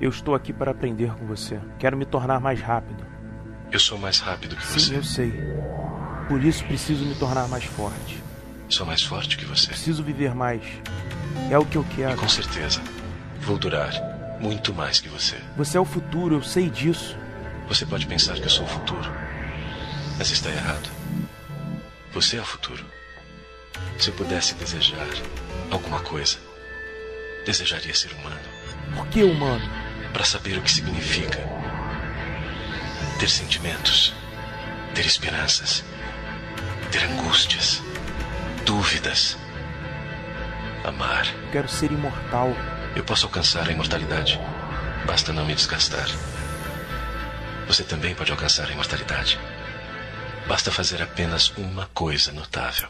Eu 0.00 0.10
estou 0.10 0.34
aqui 0.34 0.52
para 0.52 0.70
aprender 0.70 1.12
com 1.14 1.26
você. 1.26 1.58
Quero 1.78 1.96
me 1.96 2.04
tornar 2.04 2.40
mais 2.40 2.60
rápido. 2.60 3.04
Eu 3.70 3.80
sou 3.80 3.98
mais 3.98 4.18
rápido 4.20 4.56
que 4.56 4.64
Sim, 4.66 4.78
você. 4.78 4.96
eu 4.96 5.04
sei. 5.04 5.32
Por 6.28 6.42
isso 6.44 6.64
preciso 6.64 7.04
me 7.04 7.14
tornar 7.16 7.48
mais 7.48 7.64
forte. 7.64 8.22
Sou 8.68 8.86
mais 8.86 9.02
forte 9.02 9.36
que 9.36 9.44
você. 9.44 9.68
Preciso 9.68 10.02
viver 10.02 10.34
mais. 10.34 10.62
É 11.50 11.58
o 11.58 11.64
que 11.64 11.76
eu 11.76 11.84
E 11.92 11.94
quero. 11.96 12.16
com 12.16 12.28
certeza, 12.28 12.80
vou 13.40 13.58
durar 13.58 13.90
muito 14.40 14.72
mais 14.72 15.00
que 15.00 15.08
você. 15.08 15.36
Você 15.56 15.76
é 15.76 15.80
o 15.80 15.84
futuro, 15.84 16.36
eu 16.36 16.42
sei 16.42 16.68
disso. 16.70 17.16
Você 17.66 17.84
pode 17.84 18.06
pensar 18.06 18.34
que 18.34 18.44
eu 18.44 18.50
sou 18.50 18.64
o 18.64 18.68
futuro, 18.68 19.10
mas 20.16 20.30
está 20.30 20.50
errado. 20.50 20.88
Você 22.12 22.36
é 22.36 22.40
o 22.40 22.44
futuro. 22.44 22.84
Se 23.98 24.08
eu 24.10 24.14
pudesse 24.14 24.54
desejar 24.54 25.06
alguma 25.70 26.00
coisa, 26.00 26.38
desejaria 27.44 27.94
ser 27.94 28.12
humano. 28.12 28.38
Por 28.96 29.06
que 29.08 29.22
humano? 29.22 29.64
Para 30.18 30.26
saber 30.26 30.58
o 30.58 30.62
que 30.62 30.72
significa 30.72 31.38
ter 33.20 33.28
sentimentos, 33.30 34.12
ter 34.92 35.06
esperanças, 35.06 35.84
ter 36.90 37.04
angústias, 37.04 37.80
dúvidas, 38.66 39.38
amar. 40.84 41.24
Quero 41.52 41.68
ser 41.68 41.92
imortal. 41.92 42.52
Eu 42.96 43.04
posso 43.04 43.26
alcançar 43.26 43.68
a 43.68 43.70
imortalidade. 43.70 44.40
Basta 45.06 45.32
não 45.32 45.46
me 45.46 45.54
desgastar. 45.54 46.08
Você 47.68 47.84
também 47.84 48.12
pode 48.12 48.32
alcançar 48.32 48.68
a 48.68 48.72
imortalidade. 48.72 49.38
Basta 50.48 50.72
fazer 50.72 51.00
apenas 51.00 51.50
uma 51.56 51.86
coisa 51.94 52.32
notável. 52.32 52.88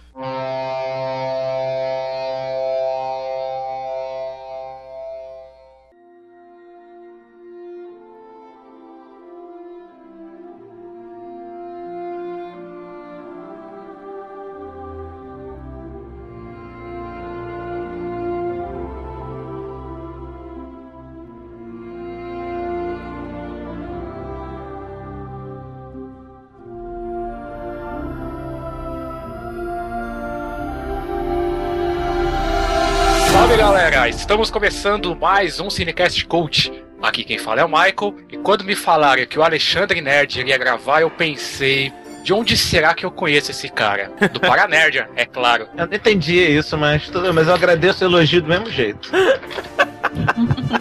Estamos 34.29 34.51
começando 34.51 35.17
mais 35.17 35.59
um 35.59 35.71
Cinecast 35.71 36.27
Coach. 36.27 36.71
Aqui 37.01 37.25
quem 37.25 37.39
fala 37.39 37.62
é 37.62 37.65
o 37.65 37.69
Michael, 37.69 38.15
e 38.31 38.37
quando 38.37 38.62
me 38.62 38.77
falaram 38.77 39.25
que 39.25 39.39
o 39.39 39.43
Alexandre 39.43 40.03
Nerd 40.03 40.39
iria 40.39 40.59
gravar, 40.59 41.01
eu 41.01 41.11
pensei, 41.11 41.91
de 42.23 42.34
onde 42.34 42.55
será 42.55 42.93
que 42.93 43.06
eu 43.06 43.11
conheço 43.11 43.51
esse 43.51 43.71
cara? 43.71 44.12
Do 44.31 44.39
Paranerdia, 44.39 45.09
é 45.17 45.25
claro. 45.25 45.67
Eu 45.75 45.87
não 45.87 45.95
entendi 45.95 46.34
isso, 46.34 46.77
mas 46.77 47.09
tudo 47.09 47.33
mas 47.33 47.49
eu 47.49 47.55
agradeço 47.55 48.05
o 48.05 48.06
elogio 48.06 48.43
do 48.43 48.49
mesmo 48.49 48.71
jeito. 48.71 49.11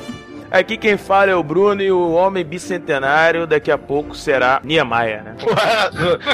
Aqui 0.50 0.78
quem 0.78 0.98
fala 0.98 1.31
é 1.31 1.36
o 1.36 1.44
Bruno 1.44 1.81
e 1.81 1.92
o 1.92 2.12
homem 2.14 2.44
bicentenário 2.44 3.45
daqui 3.45 3.70
a 3.70 3.78
pouco 3.78 4.16
será 4.16 4.62
Niemeyer, 4.64 5.23
né? 5.23 5.36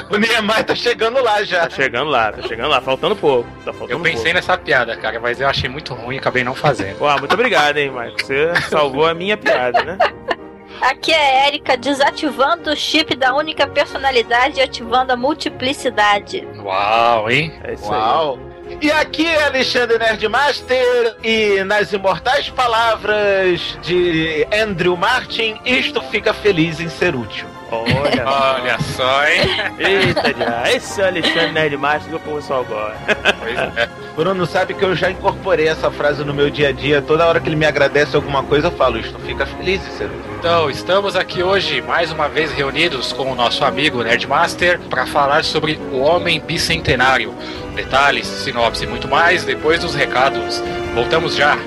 o 0.09 0.17
Niemeyer 0.17 0.63
tá 0.63 0.75
chegando 0.75 1.21
lá 1.21 1.43
já. 1.43 1.61
Tá 1.61 1.69
chegando 1.71 2.09
lá, 2.09 2.31
tá 2.31 2.47
chegando 2.47 2.69
lá, 2.69 2.79
faltando 2.79 3.15
pouco. 3.15 3.49
Tá 3.65 3.73
faltando 3.73 3.91
Eu 3.91 3.99
pensei 3.99 4.23
pouco. 4.25 4.35
nessa 4.35 4.57
piada, 4.57 4.95
cara, 4.97 5.19
mas 5.19 5.41
eu 5.41 5.47
achei 5.47 5.69
muito 5.69 5.93
ruim 5.93 6.15
e 6.15 6.19
acabei 6.19 6.43
não 6.43 6.53
fazendo. 6.53 6.97
Pô, 6.97 7.09
muito 7.17 7.33
obrigado, 7.33 7.77
hein, 7.77 7.89
Michael. 7.89 8.13
Você 8.19 8.53
salvou 8.69 9.07
a 9.07 9.13
minha 9.13 9.35
piada, 9.35 9.83
né? 9.83 9.97
Aqui 10.81 11.11
é 11.11 11.43
a 11.43 11.47
Erika 11.47 11.77
desativando 11.77 12.69
o 12.71 12.75
chip 12.75 13.15
da 13.15 13.33
única 13.33 13.65
personalidade 13.67 14.59
e 14.59 14.61
ativando 14.63 15.13
a 15.13 15.15
multiplicidade. 15.15 16.47
Uau, 16.57 17.31
hein? 17.31 17.53
É 17.63 17.73
isso 17.73 17.85
Uau! 17.89 18.37
E 18.81 18.91
aqui 18.91 19.25
é 19.25 19.45
Alexandre 19.45 19.97
Nerdmaster 19.97 21.15
e 21.23 21.63
nas 21.63 21.93
imortais 21.93 22.49
palavras 22.49 23.77
de 23.81 24.45
Andrew 24.53 24.97
Martin, 24.97 25.57
isto 25.65 26.01
fica 26.03 26.33
feliz 26.33 26.79
em 26.79 26.89
ser 26.89 27.15
útil. 27.15 27.47
Olha. 27.73 28.25
Olha 28.25 28.79
só, 28.79 29.25
hein? 29.25 29.41
Eita, 29.79 30.33
já. 30.37 30.71
Esse 30.71 31.01
é 31.01 31.03
o 31.03 31.07
Alexandre 31.07 31.51
Nerdmaster 31.51 32.09
que 32.09 32.29
o 32.29 32.35
pessoal 32.35 32.63
gosta. 32.65 33.15
Pois 33.39 33.57
é. 33.77 33.89
Bruno 34.15 34.45
sabe 34.45 34.75
que 34.75 34.85
eu 34.85 34.95
já 34.95 35.09
incorporei 35.09 35.67
essa 35.67 35.89
frase 35.89 36.23
no 36.23 36.33
meu 36.33 36.49
dia 36.49 36.69
a 36.69 36.71
dia. 36.71 37.01
Toda 37.01 37.25
hora 37.25 37.39
que 37.39 37.49
ele 37.49 37.55
me 37.55 37.65
agradece 37.65 38.15
alguma 38.15 38.43
coisa, 38.43 38.67
eu 38.67 38.71
falo, 38.71 38.99
isto 38.99 39.17
fica 39.19 39.45
feliz 39.45 39.81
útil. 39.95 40.09
Então, 40.39 40.69
estamos 40.69 41.15
aqui 41.15 41.41
hoje, 41.41 41.81
mais 41.81 42.11
uma 42.11 42.27
vez 42.27 42.51
reunidos 42.51 43.11
com 43.11 43.31
o 43.31 43.35
nosso 43.35 43.65
amigo 43.65 44.03
Nerdmaster 44.03 44.79
para 44.89 45.07
falar 45.07 45.43
sobre 45.43 45.79
o 45.91 45.99
Homem 45.99 46.39
Bicentenário. 46.39 47.33
Detalhes, 47.73 48.27
sinopse 48.27 48.83
e 48.83 48.87
muito 48.87 49.07
mais 49.07 49.43
depois 49.43 49.79
dos 49.79 49.95
recados. 49.95 50.61
Voltamos 50.93 51.35
já! 51.35 51.57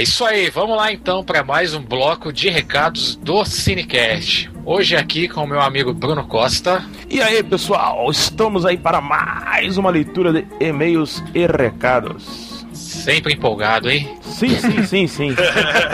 É 0.00 0.02
isso 0.02 0.24
aí, 0.24 0.48
vamos 0.48 0.78
lá 0.78 0.90
então 0.90 1.22
para 1.22 1.44
mais 1.44 1.74
um 1.74 1.82
bloco 1.82 2.32
de 2.32 2.48
recados 2.48 3.16
do 3.16 3.44
Cinecast. 3.44 4.50
Hoje 4.64 4.96
aqui 4.96 5.28
com 5.28 5.44
o 5.44 5.46
meu 5.46 5.60
amigo 5.60 5.92
Bruno 5.92 6.26
Costa. 6.26 6.82
E 7.06 7.20
aí, 7.20 7.42
pessoal, 7.42 8.10
estamos 8.10 8.64
aí 8.64 8.78
para 8.78 8.98
mais 9.02 9.76
uma 9.76 9.90
leitura 9.90 10.32
de 10.32 10.46
e-mails 10.58 11.22
e 11.34 11.46
recados. 11.46 12.64
Sempre 12.72 13.34
empolgado, 13.34 13.90
hein? 13.90 14.18
Sim, 14.22 14.56
sim, 14.58 14.86
sim, 14.86 15.06
sim. 15.06 15.36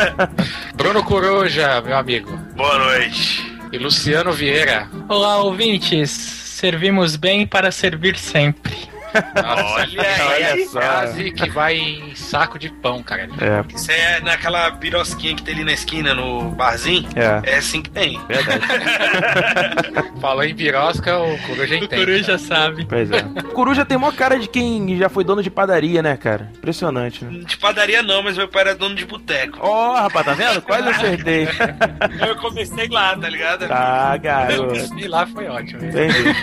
Bruno 0.77 1.03
Coruja, 1.03 1.81
meu 1.81 1.97
amigo. 1.97 2.31
Boa 2.55 2.78
noite. 2.78 3.59
E 3.73 3.77
Luciano 3.77 4.31
Vieira. 4.31 4.88
Olá, 5.09 5.38
ouvintes. 5.38 6.12
Servimos 6.12 7.17
bem 7.17 7.44
para 7.44 7.73
servir 7.73 8.17
sempre. 8.17 8.86
Nossa, 9.34 9.81
Olha 10.28 10.53
aí. 10.53 10.66
frase 10.66 11.31
que 11.32 11.50
vai 11.50 11.77
em 11.77 12.15
saco 12.15 12.59
de 12.59 12.69
pão, 12.71 13.03
cara. 13.03 13.28
É, 13.41 13.75
Isso 13.75 13.91
é 13.91 14.21
naquela 14.21 14.71
birosquinha 14.71 15.34
que 15.34 15.43
tem 15.43 15.54
ali 15.54 15.65
na 15.65 15.72
esquina, 15.72 16.15
no 16.15 16.50
barzinho. 16.50 17.09
é, 17.15 17.53
É 17.55 17.56
assim 17.59 17.82
que 17.82 17.91
tem. 17.91 18.21
verdade. 18.26 18.60
Falou 20.21 20.43
em 20.44 20.55
birosca, 20.55 21.19
o 21.19 21.38
Coruja 21.47 21.75
O 21.75 21.78
entende. 21.78 22.05
Coruja 22.05 22.38
sabe. 22.38 22.87
Pois 22.88 23.10
é. 23.10 23.22
Coruja 23.55 23.84
tem 23.84 23.97
mó 23.99 24.10
cara 24.12 24.38
de 24.38 24.49
quem 24.49 24.97
já 24.97 25.09
foi 25.09 25.25
dono 25.25 25.43
de 25.43 25.50
padaria, 25.50 26.03
né, 26.03 26.16
cara? 26.16 26.50
Impressionante, 26.56 27.25
né? 27.25 27.41
De 27.44 27.56
padaria 27.56 28.03
não, 28.03 28.22
mas 28.22 28.37
meu 28.37 28.49
pai 28.49 28.62
era 28.62 28.75
dono 28.75 28.94
de 28.94 29.05
boteco. 29.05 29.59
Ó, 29.60 29.94
rapaz, 29.94 30.25
tá 30.26 30.32
vendo? 30.34 30.62
Quase 30.62 30.88
acertei. 30.88 31.49
Eu 32.26 32.37
comecei 32.37 32.88
lá, 32.88 33.16
tá 33.16 33.28
ligado? 33.28 33.66
Tá, 33.69 34.16
garoto. 34.16 34.99
E 34.99 35.06
lá 35.09 35.26
foi 35.26 35.47
ótimo. 35.49 35.84
Entendi. 35.84 36.34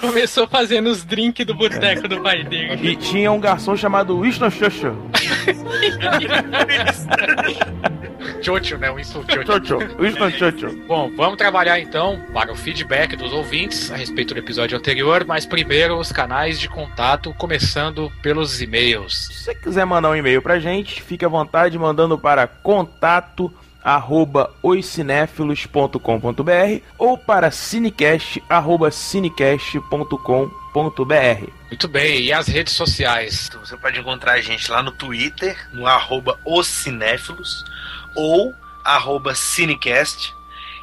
Começou 0.00 0.46
fazendo 0.46 0.88
os 0.88 0.97
drinks 1.04 1.46
do 1.46 1.54
boteco 1.54 2.08
do 2.08 2.20
pai 2.20 2.44
dele. 2.44 2.90
E 2.90 2.96
tinha 2.96 3.32
um 3.32 3.40
garçom 3.40 3.76
chamado 3.76 4.20
Winston 4.20 4.50
Churchill. 4.50 4.96
Tchotcho, 8.40 8.78
né? 8.78 8.90
Um 8.90 8.98
insulto. 8.98 9.32
Churchill. 9.32 9.78
Winston 9.98 10.30
Churchill. 10.30 10.84
Bom, 10.86 11.10
vamos 11.16 11.36
trabalhar 11.36 11.80
então 11.80 12.20
para 12.32 12.52
o 12.52 12.56
feedback 12.56 13.16
dos 13.16 13.32
ouvintes 13.32 13.90
a 13.90 13.96
respeito 13.96 14.34
do 14.34 14.40
episódio 14.40 14.76
anterior, 14.76 15.24
mas 15.26 15.46
primeiro 15.46 15.98
os 15.98 16.12
canais 16.12 16.60
de 16.60 16.68
contato, 16.68 17.32
começando 17.34 18.12
pelos 18.22 18.60
e-mails. 18.60 19.28
Se 19.28 19.44
você 19.44 19.54
quiser 19.54 19.84
mandar 19.84 20.10
um 20.10 20.16
e-mail 20.16 20.42
pra 20.42 20.58
gente, 20.58 21.02
fique 21.02 21.24
à 21.24 21.28
vontade 21.28 21.78
mandando 21.78 22.18
para 22.18 22.46
contato 22.46 23.52
arroba 23.82 24.52
oscinéfilos.com.br 24.62 26.82
ou 26.98 27.16
para 27.16 27.50
cinecast 27.50 28.42
arroba 28.48 28.90
cinecast.com.br 28.90 30.57
Muito 31.66 31.88
bem, 31.88 32.22
e 32.22 32.32
as 32.32 32.46
redes 32.46 32.74
sociais? 32.74 33.46
Então, 33.48 33.64
Você 33.64 33.76
pode 33.76 33.98
encontrar 33.98 34.32
a 34.34 34.40
gente 34.40 34.70
lá 34.70 34.82
no 34.82 34.92
Twitter, 34.92 35.56
no 35.72 35.86
arroba 35.86 36.38
os 36.44 36.66
cinéfilos, 36.66 37.64
ou 38.14 38.52
arroba 38.84 39.34
cinecast, 39.34 40.32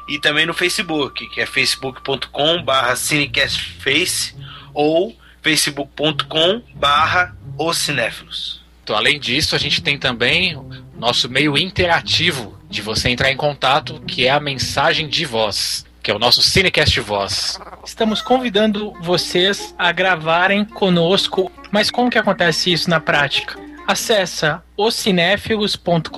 e 0.08 0.18
também 0.18 0.46
no 0.46 0.54
Facebook, 0.54 1.28
que 1.28 1.40
é 1.40 1.46
facebook.com 1.46 2.62
barra 2.62 2.94
cinecastface, 2.94 4.34
ou 4.72 5.16
facebook.com 5.42 6.62
barra 6.74 7.36
os 7.58 7.78
cinéfilos. 7.78 8.64
Então, 8.82 8.96
além 8.96 9.18
disso, 9.18 9.56
a 9.56 9.58
gente 9.58 9.82
tem 9.82 9.98
também 9.98 10.56
o 10.56 10.68
nosso 10.96 11.28
meio 11.28 11.56
interativo 11.56 12.56
de 12.68 12.82
você 12.82 13.08
entrar 13.08 13.30
em 13.30 13.36
contato, 13.36 14.00
que 14.06 14.26
é 14.26 14.30
a 14.30 14.40
mensagem 14.40 15.08
de 15.08 15.24
voz. 15.24 15.85
Que 16.06 16.10
é 16.12 16.14
o 16.14 16.20
nosso 16.20 16.40
Cinecast 16.40 17.00
Voz. 17.00 17.58
Estamos 17.84 18.22
convidando 18.22 18.92
vocês 19.02 19.74
a 19.76 19.90
gravarem 19.90 20.64
conosco, 20.64 21.50
mas 21.72 21.90
como 21.90 22.08
que 22.08 22.16
acontece 22.16 22.72
isso 22.72 22.88
na 22.88 23.00
prática? 23.00 23.58
Acesse 23.88 24.46
ocinéfilos.com.br 24.76 26.08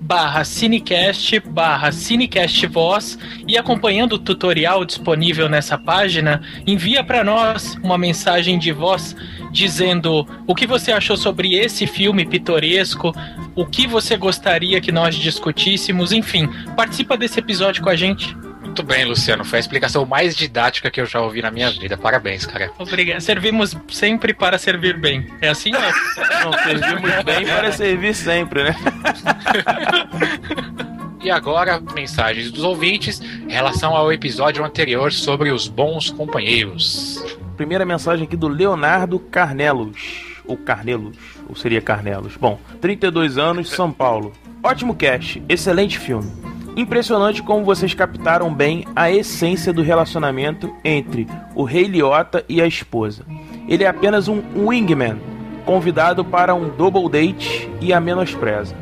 barra 0.00 0.44
cinecast 0.44 1.40
barra 1.40 1.90
cinecast 1.90 2.66
voz 2.68 3.18
e 3.48 3.58
acompanhando 3.58 4.12
o 4.12 4.18
tutorial 4.18 4.84
disponível 4.84 5.48
nessa 5.48 5.76
página, 5.76 6.40
envia 6.64 7.02
para 7.02 7.24
nós 7.24 7.74
uma 7.82 7.98
mensagem 7.98 8.60
de 8.60 8.70
voz 8.70 9.16
dizendo 9.50 10.24
o 10.46 10.54
que 10.54 10.68
você 10.68 10.92
achou 10.92 11.16
sobre 11.16 11.56
esse 11.56 11.84
filme 11.84 12.24
pitoresco, 12.24 13.12
o 13.56 13.66
que 13.66 13.88
você 13.88 14.16
gostaria 14.16 14.80
que 14.80 14.92
nós 14.92 15.16
discutíssemos, 15.16 16.12
enfim, 16.12 16.48
participa 16.76 17.16
desse 17.16 17.40
episódio 17.40 17.82
com 17.82 17.90
a 17.90 17.96
gente. 17.96 18.36
Muito 18.68 18.82
bem, 18.82 19.06
Luciano. 19.06 19.44
Foi 19.44 19.58
a 19.58 19.60
explicação 19.60 20.04
mais 20.04 20.36
didática 20.36 20.90
que 20.90 21.00
eu 21.00 21.06
já 21.06 21.20
ouvi 21.20 21.42
na 21.42 21.50
minha 21.50 21.70
vida. 21.70 21.96
Parabéns, 21.96 22.44
cara. 22.44 22.70
Obrigado. 22.78 23.20
Servimos 23.20 23.74
sempre 23.88 24.34
para 24.34 24.58
servir 24.58 25.00
bem. 25.00 25.26
É 25.40 25.48
assim, 25.48 25.72
né? 25.72 25.90
Não, 26.44 26.52
servimos 26.52 27.24
bem 27.24 27.46
para 27.46 27.72
servir 27.72 28.14
sempre, 28.14 28.64
né? 28.64 28.76
E 31.20 31.32
agora, 31.32 31.80
mensagens 31.80 32.52
dos 32.52 32.62
ouvintes 32.62 33.20
em 33.20 33.50
relação 33.50 33.96
ao 33.96 34.12
episódio 34.12 34.64
anterior 34.64 35.12
sobre 35.12 35.50
os 35.50 35.66
bons 35.66 36.10
companheiros. 36.10 37.20
Primeira 37.56 37.84
mensagem 37.84 38.24
aqui 38.24 38.36
do 38.36 38.46
Leonardo 38.46 39.18
Carnelos. 39.18 39.96
Ou 40.44 40.56
Carnelos, 40.56 41.16
ou 41.48 41.56
seria 41.56 41.80
Carnelos. 41.80 42.36
Bom, 42.36 42.60
32 42.80 43.36
anos, 43.36 43.68
São 43.68 43.90
Paulo. 43.90 44.32
Ótimo 44.62 44.94
cast, 44.94 45.42
excelente 45.48 45.98
filme. 45.98 46.30
Impressionante 46.78 47.42
como 47.42 47.64
vocês 47.64 47.92
captaram 47.92 48.54
bem 48.54 48.84
a 48.94 49.10
essência 49.10 49.72
do 49.72 49.82
relacionamento 49.82 50.72
entre 50.84 51.26
o 51.52 51.64
rei 51.64 51.88
Liotta 51.88 52.44
e 52.48 52.62
a 52.62 52.66
esposa. 52.68 53.24
Ele 53.68 53.82
é 53.82 53.88
apenas 53.88 54.28
um 54.28 54.40
wingman, 54.56 55.20
convidado 55.66 56.24
para 56.24 56.54
um 56.54 56.68
double 56.68 57.08
date 57.08 57.68
e 57.80 57.92
a 57.92 58.00
menospreza. 58.00 58.76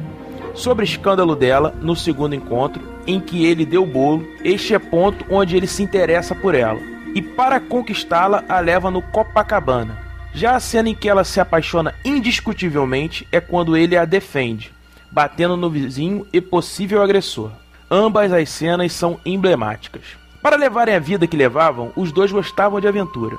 Sobre 0.53 0.85
o 0.85 0.85
escândalo 0.85 1.35
dela 1.35 1.75
no 1.81 1.97
segundo 1.97 2.35
encontro, 2.35 2.83
em 3.07 3.19
que 3.19 3.47
ele 3.47 3.65
deu 3.65 3.87
bolo, 3.87 4.29
este 4.45 4.75
é 4.75 4.79
ponto 4.79 5.25
onde 5.31 5.57
ele 5.57 5.67
se 5.67 5.83
interessa 5.83 6.35
por 6.35 6.55
ela. 6.55 6.79
E 7.15 7.23
para 7.23 7.59
conquistá-la, 7.59 8.45
a 8.47 8.61
leva 8.61 8.91
no 8.91 9.01
Copacabana. 9.01 9.97
Já 10.35 10.55
a 10.55 10.61
cena 10.61 10.91
em 10.91 10.95
que 10.95 11.09
ela 11.09 11.25
se 11.25 11.41
apaixona 11.41 11.95
indiscutivelmente 12.05 13.27
é 13.33 13.41
quando 13.41 13.75
ele 13.75 13.97
a 13.97 14.05
defende, 14.05 14.71
batendo 15.11 15.57
no 15.57 15.71
vizinho 15.71 16.27
e 16.31 16.43
possível 16.43 17.01
agressor. 17.01 17.53
Ambas 17.91 18.33
as 18.33 18.51
cenas 18.51 18.93
são 18.93 19.21
emblemáticas. 19.25 20.03
Para 20.43 20.57
levarem 20.57 20.95
a 20.95 20.99
vida 20.99 21.27
que 21.27 21.37
levavam, 21.37 21.93
os 21.95 22.11
dois 22.11 22.33
gostavam 22.33 22.81
de 22.81 22.89
aventura. 22.89 23.37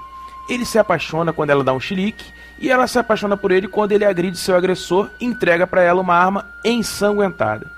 Ele 0.50 0.66
se 0.66 0.80
apaixona 0.80 1.34
quando 1.34 1.50
ela 1.50 1.64
dá 1.64 1.74
um 1.74 1.80
chilique 1.80 2.24
e 2.60 2.70
ela 2.70 2.88
se 2.88 2.98
apaixona 2.98 3.36
por 3.36 3.52
ele 3.52 3.68
quando 3.68 3.92
ele 3.92 4.06
agride 4.06 4.38
seu 4.38 4.56
agressor 4.56 5.10
e 5.20 5.26
entrega 5.26 5.68
para 5.68 5.82
ela 5.82 6.02
uma 6.02 6.16
arma 6.16 6.46
ensanguentada. 6.64 7.70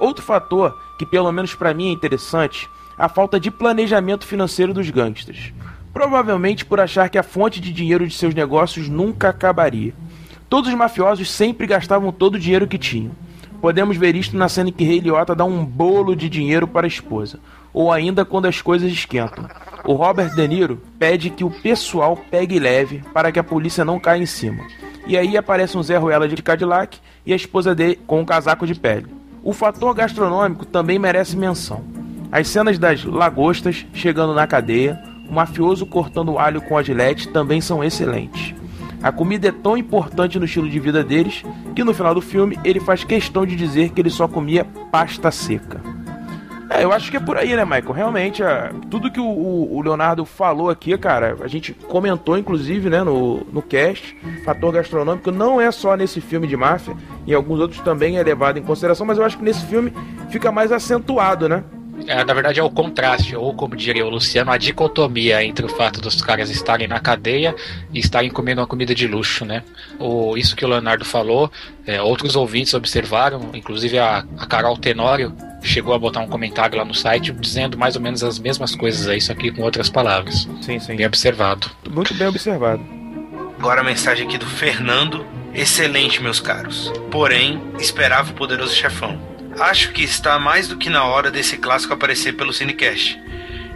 Outro 0.00 0.24
fator 0.24 0.76
que 0.98 1.06
pelo 1.06 1.30
menos 1.30 1.54
para 1.54 1.72
mim 1.72 1.88
é 1.88 1.92
interessante, 1.92 2.68
a 2.98 3.08
falta 3.08 3.38
de 3.38 3.50
planejamento 3.50 4.26
financeiro 4.26 4.74
dos 4.74 4.90
gangsters. 4.90 5.52
Provavelmente 5.92 6.64
por 6.64 6.80
achar 6.80 7.08
que 7.08 7.18
a 7.18 7.22
fonte 7.22 7.60
de 7.60 7.72
dinheiro 7.72 8.06
de 8.06 8.14
seus 8.14 8.34
negócios 8.34 8.88
nunca 8.88 9.28
acabaria. 9.28 9.94
Todos 10.48 10.68
os 10.68 10.76
mafiosos 10.76 11.30
sempre 11.30 11.66
gastavam 11.66 12.10
todo 12.10 12.34
o 12.34 12.38
dinheiro 12.38 12.66
que 12.66 12.76
tinham. 12.76 13.12
Podemos 13.60 13.96
ver 13.96 14.14
isto 14.14 14.36
na 14.36 14.48
cena 14.48 14.68
em 14.68 14.72
que 14.72 14.84
Rei 14.84 15.00
Liotta 15.00 15.34
dá 15.34 15.44
um 15.44 15.64
bolo 15.64 16.14
de 16.14 16.28
dinheiro 16.28 16.66
para 16.66 16.86
a 16.86 16.88
esposa, 16.88 17.40
ou 17.72 17.90
ainda 17.90 18.24
quando 18.24 18.46
as 18.46 18.62
coisas 18.62 18.90
esquentam. 18.90 19.48
O 19.84 19.94
Robert 19.94 20.34
De 20.34 20.46
Niro 20.46 20.80
pede 20.98 21.30
que 21.30 21.44
o 21.44 21.50
pessoal 21.50 22.16
pegue 22.30 22.58
leve 22.58 23.02
para 23.12 23.32
que 23.32 23.38
a 23.38 23.44
polícia 23.44 23.84
não 23.84 23.98
caia 23.98 24.22
em 24.22 24.26
cima. 24.26 24.64
E 25.06 25.16
aí 25.16 25.36
aparece 25.36 25.76
um 25.76 25.82
Zé 25.82 25.96
Ruela 25.96 26.28
de 26.28 26.40
Cadillac 26.42 26.98
e 27.24 27.32
a 27.32 27.36
esposa 27.36 27.74
dele 27.74 27.98
com 28.06 28.20
um 28.20 28.24
casaco 28.24 28.66
de 28.66 28.74
pele. 28.74 29.06
O 29.42 29.52
fator 29.52 29.94
gastronômico 29.94 30.66
também 30.66 30.98
merece 30.98 31.36
menção. 31.36 31.82
As 32.30 32.48
cenas 32.48 32.78
das 32.78 33.04
lagostas 33.04 33.86
chegando 33.94 34.34
na 34.34 34.46
cadeia, 34.46 35.02
o 35.28 35.32
mafioso 35.32 35.86
cortando 35.86 36.38
alho 36.38 36.60
com 36.60 36.76
a 36.76 36.82
gilete 36.82 37.28
também 37.28 37.60
são 37.60 37.82
excelentes. 37.82 38.54
A 39.02 39.12
comida 39.12 39.48
é 39.48 39.52
tão 39.52 39.76
importante 39.76 40.38
no 40.38 40.44
estilo 40.44 40.68
de 40.68 40.80
vida 40.80 41.04
deles 41.04 41.44
que 41.74 41.84
no 41.84 41.94
final 41.94 42.14
do 42.14 42.20
filme 42.20 42.58
ele 42.64 42.80
faz 42.80 43.04
questão 43.04 43.46
de 43.46 43.54
dizer 43.54 43.90
que 43.90 44.00
ele 44.00 44.10
só 44.10 44.26
comia 44.26 44.64
pasta 44.90 45.30
seca. 45.30 45.80
É, 46.70 46.84
eu 46.84 46.92
acho 46.92 47.10
que 47.10 47.16
é 47.16 47.20
por 47.20 47.38
aí, 47.38 47.56
né, 47.56 47.64
Michael? 47.64 47.92
Realmente, 47.92 48.42
é, 48.42 48.70
tudo 48.90 49.10
que 49.10 49.18
o, 49.18 49.24
o, 49.24 49.80
Leonardo 49.80 50.26
falou 50.26 50.68
aqui, 50.68 50.96
cara, 50.98 51.38
a 51.40 51.48
gente 51.48 51.72
comentou, 51.72 52.36
inclusive, 52.36 52.90
né, 52.90 53.02
no, 53.02 53.38
no 53.50 53.62
cast, 53.62 54.14
fator 54.44 54.72
gastronômico 54.72 55.30
não 55.30 55.58
é 55.58 55.70
só 55.70 55.96
nesse 55.96 56.20
filme 56.20 56.46
de 56.46 56.58
máfia, 56.58 56.94
em 57.26 57.32
alguns 57.32 57.58
outros 57.58 57.80
também 57.80 58.18
é 58.18 58.22
levado 58.22 58.58
em 58.58 58.62
consideração, 58.62 59.06
mas 59.06 59.16
eu 59.16 59.24
acho 59.24 59.38
que 59.38 59.44
nesse 59.44 59.64
filme 59.64 59.94
fica 60.28 60.52
mais 60.52 60.70
acentuado, 60.70 61.48
né? 61.48 61.64
É, 62.06 62.24
na 62.24 62.34
verdade 62.34 62.60
é 62.60 62.62
o 62.62 62.70
contraste, 62.70 63.36
ou 63.36 63.52
como 63.54 63.76
diria 63.76 64.04
o 64.06 64.10
Luciano, 64.10 64.50
a 64.50 64.56
dicotomia 64.56 65.44
entre 65.44 65.66
o 65.66 65.68
fato 65.68 66.00
dos 66.00 66.20
caras 66.22 66.50
estarem 66.50 66.88
na 66.88 67.00
cadeia 67.00 67.54
e 67.92 67.98
estarem 67.98 68.30
comendo 68.30 68.60
uma 68.60 68.66
comida 68.66 68.94
de 68.94 69.06
luxo, 69.06 69.44
né? 69.44 69.62
O, 69.98 70.36
isso 70.36 70.56
que 70.56 70.64
o 70.64 70.68
Leonardo 70.68 71.04
falou, 71.04 71.50
é, 71.86 72.00
outros 72.00 72.36
ouvintes 72.36 72.74
observaram, 72.74 73.50
inclusive 73.54 73.98
a, 73.98 74.24
a 74.38 74.46
Carol 74.46 74.76
Tenório 74.76 75.34
chegou 75.62 75.92
a 75.94 75.98
botar 75.98 76.20
um 76.20 76.28
comentário 76.28 76.78
lá 76.78 76.84
no 76.84 76.94
site 76.94 77.32
dizendo 77.32 77.76
mais 77.76 77.96
ou 77.96 78.02
menos 78.02 78.22
as 78.22 78.38
mesmas 78.38 78.74
coisas, 78.74 79.08
é 79.08 79.16
isso 79.16 79.32
aqui 79.32 79.50
com 79.50 79.62
outras 79.62 79.90
palavras. 79.90 80.48
Sim, 80.62 80.78
sim. 80.78 80.96
Bem 80.96 81.06
observado. 81.06 81.70
Muito 81.90 82.14
bem 82.14 82.28
observado. 82.28 82.82
Agora 83.58 83.80
a 83.80 83.84
mensagem 83.84 84.26
aqui 84.26 84.38
do 84.38 84.46
Fernando. 84.46 85.26
Excelente, 85.52 86.22
meus 86.22 86.38
caros. 86.38 86.92
Porém, 87.10 87.60
esperava 87.78 88.30
o 88.30 88.34
poderoso 88.34 88.72
chefão. 88.72 89.18
Acho 89.60 89.90
que 89.90 90.04
está 90.04 90.38
mais 90.38 90.68
do 90.68 90.76
que 90.76 90.88
na 90.88 91.04
hora 91.04 91.32
desse 91.32 91.58
clássico 91.58 91.92
aparecer 91.92 92.34
pelo 92.34 92.52
Cinecast. 92.52 93.20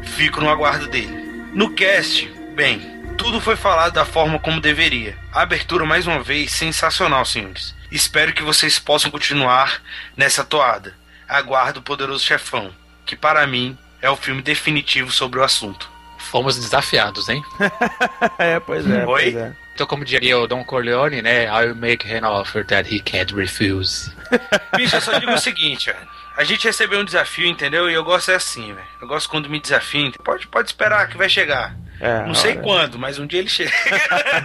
Fico 0.04 0.40
no 0.40 0.48
aguardo 0.48 0.86
dele. 0.86 1.50
No 1.52 1.70
cast, 1.74 2.28
bem, 2.54 2.80
tudo 3.18 3.40
foi 3.40 3.56
falado 3.56 3.92
da 3.92 4.04
forma 4.04 4.38
como 4.38 4.60
deveria. 4.60 5.18
A 5.32 5.42
abertura, 5.42 5.84
mais 5.84 6.06
uma 6.06 6.22
vez, 6.22 6.52
sensacional, 6.52 7.24
senhores. 7.24 7.74
Espero 7.90 8.32
que 8.32 8.44
vocês 8.44 8.78
possam 8.78 9.10
continuar 9.10 9.82
nessa 10.16 10.44
toada. 10.44 10.94
Aguardo 11.28 11.80
o 11.80 11.82
Poderoso 11.82 12.24
Chefão, 12.24 12.72
que 13.04 13.16
para 13.16 13.44
mim 13.46 13.76
é 14.00 14.08
o 14.08 14.16
filme 14.16 14.40
definitivo 14.40 15.10
sobre 15.10 15.40
o 15.40 15.42
assunto. 15.42 15.91
Fomos 16.32 16.58
desafiados, 16.58 17.28
hein? 17.28 17.44
é, 18.38 18.58
pois 18.58 18.88
é. 18.90 19.04
Oi? 19.04 19.04
Pois 19.04 19.36
é. 19.36 19.52
Então, 19.74 19.86
como 19.86 20.02
diria 20.02 20.38
o 20.38 20.46
Don 20.46 20.64
Corleone, 20.64 21.20
né? 21.20 21.44
I'll 21.44 21.74
make 21.74 22.10
an 22.10 22.26
offer 22.26 22.64
that 22.64 22.88
he 22.90 23.00
can't 23.00 23.34
refuse. 23.34 24.10
Bicho, 24.74 24.96
eu 24.96 25.00
só 25.02 25.18
digo 25.18 25.30
o 25.30 25.38
seguinte, 25.38 25.92
velho. 25.92 26.08
A 26.34 26.42
gente 26.42 26.66
recebeu 26.66 27.00
um 27.00 27.04
desafio, 27.04 27.46
entendeu? 27.46 27.90
E 27.90 27.92
eu 27.92 28.02
gosto 28.02 28.30
é 28.30 28.36
assim, 28.36 28.72
velho. 28.72 28.86
Eu 29.02 29.06
gosto 29.06 29.28
quando 29.28 29.50
me 29.50 29.60
desafiam. 29.60 30.10
Pode, 30.24 30.46
pode 30.46 30.68
esperar 30.68 31.06
que 31.06 31.18
vai 31.18 31.28
chegar. 31.28 31.76
É, 32.00 32.24
Não 32.26 32.34
sei 32.34 32.52
olha. 32.52 32.62
quando, 32.62 32.98
mas 32.98 33.18
um 33.18 33.26
dia 33.26 33.40
ele 33.40 33.50
chega. 33.50 33.70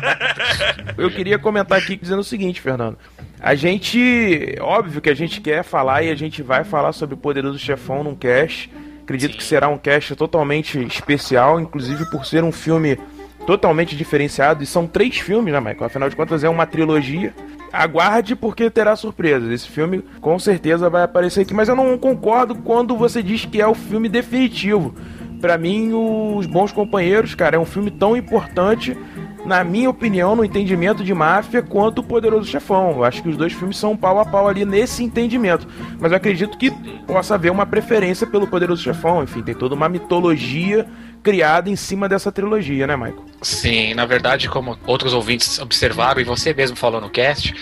Eu 0.98 1.10
queria 1.10 1.40
comentar 1.40 1.78
aqui 1.78 1.96
dizendo 1.96 2.20
o 2.20 2.24
seguinte, 2.24 2.60
Fernando. 2.60 2.98
A 3.40 3.56
gente, 3.56 4.58
óbvio 4.60 5.00
que 5.00 5.10
a 5.10 5.16
gente 5.16 5.40
quer 5.40 5.64
falar 5.64 6.04
e 6.04 6.12
a 6.12 6.16
gente 6.16 6.44
vai 6.44 6.66
falar 6.66 6.92
sobre 6.92 7.16
o 7.16 7.18
Poderoso 7.18 7.58
Chefão 7.58 8.04
num 8.04 8.16
cast. 8.16 8.70
Acredito 9.08 9.38
que 9.38 9.44
será 9.46 9.70
um 9.70 9.78
cast 9.78 10.18
totalmente 10.18 10.86
especial, 10.86 11.62
inclusive 11.62 12.04
por 12.12 12.26
ser 12.26 12.44
um 12.44 12.52
filme 12.52 13.00
totalmente 13.46 13.96
diferenciado. 13.96 14.62
E 14.62 14.66
são 14.66 14.86
três 14.86 15.18
filmes, 15.18 15.54
né, 15.54 15.62
Michael? 15.62 15.86
Afinal 15.86 16.10
de 16.10 16.16
contas, 16.18 16.44
é 16.44 16.50
uma 16.50 16.66
trilogia. 16.66 17.34
Aguarde 17.72 18.36
porque 18.36 18.70
terá 18.70 18.98
surpresas. 18.98 19.50
Esse 19.50 19.70
filme 19.70 20.04
com 20.20 20.38
certeza 20.38 20.90
vai 20.90 21.04
aparecer 21.04 21.44
aqui, 21.44 21.54
mas 21.54 21.70
eu 21.70 21.76
não 21.78 21.98
concordo 21.98 22.56
quando 22.56 22.98
você 22.98 23.24
diz 23.24 23.46
que 23.46 23.62
é 23.62 23.66
o 23.66 23.74
filme 23.74 24.10
definitivo. 24.10 24.94
Pra 25.40 25.58
mim, 25.58 25.94
Os 25.94 26.46
Bons 26.46 26.74
Companheiros, 26.74 27.34
cara, 27.34 27.56
é 27.56 27.60
um 27.60 27.66
filme 27.66 27.90
tão 27.90 28.18
importante, 28.18 28.98
na 29.46 29.64
minha 29.64 29.90
opinião, 29.90 30.36
no 30.36 30.44
entendimento 30.44 31.04
de 31.04 31.14
máfia, 31.14 31.62
quanto 31.62 32.00
o 32.00 32.04
Poderoso 32.04 32.48
Chefão. 32.48 32.92
Eu 32.92 33.04
acho 33.04 33.22
que 33.22 33.30
os 33.30 33.38
dois 33.38 33.54
filmes 33.54 33.78
são 33.78 33.96
pau 33.96 34.20
a 34.20 34.26
pau 34.26 34.48
ali 34.48 34.66
nesse 34.66 35.04
entendimento. 35.04 35.68
Mas 36.00 36.12
eu 36.12 36.18
acredito 36.18 36.58
que 36.58 36.72
possa 37.06 37.36
haver 37.36 37.52
uma 37.52 37.66
preferência 37.66 38.28
pelo 38.28 38.48
Poderoso 38.48 38.84
Chefão. 38.84 39.24
Enfim, 39.24 39.42
tem 39.42 39.56
toda 39.56 39.76
uma 39.76 39.88
mitologia 39.88 40.88
criada 41.24 41.70
em 41.70 41.76
cima 41.76 42.08
dessa 42.08 42.32
trilogia, 42.32 42.88
né, 42.88 42.96
Michael? 42.96 43.26
Sim, 43.42 43.94
na 43.94 44.06
verdade, 44.06 44.50
como 44.50 44.78
outros 44.86 45.14
ouvintes 45.14 45.60
observaram 45.60 46.22
e 46.22 46.24
você 46.24 46.54
mesmo 46.54 46.76
falou 46.76 47.02
no 47.02 47.10
cast, 47.10 47.54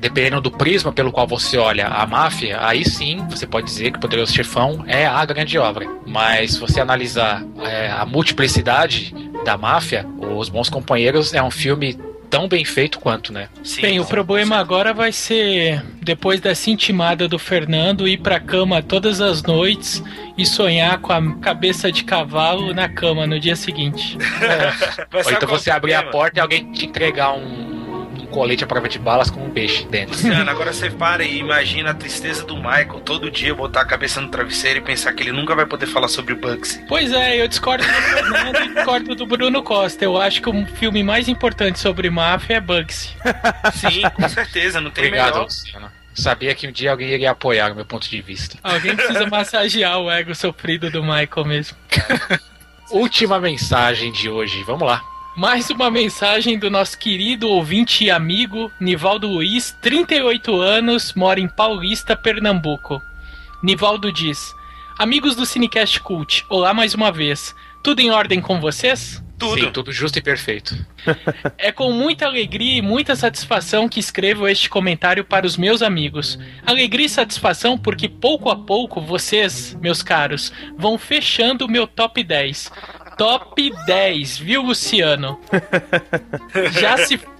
dependendo 0.00 0.40
do 0.40 0.50
prisma 0.50 0.92
pelo 0.92 1.10
qual 1.10 1.26
você 1.26 1.56
olha 1.56 1.86
a 1.86 2.06
máfia, 2.06 2.58
aí 2.60 2.84
sim 2.84 3.24
você 3.28 3.46
pode 3.46 3.66
dizer 3.66 3.92
que 3.92 3.98
Poderoso 3.98 4.32
Chefão 4.32 4.84
é 4.86 5.06
a 5.06 5.24
grande 5.24 5.58
obra. 5.58 5.86
Mas 6.06 6.52
se 6.52 6.60
você 6.60 6.80
analisar 6.80 7.42
é, 7.62 7.90
a 7.90 8.04
multiplicidade 8.04 9.14
da 9.44 9.56
máfia, 9.56 10.06
Os 10.18 10.48
Bons 10.48 10.68
Companheiros 10.68 11.34
é 11.34 11.42
um 11.42 11.50
filme 11.50 11.98
tão 12.34 12.48
bem 12.48 12.64
feito 12.64 12.98
quanto, 12.98 13.32
né? 13.32 13.48
Sim, 13.62 13.82
Bem, 13.82 14.00
o 14.00 14.04
problema 14.04 14.56
agora 14.56 14.92
vai 14.92 15.12
ser, 15.12 15.84
depois 16.02 16.40
dessa 16.40 16.68
intimada 16.68 17.28
do 17.28 17.38
Fernando, 17.38 18.08
ir 18.08 18.18
pra 18.18 18.40
cama 18.40 18.82
todas 18.82 19.20
as 19.20 19.42
noites 19.44 20.02
e 20.36 20.44
sonhar 20.44 20.98
com 20.98 21.12
a 21.12 21.36
cabeça 21.36 21.92
de 21.92 22.02
cavalo 22.02 22.74
na 22.74 22.88
cama 22.88 23.24
no 23.24 23.38
dia 23.38 23.54
seguinte. 23.54 24.18
Vai 25.12 25.22
Ou 25.24 25.30
então 25.30 25.48
você 25.48 25.70
o 25.70 25.74
abrir 25.74 25.94
a 25.94 26.02
porta 26.02 26.38
e 26.38 26.42
alguém 26.42 26.72
te 26.72 26.86
entregar 26.86 27.32
um 27.34 27.73
colete 28.34 28.64
à 28.64 28.66
prova 28.66 28.88
de 28.88 28.98
balas 28.98 29.30
com 29.30 29.44
um 29.44 29.50
peixe 29.50 29.84
dentro. 29.84 30.16
Luciano, 30.16 30.50
agora 30.50 30.72
você 30.72 30.90
para 30.90 31.22
e 31.22 31.38
imagina 31.38 31.92
a 31.92 31.94
tristeza 31.94 32.44
do 32.44 32.56
Michael 32.56 33.00
todo 33.04 33.30
dia 33.30 33.54
botar 33.54 33.82
a 33.82 33.84
cabeça 33.84 34.20
no 34.20 34.28
travesseiro 34.28 34.80
e 34.80 34.82
pensar 34.82 35.12
que 35.12 35.22
ele 35.22 35.30
nunca 35.30 35.54
vai 35.54 35.64
poder 35.64 35.86
falar 35.86 36.08
sobre 36.08 36.32
o 36.32 36.36
Bugsy. 36.36 36.84
Pois 36.88 37.12
é, 37.12 37.40
eu 37.40 37.46
discordo 37.46 37.84
do 37.84 37.92
Fernando 37.92 38.56
e 38.56 38.74
discordo 38.74 39.14
do 39.14 39.24
Bruno 39.24 39.62
Costa. 39.62 40.04
Eu 40.04 40.20
acho 40.20 40.42
que 40.42 40.50
o 40.50 40.66
filme 40.66 41.04
mais 41.04 41.28
importante 41.28 41.78
sobre 41.78 42.10
máfia 42.10 42.56
é 42.56 42.60
Bugsy. 42.60 43.10
Sim, 43.72 44.02
com 44.12 44.28
certeza, 44.28 44.80
não 44.80 44.90
tem 44.90 45.04
Obrigado, 45.04 45.34
melhor. 45.34 45.44
Luciano. 45.44 45.92
Sabia 46.12 46.56
que 46.56 46.66
um 46.66 46.72
dia 46.72 46.90
alguém 46.90 47.10
iria 47.10 47.30
apoiar 47.30 47.70
o 47.70 47.76
meu 47.76 47.84
ponto 47.84 48.10
de 48.10 48.20
vista. 48.20 48.58
Alguém 48.64 48.96
precisa 48.96 49.26
massagear 49.26 50.00
o 50.00 50.10
ego 50.10 50.34
sofrido 50.34 50.90
do 50.90 51.04
Michael 51.04 51.46
mesmo. 51.46 51.76
Última 52.90 53.38
mensagem 53.38 54.10
de 54.10 54.28
hoje, 54.28 54.60
vamos 54.64 54.88
lá. 54.88 55.13
Mais 55.36 55.68
uma 55.68 55.90
mensagem 55.90 56.56
do 56.56 56.70
nosso 56.70 56.96
querido 56.96 57.48
ouvinte 57.48 58.04
e 58.04 58.10
amigo 58.10 58.70
Nivaldo 58.80 59.26
Luiz, 59.26 59.76
38 59.82 60.60
anos, 60.60 61.12
mora 61.12 61.40
em 61.40 61.48
Paulista, 61.48 62.14
Pernambuco. 62.14 63.02
Nivaldo 63.60 64.12
diz: 64.12 64.54
Amigos 64.96 65.34
do 65.34 65.44
Cinecast 65.44 65.98
Cult, 65.98 66.44
olá 66.48 66.72
mais 66.72 66.94
uma 66.94 67.10
vez. 67.10 67.52
Tudo 67.82 67.98
em 68.00 68.12
ordem 68.12 68.40
com 68.40 68.60
vocês? 68.60 69.20
Tudo. 69.36 69.60
Sim, 69.60 69.70
tudo 69.72 69.92
justo 69.92 70.18
e 70.18 70.22
perfeito. 70.22 70.74
É 71.58 71.70
com 71.72 71.92
muita 71.92 72.26
alegria 72.26 72.78
e 72.78 72.82
muita 72.82 73.16
satisfação 73.16 73.88
que 73.88 74.00
escrevo 74.00 74.48
este 74.48 74.70
comentário 74.70 75.24
para 75.24 75.46
os 75.46 75.56
meus 75.56 75.82
amigos. 75.82 76.38
Alegria 76.64 77.06
e 77.06 77.08
satisfação 77.08 77.76
porque 77.76 78.08
pouco 78.08 78.50
a 78.50 78.56
pouco 78.56 79.00
vocês, 79.00 79.76
meus 79.80 80.02
caros, 80.02 80.52
vão 80.78 80.96
fechando 80.96 81.66
o 81.66 81.70
meu 81.70 81.86
top 81.86 82.22
10. 82.22 82.70
Top 83.16 83.72
10, 83.86 84.38
viu, 84.38 84.62
Luciano? 84.62 85.38
Já 86.72 86.96
se. 86.98 87.20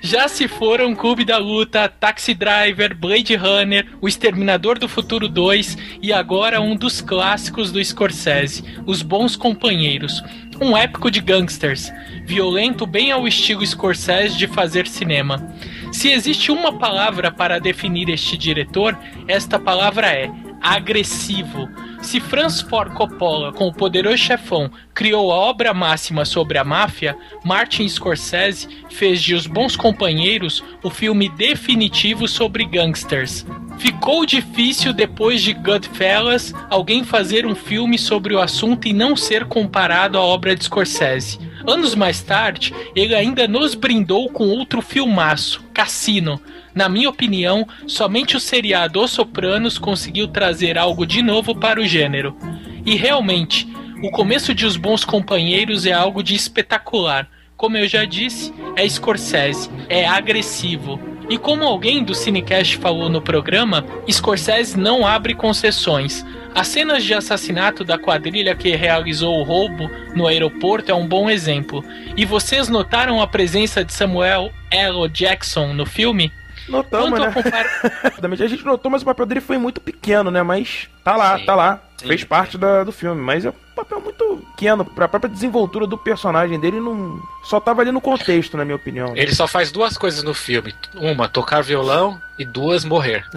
Já 0.00 0.28
se 0.28 0.46
foram 0.46 0.94
Clube 0.94 1.24
da 1.24 1.38
Luta, 1.38 1.88
Taxi 1.88 2.34
Driver, 2.34 2.94
Blade 2.94 3.34
Runner, 3.36 3.86
O 4.00 4.06
Exterminador 4.06 4.78
do 4.78 4.86
Futuro 4.86 5.28
2 5.28 5.78
e 6.02 6.12
agora 6.12 6.60
um 6.60 6.76
dos 6.76 7.00
clássicos 7.00 7.72
do 7.72 7.82
Scorsese, 7.82 8.62
Os 8.84 9.00
Bons 9.00 9.34
Companheiros. 9.34 10.22
Um 10.60 10.76
épico 10.76 11.10
de 11.10 11.20
gangsters, 11.20 11.90
violento 12.24 12.86
bem 12.86 13.12
ao 13.12 13.26
estilo 13.26 13.66
Scorsese 13.66 14.36
de 14.36 14.46
fazer 14.46 14.86
cinema. 14.86 15.54
Se 15.90 16.10
existe 16.10 16.52
uma 16.52 16.78
palavra 16.78 17.32
para 17.32 17.58
definir 17.58 18.08
este 18.10 18.36
diretor, 18.36 18.98
esta 19.26 19.58
palavra 19.58 20.08
é 20.08 20.30
agressivo. 20.64 21.68
Se 22.00 22.18
Francis 22.20 22.62
Ford 22.62 22.92
Coppola, 22.94 23.52
com 23.52 23.68
o 23.68 23.72
poderoso 23.72 24.16
chefão, 24.16 24.70
criou 24.94 25.30
a 25.30 25.36
obra 25.36 25.74
máxima 25.74 26.24
sobre 26.24 26.56
a 26.56 26.64
máfia, 26.64 27.16
Martin 27.44 27.86
Scorsese 27.86 28.66
fez 28.90 29.22
de 29.22 29.34
Os 29.34 29.46
Bons 29.46 29.76
Companheiros 29.76 30.64
o 30.82 30.88
filme 30.88 31.28
definitivo 31.28 32.26
sobre 32.26 32.64
gangsters. 32.64 33.46
Ficou 33.78 34.24
difícil 34.24 34.92
depois 34.92 35.42
de 35.42 35.52
Goodfellas 35.52 36.54
alguém 36.70 37.04
fazer 37.04 37.44
um 37.46 37.54
filme 37.54 37.98
sobre 37.98 38.34
o 38.34 38.40
assunto 38.40 38.88
e 38.88 38.92
não 38.92 39.16
ser 39.16 39.44
comparado 39.44 40.16
à 40.16 40.20
obra 40.22 40.56
de 40.56 40.64
Scorsese. 40.64 41.38
Anos 41.66 41.94
mais 41.94 42.20
tarde, 42.20 42.74
ele 42.94 43.14
ainda 43.14 43.48
nos 43.48 43.74
brindou 43.74 44.28
com 44.28 44.48
outro 44.48 44.82
filmaço, 44.82 45.64
Cassino. 45.72 46.40
Na 46.74 46.88
minha 46.88 47.08
opinião, 47.08 47.66
somente 47.86 48.36
o 48.36 48.40
seriado 48.40 49.00
Os 49.00 49.12
Sopranos 49.12 49.78
conseguiu 49.78 50.26
trazer 50.26 50.76
algo 50.76 51.06
de 51.06 51.22
novo 51.22 51.54
para 51.54 51.80
o 51.80 51.86
gênero. 51.86 52.36
E 52.84 52.96
realmente, 52.96 53.68
o 54.02 54.10
começo 54.10 54.52
de 54.52 54.66
Os 54.66 54.76
Bons 54.76 55.04
Companheiros 55.04 55.86
é 55.86 55.92
algo 55.92 56.22
de 56.22 56.34
espetacular. 56.34 57.28
Como 57.56 57.76
eu 57.76 57.86
já 57.86 58.04
disse, 58.04 58.52
é 58.76 58.88
Scorsese, 58.88 59.70
é 59.88 60.04
agressivo. 60.04 61.00
E 61.30 61.38
como 61.38 61.64
alguém 61.64 62.04
do 62.04 62.14
Cinecast 62.14 62.76
falou 62.76 63.08
no 63.08 63.22
programa, 63.22 63.84
Scorsese 64.10 64.78
não 64.78 65.06
abre 65.06 65.32
concessões. 65.32 66.26
As 66.54 66.68
cenas 66.68 67.02
de 67.02 67.14
assassinato 67.14 67.82
da 67.84 67.96
quadrilha 67.96 68.54
que 68.54 68.76
realizou 68.76 69.38
o 69.38 69.42
roubo 69.42 69.90
no 70.14 70.26
aeroporto 70.26 70.90
é 70.90 70.94
um 70.94 71.06
bom 71.06 71.30
exemplo. 71.30 71.84
E 72.16 72.24
vocês 72.24 72.68
notaram 72.68 73.22
a 73.22 73.26
presença 73.26 73.84
de 73.84 73.92
Samuel 73.92 74.52
L. 74.70 75.08
Jackson 75.08 75.72
no 75.72 75.86
filme? 75.86 76.30
Notamos, 76.68 77.18
né? 77.18 77.32
A 78.44 78.46
gente 78.48 78.64
notou, 78.64 78.90
mas 78.90 79.02
o 79.02 79.04
papel 79.04 79.26
dele 79.26 79.40
foi 79.40 79.58
muito 79.58 79.80
pequeno, 79.80 80.30
né? 80.30 80.42
Mas 80.42 80.88
tá 81.02 81.16
lá, 81.16 81.38
Sim. 81.38 81.44
tá 81.44 81.54
lá. 81.54 81.80
Sim. 81.96 82.08
Fez 82.08 82.24
parte 82.24 82.58
da- 82.58 82.82
do 82.84 82.90
filme. 82.92 83.20
Mas 83.20 83.44
é 83.44 83.50
um 83.50 83.74
papel 83.74 84.00
muito 84.00 84.42
pequeno. 84.56 84.84
Pra 84.84 85.06
própria 85.08 85.30
desenvoltura 85.30 85.86
do 85.86 85.96
personagem 85.96 86.58
dele, 86.58 86.80
não. 86.80 87.20
Só 87.44 87.60
tava 87.60 87.82
ali 87.82 87.92
no 87.92 88.00
contexto, 88.00 88.56
na 88.56 88.64
minha 88.64 88.76
opinião. 88.76 89.12
Ele 89.16 89.34
só 89.34 89.46
faz 89.46 89.70
duas 89.70 89.96
coisas 89.96 90.22
no 90.22 90.34
filme: 90.34 90.74
uma, 90.94 91.28
tocar 91.28 91.62
violão, 91.62 92.18
e 92.38 92.44
duas, 92.44 92.84
morrer. 92.84 93.24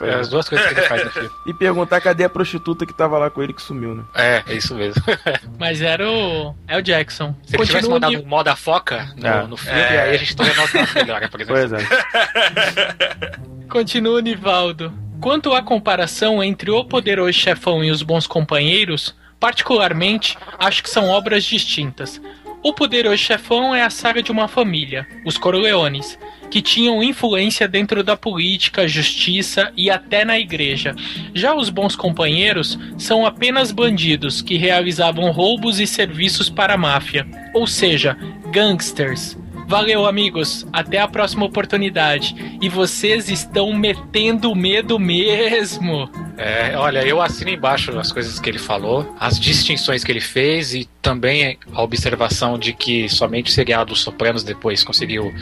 É 0.00 0.14
as 0.14 0.28
duas 0.28 0.48
coisas 0.48 0.66
que 0.66 0.74
ele 0.74 0.86
faz 0.88 1.04
no 1.04 1.10
filme. 1.10 1.30
E 1.46 1.54
perguntar 1.54 2.00
cadê 2.00 2.24
a 2.24 2.28
prostituta 2.28 2.84
que 2.86 2.92
tava 2.92 3.18
lá 3.18 3.30
com 3.30 3.42
ele 3.42 3.52
que 3.52 3.62
sumiu, 3.62 3.94
né? 3.94 4.02
É, 4.14 4.42
é 4.46 4.54
isso 4.54 4.74
mesmo. 4.74 5.00
Mas 5.58 5.80
era 5.80 6.08
o. 6.10 6.54
É 6.66 6.76
o 6.78 6.82
Jackson. 6.82 7.34
Se 7.44 7.54
ele 7.54 7.66
tivesse 7.66 7.86
Continua 7.86 7.94
mandado 8.00 8.16
o 8.22 8.26
um 8.26 8.28
moda 8.28 8.56
foca 8.56 9.12
no, 9.16 9.26
É. 9.26 9.46
no 9.46 9.56
filme, 9.56 9.78
É. 9.78 10.02
aí 10.02 10.14
a 10.14 10.16
gente 10.16 10.34
teria 10.34 10.54
notado 10.54 10.88
melhor, 10.94 11.28
por 11.28 11.40
exemplo. 11.40 11.56
Pois 11.60 11.72
é. 11.72 13.38
Continua 13.70 14.20
Nivaldo. 14.20 14.92
Quanto 15.22 15.52
à 15.52 15.62
comparação 15.62 16.42
entre 16.42 16.68
O 16.72 16.84
Poderoso 16.84 17.32
Chefão 17.32 17.84
e 17.84 17.92
Os 17.92 18.02
Bons 18.02 18.26
Companheiros, 18.26 19.14
particularmente, 19.38 20.36
acho 20.58 20.82
que 20.82 20.90
são 20.90 21.08
obras 21.08 21.44
distintas. 21.44 22.20
O 22.60 22.72
Poderoso 22.72 23.18
Chefão 23.18 23.72
é 23.72 23.84
a 23.84 23.88
saga 23.88 24.20
de 24.20 24.32
uma 24.32 24.48
família, 24.48 25.06
os 25.24 25.38
Corleones, 25.38 26.18
que 26.50 26.60
tinham 26.60 27.00
influência 27.04 27.68
dentro 27.68 28.02
da 28.02 28.16
política, 28.16 28.88
justiça 28.88 29.72
e 29.76 29.88
até 29.88 30.24
na 30.24 30.40
igreja. 30.40 30.92
Já 31.32 31.54
os 31.54 31.70
Bons 31.70 31.94
Companheiros 31.94 32.76
são 32.98 33.24
apenas 33.24 33.70
bandidos 33.70 34.42
que 34.42 34.56
realizavam 34.56 35.30
roubos 35.30 35.78
e 35.78 35.86
serviços 35.86 36.50
para 36.50 36.74
a 36.74 36.78
máfia, 36.78 37.24
ou 37.54 37.64
seja, 37.64 38.16
gangsters. 38.50 39.38
Valeu, 39.66 40.06
amigos. 40.06 40.66
Até 40.72 40.98
a 40.98 41.08
próxima 41.08 41.44
oportunidade. 41.44 42.58
E 42.60 42.68
vocês 42.68 43.28
estão 43.28 43.72
metendo 43.72 44.54
medo 44.54 44.98
mesmo. 44.98 46.10
É, 46.36 46.76
olha, 46.76 47.06
eu 47.06 47.20
assino 47.20 47.50
embaixo 47.50 47.96
as 47.98 48.12
coisas 48.12 48.38
que 48.38 48.48
ele 48.48 48.58
falou, 48.58 49.14
as 49.18 49.38
distinções 49.38 50.02
que 50.02 50.10
ele 50.10 50.20
fez 50.20 50.74
e 50.74 50.88
também 51.00 51.58
a 51.72 51.82
observação 51.82 52.58
de 52.58 52.72
que 52.72 53.08
somente 53.08 53.50
o 53.50 53.52
seriado 53.52 53.92
Os 53.92 54.00
Sopranos 54.00 54.42
depois 54.42 54.82
conseguiu 54.82 55.32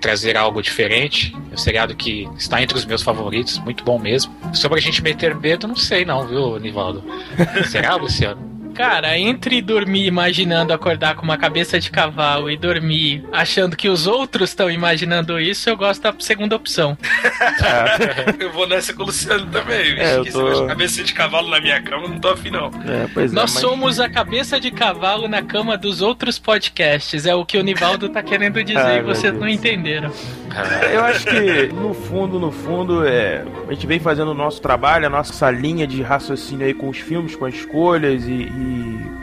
trazer 0.00 0.36
algo 0.36 0.62
diferente. 0.62 1.34
É 1.50 1.54
um 1.54 1.58
seriado 1.58 1.94
que 1.94 2.28
está 2.36 2.62
entre 2.62 2.76
os 2.76 2.84
meus 2.84 3.02
favoritos, 3.02 3.58
muito 3.58 3.84
bom 3.84 3.98
mesmo. 3.98 4.32
Sobre 4.54 4.78
a 4.78 4.82
gente 4.82 5.02
meter 5.02 5.34
medo, 5.34 5.66
não 5.66 5.76
sei 5.76 6.04
não, 6.04 6.26
viu, 6.26 6.58
Nivaldo? 6.58 7.04
Será, 7.68 7.96
Luciano? 7.96 8.57
Cara, 8.78 9.18
entre 9.18 9.60
dormir 9.60 10.06
imaginando 10.06 10.72
acordar 10.72 11.16
com 11.16 11.22
uma 11.24 11.36
cabeça 11.36 11.80
de 11.80 11.90
cavalo 11.90 12.48
e 12.48 12.56
dormir 12.56 13.24
achando 13.32 13.76
que 13.76 13.88
os 13.88 14.06
outros 14.06 14.50
estão 14.50 14.70
imaginando 14.70 15.40
isso, 15.40 15.68
eu 15.68 15.76
gosto 15.76 16.00
da 16.00 16.14
segunda 16.20 16.54
opção. 16.54 16.96
Eu 18.38 18.52
vou 18.52 18.68
nessa 18.68 18.92
com 18.94 19.02
o 19.02 19.06
Luciano 19.06 19.46
também. 19.46 19.98
É, 19.98 20.18
eu 20.18 20.24
tô- 20.30 20.66
cabeça 20.66 21.02
de 21.02 21.12
cavalo 21.12 21.48
na 21.48 21.60
minha 21.60 21.82
cama, 21.82 22.06
não 22.06 22.20
tô 22.20 22.28
afim, 22.28 22.50
não. 22.50 22.66
É, 22.86 23.08
pois 23.12 23.32
Nós 23.32 23.50
é. 23.50 23.54
mas- 23.54 23.60
somos 23.60 23.98
a 24.00 24.08
cabeça 24.08 24.60
de 24.60 24.70
cavalo 24.70 25.26
na 25.26 25.42
cama 25.42 25.76
dos 25.76 26.00
outros 26.00 26.38
podcasts. 26.38 27.26
É 27.26 27.34
o 27.34 27.44
que 27.44 27.58
o 27.58 27.62
Nivaldo 27.62 28.08
tá 28.08 28.22
querendo 28.22 28.62
dizer 28.62 28.78
Ai, 28.78 28.98
e 28.98 29.02
vocês 29.02 29.32
não 29.34 29.48
entenderam. 29.48 30.12
Eu 30.92 31.04
acho 31.04 31.26
que, 31.26 31.66
no 31.74 31.92
fundo, 31.94 32.38
no 32.38 32.50
fundo, 32.52 33.06
é, 33.06 33.44
a 33.68 33.72
gente 33.72 33.86
vem 33.86 33.98
fazendo 33.98 34.30
o 34.30 34.34
nosso 34.34 34.60
trabalho, 34.62 35.06
a 35.06 35.10
nossa 35.10 35.50
linha 35.50 35.86
de 35.86 36.00
raciocínio 36.02 36.66
aí 36.66 36.74
com 36.74 36.88
os 36.88 36.98
filmes, 36.98 37.34
com 37.36 37.44
as 37.44 37.54
escolhas 37.54 38.24
e, 38.26 38.32
e 38.32 38.67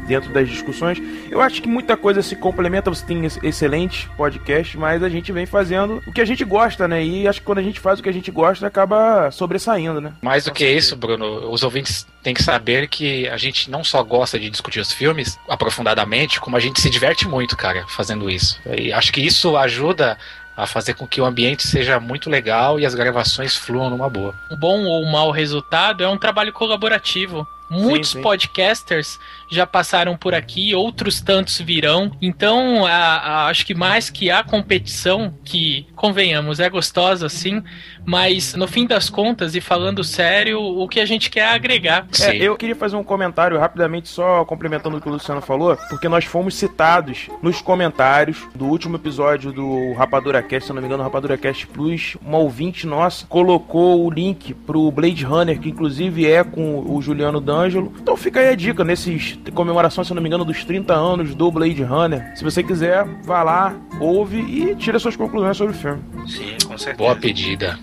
dentro 0.07 0.31
das 0.31 0.47
discussões. 0.47 1.01
Eu 1.29 1.41
acho 1.41 1.61
que 1.61 1.67
muita 1.67 1.97
coisa 1.97 2.21
se 2.21 2.35
complementa, 2.35 2.89
você 2.89 3.05
tem 3.05 3.23
ex- 3.23 3.39
excelentes 3.41 4.07
podcasts, 4.15 4.75
mas 4.75 5.01
a 5.01 5.09
gente 5.09 5.31
vem 5.31 5.45
fazendo 5.45 6.01
o 6.05 6.11
que 6.11 6.21
a 6.21 6.25
gente 6.25 6.43
gosta, 6.45 6.87
né? 6.87 7.03
E 7.03 7.27
acho 7.27 7.39
que 7.39 7.45
quando 7.45 7.57
a 7.59 7.63
gente 7.63 7.79
faz 7.79 7.99
o 7.99 8.03
que 8.03 8.09
a 8.09 8.13
gente 8.13 8.29
gosta, 8.31 8.67
acaba 8.67 9.31
sobressaindo, 9.31 9.99
né? 9.99 10.13
Mais 10.21 10.45
do 10.45 10.51
que 10.53 10.67
isso, 10.67 10.95
Bruno, 10.95 11.49
os 11.51 11.63
ouvintes 11.63 12.05
têm 12.21 12.33
que 12.33 12.43
saber 12.43 12.87
que 12.87 13.27
a 13.27 13.37
gente 13.37 13.69
não 13.69 13.83
só 13.83 14.03
gosta 14.03 14.39
de 14.39 14.49
discutir 14.49 14.79
os 14.79 14.91
filmes 14.91 15.37
aprofundadamente, 15.49 16.39
como 16.39 16.55
a 16.55 16.59
gente 16.59 16.79
se 16.81 16.89
diverte 16.89 17.27
muito, 17.27 17.57
cara, 17.57 17.85
fazendo 17.87 18.29
isso. 18.29 18.59
E 18.77 18.93
acho 18.93 19.11
que 19.11 19.21
isso 19.21 19.57
ajuda 19.57 20.17
a 20.57 20.65
fazer 20.65 20.93
com 20.93 21.05
que 21.05 21.19
o 21.19 21.25
ambiente 21.25 21.67
seja 21.67 21.99
muito 21.99 22.29
legal 22.29 22.79
e 22.79 22.85
as 22.85 22.95
gravações 22.95 23.55
fluam 23.57 23.89
numa 23.89 24.09
boa. 24.09 24.33
O 24.49 24.55
bom 24.55 24.85
ou 24.85 25.05
mau 25.05 25.29
resultado 25.29 26.01
é 26.03 26.07
um 26.07 26.17
trabalho 26.17 26.53
colaborativo. 26.53 27.45
Muitos 27.69 28.11
sim. 28.11 28.21
podcasters 28.21 29.19
já 29.51 29.65
passaram 29.67 30.17
por 30.17 30.33
aqui, 30.33 30.73
outros 30.75 31.21
tantos 31.21 31.59
virão. 31.59 32.11
Então, 32.21 32.85
a- 32.85 32.91
a- 32.91 33.47
acho 33.47 33.65
que 33.65 33.73
mais 33.73 34.09
que 34.09 34.29
a 34.31 34.43
competição, 34.43 35.33
que, 35.43 35.87
convenhamos, 35.95 36.59
é 36.59 36.69
gostosa 36.69 37.29
sim, 37.29 37.61
mas 38.05 38.53
no 38.55 38.67
fim 38.67 38.85
das 38.85 39.09
contas, 39.09 39.55
e 39.55 39.61
falando 39.61 40.03
sério, 40.03 40.59
o 40.61 40.87
que 40.87 40.99
a 40.99 41.05
gente 41.05 41.29
quer 41.29 41.39
é 41.41 41.49
agregar. 41.49 42.05
É, 42.21 42.35
eu 42.35 42.55
queria 42.55 42.75
fazer 42.75 42.95
um 42.95 43.03
comentário 43.03 43.57
rapidamente, 43.59 44.09
só 44.09 44.43
complementando 44.45 44.97
o 44.97 45.01
que 45.01 45.07
o 45.09 45.11
Luciano 45.11 45.41
falou, 45.41 45.77
porque 45.89 46.07
nós 46.09 46.25
fomos 46.25 46.55
citados 46.55 47.27
nos 47.41 47.61
comentários 47.61 48.37
do 48.55 48.65
último 48.65 48.95
episódio 48.97 49.51
do 49.51 49.93
Rapadura 49.93 50.41
Cast, 50.43 50.67
se 50.67 50.73
não 50.73 50.81
me 50.81 50.87
engano, 50.87 51.03
Rapadura 51.03 51.37
Cast 51.37 51.65
Plus. 51.67 52.17
Uma 52.25 52.37
ouvinte 52.37 52.85
nossa 52.87 53.25
colocou 53.27 54.05
o 54.05 54.09
link 54.11 54.53
pro 54.53 54.91
Blade 54.91 55.23
Runner, 55.23 55.59
que 55.59 55.69
inclusive 55.69 56.25
é 56.29 56.43
com 56.43 56.79
o 56.91 57.01
Juliano 57.01 57.39
D'Angelo. 57.41 57.93
Então 57.99 58.15
fica 58.17 58.39
aí 58.39 58.49
a 58.49 58.55
dica, 58.55 58.83
nesses 58.83 59.34
comemoração, 59.53 60.03
se 60.03 60.13
não 60.13 60.21
me 60.21 60.27
engano, 60.27 60.45
dos 60.45 60.63
30 60.63 60.93
anos 60.93 61.35
do 61.35 61.51
Blade 61.51 61.83
Runner. 61.83 62.35
Se 62.35 62.43
você 62.43 62.63
quiser, 62.63 63.05
vá 63.23 63.43
lá, 63.43 63.75
ouve 63.99 64.37
e 64.39 64.75
tira 64.75 64.99
suas 64.99 65.15
conclusões 65.15 65.57
sobre 65.57 65.73
o 65.73 65.77
filme. 65.77 66.01
Sim, 66.27 66.57
com 66.65 66.77
certeza. 66.77 66.97
Boa 66.97 67.15
pedida. 67.15 67.79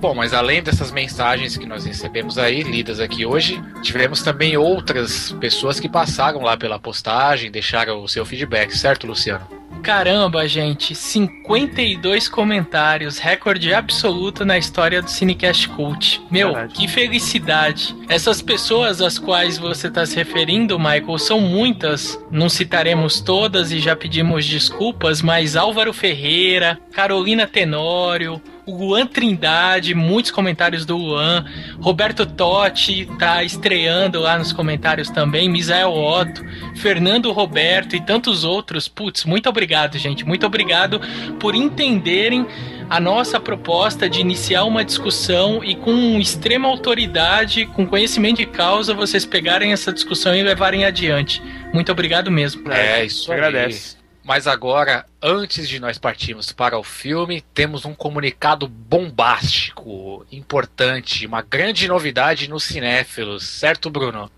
Bom, 0.00 0.16
mas 0.16 0.34
além 0.34 0.60
dessas 0.60 0.90
mensagens 0.90 1.56
que 1.56 1.64
nós 1.64 1.84
recebemos 1.84 2.36
aí, 2.36 2.64
lidas 2.64 2.98
aqui 2.98 3.24
hoje, 3.24 3.62
tivemos 3.82 4.20
também 4.20 4.56
outras 4.56 5.30
pessoas 5.40 5.78
que 5.78 5.88
passaram 5.88 6.42
lá 6.42 6.56
pela 6.56 6.76
postagem, 6.76 7.52
deixaram 7.52 8.02
o 8.02 8.08
seu 8.08 8.26
feedback, 8.26 8.76
certo, 8.76 9.06
Luciano? 9.06 9.61
Caramba, 9.82 10.46
gente, 10.46 10.94
52 10.94 12.28
comentários, 12.28 13.18
recorde 13.18 13.74
absoluto 13.74 14.44
na 14.44 14.56
história 14.56 15.02
do 15.02 15.10
Cinecast 15.10 15.68
Cult. 15.70 16.22
Meu, 16.30 16.52
Verdade. 16.52 16.74
que 16.74 16.86
felicidade. 16.86 17.94
Essas 18.08 18.40
pessoas 18.40 19.00
às 19.00 19.18
quais 19.18 19.58
você 19.58 19.88
está 19.88 20.06
se 20.06 20.14
referindo, 20.14 20.78
Michael, 20.78 21.18
são 21.18 21.40
muitas. 21.40 22.18
Não 22.30 22.48
citaremos 22.48 23.20
todas 23.20 23.72
e 23.72 23.80
já 23.80 23.96
pedimos 23.96 24.46
desculpas, 24.46 25.20
mas 25.20 25.56
Álvaro 25.56 25.92
Ferreira, 25.92 26.78
Carolina 26.92 27.46
Tenório, 27.46 28.40
o 28.64 28.76
Luan 28.76 29.06
Trindade, 29.06 29.94
muitos 29.94 30.30
comentários 30.30 30.86
do 30.86 30.96
Luan. 30.96 31.44
Roberto 31.80 32.24
Totti 32.24 33.08
tá 33.18 33.42
estreando 33.42 34.20
lá 34.20 34.38
nos 34.38 34.52
comentários 34.52 35.10
também. 35.10 35.48
Misael 35.48 35.92
Otto, 35.92 36.44
Fernando 36.76 37.32
Roberto 37.32 37.96
e 37.96 38.00
tantos 38.00 38.44
outros. 38.44 38.86
Putz, 38.86 39.24
muito 39.24 39.48
obrigado, 39.48 39.71
gente. 39.98 40.24
Muito 40.24 40.46
obrigado 40.46 41.00
por 41.38 41.54
entenderem 41.54 42.46
a 42.88 43.00
nossa 43.00 43.40
proposta 43.40 44.08
de 44.08 44.20
iniciar 44.20 44.64
uma 44.64 44.84
discussão 44.84 45.64
e 45.64 45.74
com 45.74 46.18
extrema 46.18 46.68
autoridade, 46.68 47.66
com 47.66 47.86
conhecimento 47.86 48.38
de 48.38 48.46
causa, 48.46 48.92
vocês 48.92 49.24
pegarem 49.24 49.72
essa 49.72 49.92
discussão 49.92 50.34
e 50.34 50.42
levarem 50.42 50.84
adiante. 50.84 51.42
Muito 51.72 51.90
obrigado 51.90 52.30
mesmo. 52.30 52.70
É, 52.70 53.04
isso 53.04 53.32
aí. 53.32 53.38
Agradece. 53.38 53.96
Mas 54.24 54.46
agora, 54.46 55.04
antes 55.20 55.68
de 55.68 55.80
nós 55.80 55.98
partirmos 55.98 56.52
para 56.52 56.78
o 56.78 56.84
filme, 56.84 57.42
temos 57.52 57.84
um 57.84 57.92
comunicado 57.92 58.68
bombástico, 58.68 60.24
importante, 60.30 61.26
uma 61.26 61.42
grande 61.42 61.88
novidade 61.88 62.48
nos 62.48 62.62
cinéfilos, 62.62 63.44
certo, 63.44 63.90
Bruno? 63.90 64.30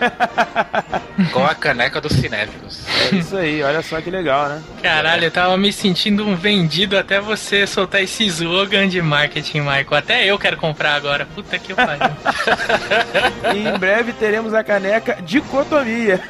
com 1.32 1.44
a 1.44 1.54
caneca 1.54 2.00
dos 2.00 2.12
cinéfilos. 2.12 2.80
É 3.10 3.16
isso 3.16 3.36
aí, 3.36 3.62
olha 3.62 3.82
só 3.82 4.00
que 4.00 4.10
legal, 4.10 4.48
né? 4.48 4.62
Caralho, 4.82 5.24
eu 5.24 5.30
tava 5.30 5.56
me 5.56 5.72
sentindo 5.72 6.26
um 6.26 6.34
vendido 6.36 6.96
até 6.98 7.20
você 7.20 7.66
soltar 7.66 8.02
esse 8.02 8.24
slogan 8.26 8.88
de 8.88 9.00
marketing, 9.02 9.60
Michael. 9.60 9.94
Até 9.94 10.24
eu 10.26 10.38
quero 10.38 10.56
comprar 10.56 10.94
agora. 10.94 11.26
Puta 11.34 11.58
que 11.58 11.74
pariu. 11.74 12.02
E 13.54 13.68
em 13.68 13.78
breve 13.78 14.12
teremos 14.12 14.54
a 14.54 14.62
caneca 14.64 15.18
dicotomia. 15.22 16.20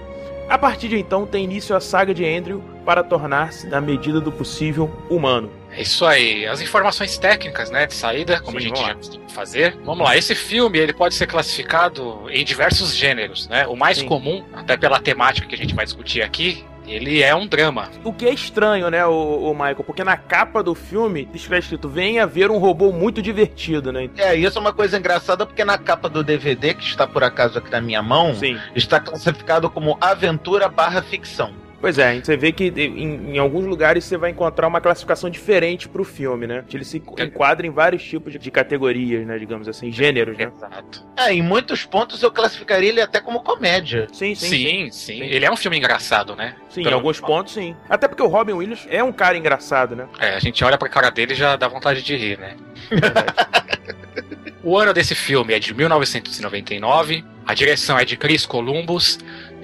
A 0.49 0.57
partir 0.57 0.89
de 0.89 0.99
então, 0.99 1.27
tem 1.27 1.45
início 1.45 1.77
a 1.77 1.81
saga 1.81 2.15
de 2.15 2.25
Andrew 2.25 2.63
para 2.87 3.05
tornar-se, 3.05 3.67
na 3.67 3.83
medida 3.83 4.19
do 4.19 4.33
possível, 4.33 4.91
humano. 5.11 5.51
É 5.77 5.83
isso 5.83 6.07
aí. 6.07 6.47
As 6.47 6.61
informações 6.61 7.19
técnicas, 7.19 7.71
né, 7.71 7.87
de 7.87 7.95
saída, 7.95 8.41
como 8.41 8.61
Sim, 8.61 8.67
a 8.67 8.69
gente 8.69 8.81
já 8.81 8.95
costuma 8.95 9.29
fazer. 9.29 9.77
Vamos 9.85 10.05
lá. 10.05 10.17
Esse 10.17 10.35
filme 10.35 10.79
ele 10.79 10.93
pode 10.93 11.15
ser 11.15 11.27
classificado 11.27 12.25
em 12.31 12.45
diversos 12.45 12.95
gêneros, 12.95 13.49
né? 13.49 13.67
O 13.67 13.77
mais 13.77 13.99
Sim. 13.99 14.07
comum, 14.07 14.45
até 14.53 14.77
pela 14.77 15.01
temática 15.01 15.47
que 15.47 15.55
a 15.55 15.59
gente 15.59 15.75
vai 15.75 15.85
discutir 15.85 16.23
aqui, 16.23 16.65
Ele 16.87 17.23
é 17.23 17.35
um 17.35 17.47
drama. 17.47 17.89
O 18.05 18.13
que 18.13 18.27
é 18.27 18.33
estranho, 18.35 18.91
né, 18.91 19.07
o, 19.07 19.55
Michael? 19.55 19.85
Porque 19.85 20.05
na 20.05 20.19
capa 20.19 20.63
do 20.63 20.75
filme 20.75 21.27
está 21.33 21.59
escrito: 21.59 21.89
venha 21.89 22.27
ver 22.27 22.51
um 22.51 22.59
robô 22.59 22.93
muito 22.93 23.23
divertido, 23.23 23.91
né? 23.91 24.11
É, 24.19 24.35
isso 24.37 24.59
é 24.59 24.61
uma 24.61 24.73
coisa 24.73 24.99
engraçada 24.99 25.47
porque 25.47 25.65
na 25.65 25.79
capa 25.79 26.11
do 26.11 26.23
DVD, 26.23 26.75
que 26.75 26.85
está 26.85 27.07
por 27.07 27.25
acaso 27.25 27.59
aqui 27.59 27.71
na 27.71 27.81
minha 27.81 28.03
mão, 28.03 28.35
Sim. 28.35 28.59
está 28.75 29.01
classificado 29.01 29.71
como 29.71 29.97
aventura 29.99 30.69
barra 30.69 31.01
ficção. 31.01 31.55
Pois 31.85 31.99
é, 31.99 32.19
você 32.19 32.35
vê 32.35 32.51
que 32.51 32.73
em, 32.75 33.35
em, 33.35 33.39
alguns 33.39 33.67
lugares 33.67 34.05
você 34.05 34.17
vai 34.17 34.31
encontrar 34.31 34.67
uma 34.67 34.81
classificação 34.81 35.29
diferente 35.29 35.87
pro 35.87 36.03
filme, 36.03 36.47
né? 36.47 36.65
Ele 36.73 36.83
se 36.83 36.97
enquadra 36.97 37.67
em 37.67 37.71
vários 37.71 38.03
tipos 38.03 38.33
de, 38.33 38.39
de 38.39 38.51
categorias, 38.51 39.27
né? 39.27 39.39
Digamos 39.39 39.69
assim, 39.69 39.93
gêneros, 39.93 40.35
né? 40.35 40.45
Exato. 40.45 41.05
É, 41.15 41.35
em 41.35 41.43
muitos 41.43 41.85
pontos 41.85 42.23
eu 42.23 42.33
classificaria 42.33 42.89
ele 42.89 43.03
até 43.03 43.21
como 43.21 43.43
comédia. 43.43 44.07
Sim, 44.15 44.35
sim. 44.35 44.49
Sim, 44.49 44.91
sim. 44.91 45.19
sim. 45.19 45.23
Ele 45.25 45.45
é 45.45 45.51
um 45.51 45.59
filme 45.59 45.77
engraçado, 45.77 46.35
né? 46.35 46.57
Sim, 46.71 46.85
em 46.85 46.91
alguns 46.95 47.21
pontos, 47.21 47.53
sim. 47.53 47.77
Até 47.87 48.09
porque 48.09 48.23
o 48.23 48.29
Robin 48.29 48.55
Williams 48.55 48.87
é 48.89 49.05
um 49.05 49.13
cara 49.13 49.37
engraçado, 49.37 49.95
né? 49.95 50.09
É, 50.19 50.37
a 50.37 50.41
gente 50.41 50.65
olha 50.65 50.79
pra 50.79 50.89
cara 50.89 51.11
dele 51.11 51.35
e 51.35 51.37
já 51.37 51.55
dá 51.55 51.69
vontade 51.69 52.03
de 52.03 52.17
rir, 52.17 52.39
né? 52.39 52.57
o 54.65 54.79
ano 54.79 54.95
desse 54.95 55.15
filme 55.15 55.53
é 55.53 55.59
de 55.59 55.75
1999. 55.75 57.23
A 57.47 57.53
direção 57.53 57.99
é 57.99 58.07
de 58.07 58.17
Chris 58.17 58.47
Columbus 58.47 59.19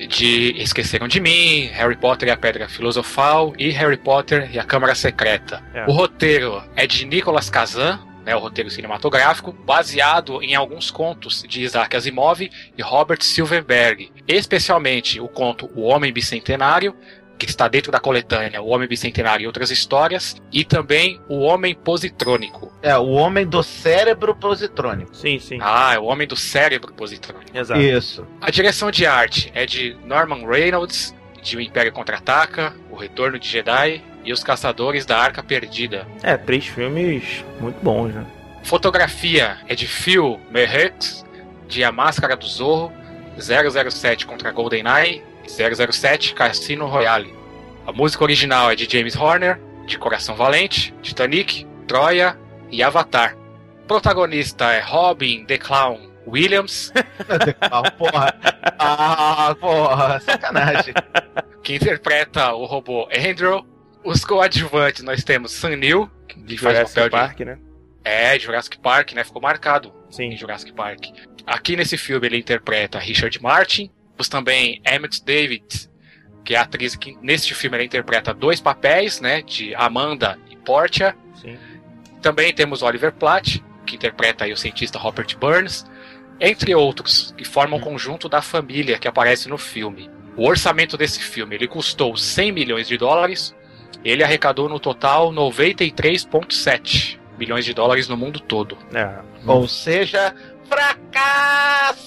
de 0.09 0.55
Esqueceram 0.61 1.09
de 1.09 1.21
Mim, 1.21 1.67
Harry 1.73 1.97
Potter 1.97 2.29
e 2.29 2.33
a 2.33 2.37
Pedra 2.37 2.69
Filosofal 2.69 3.53
e 3.59 3.71
Harry 3.71 3.97
Potter 3.97 4.51
e 4.53 4.59
a 4.59 4.65
Câmara 4.65 4.95
Secreta. 4.95 5.63
É. 5.75 5.85
O 5.87 5.93
roteiro 5.93 6.63
é 6.77 6.87
de 6.87 7.05
Nicolas 7.05 7.51
Kazan, 7.51 8.01
né, 8.25 8.37
o 8.37 8.39
roteiro 8.39 8.71
cinematográfico, 8.71 9.53
baseado 9.53 10.43
em 10.43 10.55
alguns 10.55 10.91
contos 10.91 11.43
de 11.49 11.63
Isaac 11.63 11.97
Asimov 11.97 12.41
e 12.41 12.83
Robert 12.83 13.23
Silverberg, 13.23 14.13
especialmente 14.29 15.21
o 15.21 15.29
conto 15.29 15.71
O 15.75 15.83
Homem 15.83 16.13
Bicentenário 16.13 16.95
que 17.47 17.51
está 17.51 17.69
dentro 17.69 17.91
da 17.91 17.99
coletânea 17.99 18.61
O 18.63 18.69
Homem 18.69 18.89
Bicentenário 18.89 19.45
e 19.45 19.47
Outras 19.47 19.71
Histórias, 19.71 20.37
e 20.53 20.65
também 20.65 21.21
O 21.29 21.41
Homem 21.41 21.75
Positrônico. 21.75 22.73
É, 22.83 22.97
o 22.97 23.09
Homem 23.09 23.47
do 23.47 23.63
Cérebro 23.63 24.35
Positrônico. 24.35 25.15
Sim, 25.17 25.39
sim. 25.39 25.59
Ah, 25.61 25.95
é 25.95 25.99
o 25.99 26.05
Homem 26.05 26.27
do 26.27 26.37
Cérebro 26.37 26.93
Positrônico. 26.93 27.57
Exato. 27.57 27.81
Isso. 27.81 28.27
A 28.41 28.51
direção 28.51 28.91
de 28.91 29.07
arte 29.07 29.51
é 29.55 29.65
de 29.65 29.97
Norman 30.05 30.47
Reynolds, 30.47 31.15
de 31.43 31.57
O 31.57 31.61
Império 31.61 31.93
Contra-Ataca, 31.93 32.75
O 32.91 32.97
Retorno 32.97 33.39
de 33.39 33.49
Jedi 33.49 34.03
e 34.25 34.33
Os 34.33 34.45
Caçadores 34.45 35.07
da 35.07 35.19
Arca 35.19 35.43
Perdida. 35.43 36.07
É, 36.23 36.37
três 36.37 36.67
filmes 36.67 37.45
muito 37.59 37.83
bons, 37.83 38.15
né? 38.15 38.27
Fotografia 38.63 39.57
é 39.67 39.75
de 39.75 39.87
Phil 39.87 40.39
Merhix, 40.51 41.25
de 41.67 41.83
A 41.83 41.91
Máscara 41.91 42.37
do 42.37 42.47
Zorro, 42.47 42.93
007 43.39 44.27
contra 44.27 44.53
GoldenEye 44.53 45.30
007 45.47 46.35
Cassino 46.35 46.87
Royale. 46.87 47.35
A 47.87 47.93
música 47.93 48.23
original 48.25 48.71
é 48.71 48.77
de 48.77 48.89
James 48.91 49.17
Horner, 49.17 49.61
de 49.87 49.99
Coração 49.99 50.37
Valente, 50.37 50.95
Titanic, 51.03 51.67
Troia 51.87 52.39
e 52.71 52.83
Avatar. 52.83 53.37
O 53.83 53.87
protagonista 53.87 54.73
é 54.73 54.81
Robin 54.81 55.45
The 55.45 55.59
Clown 55.59 56.11
Williams. 56.27 56.93
The 57.27 57.53
Clown, 57.55 57.83
porra. 57.99 58.35
Ah, 58.79 59.55
porra, 59.59 60.21
sacanagem. 60.21 60.95
Que 61.63 61.75
interpreta 61.75 62.53
o 62.53 62.65
robô 62.65 63.09
Andrew. 63.13 63.67
Os 64.05 64.25
coadjuvantes 64.25 65.03
nós 65.03 65.23
temos 65.25 65.53
Sam 65.53 65.77
Neill, 65.77 66.11
que 66.29 66.57
faz 66.57 66.77
Jurassic 66.77 66.95
papel 66.95 67.11
Park, 67.11 67.37
de... 67.37 67.45
né? 67.45 67.59
É, 68.03 68.39
Jurassic 68.39 68.79
Park, 68.79 69.13
né? 69.13 69.25
Ficou 69.25 69.43
marcado 69.43 69.93
Sim. 70.11 70.25
em 70.25 70.37
Jurassic 70.37 70.73
Park. 70.73 71.07
Aqui 71.47 71.77
nesse 71.77 71.99
filme 71.99 72.27
ele 72.27 72.39
interpreta 72.39 72.99
Richard 72.99 73.43
Martin, 73.43 73.91
temos 74.21 74.29
também 74.29 74.83
Emmett 74.85 75.25
David, 75.25 75.89
que 76.45 76.55
é 76.55 76.59
a 76.59 76.63
atriz 76.63 76.95
que 76.95 77.17
neste 77.23 77.55
filme 77.55 77.79
ela 77.79 77.85
interpreta 77.85 78.35
dois 78.35 78.61
papéis, 78.61 79.19
né, 79.21 79.41
de 79.41 79.75
Amanda 79.75 80.39
e 80.51 80.57
Portia. 80.57 81.17
Sim. 81.41 81.57
Também 82.21 82.53
temos 82.53 82.83
Oliver 82.83 83.13
Platt, 83.13 83.65
que 83.87 83.97
interpreta 83.97 84.47
o 84.47 84.57
cientista 84.57 84.99
Robert 84.99 85.39
Burns, 85.39 85.87
entre 86.39 86.75
outros, 86.75 87.35
que 87.37 87.45
formam 87.45 87.79
o 87.79 87.83
um 87.83 87.85
conjunto 87.85 88.29
da 88.29 88.43
família 88.43 88.99
que 88.99 89.09
aparece 89.09 89.49
no 89.49 89.57
filme. 89.57 90.11
O 90.37 90.47
orçamento 90.47 90.99
desse 90.99 91.21
filme 91.21 91.55
ele 91.55 91.67
custou 91.67 92.15
100 92.15 92.53
milhões 92.53 92.87
de 92.87 92.99
dólares, 92.99 93.55
ele 94.05 94.23
arrecadou 94.23 94.69
no 94.69 94.79
total 94.79 95.33
93,7 95.33 97.20
milhões 97.41 97.65
de 97.65 97.73
dólares 97.73 98.07
no 98.07 98.17
mundo 98.19 98.39
todo. 98.39 98.77
É. 98.95 99.09
Ou 99.47 99.67
seja, 99.67 100.35
fracasso! 100.69 102.01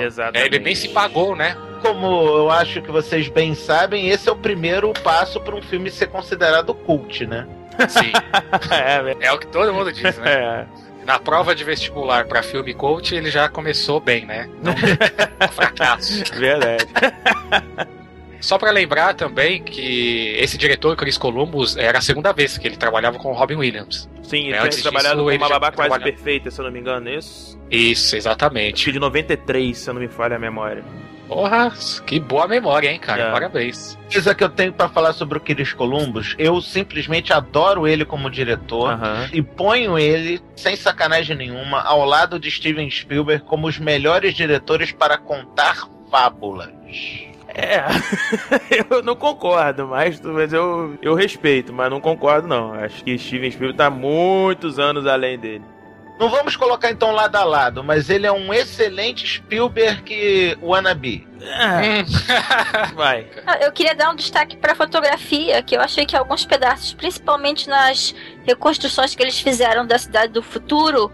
Exatamente. 0.00 0.42
É, 0.42 0.46
ele 0.46 0.58
nem 0.58 0.74
se 0.74 0.88
pagou, 0.88 1.36
né? 1.36 1.54
Como 1.82 2.06
eu 2.06 2.50
acho 2.50 2.80
que 2.80 2.90
vocês 2.90 3.28
bem 3.28 3.54
sabem, 3.54 4.08
esse 4.08 4.28
é 4.28 4.32
o 4.32 4.36
primeiro 4.36 4.92
passo 5.04 5.38
para 5.38 5.54
um 5.54 5.60
filme 5.60 5.90
ser 5.90 6.06
considerado 6.06 6.74
cult, 6.74 7.26
né? 7.26 7.46
Sim. 7.88 8.10
é, 9.20 9.26
é, 9.26 9.32
o 9.32 9.38
que 9.38 9.46
todo 9.48 9.72
mundo 9.72 9.92
diz, 9.92 10.16
né? 10.18 10.66
É. 10.82 10.86
Na 11.04 11.20
prova 11.20 11.54
de 11.54 11.62
vestibular 11.62 12.26
para 12.26 12.42
filme 12.42 12.74
cult, 12.74 13.14
ele 13.14 13.30
já 13.30 13.48
começou 13.48 14.00
bem, 14.00 14.26
né? 14.26 14.50
Não, 14.60 14.74
fracasso. 15.52 16.24
Verdade. 16.34 16.84
Só 18.40 18.58
para 18.58 18.70
lembrar 18.70 19.14
também 19.14 19.62
que 19.62 20.36
esse 20.38 20.56
diretor, 20.56 20.96
Chris 20.96 21.18
Columbus, 21.18 21.76
era 21.76 21.98
a 21.98 22.00
segunda 22.00 22.32
vez 22.32 22.58
que 22.58 22.66
ele 22.66 22.76
trabalhava 22.76 23.18
com 23.18 23.30
o 23.30 23.34
Robin 23.34 23.56
Williams. 23.56 24.08
Sim, 24.22 24.48
ele 24.48 24.56
é, 24.56 24.68
tinha 24.68 24.82
trabalhado 24.82 25.22
com 25.22 25.30
uma 25.30 25.48
babá 25.48 25.72
quase 25.72 25.98
perfeita, 26.00 26.50
se 26.50 26.60
eu 26.60 26.64
não 26.64 26.72
me 26.72 26.80
engano, 26.80 27.08
é 27.08 27.16
isso? 27.16 27.58
Isso, 27.70 28.16
exatamente. 28.16 28.82
Acho 28.82 28.92
de 28.92 28.98
93, 28.98 29.76
se 29.76 29.88
eu 29.88 29.94
não 29.94 30.00
me 30.00 30.08
falha 30.08 30.36
a 30.36 30.38
memória. 30.38 30.84
Porra, 31.28 31.72
que 32.06 32.20
boa 32.20 32.46
memória, 32.46 32.88
hein, 32.88 33.00
cara? 33.00 33.24
É. 33.24 33.30
Parabéns. 33.32 33.98
Coisa 34.12 34.34
que 34.34 34.44
eu 34.44 34.48
tenho 34.48 34.72
para 34.72 34.88
falar 34.88 35.12
sobre 35.12 35.38
o 35.38 35.40
Chris 35.40 35.72
Columbus, 35.72 36.36
eu 36.38 36.60
simplesmente 36.60 37.32
adoro 37.32 37.86
ele 37.86 38.04
como 38.04 38.30
diretor 38.30 38.92
uhum. 38.92 39.28
e 39.32 39.42
ponho 39.42 39.98
ele, 39.98 40.40
sem 40.54 40.76
sacanagem 40.76 41.36
nenhuma, 41.36 41.82
ao 41.82 42.04
lado 42.04 42.38
de 42.38 42.50
Steven 42.50 42.88
Spielberg 42.88 43.44
como 43.44 43.66
os 43.66 43.78
melhores 43.78 44.34
diretores 44.34 44.92
para 44.92 45.18
contar 45.18 45.88
fábulas. 46.10 46.70
É, 47.58 47.82
eu 48.90 49.02
não 49.02 49.16
concordo, 49.16 49.86
mas, 49.86 50.20
mas 50.20 50.52
eu, 50.52 50.98
eu 51.00 51.14
respeito, 51.14 51.72
mas 51.72 51.90
não 51.90 52.02
concordo 52.02 52.46
não. 52.46 52.74
Acho 52.74 53.02
que 53.02 53.18
Steven 53.18 53.50
Spielberg 53.50 53.78
tá 53.78 53.88
muitos 53.88 54.78
anos 54.78 55.06
além 55.06 55.38
dele. 55.38 55.64
Não 56.20 56.28
vamos 56.28 56.54
colocar 56.54 56.90
então 56.90 57.12
lado 57.12 57.36
a 57.36 57.44
lado, 57.44 57.82
mas 57.82 58.10
ele 58.10 58.26
é 58.26 58.32
um 58.32 58.52
excelente 58.52 59.26
Spielberg 59.26 60.58
wannabe. 60.62 61.26
É. 61.40 62.04
Vai. 62.94 63.26
Ah, 63.46 63.58
eu 63.60 63.72
queria 63.72 63.94
dar 63.94 64.10
um 64.10 64.16
destaque 64.16 64.56
para 64.56 64.72
a 64.72 64.76
fotografia, 64.76 65.62
que 65.62 65.76
eu 65.76 65.80
achei 65.80 66.04
que 66.04 66.16
alguns 66.16 66.44
pedaços, 66.44 66.92
principalmente 66.92 67.68
nas 67.68 68.14
reconstruções 68.44 69.14
que 69.14 69.22
eles 69.22 69.40
fizeram 69.40 69.86
da 69.86 69.98
cidade 69.98 70.32
do 70.32 70.42
futuro, 70.42 71.10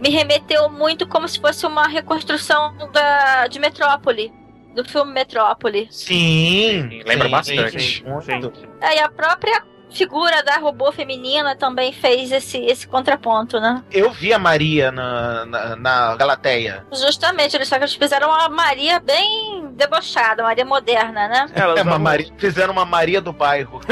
me 0.00 0.08
remeteu 0.08 0.68
muito 0.68 1.06
como 1.06 1.26
se 1.26 1.40
fosse 1.40 1.66
uma 1.66 1.88
reconstrução 1.88 2.74
da, 2.92 3.48
de 3.48 3.58
Metrópole 3.58 4.39
do 4.74 4.84
filme 4.84 5.12
Metrópole. 5.12 5.88
Sim, 5.90 7.02
lembra 7.04 7.26
sim, 7.26 7.30
bastante. 7.30 7.80
Sim, 7.80 8.20
sim. 8.22 8.52
É, 8.80 8.96
e 8.96 9.00
a 9.00 9.08
própria 9.08 9.62
figura 9.90 10.42
da 10.42 10.56
robô 10.56 10.92
feminina 10.92 11.56
também 11.56 11.92
fez 11.92 12.30
esse, 12.30 12.58
esse 12.58 12.86
contraponto, 12.86 13.58
né? 13.60 13.82
Eu 13.90 14.10
vi 14.12 14.32
a 14.32 14.38
Maria 14.38 14.92
na, 14.92 15.44
na, 15.44 15.76
na 15.76 16.16
Galateia. 16.16 16.86
Justamente, 16.92 17.56
eles 17.56 17.68
só 17.68 17.76
que 17.76 17.82
eles 17.82 17.94
fizeram 17.94 18.28
uma 18.28 18.48
Maria 18.48 19.00
bem 19.00 19.68
debochada, 19.72 20.42
Maria 20.42 20.64
moderna, 20.64 21.28
né? 21.28 21.46
é, 21.54 21.82
uma 21.82 21.98
Maria, 21.98 22.32
fizeram 22.38 22.72
uma 22.72 22.84
Maria 22.84 23.20
do 23.20 23.32
bairro. 23.32 23.80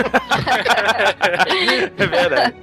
é 1.98 2.06
verdade 2.06 2.54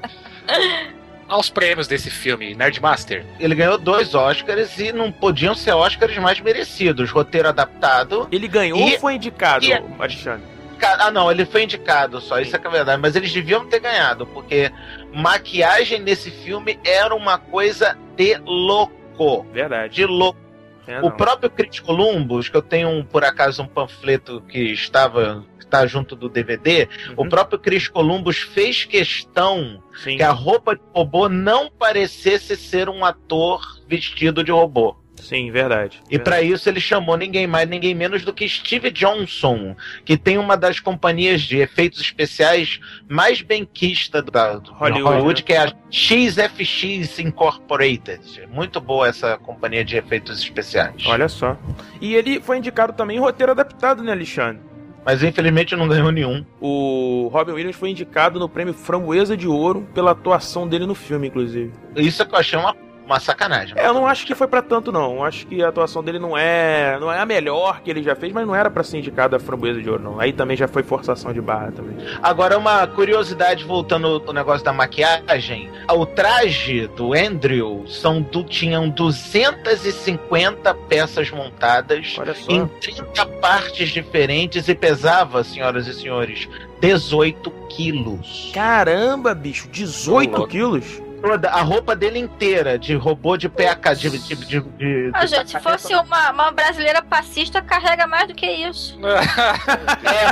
aos 1.28 1.50
prêmios 1.50 1.88
desse 1.88 2.10
filme, 2.10 2.56
Nerdmaster? 2.56 3.26
Ele 3.40 3.56
ganhou 3.56 3.78
dois 3.78 4.14
Oscars 4.14 4.78
e 4.80 4.92
não 4.92 5.12
podiam 5.12 5.56
ser 5.56 5.74
Oscars 5.74 6.18
mais 6.18 6.40
merecidos. 6.40 7.12
Roteiro 7.12 7.50
adaptado. 7.50 8.28
Ele 8.32 8.48
ganhou 8.48 8.80
e... 8.80 8.94
ou 8.94 9.00
foi 9.00 9.16
indicado, 9.16 9.66
e... 9.66 9.74
Alexandre? 9.74 10.56
Ah, 10.82 11.10
não, 11.10 11.32
ele 11.32 11.46
foi 11.46 11.64
indicado 11.64 12.20
só, 12.20 12.36
Sim. 12.36 12.42
isso 12.44 12.56
é 12.56 12.60
que 12.60 12.68
é 12.68 12.70
verdade. 12.70 13.02
Mas 13.02 13.16
eles 13.16 13.32
deviam 13.32 13.66
ter 13.66 13.80
ganhado, 13.80 14.28
porque 14.28 14.72
maquiagem 15.14 16.00
nesse 16.02 16.30
filme 16.30 16.80
era 16.84 17.16
uma 17.16 17.38
coisa 17.38 17.98
de 18.16 18.38
louco. 18.46 19.46
Verdade. 19.52 19.96
De 19.96 20.06
louco. 20.06 20.40
É, 20.88 21.00
o 21.02 21.10
próprio 21.10 21.50
Chris 21.50 21.80
Columbus, 21.80 22.48
que 22.48 22.56
eu 22.56 22.62
tenho 22.62 22.90
um, 22.90 23.04
por 23.04 23.24
acaso 23.24 23.64
um 23.64 23.68
panfleto 23.68 24.42
que 24.42 24.72
estava 24.72 25.44
está 25.66 25.86
junto 25.86 26.16
do 26.16 26.30
DVD, 26.30 26.88
uhum. 27.10 27.26
o 27.26 27.30
próprio 27.30 27.60
Chris 27.60 27.88
Columbus 27.88 28.38
fez 28.38 28.86
questão 28.86 29.84
Sim. 30.04 30.18
que 30.18 30.24
a 30.24 30.32
roupa 30.32 30.76
de 30.76 30.82
robô 30.94 31.28
não 31.28 31.70
parecesse 31.70 32.56
ser 32.56 32.90
um 32.90 33.04
ator 33.04 33.82
vestido 33.88 34.44
de 34.44 34.52
robô. 34.52 34.96
Sim, 35.22 35.50
verdade. 35.50 36.02
E 36.10 36.20
para 36.20 36.42
isso 36.42 36.70
ele 36.70 36.80
chamou 36.80 37.18
ninguém 37.18 37.48
mais, 37.48 37.68
ninguém 37.68 37.96
menos 37.96 38.24
do 38.24 38.34
que 38.34 38.48
Steve 38.48 38.92
Johnson, 38.92 39.76
que 40.04 40.18
tem 40.18 40.38
uma 40.38 40.56
das 40.56 40.80
companhias 40.80 41.42
de 41.42 41.58
efeitos 41.58 42.00
especiais 42.00 42.80
mais 43.10 43.42
benquista 43.42 44.22
da 44.22 44.54
Hollywood, 44.54 45.02
Hollywood 45.02 45.42
né? 45.42 45.46
que 45.46 45.54
é 45.54 45.58
a 45.64 45.74
XFX 45.90 47.20
Incorporated. 47.20 48.48
Muito 48.52 48.80
boa 48.80 49.08
essa 49.08 49.38
companhia 49.38 49.84
de 49.84 49.98
efeitos 49.98 50.40
especiais. 50.40 51.04
Olha 51.08 51.28
só. 51.28 51.58
E 52.00 52.14
ele 52.14 52.40
foi 52.40 52.58
indicado 52.58 52.94
também 52.94 53.18
em 53.18 53.20
roteiro 53.20 53.52
adaptado, 53.52 54.04
né, 54.04 54.12
Alexandre? 54.12 54.62
Mas 55.06 55.22
infelizmente 55.22 55.76
não 55.76 55.88
ganhou 55.88 56.12
nenhum. 56.12 56.44
O 56.60 57.30
Robin 57.32 57.52
Williams 57.52 57.76
foi 57.76 57.92
indicado 57.92 58.40
no 58.40 58.50
prêmio 58.50 58.74
Framboesa 58.74 59.38
de 59.38 59.48
Ouro 59.48 59.88
pela 59.94 60.12
atuação 60.12 60.68
dele 60.68 60.88
no 60.88 60.96
filme, 60.96 61.28
inclusive. 61.28 61.72
Isso 61.96 62.24
é 62.24 62.26
que 62.26 62.34
eu 62.34 62.40
achei 62.40 62.58
uma 62.58 62.76
uma 63.06 63.20
sacanagem. 63.20 63.76
É, 63.78 63.88
eu 63.88 63.94
não 63.94 64.08
acho 64.08 64.26
que 64.26 64.36
foi 64.36 64.48
para 64.48 64.62
tanto, 64.62 64.92
não. 64.92 65.16
Eu 65.16 65.24
acho 65.24 65.46
que 65.48 65.64
a 65.64 65.70
atuação 65.70 66.04
dele 66.04 66.20
não 66.20 66.38
é 66.38 66.98
não 67.00 67.12
é 67.12 67.20
a 67.20 67.26
melhor 67.26 67.82
que 67.82 67.90
ele 67.90 68.02
já 68.02 68.16
fez, 68.16 68.34
mas 68.34 68.46
não 68.46 68.56
era 68.56 68.70
para 68.70 68.84
ser 68.84 68.98
indicado 68.98 69.36
a 69.36 69.40
framboesa 69.40 69.82
de 69.82 69.90
ouro, 69.90 70.04
não. 70.04 70.20
Aí 70.20 70.34
também 70.34 70.58
já 70.58 70.68
foi 70.68 70.84
forçação 70.84 71.32
de 71.32 71.40
barra 71.40 71.72
também. 71.72 71.96
Agora, 72.22 72.58
uma 72.58 72.86
curiosidade 72.88 73.64
voltando 73.64 74.24
ao 74.26 74.34
negócio 74.34 74.66
da 74.66 74.74
maquiagem. 74.74 75.70
O 75.94 76.06
traje 76.06 76.88
do 76.88 77.14
Andrew 77.14 77.86
são 77.88 78.22
do, 78.22 78.44
tinham 78.44 78.90
250 78.90 80.74
peças 80.90 81.30
montadas 81.30 82.18
em 82.50 82.66
30 82.68 83.26
partes 83.40 83.90
diferentes 83.90 84.68
e 84.68 84.76
pesava, 84.76 85.44
senhoras 85.44 85.88
e 85.88 85.94
senhores, 85.94 86.50
18 86.82 87.52
quilos. 87.70 88.52
Caramba, 88.54 89.34
bicho, 89.34 89.68
18 89.70 90.48
quilos? 90.48 91.05
Toda, 91.22 91.50
a 91.50 91.62
roupa 91.62 91.96
dele 91.96 92.20
inteira, 92.20 92.78
de 92.78 92.96
robô 92.96 93.38
de 93.38 93.50
PK, 93.50 93.96
de. 93.96 94.10
de, 94.10 94.36
de, 94.36 94.62
de 94.62 95.12
ah, 95.14 95.26
gente, 95.26 95.52
se 95.52 95.60
fosse 95.60 95.94
uma, 95.94 96.32
uma 96.32 96.52
brasileira 96.52 97.02
passista, 97.02 97.62
carrega 97.62 98.08
mais 98.08 98.28
do 98.28 98.36
que 98.36 98.46
isso. 98.46 98.98
é, 99.04 100.26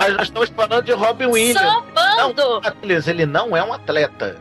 mas 0.00 0.14
nós 0.16 0.28
estamos 0.28 0.48
falando 0.50 0.84
de 0.84 0.92
Robin 0.92 1.26
Williams. 1.26 1.60
Sambando! 1.60 2.60
Não, 2.60 3.10
ele 3.10 3.26
não 3.26 3.56
é 3.56 3.62
um 3.62 3.72
atleta. 3.72 4.36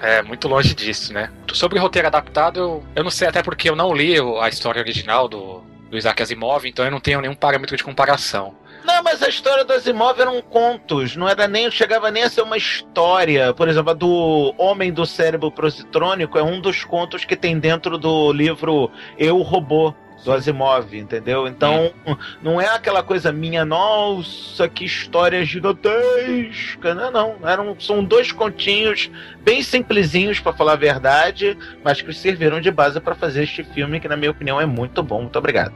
É, 0.00 0.22
muito 0.22 0.48
longe 0.48 0.74
disso, 0.74 1.12
né? 1.12 1.30
Sobre 1.52 1.78
roteiro 1.78 2.08
adaptado, 2.08 2.60
eu, 2.60 2.84
eu 2.96 3.04
não 3.04 3.10
sei 3.10 3.28
até 3.28 3.42
porque 3.42 3.70
eu 3.70 3.76
não 3.76 3.94
li 3.94 4.16
a 4.40 4.48
história 4.48 4.80
original 4.80 5.28
do, 5.28 5.62
do 5.88 5.96
Isaac 5.96 6.22
Asimov, 6.22 6.66
então 6.66 6.84
eu 6.84 6.90
não 6.90 7.00
tenho 7.00 7.20
nenhum 7.20 7.34
parâmetro 7.34 7.76
de 7.76 7.84
comparação. 7.84 8.54
Não, 8.84 9.02
mas 9.02 9.22
a 9.22 9.28
história 9.28 9.64
do 9.64 9.72
Asimov 9.72 10.20
eram 10.20 10.42
contos, 10.42 11.16
não 11.16 11.26
era 11.26 11.48
nem, 11.48 11.70
chegava 11.70 12.10
nem 12.10 12.22
a 12.22 12.28
ser 12.28 12.42
uma 12.42 12.56
história. 12.56 13.54
Por 13.54 13.66
exemplo, 13.66 13.90
a 13.90 13.94
do 13.94 14.54
Homem 14.58 14.92
do 14.92 15.06
Cérebro 15.06 15.50
Positrônico 15.50 16.38
é 16.38 16.42
um 16.42 16.60
dos 16.60 16.84
contos 16.84 17.24
que 17.24 17.34
tem 17.34 17.58
dentro 17.58 17.96
do 17.96 18.30
livro 18.30 18.90
Eu 19.18 19.40
Robô, 19.40 19.94
do 20.22 20.32
Asimov, 20.32 20.94
entendeu? 20.94 21.46
Então, 21.46 21.92
hum. 22.06 22.16
não 22.42 22.60
é 22.60 22.66
aquela 22.68 23.02
coisa 23.02 23.32
minha, 23.32 23.64
nossa, 23.64 24.68
que 24.68 24.84
história 24.84 25.44
gigantesca. 25.44 26.94
Não, 26.94 27.10
não. 27.10 27.36
Eram, 27.48 27.78
são 27.78 28.04
dois 28.04 28.32
continhos 28.32 29.10
bem 29.42 29.62
simplesinhos, 29.62 30.40
para 30.40 30.52
falar 30.52 30.72
a 30.72 30.76
verdade, 30.76 31.56
mas 31.82 32.00
que 32.00 32.12
serviram 32.12 32.60
de 32.60 32.70
base 32.70 33.00
para 33.00 33.14
fazer 33.14 33.44
este 33.44 33.62
filme, 33.64 34.00
que, 34.00 34.08
na 34.08 34.16
minha 34.16 34.30
opinião, 34.30 34.60
é 34.60 34.66
muito 34.66 35.02
bom. 35.02 35.22
Muito 35.22 35.38
obrigado. 35.38 35.74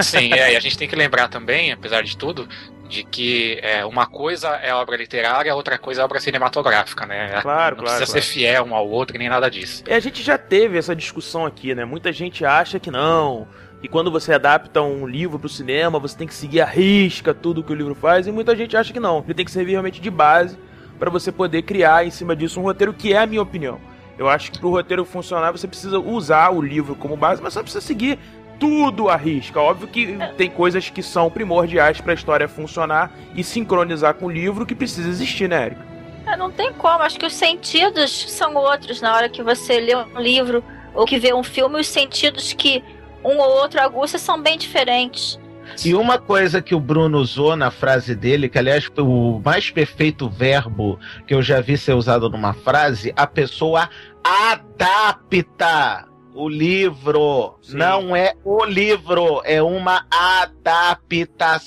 Sim, 0.00 0.32
é, 0.32 0.52
e 0.52 0.56
a 0.56 0.60
gente 0.60 0.76
tem 0.76 0.88
que 0.88 0.96
lembrar 0.96 1.28
também, 1.28 1.72
apesar 1.72 2.02
de 2.02 2.16
tudo, 2.16 2.48
de 2.88 3.04
que 3.04 3.58
é, 3.62 3.84
uma 3.84 4.06
coisa 4.06 4.48
é 4.56 4.74
obra 4.74 4.96
literária, 4.96 5.54
outra 5.54 5.78
coisa 5.78 6.02
é 6.02 6.04
obra 6.04 6.20
cinematográfica, 6.20 7.06
né? 7.06 7.40
Claro, 7.40 7.40
Não 7.40 7.42
claro. 7.42 7.76
precisa 7.76 8.06
claro. 8.06 8.22
ser 8.22 8.22
fiel 8.22 8.64
um 8.64 8.74
ao 8.74 8.88
outro, 8.88 9.18
nem 9.18 9.28
nada 9.28 9.50
disso. 9.50 9.82
E 9.86 9.92
a 9.92 10.00
gente 10.00 10.22
já 10.22 10.36
teve 10.36 10.78
essa 10.78 10.94
discussão 10.94 11.46
aqui, 11.46 11.74
né? 11.74 11.84
Muita 11.84 12.12
gente 12.12 12.44
acha 12.44 12.78
que 12.78 12.90
não. 12.90 13.48
E 13.82 13.88
quando 13.88 14.10
você 14.10 14.32
adapta 14.32 14.80
um 14.80 15.06
livro 15.06 15.38
para 15.38 15.46
o 15.46 15.50
cinema, 15.50 15.98
você 15.98 16.16
tem 16.16 16.26
que 16.26 16.34
seguir 16.34 16.60
a 16.60 16.66
risca 16.66 17.34
tudo 17.34 17.62
que 17.62 17.72
o 17.72 17.76
livro 17.76 17.94
faz, 17.94 18.26
e 18.26 18.32
muita 18.32 18.56
gente 18.56 18.76
acha 18.76 18.92
que 18.92 19.00
não. 19.00 19.22
Ele 19.24 19.34
tem 19.34 19.44
que 19.44 19.50
servir 19.50 19.72
realmente 19.72 20.00
de 20.00 20.10
base 20.10 20.58
para 20.98 21.10
você 21.10 21.30
poder 21.30 21.62
criar 21.62 22.06
em 22.06 22.10
cima 22.10 22.34
disso 22.34 22.60
um 22.60 22.62
roteiro, 22.62 22.94
que 22.94 23.12
é 23.12 23.18
a 23.18 23.26
minha 23.26 23.42
opinião. 23.42 23.78
Eu 24.16 24.28
acho 24.28 24.52
que 24.52 24.58
para 24.58 24.68
o 24.68 24.70
roteiro 24.70 25.04
funcionar, 25.04 25.50
você 25.50 25.66
precisa 25.66 25.98
usar 25.98 26.50
o 26.50 26.62
livro 26.62 26.94
como 26.94 27.16
base, 27.16 27.42
mas 27.42 27.52
você 27.52 27.62
precisa 27.62 27.84
seguir 27.84 28.18
tudo 28.58 29.08
à 29.08 29.16
risca. 29.16 29.60
Óbvio 29.60 29.88
que 29.88 30.18
tem 30.36 30.50
coisas 30.50 30.90
que 30.90 31.02
são 31.02 31.30
primordiais 31.30 32.00
para 32.00 32.12
a 32.12 32.14
história 32.14 32.48
funcionar 32.48 33.12
e 33.34 33.42
sincronizar 33.44 34.14
com 34.14 34.26
o 34.26 34.30
livro 34.30 34.66
que 34.66 34.74
precisa 34.74 35.08
existir, 35.08 35.48
né, 35.48 35.66
Erika? 35.66 35.86
É, 36.26 36.36
não 36.36 36.50
tem 36.50 36.72
como. 36.72 37.02
Acho 37.02 37.18
que 37.18 37.26
os 37.26 37.34
sentidos 37.34 38.10
são 38.30 38.54
outros 38.54 39.00
na 39.00 39.14
hora 39.14 39.28
que 39.28 39.42
você 39.42 39.80
lê 39.80 39.94
um 39.94 40.18
livro 40.18 40.64
ou 40.94 41.04
que 41.04 41.18
vê 41.18 41.34
um 41.34 41.42
filme. 41.42 41.80
Os 41.80 41.88
sentidos 41.88 42.52
que 42.52 42.82
um 43.22 43.38
ou 43.38 43.50
outro 43.60 43.80
aguça 43.80 44.18
são 44.18 44.40
bem 44.40 44.56
diferentes. 44.56 45.38
E 45.84 45.94
uma 45.94 46.18
coisa 46.18 46.60
que 46.60 46.74
o 46.74 46.80
Bruno 46.80 47.18
usou 47.18 47.56
na 47.56 47.70
frase 47.70 48.14
dele, 48.14 48.48
que 48.48 48.58
aliás 48.58 48.84
foi 48.84 49.02
o 49.02 49.40
mais 49.44 49.70
perfeito 49.70 50.28
verbo 50.28 50.98
que 51.26 51.34
eu 51.34 51.42
já 51.42 51.60
vi 51.60 51.78
ser 51.78 51.94
usado 51.94 52.28
numa 52.28 52.52
frase, 52.52 53.12
a 53.16 53.26
pessoa 53.26 53.88
adapta 54.22 56.06
o 56.34 56.48
livro. 56.48 57.58
Sim. 57.62 57.76
Não 57.76 58.16
é 58.16 58.34
o 58.44 58.64
livro, 58.64 59.40
é 59.44 59.62
uma 59.62 60.04
adaptação. 60.10 61.64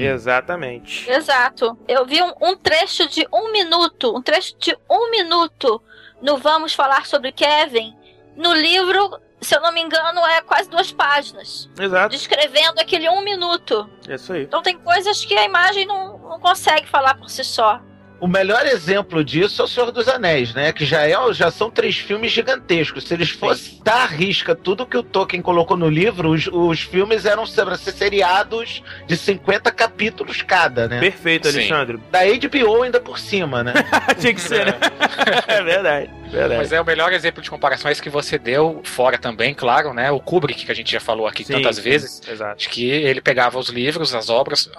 Exatamente. 0.00 1.08
Exato. 1.08 1.78
Eu 1.86 2.04
vi 2.04 2.20
um, 2.20 2.32
um, 2.42 2.56
trecho 2.56 3.08
de 3.08 3.26
um 3.32 3.52
minuto, 3.52 4.14
um 4.14 4.20
trecho 4.20 4.56
de 4.58 4.76
um 4.90 5.10
minuto 5.10 5.80
no 6.20 6.36
Vamos 6.36 6.74
Falar 6.74 7.06
sobre 7.06 7.30
Kevin. 7.30 7.94
No 8.36 8.52
livro, 8.52 9.20
se 9.40 9.56
eu 9.56 9.60
não 9.60 9.70
me 9.72 9.80
engano, 9.80 10.26
é 10.26 10.42
quase 10.42 10.68
duas 10.68 10.90
páginas. 10.90 11.70
Exato. 11.78 12.10
Descrevendo 12.10 12.80
aquele 12.80 13.08
um 13.08 13.22
minuto. 13.22 13.88
Isso 14.08 14.32
aí. 14.32 14.42
Então 14.42 14.62
tem 14.62 14.76
coisas 14.76 15.24
que 15.24 15.34
a 15.34 15.44
imagem 15.44 15.86
não, 15.86 16.18
não 16.18 16.40
consegue 16.40 16.88
falar 16.88 17.14
por 17.14 17.30
si 17.30 17.44
só. 17.44 17.80
O 18.18 18.26
melhor 18.26 18.64
exemplo 18.66 19.22
disso 19.22 19.60
é 19.60 19.64
o 19.64 19.68
Senhor 19.68 19.92
dos 19.92 20.08
Anéis, 20.08 20.54
né? 20.54 20.72
Que 20.72 20.86
já, 20.86 21.06
é, 21.06 21.14
já 21.34 21.50
são 21.50 21.70
três 21.70 21.96
filmes 21.96 22.32
gigantescos. 22.32 23.04
Se 23.04 23.12
eles 23.12 23.30
fossem 23.30 23.78
dar 23.84 24.04
à 24.04 24.06
risca 24.06 24.54
tudo 24.54 24.86
que 24.86 24.96
o 24.96 25.02
Tolkien 25.02 25.42
colocou 25.42 25.76
no 25.76 25.88
livro, 25.88 26.30
os, 26.30 26.46
os 26.46 26.80
filmes 26.80 27.26
eram 27.26 27.44
ser 27.46 27.66
seriados 27.92 28.82
de 29.06 29.16
50 29.16 29.70
capítulos 29.70 30.40
cada, 30.40 30.88
né? 30.88 30.98
Perfeito, 30.98 31.48
Alexandre. 31.48 31.98
Sim. 31.98 32.02
Da 32.10 32.20
HBO 32.24 32.82
ainda 32.82 33.00
por 33.00 33.18
cima, 33.18 33.62
né? 33.62 33.74
Tinha 34.18 34.32
que 34.32 34.40
ser, 34.40 34.66
né? 34.66 34.78
é 35.46 35.62
verdade. 35.62 36.10
Verdade. 36.30 36.56
Mas 36.56 36.72
é 36.72 36.80
o 36.80 36.84
melhor 36.84 37.12
exemplo 37.12 37.42
de 37.42 37.48
comparação 37.48 37.90
esse 37.90 38.02
que 38.02 38.10
você 38.10 38.38
deu, 38.38 38.80
fora 38.84 39.16
também, 39.16 39.54
claro, 39.54 39.92
né? 39.92 40.10
O 40.10 40.20
Kubrick, 40.20 40.66
que 40.66 40.72
a 40.72 40.74
gente 40.74 40.90
já 40.90 41.00
falou 41.00 41.26
aqui 41.26 41.44
sim, 41.44 41.52
tantas 41.52 41.76
sim, 41.76 41.82
vezes. 41.82 42.20
Exato. 42.26 42.58
De 42.58 42.68
que 42.68 42.88
ele 42.90 43.20
pegava 43.20 43.58
os 43.58 43.68
livros, 43.68 44.14
as 44.14 44.28
obras, 44.28 44.70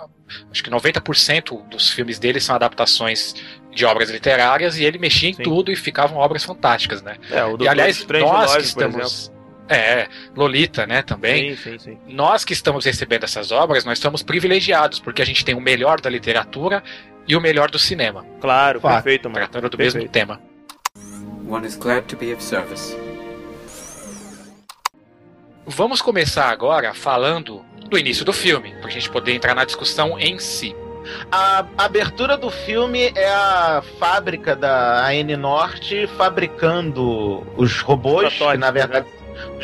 acho 0.52 0.64
que 0.64 0.70
90% 0.70 1.68
dos 1.70 1.90
filmes 1.92 2.20
dele 2.20 2.40
são 2.40 2.56
adaptações 2.56 3.27
de 3.72 3.86
obras 3.86 4.10
literárias 4.10 4.78
e 4.78 4.84
ele 4.84 4.98
mexia 4.98 5.30
em 5.30 5.34
sim. 5.34 5.44
tudo 5.44 5.72
e 5.72 5.76
ficavam 5.76 6.18
obras 6.18 6.44
fantásticas, 6.44 7.02
né? 7.02 7.18
É, 7.32 7.44
o 7.44 7.58
e 7.60 7.68
aliás, 7.68 8.06
nós 8.08 8.56
que 8.56 8.62
estamos. 8.64 9.32
É, 9.70 10.08
Lolita, 10.36 10.88
né, 10.88 11.02
também. 11.02 11.56
Sim, 11.58 11.78
sim, 11.78 11.80
sim. 11.80 11.98
Nós 12.08 12.46
que 12.46 12.54
estamos 12.54 12.86
recebendo 12.86 13.26
essas 13.26 13.52
obras, 13.52 13.84
nós 13.84 13.98
estamos 13.98 14.24
privilegiados, 14.24 15.00
porque 15.00 15.22
a 15.22 15.26
gente 15.26 15.44
tem 15.44 15.54
o 15.54 15.60
melhor 15.60 16.00
da 16.00 16.10
literatura 16.10 16.82
e 17.28 17.36
o 17.36 17.42
melhor 17.42 17.70
do 17.70 17.78
cinema. 17.78 18.26
Claro, 18.40 18.80
Fato. 18.80 19.04
perfeito, 19.04 19.30
mano. 19.30 19.40
Tratando 19.40 19.70
do 19.70 19.78
perfeito. 19.78 19.98
mesmo 19.98 20.10
tema. 20.10 20.42
One 21.50 21.68
is 21.68 21.76
glad 21.76 22.04
to 22.06 22.16
be 22.16 22.34
of 22.34 22.42
service. 22.42 22.96
Vamos 25.66 26.02
começar 26.02 26.50
agora 26.50 26.94
falando 26.94 27.64
do 27.90 27.98
início 27.98 28.24
do 28.24 28.32
filme, 28.32 28.74
para 28.76 28.88
a 28.88 28.92
gente 28.92 29.10
poder 29.10 29.34
entrar 29.34 29.54
na 29.54 29.66
discussão 29.66 30.18
em 30.18 30.40
si. 30.40 30.74
A 31.32 31.66
abertura 31.78 32.38
do 32.38 32.50
filme 32.50 33.12
é 33.16 33.30
a 33.30 33.84
fábrica 34.00 34.56
da 34.56 35.06
AN 35.08 35.38
Norte 35.38 36.08
fabricando 36.18 37.46
os 37.56 37.82
robôs, 37.82 38.34
que 38.34 38.58
na 38.58 38.72
verdade 38.72 39.08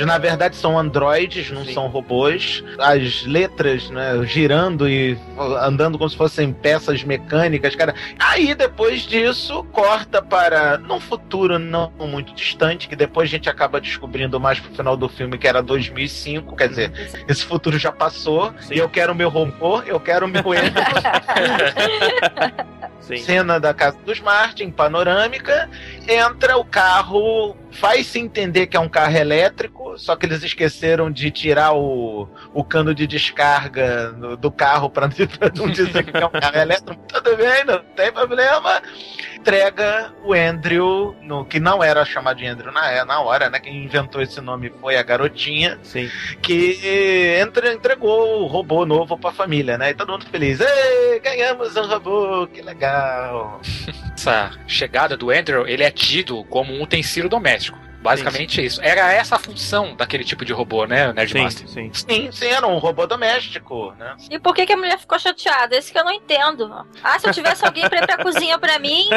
na 0.05 0.17
verdade 0.17 0.55
são 0.55 0.77
androides, 0.77 1.51
não 1.51 1.63
Sim. 1.65 1.73
são 1.73 1.87
robôs. 1.87 2.63
As 2.79 3.25
letras, 3.25 3.89
né, 3.89 4.23
girando 4.25 4.89
e 4.89 5.17
andando 5.61 5.97
como 5.97 6.09
se 6.09 6.17
fossem 6.17 6.51
peças 6.51 7.03
mecânicas, 7.03 7.75
cara. 7.75 7.93
Aí 8.19 8.55
depois 8.55 9.01
disso 9.01 9.63
corta 9.71 10.21
para 10.21 10.77
num 10.77 10.99
futuro 10.99 11.59
não 11.59 11.91
muito 11.99 12.33
distante, 12.33 12.87
que 12.87 12.95
depois 12.95 13.29
a 13.29 13.31
gente 13.31 13.49
acaba 13.49 13.79
descobrindo 13.79 14.39
mais 14.39 14.59
pro 14.59 14.73
final 14.73 14.97
do 14.97 15.07
filme 15.07 15.37
que 15.37 15.47
era 15.47 15.61
2005, 15.61 16.55
quer 16.55 16.69
dizer, 16.69 16.91
esse 17.27 17.45
futuro 17.45 17.77
já 17.77 17.91
passou 17.91 18.53
Sim. 18.59 18.75
e 18.75 18.77
eu 18.77 18.89
quero 18.89 19.13
meu 19.13 19.29
robô, 19.29 19.81
eu 19.81 19.99
quero 19.99 20.27
meu 20.27 20.43
Sim. 23.03 23.17
Cena 23.17 23.59
da 23.59 23.73
casa 23.73 23.97
dos 24.05 24.21
Martin, 24.21 24.71
panorâmica, 24.71 25.69
entra 26.07 26.57
o 26.57 26.65
carro, 26.65 27.55
faz-se 27.71 28.19
entender 28.19 28.67
que 28.67 28.77
é 28.77 28.79
um 28.79 28.89
carro 28.89 29.15
elétrico, 29.15 29.97
só 29.97 30.15
que 30.15 30.25
eles 30.25 30.43
esqueceram 30.43 31.11
de 31.11 31.31
tirar 31.31 31.73
o, 31.73 32.27
o 32.53 32.63
cano 32.63 32.93
de 32.93 33.07
descarga 33.07 34.11
do, 34.11 34.37
do 34.37 34.51
carro 34.51 34.89
para 34.89 35.07
não 35.55 35.69
dizer 35.69 36.03
que 36.03 36.15
é 36.15 36.25
um 36.25 36.29
carro 36.29 36.57
elétrico. 36.57 37.01
Tudo 37.07 37.37
bem, 37.37 37.65
não 37.65 37.79
tem 37.95 38.11
problema. 38.11 38.81
Entrega 39.35 40.13
o 40.23 40.33
Andrew, 40.33 41.15
no, 41.21 41.45
que 41.45 41.59
não 41.59 41.83
era 41.83 42.05
chamado 42.05 42.37
de 42.37 42.45
Andrew 42.45 42.71
na, 42.71 43.03
na 43.05 43.19
hora, 43.19 43.49
né? 43.49 43.59
Quem 43.59 43.83
inventou 43.83 44.21
esse 44.21 44.39
nome 44.39 44.71
foi 44.79 44.95
a 44.95 45.03
garotinha. 45.03 45.77
Sim. 45.83 46.09
Que 46.41 47.37
entra, 47.41 47.73
entregou 47.73 48.43
o 48.43 48.47
robô 48.47 48.85
novo 48.85 49.17
pra 49.17 49.31
família, 49.31 49.77
né? 49.77 49.89
E 49.89 49.93
todo 49.93 50.11
mundo 50.11 50.25
feliz. 50.25 50.59
Ei, 50.59 51.19
ganhamos 51.19 51.75
um 51.75 51.87
robô, 51.87 52.47
que 52.47 52.61
legal. 52.61 53.61
Essa 54.15 54.51
chegada 54.65 55.17
do 55.17 55.29
Andrew, 55.29 55.67
ele 55.67 55.83
é 55.83 55.91
tido 55.93 56.43
como 56.45 56.73
um 56.73 56.81
utensílio 56.81 57.29
doméstico. 57.29 57.77
Basicamente 58.03 58.55
sim. 58.55 58.63
isso. 58.63 58.81
Era 58.81 59.13
essa 59.13 59.37
a 59.37 59.39
função 59.39 59.95
daquele 59.95 60.25
tipo 60.25 60.43
de 60.43 60.51
robô, 60.51 60.85
né, 60.85 61.13
Nerdmaster? 61.13 61.67
Sim, 61.69 61.89
sim. 61.93 62.05
Sim, 62.09 62.31
sim, 62.33 62.47
era 62.47 62.67
um 62.67 62.77
robô 62.77 63.07
doméstico, 63.07 63.93
né? 63.97 64.17
E 64.29 64.37
por 64.37 64.53
que, 64.53 64.65
que 64.65 64.73
a 64.73 64.77
mulher 64.77 64.99
ficou 64.99 65.17
chateada? 65.17 65.77
Esse 65.77 65.91
que 65.91 65.97
eu 65.97 66.03
não 66.03 66.11
entendo. 66.11 66.85
Ah, 67.01 67.17
se 67.17 67.29
eu 67.29 67.33
tivesse 67.33 67.65
alguém 67.65 67.87
pra 67.87 67.99
ir 67.99 68.05
pra 68.05 68.21
cozinha 68.21 68.59
pra 68.59 68.77
mim. 68.77 69.07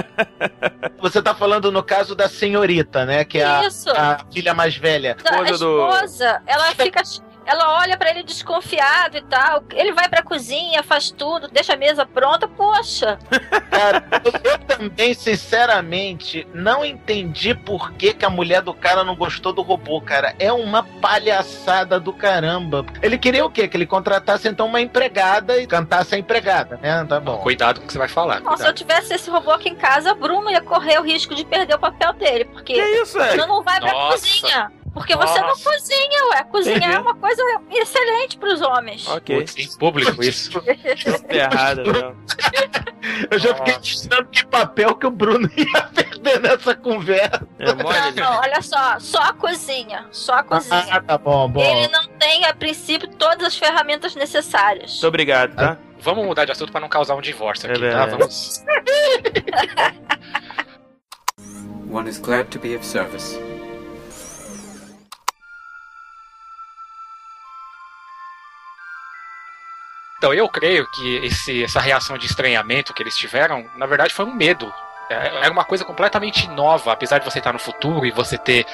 Você 1.02 1.20
tá 1.20 1.34
falando 1.34 1.72
no 1.72 1.82
caso 1.82 2.14
da 2.14 2.28
senhorita, 2.28 3.04
né? 3.04 3.24
Que 3.24 3.38
é 3.38 3.44
a, 3.44 3.60
a, 3.96 4.24
filha 4.32 4.54
mais 4.54 4.76
velha. 4.76 5.16
A 5.24 5.42
esposa, 5.50 6.40
ela 6.46 6.66
fica 6.76 7.02
ela 7.46 7.78
olha 7.78 7.96
para 7.96 8.10
ele 8.10 8.22
desconfiado 8.22 9.16
e 9.16 9.22
tal. 9.22 9.62
Ele 9.72 9.92
vai 9.92 10.08
pra 10.08 10.22
cozinha, 10.22 10.82
faz 10.82 11.10
tudo, 11.10 11.48
deixa 11.48 11.74
a 11.74 11.76
mesa 11.76 12.04
pronta. 12.04 12.48
Poxa! 12.48 13.18
Cara, 13.70 14.04
eu 14.42 14.58
também, 14.58 15.14
sinceramente, 15.14 16.46
não 16.52 16.84
entendi 16.84 17.54
por 17.54 17.92
que, 17.92 18.12
que 18.12 18.24
a 18.24 18.30
mulher 18.30 18.62
do 18.62 18.74
cara 18.74 19.04
não 19.04 19.14
gostou 19.14 19.52
do 19.52 19.62
robô, 19.62 20.00
cara. 20.00 20.34
É 20.38 20.52
uma 20.52 20.82
palhaçada 20.82 22.00
do 22.00 22.12
caramba. 22.12 22.84
Ele 23.00 23.16
queria 23.16 23.44
o 23.44 23.50
quê? 23.50 23.68
Que 23.68 23.76
ele 23.76 23.86
contratasse 23.86 24.48
então 24.48 24.66
uma 24.66 24.80
empregada 24.80 25.56
e 25.58 25.66
cantasse 25.66 26.14
a 26.14 26.18
empregada, 26.18 26.78
né? 26.82 27.04
Tá 27.08 27.20
bom. 27.20 27.38
Cuidado 27.38 27.78
com 27.78 27.84
o 27.84 27.86
que 27.86 27.92
você 27.92 27.98
vai 27.98 28.08
falar. 28.08 28.40
Não, 28.40 28.56
se 28.56 28.66
eu 28.66 28.72
tivesse 28.72 29.14
esse 29.14 29.30
robô 29.30 29.52
aqui 29.52 29.68
em 29.68 29.76
casa, 29.76 30.14
Bruno 30.14 30.50
ia 30.50 30.60
correr 30.60 30.98
o 30.98 31.02
risco 31.02 31.34
de 31.34 31.44
perder 31.44 31.74
o 31.74 31.78
papel 31.78 32.12
dele. 32.14 32.44
Porque 32.46 32.74
que 32.74 33.02
isso, 33.02 33.18
Bruno 33.18 33.46
não 33.46 33.62
vai 33.62 33.80
pra 33.80 33.92
Nossa. 33.92 34.18
cozinha. 34.18 34.72
Porque 34.96 35.14
Nossa. 35.14 35.34
você 35.34 35.40
não 35.42 35.58
cozinha, 35.58 36.24
ué. 36.30 36.44
Cozinhar 36.44 36.94
é 36.94 36.98
uma 36.98 37.14
coisa 37.14 37.42
excelente 37.70 38.38
pros 38.38 38.62
homens. 38.62 39.06
Ok. 39.06 39.36
Putz, 39.36 39.54
em 39.58 39.78
público 39.78 40.24
isso. 40.24 40.50
errado, 41.28 41.92
não. 41.92 42.16
Eu 43.30 43.38
já 43.38 43.54
fiquei 43.56 43.74
pensando 43.74 44.24
que 44.30 44.46
papel 44.46 44.94
que 44.94 45.06
o 45.06 45.10
Bruno 45.10 45.50
ia 45.54 45.82
perder 45.82 46.40
nessa 46.40 46.74
conversa. 46.74 47.46
É 47.58 47.66
não, 47.66 47.76
não, 48.12 48.40
olha 48.40 48.62
só, 48.62 48.98
só 48.98 49.18
a 49.18 49.34
cozinha. 49.34 50.06
Só 50.10 50.36
a 50.36 50.42
cozinha. 50.42 50.86
Ah, 50.90 51.02
tá 51.02 51.18
bom, 51.18 51.46
bom. 51.46 51.60
Ele 51.60 51.88
não 51.88 52.08
tem, 52.18 52.46
a 52.46 52.54
princípio, 52.54 53.06
todas 53.06 53.48
as 53.48 53.58
ferramentas 53.58 54.14
necessárias. 54.14 54.92
Muito 54.92 55.08
obrigado, 55.08 55.54
tá? 55.56 55.76
Vamos 56.00 56.24
mudar 56.24 56.46
de 56.46 56.52
assunto 56.52 56.72
para 56.72 56.80
não 56.80 56.88
causar 56.88 57.14
um 57.16 57.20
divórcio 57.20 57.70
aqui, 57.70 57.84
é 57.84 57.90
tá? 57.90 58.06
Vamos. 58.06 58.64
One 61.90 62.08
is 62.08 62.18
glad 62.18 62.46
to 62.48 62.58
be 62.58 62.74
of 62.74 62.84
service. 62.84 63.38
Então, 70.18 70.32
eu 70.32 70.48
creio 70.48 70.86
que 70.90 71.16
esse, 71.16 71.64
essa 71.64 71.80
reação 71.80 72.16
de 72.16 72.26
estranhamento 72.26 72.94
que 72.94 73.02
eles 73.02 73.16
tiveram, 73.16 73.68
na 73.76 73.86
verdade, 73.86 74.14
foi 74.14 74.24
um 74.24 74.34
medo. 74.34 74.72
É, 75.10 75.14
era 75.44 75.52
uma 75.52 75.64
coisa 75.64 75.84
completamente 75.84 76.48
nova, 76.48 76.92
apesar 76.92 77.18
de 77.18 77.24
você 77.24 77.38
estar 77.38 77.52
no 77.52 77.58
futuro 77.58 78.06
e 78.06 78.10
você 78.10 78.38
ter 78.38 78.66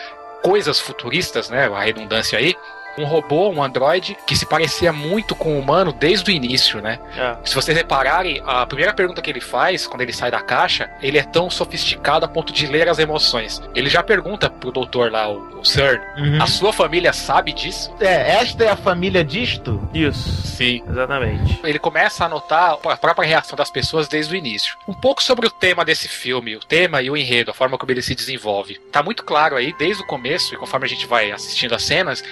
coisas 0.43 0.81
futuristas, 0.81 1.51
né? 1.51 1.67
A 1.67 1.81
redundância 1.81 2.39
aí 2.39 2.57
um 2.99 3.05
robô, 3.05 3.49
um 3.49 3.63
androide, 3.63 4.17
que 4.27 4.37
se 4.37 4.47
parecia 4.47 4.93
muito 4.93 5.35
com 5.35 5.57
o 5.57 5.59
humano 5.59 5.93
desde 5.93 6.31
o 6.31 6.35
início, 6.35 6.81
né? 6.81 6.99
É. 7.17 7.37
Se 7.45 7.55
vocês 7.55 7.77
repararem, 7.77 8.43
a 8.45 8.67
primeira 8.67 8.93
pergunta 8.93 9.23
que 9.23 9.31
ele 9.31 9.41
faz, 9.41 9.87
quando 9.87 10.03
ele 10.03 10.13
sai 10.13 10.31
da 10.31 10.41
caixa, 10.41 10.91
ele 11.03 11.19
é 11.19 11.23
tão 11.23 11.49
sofisticado 11.51 12.25
a 12.25 12.29
ponto 12.29 12.53
de 12.53 12.67
ler 12.67 12.89
as 12.89 12.99
emoções. 12.99 13.63
Ele 13.75 13.89
já 13.89 14.03
pergunta 14.03 14.51
pro 14.51 14.71
doutor 14.71 15.11
lá, 15.11 15.31
o, 15.31 15.61
o 15.61 15.65
Sir, 15.65 16.01
uhum. 16.19 16.43
a 16.43 16.47
sua 16.47 16.73
família 16.73 17.13
sabe 17.13 17.53
disso? 17.53 17.95
É, 18.01 18.33
esta 18.33 18.65
é 18.65 18.71
a 18.71 18.77
família 18.77 19.25
disto? 19.25 19.81
Isso. 19.95 20.47
Sim. 20.47 20.83
Exatamente. 20.89 21.61
Ele 21.65 21.79
começa 21.79 22.25
a 22.25 22.29
notar 22.29 22.79
a 22.85 22.97
própria 22.97 23.27
reação 23.27 23.57
das 23.57 23.71
pessoas 23.71 24.09
desde 24.09 24.35
o 24.35 24.37
início. 24.37 24.77
Um 24.87 24.95
pouco 24.95 25.23
sobre 25.23 25.47
o 25.47 25.51
tema 25.51 25.85
desse 25.85 26.09
filme, 26.09 26.57
o 26.57 26.61
tema 26.61 27.03
e 27.03 27.11
o 27.11 27.17
enredo, 27.17 27.51
a 27.51 27.55
forma 27.55 27.79
como 27.79 27.93
ele 27.93 28.03
se 28.03 28.15
desenvolve. 28.15 28.79
Tá 28.91 29.03
muito 29.03 29.25
claro 29.25 29.57
aí, 29.57 29.75
desde 29.79 30.03
o 30.03 30.07
começo, 30.07 30.55
e 30.55 30.59
conforme 30.59 30.87
a 30.87 30.89
gente 30.89 31.07
vai 31.07 31.31
assistindo 31.31 31.75
as 31.75 31.83
cenas, 31.83 32.23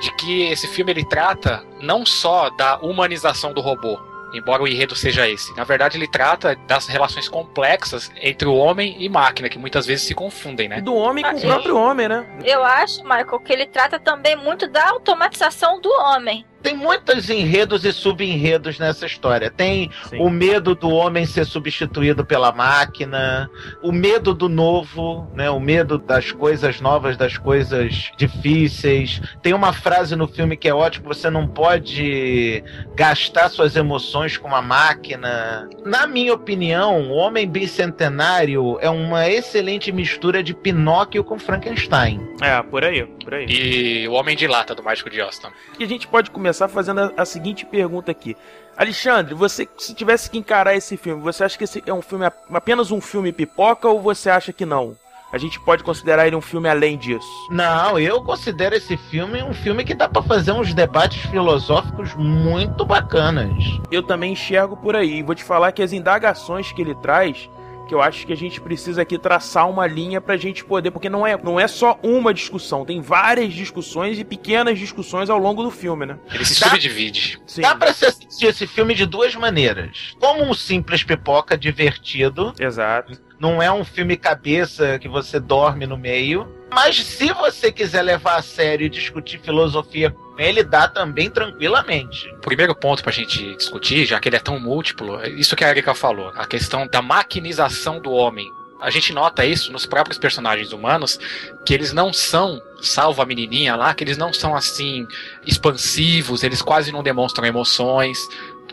de 0.00 0.12
que 0.16 0.42
esse 0.44 0.66
filme 0.68 0.92
ele 0.92 1.04
trata 1.04 1.64
não 1.80 2.04
só 2.04 2.50
da 2.50 2.78
humanização 2.78 3.52
do 3.52 3.60
robô, 3.60 3.98
embora 4.32 4.62
o 4.62 4.68
enredo 4.68 4.94
seja 4.94 5.28
esse. 5.28 5.54
Na 5.56 5.64
verdade, 5.64 5.96
ele 5.96 6.08
trata 6.08 6.56
das 6.66 6.86
relações 6.86 7.28
complexas 7.28 8.10
entre 8.20 8.46
o 8.46 8.54
homem 8.54 8.96
e 8.98 9.08
máquina, 9.08 9.48
que 9.48 9.58
muitas 9.58 9.86
vezes 9.86 10.06
se 10.06 10.14
confundem, 10.14 10.68
né? 10.68 10.80
Do 10.80 10.94
homem 10.94 11.24
com 11.24 11.36
o 11.36 11.40
próprio 11.40 11.76
homem, 11.76 12.08
né? 12.08 12.26
Eu 12.44 12.64
acho, 12.64 13.02
Michael, 13.02 13.40
que 13.40 13.52
ele 13.52 13.66
trata 13.66 13.98
também 13.98 14.36
muito 14.36 14.68
da 14.68 14.90
automatização 14.90 15.80
do 15.80 15.90
homem 15.90 16.44
tem 16.66 16.74
muitos 16.74 17.30
enredos 17.30 17.84
e 17.84 17.92
subenredos 17.92 18.76
nessa 18.76 19.06
história. 19.06 19.48
Tem 19.48 19.88
Sim. 20.08 20.18
o 20.18 20.28
medo 20.28 20.74
do 20.74 20.88
homem 20.88 21.24
ser 21.24 21.44
substituído 21.44 22.26
pela 22.26 22.50
máquina, 22.50 23.48
o 23.80 23.92
medo 23.92 24.34
do 24.34 24.48
novo, 24.48 25.30
né? 25.32 25.48
O 25.48 25.60
medo 25.60 25.96
das 25.96 26.32
coisas 26.32 26.80
novas, 26.80 27.16
das 27.16 27.38
coisas 27.38 28.10
difíceis. 28.16 29.20
Tem 29.40 29.54
uma 29.54 29.72
frase 29.72 30.16
no 30.16 30.26
filme 30.26 30.56
que 30.56 30.68
é 30.68 30.74
ótima: 30.74 31.14
você 31.14 31.30
não 31.30 31.46
pode 31.46 32.64
gastar 32.96 33.48
suas 33.48 33.76
emoções 33.76 34.36
com 34.36 34.48
uma 34.48 34.60
máquina. 34.60 35.68
Na 35.84 36.04
minha 36.04 36.34
opinião, 36.34 37.00
o 37.02 37.12
Homem 37.12 37.46
Bicentenário 37.46 38.76
é 38.80 38.90
uma 38.90 39.28
excelente 39.28 39.92
mistura 39.92 40.42
de 40.42 40.52
Pinóquio 40.52 41.22
com 41.22 41.38
Frankenstein. 41.38 42.20
É, 42.42 42.60
por 42.60 42.84
aí, 42.84 43.04
por 43.22 43.34
aí. 43.34 43.46
E 43.48 44.08
o 44.08 44.14
Homem 44.14 44.34
de 44.34 44.48
Lata 44.48 44.74
do 44.74 44.82
Mágico 44.82 45.08
de 45.08 45.20
Austin. 45.20 45.46
E 45.78 45.84
a 45.84 45.86
gente 45.86 46.08
pode 46.08 46.28
começar 46.32 46.55
começar 46.56 46.68
fazendo 46.68 47.00
a, 47.00 47.12
a, 47.18 47.24
seguinte 47.24 47.66
pergunta 47.66 48.10
aqui. 48.10 48.34
Alexandre, 48.76 49.34
você 49.34 49.68
se 49.76 49.94
tivesse 49.94 50.30
que 50.30 50.38
encarar 50.38 50.74
esse 50.74 50.96
filme, 50.96 51.22
você 51.22 51.44
acha 51.44 51.56
que 51.56 51.64
esse 51.64 51.82
é 51.86 51.92
um 51.92 52.02
filme 52.02 52.26
apenas 52.50 52.90
um 52.90 53.00
filme 53.00 53.32
pipoca 53.32 53.88
ou 53.88 54.00
você 54.00 54.30
acha 54.30 54.52
que 54.52 54.64
não? 54.64 54.96
A 55.32 55.38
gente 55.38 55.60
pode 55.60 55.82
considerar 55.82 56.26
ele 56.26 56.36
um 56.36 56.40
filme 56.40 56.68
além 56.68 56.96
disso? 56.96 57.28
Não, 57.50 57.98
eu 57.98 58.22
considero 58.22 58.74
esse 58.74 58.96
filme 58.96 59.42
um 59.42 59.52
filme 59.52 59.84
que 59.84 59.92
dá 59.92 60.08
para 60.08 60.22
fazer 60.22 60.52
uns 60.52 60.72
debates 60.72 61.22
filosóficos 61.26 62.14
muito 62.14 62.86
bacanas. 62.86 63.62
Eu 63.90 64.02
também 64.02 64.32
enxergo 64.32 64.76
por 64.76 64.96
aí. 64.96 65.22
Vou 65.22 65.34
te 65.34 65.44
falar 65.44 65.72
que 65.72 65.82
as 65.82 65.92
indagações 65.92 66.72
que 66.72 66.80
ele 66.80 66.94
traz 66.94 67.50
que 67.86 67.94
eu 67.94 68.02
acho 68.02 68.26
que 68.26 68.32
a 68.32 68.36
gente 68.36 68.60
precisa 68.60 69.02
aqui 69.02 69.18
traçar 69.18 69.68
uma 69.68 69.86
linha 69.86 70.20
pra 70.20 70.36
gente 70.36 70.64
poder, 70.64 70.90
porque 70.90 71.08
não 71.08 71.26
é, 71.26 71.36
não 71.36 71.58
é 71.58 71.68
só 71.68 71.98
uma 72.02 72.34
discussão, 72.34 72.84
tem 72.84 73.00
várias 73.00 73.52
discussões 73.52 74.18
e 74.18 74.24
pequenas 74.24 74.78
discussões 74.78 75.30
ao 75.30 75.38
longo 75.38 75.62
do 75.62 75.70
filme, 75.70 76.06
né? 76.06 76.18
Ele 76.32 76.44
se 76.44 76.60
dá, 76.60 76.68
subdivide. 76.68 77.40
Sim. 77.46 77.62
Dá 77.62 77.74
pra 77.74 77.92
se 77.92 78.04
assistir 78.06 78.46
esse 78.46 78.66
filme 78.66 78.94
de 78.94 79.06
duas 79.06 79.34
maneiras. 79.34 80.14
Como 80.20 80.42
um 80.42 80.54
simples 80.54 81.04
pipoca 81.04 81.56
divertido. 81.56 82.52
Exato. 82.58 83.20
Não 83.38 83.62
é 83.62 83.70
um 83.70 83.84
filme 83.84 84.16
cabeça 84.16 84.98
que 84.98 85.08
você 85.08 85.38
dorme 85.38 85.86
no 85.86 85.96
meio. 85.96 86.55
Mas 86.72 86.96
se 86.96 87.32
você 87.32 87.70
quiser 87.70 88.02
levar 88.02 88.36
a 88.36 88.42
sério 88.42 88.86
e 88.86 88.90
discutir 88.90 89.40
filosofia 89.40 90.10
com 90.10 90.38
ele, 90.38 90.62
dá 90.62 90.88
também 90.88 91.30
tranquilamente. 91.30 92.28
O 92.34 92.40
primeiro 92.40 92.74
ponto 92.74 93.02
pra 93.02 93.12
gente 93.12 93.54
discutir, 93.56 94.04
já 94.04 94.20
que 94.20 94.28
ele 94.28 94.36
é 94.36 94.40
tão 94.40 94.58
múltiplo, 94.58 95.20
é 95.20 95.28
isso 95.28 95.56
que 95.56 95.64
a 95.64 95.70
Erika 95.70 95.94
falou, 95.94 96.28
a 96.36 96.46
questão 96.46 96.86
da 96.86 97.00
maquinização 97.00 98.00
do 98.00 98.10
homem. 98.10 98.46
A 98.80 98.90
gente 98.90 99.12
nota 99.12 99.44
isso 99.44 99.72
nos 99.72 99.86
próprios 99.86 100.18
personagens 100.18 100.72
humanos, 100.72 101.18
que 101.64 101.72
eles 101.72 101.92
não 101.92 102.12
são, 102.12 102.60
salvo 102.82 103.22
a 103.22 103.26
menininha 103.26 103.74
lá, 103.74 103.94
que 103.94 104.04
eles 104.04 104.18
não 104.18 104.32
são 104.32 104.54
assim 104.54 105.06
expansivos, 105.46 106.42
eles 106.42 106.60
quase 106.60 106.92
não 106.92 107.02
demonstram 107.02 107.46
emoções. 107.46 108.18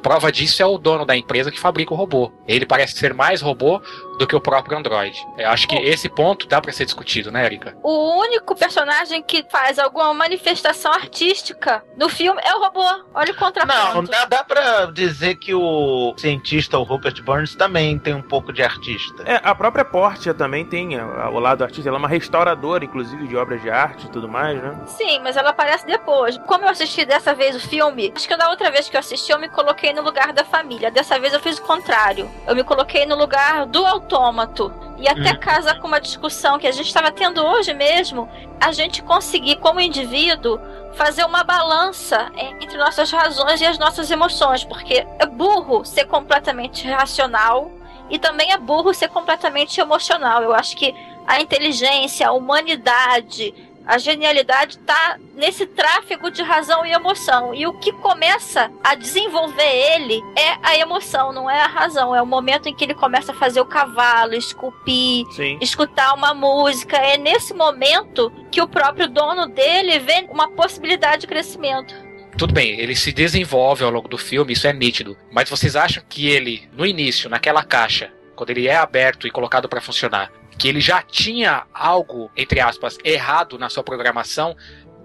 Prova 0.02 0.30
disso 0.30 0.62
é 0.62 0.66
o 0.66 0.78
dono 0.78 1.06
da 1.06 1.16
empresa 1.16 1.50
que 1.50 1.60
fabrica 1.60 1.94
o 1.94 1.98
robô. 1.98 2.30
Ele 2.46 2.66
parece 2.66 2.98
ser 2.98 3.14
mais 3.14 3.42
robô 3.42 3.82
do 4.18 4.28
que 4.28 4.36
o 4.36 4.42
próprio 4.42 4.78
Android. 4.78 5.18
Eu 5.38 5.50
acho 5.50 5.68
que 5.68 5.76
esse 5.76 6.08
ponto 6.10 6.48
dá 6.48 6.62
para 6.62 6.72
ser 6.72 6.86
discutido, 6.86 7.32
né, 7.32 7.46
Erika? 7.46 7.76
O 7.84 8.20
único 8.20 8.56
personagem 8.56 9.22
que 9.22 9.46
faz 9.50 9.80
alguma 9.80 10.14
manifestação 10.14 10.92
artística 10.92 11.84
no 11.98 12.10
filme 12.10 12.42
é 12.44 12.56
o 12.56 12.60
robô. 12.60 12.86
Olha 13.14 13.32
o 13.32 13.36
contraponto. 13.36 13.96
Não, 13.96 14.04
dá, 14.04 14.26
dá 14.26 14.44
pra 14.44 14.86
dizer 14.88 15.36
que 15.36 15.54
o 15.54 16.14
cientista, 16.18 16.78
o 16.78 16.84
Rupert 16.84 17.22
Burns, 17.24 17.56
também 17.56 17.98
tem 17.98 18.14
um 18.14 18.22
pouco 18.22 18.54
de 18.54 18.62
artista. 18.62 19.24
É, 19.26 19.42
a 19.44 19.56
própria 19.56 19.86
Portia 19.86 20.34
também 20.34 20.66
tem 20.66 21.00
o 21.00 21.40
lado 21.40 21.64
artista. 21.64 21.90
Ela 21.90 21.98
é 21.98 22.00
uma 22.00 22.08
restauradora, 22.08 22.86
inclusive, 22.86 23.28
de 23.28 23.36
obras 23.36 23.62
de 23.62 23.70
arte 23.70 24.06
e 24.06 24.10
tudo 24.10 24.28
mais, 24.28 24.62
né? 24.62 24.76
Sim, 24.88 25.20
mas 25.20 25.38
ela 25.38 25.50
aparece 25.50 25.86
depois. 25.86 26.38
Como 26.40 26.66
eu 26.66 26.70
assisti 26.70 27.06
dessa 27.06 27.34
vez 27.34 27.56
o 27.56 27.60
filme, 27.60 28.12
acho 28.16 28.28
que 28.28 28.36
da 28.36 28.50
outra 28.50 28.72
vez 28.72 28.90
que 28.90 28.96
eu 28.96 29.00
assisti, 29.00 29.32
eu 29.32 29.40
me 29.40 29.50
coloquei 29.50 29.94
no 29.94 30.02
lugar 30.02 30.34
da 30.34 30.44
família. 30.44 30.92
Dessa 30.92 31.20
vez 31.20 31.34
eu 31.34 31.40
fiz 31.40 31.58
o 31.58 31.64
contrário. 31.64 32.30
Eu 32.48 32.56
me 32.56 32.64
coloquei 32.64 33.06
no 33.06 33.16
lugar 33.16 33.66
do 33.66 33.86
autômato. 34.14 34.72
E 34.98 35.08
até 35.08 35.32
hum. 35.32 35.40
casa 35.40 35.76
com 35.76 35.88
uma 35.88 36.00
discussão 36.00 36.60
que 36.60 36.68
a 36.68 36.72
gente 36.72 36.88
estava 36.88 37.12
tendo 37.12 37.44
hoje 37.44 37.74
mesmo, 37.74 38.30
a 38.60 38.72
gente 38.72 39.02
conseguir, 39.02 39.58
como 39.58 39.80
indivíduo, 39.80 40.60
fazer 40.94 41.26
uma 41.26 41.44
balança 41.44 42.32
entre 42.38 42.78
nossas 42.78 43.12
razões 43.12 43.60
e 43.60 43.66
as 43.66 43.78
nossas 43.78 44.10
emoções, 44.12 44.64
porque 44.64 45.06
é 45.20 45.26
burro 45.26 45.84
ser 45.84 46.06
completamente 46.06 46.88
racional 46.88 47.72
e 48.10 48.20
também 48.20 48.52
é 48.52 48.58
burro 48.58 48.94
ser 48.94 49.10
completamente 49.10 49.82
emocional. 49.82 50.44
Eu 50.44 50.54
acho 50.54 50.78
que 50.78 50.94
a 51.26 51.42
inteligência, 51.42 52.28
a 52.28 52.32
humanidade, 52.32 53.54
A 53.86 53.98
genialidade 53.98 54.78
tá 54.80 55.18
nesse 55.36 55.66
tráfego 55.66 56.32
de 56.32 56.42
razão 56.42 56.86
e 56.86 56.92
emoção. 56.92 57.54
E 57.54 57.68
o 57.68 57.74
que 57.74 57.92
começa 57.92 58.72
a 58.84 58.96
desenvolver 58.96 59.62
ele 59.62 60.22
é 60.38 60.58
a 60.64 60.78
emoção, 60.78 61.34
não 61.34 61.50
é 61.50 61.62
a 61.62 61.68
razão. 61.68 62.16
É 62.16 62.22
o 62.22 62.26
momento 62.26 62.70
em 62.70 62.76
que 62.76 62.84
ele 62.84 62.94
começa 62.94 63.34
a 63.34 63.36
fazer 63.36 63.60
o 63.60 63.66
cavalo, 63.66 64.34
esculpir, 64.34 65.26
Sim. 65.32 65.58
escutar 65.62 66.14
uma 66.14 66.34
música. 66.34 66.98
É 66.98 67.18
nesse 67.18 67.54
momento 67.54 68.32
que 68.50 68.62
o 68.62 68.68
próprio 68.68 69.10
dono 69.10 69.48
dele 69.48 70.00
vê 70.00 70.26
uma 70.30 70.50
possibilidade 70.52 71.22
de 71.22 71.28
crescimento. 71.28 71.94
Tudo 72.38 72.54
bem, 72.54 72.80
ele 72.80 72.96
se 72.96 73.12
desenvolve 73.12 73.84
ao 73.84 73.92
longo 73.92 74.08
do 74.08 74.18
filme, 74.18 74.54
isso 74.54 74.66
é 74.66 74.74
nítido. 74.74 75.16
Mas 75.32 75.50
vocês 75.50 75.76
acham 75.76 76.02
que 76.08 76.28
ele, 76.28 76.68
no 76.74 76.86
início, 76.86 77.30
naquela 77.30 77.64
caixa, 77.64 78.12
quando 78.36 78.50
ele 78.50 78.68
é 78.68 78.76
aberto 78.76 79.28
e 79.28 79.32
colocado 79.32 79.70
para 79.70 79.82
funcionar, 79.82 80.32
que 80.58 80.68
ele 80.68 80.80
já 80.80 81.02
tinha 81.02 81.66
algo, 81.74 82.32
entre 82.36 82.60
aspas, 82.60 82.98
errado 83.04 83.58
na 83.58 83.70
sua 83.70 83.84
programação 83.84 84.56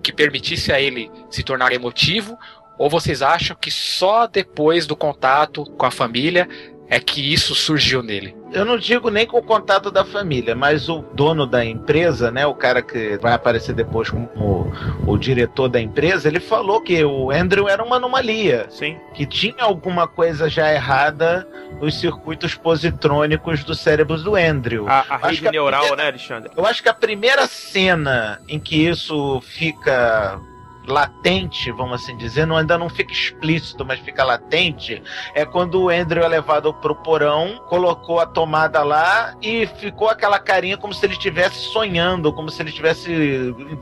que 0.02 0.12
permitisse 0.12 0.72
a 0.72 0.80
ele 0.80 1.10
se 1.30 1.42
tornar 1.42 1.72
emotivo? 1.72 2.38
Ou 2.78 2.88
vocês 2.88 3.22
acham 3.22 3.56
que 3.56 3.70
só 3.70 4.26
depois 4.26 4.86
do 4.86 4.94
contato 4.94 5.64
com 5.64 5.84
a 5.84 5.90
família 5.90 6.48
é 6.90 6.98
que 6.98 7.32
isso 7.32 7.54
surgiu 7.54 8.02
nele? 8.02 8.36
Eu 8.50 8.64
não 8.64 8.78
digo 8.78 9.10
nem 9.10 9.26
com 9.26 9.36
o 9.36 9.42
contato 9.42 9.90
da 9.90 10.06
família, 10.06 10.54
mas 10.54 10.88
o 10.88 11.02
dono 11.12 11.46
da 11.46 11.62
empresa, 11.62 12.30
né, 12.30 12.46
o 12.46 12.54
cara 12.54 12.80
que 12.80 13.18
vai 13.18 13.34
aparecer 13.34 13.74
depois 13.74 14.08
como 14.08 14.26
o, 14.34 15.12
o 15.12 15.18
diretor 15.18 15.68
da 15.68 15.78
empresa, 15.78 16.26
ele 16.28 16.40
falou 16.40 16.80
que 16.80 17.04
o 17.04 17.30
Andrew 17.30 17.68
era 17.68 17.84
uma 17.84 17.96
anomalia. 17.96 18.66
Sim. 18.70 18.96
Que 19.14 19.26
tinha 19.26 19.62
alguma 19.64 20.08
coisa 20.08 20.48
já 20.48 20.72
errada 20.72 21.46
nos 21.78 22.00
circuitos 22.00 22.54
positrônicos 22.54 23.62
do 23.64 23.74
cérebro 23.74 24.16
do 24.16 24.34
Andrew. 24.34 24.88
A, 24.88 25.04
a 25.08 25.14
Acho 25.16 25.26
rede 25.26 25.40
que 25.42 25.48
a 25.48 25.52
neural, 25.52 25.80
primeira- 25.82 26.02
né, 26.04 26.08
Alexandre? 26.08 26.50
Eu 26.56 26.64
acho 26.64 26.82
que 26.82 26.88
a 26.88 26.94
primeira 26.94 27.46
cena 27.46 28.40
em 28.48 28.58
que 28.58 28.88
isso 28.88 29.42
fica 29.42 30.40
latente, 30.88 31.70
vamos 31.70 32.02
assim 32.02 32.16
dizer, 32.16 32.46
não, 32.46 32.56
ainda 32.56 32.78
não 32.78 32.88
fica 32.88 33.12
explícito, 33.12 33.84
mas 33.84 34.00
fica 34.00 34.24
latente, 34.24 35.02
é 35.34 35.44
quando 35.44 35.82
o 35.82 35.90
Andrew 35.90 36.24
é 36.24 36.28
levado 36.28 36.72
pro 36.74 36.96
porão, 36.96 37.62
colocou 37.68 38.20
a 38.20 38.26
tomada 38.26 38.82
lá 38.82 39.36
e 39.42 39.66
ficou 39.66 40.08
aquela 40.08 40.38
carinha 40.38 40.76
como 40.76 40.94
se 40.94 41.04
ele 41.04 41.12
estivesse 41.12 41.58
sonhando, 41.72 42.32
como 42.32 42.50
se 42.50 42.62
ele 42.62 42.70
estivesse 42.70 43.12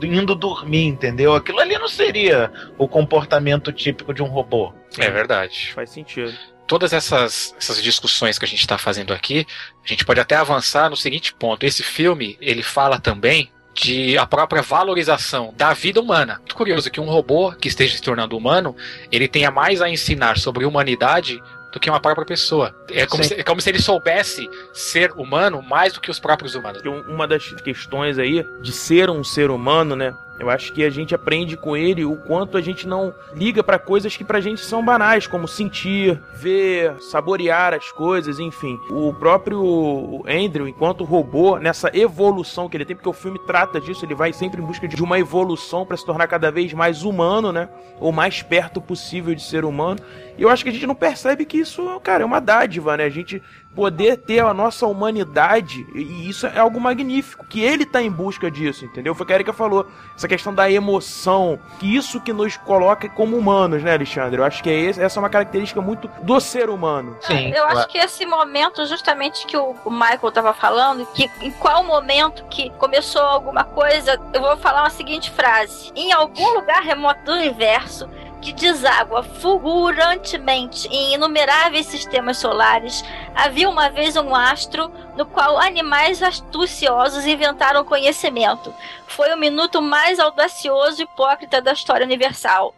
indo 0.03 0.35
dormir, 0.35 0.85
entendeu? 0.85 1.33
Aquilo 1.33 1.59
ali 1.59 1.77
não 1.77 1.87
seria 1.87 2.51
o 2.77 2.87
comportamento 2.87 3.71
típico 3.71 4.13
de 4.13 4.21
um 4.21 4.27
robô. 4.27 4.73
É 4.97 5.09
verdade. 5.09 5.71
Faz 5.73 5.89
sentido. 5.89 6.33
Todas 6.67 6.91
essas, 6.91 7.55
essas 7.57 7.81
discussões 7.81 8.37
que 8.37 8.43
a 8.43 8.47
gente 8.47 8.59
está 8.59 8.77
fazendo 8.77 9.13
aqui, 9.13 9.47
a 9.85 9.87
gente 9.87 10.03
pode 10.03 10.19
até 10.19 10.35
avançar 10.35 10.89
no 10.89 10.97
seguinte 10.97 11.33
ponto. 11.33 11.65
Esse 11.65 11.81
filme, 11.81 12.37
ele 12.41 12.61
fala 12.61 12.99
também 12.99 13.49
de 13.77 14.17
a 14.17 14.25
própria 14.25 14.61
valorização 14.63 15.53
da 15.55 15.71
vida 15.73 16.01
humana. 16.01 16.37
Muito 16.39 16.55
curioso 16.55 16.89
que 16.89 16.99
um 16.99 17.05
robô 17.05 17.51
que 17.51 17.67
esteja 17.67 17.95
se 17.95 18.01
tornando 18.01 18.35
humano, 18.35 18.75
ele 19.11 19.27
tenha 19.27 19.51
mais 19.51 19.81
a 19.81 19.89
ensinar 19.89 20.37
sobre 20.39 20.65
humanidade 20.65 21.41
do 21.71 21.79
que 21.79 21.89
uma 21.89 21.99
própria 21.99 22.25
pessoa. 22.25 22.75
É 22.89 23.05
como, 23.05 23.23
se, 23.23 23.33
é 23.35 23.43
como 23.43 23.61
se 23.61 23.69
ele 23.69 23.79
soubesse 23.81 24.49
ser 24.73 25.11
humano 25.11 25.61
mais 25.61 25.93
do 25.93 26.01
que 26.01 26.09
os 26.09 26.19
próprios 26.19 26.55
humanos. 26.55 26.81
Um- 26.85 27.13
uma 27.13 27.27
das 27.27 27.43
questões 27.61 28.17
aí 28.17 28.43
de 28.61 28.71
ser 28.71 29.09
um 29.11 29.23
ser 29.23 29.51
humano, 29.51 29.95
né? 29.95 30.13
Eu 30.39 30.49
acho 30.49 30.71
que 30.71 30.83
a 30.83 30.89
gente 30.89 31.15
aprende 31.15 31.57
com 31.57 31.75
ele 31.75 32.05
o 32.05 32.15
quanto 32.15 32.57
a 32.57 32.61
gente 32.61 32.87
não 32.87 33.13
liga 33.33 33.63
pra 33.63 33.79
coisas 33.79 34.15
que 34.15 34.23
pra 34.23 34.39
gente 34.39 34.61
são 34.61 34.83
banais, 34.83 35.25
como 35.25 35.47
sentir, 35.47 36.21
ver, 36.35 36.93
saborear 37.01 37.73
as 37.73 37.91
coisas, 37.91 38.39
enfim. 38.39 38.79
O 38.89 39.13
próprio 39.13 40.23
Andrew, 40.27 40.67
enquanto 40.67 41.03
robô, 41.03 41.57
nessa 41.57 41.89
evolução 41.93 42.69
que 42.69 42.77
ele 42.77 42.85
tem, 42.85 42.95
porque 42.95 43.09
o 43.09 43.13
filme 43.13 43.39
trata 43.39 43.81
disso, 43.81 44.05
ele 44.05 44.15
vai 44.15 44.31
sempre 44.31 44.61
em 44.61 44.65
busca 44.65 44.87
de 44.87 45.03
uma 45.03 45.17
evolução 45.17 45.85
pra 45.85 45.97
se 45.97 46.05
tornar 46.05 46.27
cada 46.27 46.51
vez 46.51 46.73
mais 46.73 47.03
humano, 47.03 47.51
né? 47.51 47.69
Ou 47.99 48.11
mais 48.11 48.43
perto 48.43 48.79
possível 48.79 49.33
de 49.33 49.41
ser 49.41 49.65
humano. 49.65 49.99
E 50.37 50.43
eu 50.43 50.49
acho 50.49 50.63
que 50.63 50.69
a 50.69 50.73
gente 50.73 50.85
não 50.85 50.95
percebe 50.95 51.45
que 51.45 51.57
isso, 51.57 51.83
cara, 52.01 52.23
é 52.23 52.25
uma 52.25 52.39
dádiva, 52.39 52.95
né? 52.95 53.05
A 53.05 53.09
gente 53.09 53.41
poder 53.75 54.17
ter 54.17 54.39
a 54.39 54.53
nossa 54.53 54.87
humanidade, 54.87 55.85
e 55.93 56.27
isso 56.27 56.47
é 56.47 56.57
algo 56.57 56.79
magnífico, 56.81 57.45
que 57.45 57.61
ele 57.61 57.85
tá 57.85 58.01
em 58.01 58.09
busca 58.09 58.49
disso, 58.49 58.85
entendeu? 58.85 59.13
Foi 59.13 59.23
o 59.23 59.27
que 59.27 59.33
a 59.33 59.35
Erika 59.35 59.53
falou, 59.53 59.85
essa 60.15 60.27
questão 60.27 60.53
da 60.53 60.69
emoção, 60.69 61.59
que 61.79 61.95
isso 61.95 62.19
que 62.19 62.33
nos 62.33 62.57
coloca 62.57 63.07
como 63.09 63.37
humanos, 63.37 63.83
né, 63.83 63.93
Alexandre? 63.93 64.39
Eu 64.39 64.43
acho 64.43 64.63
que 64.63 64.69
é 64.69 64.73
esse- 64.79 65.01
essa 65.01 65.19
é 65.19 65.21
uma 65.21 65.29
característica 65.29 65.79
muito 65.79 66.09
do 66.23 66.39
ser 66.39 66.69
humano. 66.69 67.15
Sim. 67.21 67.51
Eu 67.51 67.65
acho 67.65 67.87
que 67.87 67.97
esse 67.99 68.25
momento, 68.25 68.85
justamente 68.85 69.45
que 69.45 69.57
o 69.57 69.75
Michael 69.85 70.31
tava 70.31 70.53
falando, 70.53 71.05
que 71.13 71.29
em 71.41 71.51
qual 71.51 71.83
momento 71.83 72.45
que 72.49 72.69
começou 72.79 73.21
alguma 73.21 73.63
coisa, 73.63 74.19
eu 74.33 74.41
vou 74.41 74.57
falar 74.57 74.81
uma 74.83 74.89
seguinte 74.89 75.29
frase: 75.29 75.91
em 75.95 76.11
algum 76.11 76.53
lugar 76.55 76.81
remoto 76.81 77.21
do 77.23 77.33
universo 77.33 78.09
que 78.47 78.53
deságua 78.53 79.23
fulgurantemente 79.23 80.87
em 80.87 81.15
inumeráveis 81.15 81.85
sistemas 81.87 82.37
solares, 82.37 83.03
havia 83.35 83.69
uma 83.69 83.89
vez 83.89 84.15
um 84.15 84.33
astro 84.33 84.89
no 85.17 85.25
qual 85.25 85.59
animais 85.59 86.23
astuciosos 86.23 87.25
inventaram 87.25 87.83
conhecimento. 87.83 88.73
Foi 89.05 89.33
o 89.33 89.37
minuto 89.37 89.81
mais 89.81 90.17
audacioso 90.17 91.01
e 91.01 91.03
hipócrita 91.03 91.61
da 91.61 91.73
história 91.73 92.05
universal. 92.05 92.73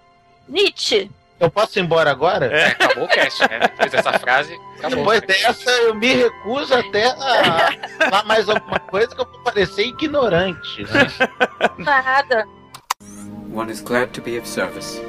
Nietzsche. 0.48 1.12
Eu 1.40 1.52
posso 1.52 1.78
ir 1.78 1.84
embora 1.84 2.10
agora? 2.10 2.48
É, 2.48 2.68
acabou 2.70 3.06
o 3.06 3.08
cast, 3.08 3.42
né? 3.48 3.60
Depois 3.60 3.92
dessa 3.92 4.14
frase, 4.20 4.60
acabou. 4.80 4.98
Depois 4.98 5.22
dessa, 5.22 5.70
eu 5.70 5.94
me 5.94 6.16
recuso 6.16 6.74
até 6.74 7.06
a 7.06 7.72
falar 8.10 8.24
mais 8.26 8.50
alguma 8.50 8.80
coisa 8.80 9.16
que 9.16 9.22
eu 9.22 9.26
vou 9.26 9.44
parecer 9.44 9.84
ignorante. 9.84 10.84
Né? 10.84 11.08
Nada. 11.78 12.46
One 13.54 13.72
is 13.72 13.82
glad 13.82 14.10
to 14.14 14.22
be 14.22 14.38
of 14.38 14.48
service. 14.48 15.00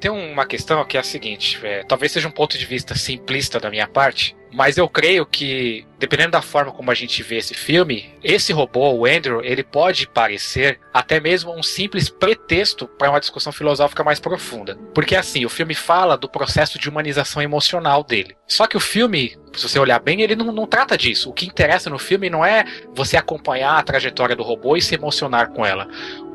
Tem 0.00 0.10
uma 0.10 0.46
questão 0.46 0.84
que 0.84 0.96
é 0.96 1.00
a 1.00 1.02
seguinte, 1.02 1.58
é, 1.64 1.82
talvez 1.82 2.12
seja 2.12 2.28
um 2.28 2.32
ponto 2.32 2.56
de 2.56 2.64
vista 2.64 2.94
simplista 2.94 3.58
da 3.58 3.68
minha 3.68 3.88
parte, 3.88 4.36
mas 4.52 4.78
eu 4.78 4.88
creio 4.88 5.26
que, 5.26 5.86
dependendo 5.98 6.32
da 6.32 6.42
forma 6.42 6.72
como 6.72 6.90
a 6.90 6.94
gente 6.94 7.22
vê 7.22 7.36
esse 7.36 7.54
filme, 7.54 8.14
esse 8.22 8.52
robô, 8.52 8.90
o 8.92 9.04
Andrew, 9.04 9.42
ele 9.44 9.62
pode 9.62 10.06
parecer 10.06 10.80
até 10.92 11.20
mesmo 11.20 11.54
um 11.54 11.62
simples 11.62 12.08
pretexto 12.08 12.86
para 12.86 13.10
uma 13.10 13.20
discussão 13.20 13.52
filosófica 13.52 14.02
mais 14.02 14.18
profunda. 14.18 14.76
Porque 14.94 15.14
assim, 15.14 15.44
o 15.44 15.50
filme 15.50 15.74
fala 15.74 16.16
do 16.16 16.28
processo 16.28 16.78
de 16.78 16.88
humanização 16.88 17.42
emocional 17.42 18.02
dele. 18.02 18.36
Só 18.46 18.66
que 18.66 18.76
o 18.76 18.80
filme, 18.80 19.36
se 19.54 19.68
você 19.68 19.78
olhar 19.78 19.98
bem, 19.98 20.22
ele 20.22 20.34
não, 20.34 20.52
não 20.52 20.66
trata 20.66 20.96
disso. 20.96 21.28
O 21.28 21.34
que 21.34 21.46
interessa 21.46 21.90
no 21.90 21.98
filme 21.98 22.30
não 22.30 22.44
é 22.44 22.64
você 22.94 23.16
acompanhar 23.16 23.78
a 23.78 23.82
trajetória 23.82 24.34
do 24.34 24.42
robô 24.42 24.76
e 24.76 24.82
se 24.82 24.94
emocionar 24.94 25.50
com 25.50 25.64
ela. 25.64 25.86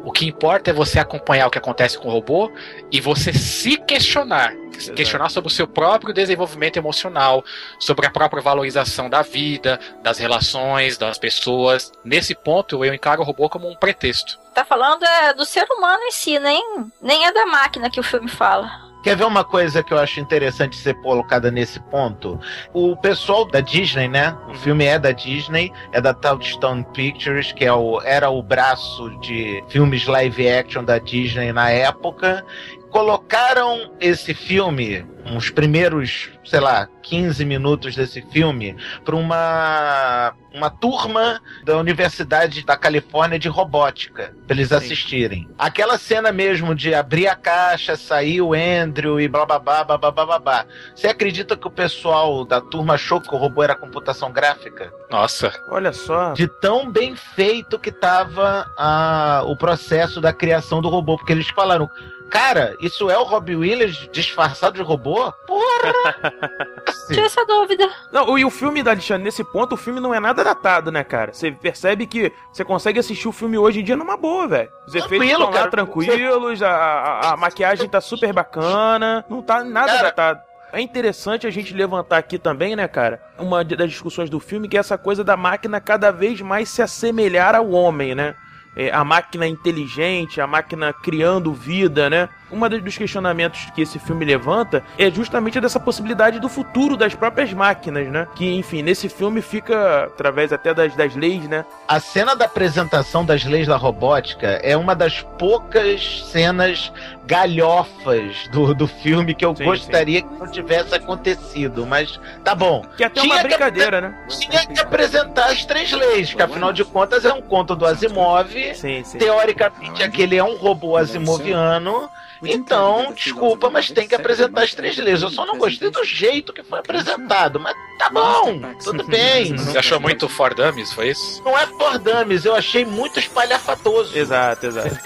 O 0.05 0.11
que 0.11 0.28
importa 0.28 0.70
é 0.70 0.74
você 0.74 0.99
acompanhar 0.99 1.47
o 1.47 1.49
que 1.49 1.57
acontece 1.57 1.97
com 1.97 2.09
o 2.09 2.11
robô 2.11 2.51
e 2.91 2.99
você 2.99 3.32
se 3.34 3.78
questionar. 3.78 4.53
Exato. 4.76 4.95
Questionar 4.95 5.30
sobre 5.30 5.47
o 5.47 5.53
seu 5.53 5.67
próprio 5.67 6.13
desenvolvimento 6.13 6.78
emocional, 6.78 7.43
sobre 7.80 8.05
a 8.05 8.11
própria 8.11 8.41
valorização 8.41 9.09
da 9.09 9.21
vida, 9.21 9.80
das 10.01 10.17
relações, 10.17 10.97
das 10.97 11.17
pessoas. 11.17 11.91
Nesse 12.03 12.36
ponto, 12.36 12.84
eu 12.84 12.93
encaro 12.93 13.21
o 13.21 13.26
robô 13.26 13.49
como 13.49 13.69
um 13.69 13.76
pretexto. 13.76 14.39
Tá 14.53 14.63
falando 14.63 15.03
é 15.03 15.34
do 15.34 15.45
ser 15.45 15.65
humano 15.71 16.03
em 16.03 16.11
si, 16.11 16.38
nem, 16.39 16.63
nem 17.01 17.26
é 17.26 17.32
da 17.32 17.45
máquina 17.45 17.89
que 17.89 17.99
o 17.99 18.03
filme 18.03 18.30
fala. 18.30 18.93
Quer 19.03 19.17
ver 19.17 19.26
uma 19.26 19.43
coisa 19.43 19.84
que 19.84 19.93
eu 19.93 19.99
acho 19.99 20.21
interessante 20.21 20.78
ser 20.78 20.93
colocada 21.01 21.51
nesse 21.51 21.78
ponto? 21.78 22.39
O 22.71 22.95
pessoal 22.95 23.43
da 23.43 23.59
Disney, 23.59 24.07
né? 24.07 24.34
O 24.47 24.53
filme 24.53 24.86
é 24.86 24.97
da 24.97 25.11
Disney, 25.11 25.74
é 25.91 25.99
da 25.99 26.13
Touchstone 26.13 26.86
Pictures, 26.93 27.51
que 27.51 27.65
é 27.65 27.74
o, 27.74 28.01
era 28.01 28.30
o 28.30 28.41
braço 28.41 29.09
de 29.19 29.61
filmes 29.67 30.07
live 30.07 30.49
action 30.49 30.86
da 30.86 30.99
Disney 30.99 31.51
na 31.51 31.69
época. 31.69 32.45
Colocaram 32.93 33.91
esse 33.99 34.35
filme, 34.35 35.03
uns 35.25 35.49
primeiros, 35.49 36.29
sei 36.45 36.59
lá, 36.59 36.87
15 37.01 37.43
minutos 37.43 37.95
desse 37.95 38.21
filme, 38.21 38.77
para 39.03 39.15
uma, 39.15 40.31
uma 40.53 40.69
turma 40.69 41.41
da 41.65 41.75
Universidade 41.77 42.63
da 42.63 42.77
Califórnia 42.77 43.39
de 43.39 43.49
Robótica, 43.49 44.35
pra 44.45 44.55
eles 44.55 44.71
assistirem. 44.71 45.49
Aquela 45.57 45.97
cena 45.97 46.31
mesmo 46.31 46.75
de 46.75 46.93
abrir 46.93 47.27
a 47.27 47.35
caixa, 47.35 47.95
sair 47.95 48.41
o 48.41 48.53
Andrew 48.53 49.19
e 49.19 49.27
blá 49.27 49.43
blá 49.43 49.57
blá 49.57 49.83
blá 49.83 49.97
blá 49.97 50.11
blá 50.11 50.39
blá. 50.39 50.65
Você 50.95 51.07
acredita 51.07 51.57
que 51.57 51.67
o 51.67 51.71
pessoal 51.71 52.45
da 52.45 52.61
turma 52.61 52.93
achou 52.93 53.19
que 53.19 53.33
o 53.33 53.37
robô 53.39 53.63
era 53.63 53.73
computação 53.73 54.31
gráfica? 54.31 54.93
Nossa, 55.09 55.51
Olha 55.69 55.91
só. 55.93 56.33
De 56.33 56.47
tão 56.47 56.91
bem 56.91 57.15
feito 57.15 57.79
que 57.79 57.91
tava 57.91 58.67
a, 58.77 59.41
o 59.47 59.57
processo 59.57 60.21
da 60.21 60.31
criação 60.31 60.79
do 60.79 60.89
robô, 60.89 61.17
porque 61.17 61.33
eles 61.33 61.49
falaram. 61.49 61.89
Cara, 62.34 62.75
isso 62.81 63.09
é 63.11 63.17
o 63.17 63.23
Robbie 63.23 63.55
Williams 63.55 64.09
disfarçado 64.11 64.75
de 64.75 64.81
robô? 64.81 65.31
Porra! 65.45 66.34
Tinha 67.07 67.25
essa 67.27 67.45
dúvida. 67.45 67.88
Não, 68.11 68.38
e 68.38 68.43
o 68.43 68.49
filme 68.49 68.81
da 68.81 68.91
Alexandre, 68.91 69.23
nesse 69.23 69.43
ponto, 69.43 69.73
o 69.73 69.77
filme 69.77 69.99
não 69.99 70.13
é 70.13 70.19
nada 70.19 70.43
datado, 70.43 70.91
né, 70.91 71.03
cara? 71.03 71.31
Você 71.31 71.51
percebe 71.51 72.07
que 72.07 72.31
você 72.51 72.65
consegue 72.65 72.99
assistir 72.99 73.27
o 73.27 73.31
filme 73.31 73.57
hoje 73.57 73.81
em 73.81 73.84
dia 73.84 73.95
numa 73.95 74.17
boa, 74.17 74.47
velho. 74.47 74.69
Os 74.88 74.95
efeitos 74.95 75.09
Tranquilo, 75.09 75.31
estão 75.34 75.45
lá 75.51 75.57
cara. 75.59 75.69
tranquilos, 75.71 76.61
a, 76.63 76.69
a- 76.71 77.34
a 77.34 77.38
maquiagem 77.38 77.88
tá 77.88 78.01
super 78.01 78.34
bacana, 78.34 79.23
não 79.29 79.41
tá 79.41 79.63
nada 79.63 79.91
Cara, 79.91 80.03
datado. 80.03 80.41
É 80.71 80.81
interessante 80.81 81.45
a 81.45 81.51
gente 81.51 81.71
levantar 81.71 82.17
aqui 82.17 82.39
também, 82.39 82.75
né, 82.75 82.88
cara, 82.88 83.21
uma 83.38 83.63
das 83.63 83.91
discussões 83.91 84.27
do 84.27 84.39
filme 84.39 84.67
que 84.67 84.75
é 84.75 84.79
essa 84.79 84.97
coisa 84.97 85.23
da 85.23 85.38
máquina 85.38 85.79
cada 85.79 86.09
vez 86.11 86.41
mais 86.41 86.67
se 86.67 86.81
assemelhar 86.81 87.53
ao 87.53 87.69
homem, 87.69 88.15
né? 88.15 88.34
É, 88.76 88.91
a 88.91 89.03
máquina 89.03 89.47
inteligente, 89.47 90.41
a 90.41 90.47
máquina 90.47 90.91
criando 90.91 91.53
vida, 91.53 92.09
né? 92.09 92.30
um 92.53 92.69
dos 92.82 92.97
questionamentos 92.97 93.71
que 93.74 93.82
esse 93.82 93.97
filme 93.99 94.24
levanta 94.24 94.84
é 94.97 95.09
justamente 95.09 95.59
dessa 95.59 95.80
possibilidade 95.80 96.39
do 96.39 96.47
futuro 96.47 96.95
das 96.95 97.15
próprias 97.15 97.51
máquinas, 97.51 98.07
né? 98.07 98.28
Que, 98.36 98.53
enfim, 98.55 98.82
nesse 98.84 99.09
filme 99.09 99.41
fica, 99.41 100.05
através 100.05 100.53
até 100.53 100.74
das, 100.74 100.95
das 100.95 101.15
leis, 101.15 101.47
né? 101.47 101.65
A 101.88 101.99
cena 101.99 102.36
da 102.36 102.45
apresentação 102.45 103.26
das 103.26 103.43
leis 103.43 103.67
da 103.67 103.76
robótica 103.76 104.47
é 104.47 104.78
uma 104.78 104.95
das 104.95 105.21
poucas 105.21 106.24
cenas 106.32 106.91
galhofas 107.26 108.47
do, 108.49 108.74
do 108.74 108.88
filme 108.88 109.34
que 109.34 109.45
eu 109.45 109.55
sim, 109.55 109.63
gostaria 109.63 110.19
sim. 110.19 110.28
que 110.28 110.39
não 110.39 110.47
tivesse 110.47 110.93
acontecido, 110.93 111.86
mas 111.86 112.19
tá 112.43 112.53
bom. 112.53 112.84
Que 112.97 113.03
é 113.03 113.07
até 113.07 113.21
tinha 113.21 113.34
uma 113.34 113.43
brincadeira, 113.43 114.01
que, 114.01 114.07
né? 114.07 114.26
Tinha 114.30 114.67
que 114.67 114.80
apresentar 114.80 115.45
as 115.45 115.65
três 115.65 115.91
leis, 115.91 116.34
que 116.34 116.41
afinal 116.41 116.74
de 116.74 116.84
contas 116.84 117.26
é 117.26 117.34
um 117.34 117.41
conto 117.41 117.76
do 117.76 117.86
Asimov. 117.86 118.51
Sim, 118.76 119.03
Teoricamente, 119.17 120.03
aquele 120.03 120.36
é 120.36 120.43
um 120.43 120.57
robô 120.57 120.97
asimoviano. 120.97 122.09
Então, 122.45 123.13
desculpa, 123.13 123.69
mas 123.69 123.89
tem 123.89 124.05
que 124.05 124.15
apresentar 124.15 124.63
as 124.63 124.74
três 124.74 124.97
leis. 124.97 125.21
Eu 125.21 125.30
só 125.30 125.45
não 125.45 125.57
gostei 125.57 125.89
do 125.89 126.03
jeito 126.03 126.51
que 126.51 126.61
foi 126.61 126.80
apresentado, 126.80 127.59
mas 127.59 127.74
tá 127.97 128.09
bom, 128.09 128.59
tudo 128.84 129.05
bem. 129.05 129.55
Você 129.57 129.78
achou 129.78 129.99
muito 129.99 130.28
For 130.28 130.53
Dummies, 130.53 130.91
foi 130.91 131.09
isso? 131.09 131.41
Não 131.43 131.57
é 131.57 131.65
For 131.67 131.97
Dummies, 131.97 132.43
eu 132.43 132.53
achei 132.53 132.84
muito 132.84 133.17
espalhafatoso. 133.17 134.17
Exato, 134.17 134.65
exato. 134.65 134.99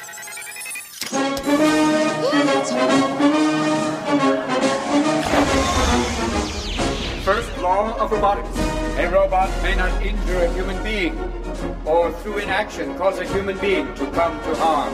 First 7.24 7.56
law 7.60 7.96
of 8.00 8.12
robotics. 8.12 8.58
A 8.98 9.08
robot 9.12 9.52
may 9.62 9.76
not 9.76 10.02
injure 10.02 10.46
a 10.46 10.54
human 10.54 10.82
being, 10.84 11.16
or 11.86 12.12
through 12.12 12.40
inaction 12.40 12.98
cause 12.98 13.20
a 13.20 13.26
human 13.26 13.60
being 13.60 13.94
to 13.96 14.08
come 14.12 14.34
to 14.42 14.56
harm. 14.56 14.94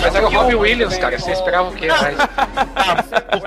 Mas 0.00 0.14
era 0.14 0.26
o 0.26 0.30
Robbie 0.30 0.54
Williams, 0.54 0.96
cara. 0.98 1.18
Você 1.18 1.32
esperava 1.32 1.68
o 1.68 1.74
quê 1.74 1.88
mais? 1.88 2.16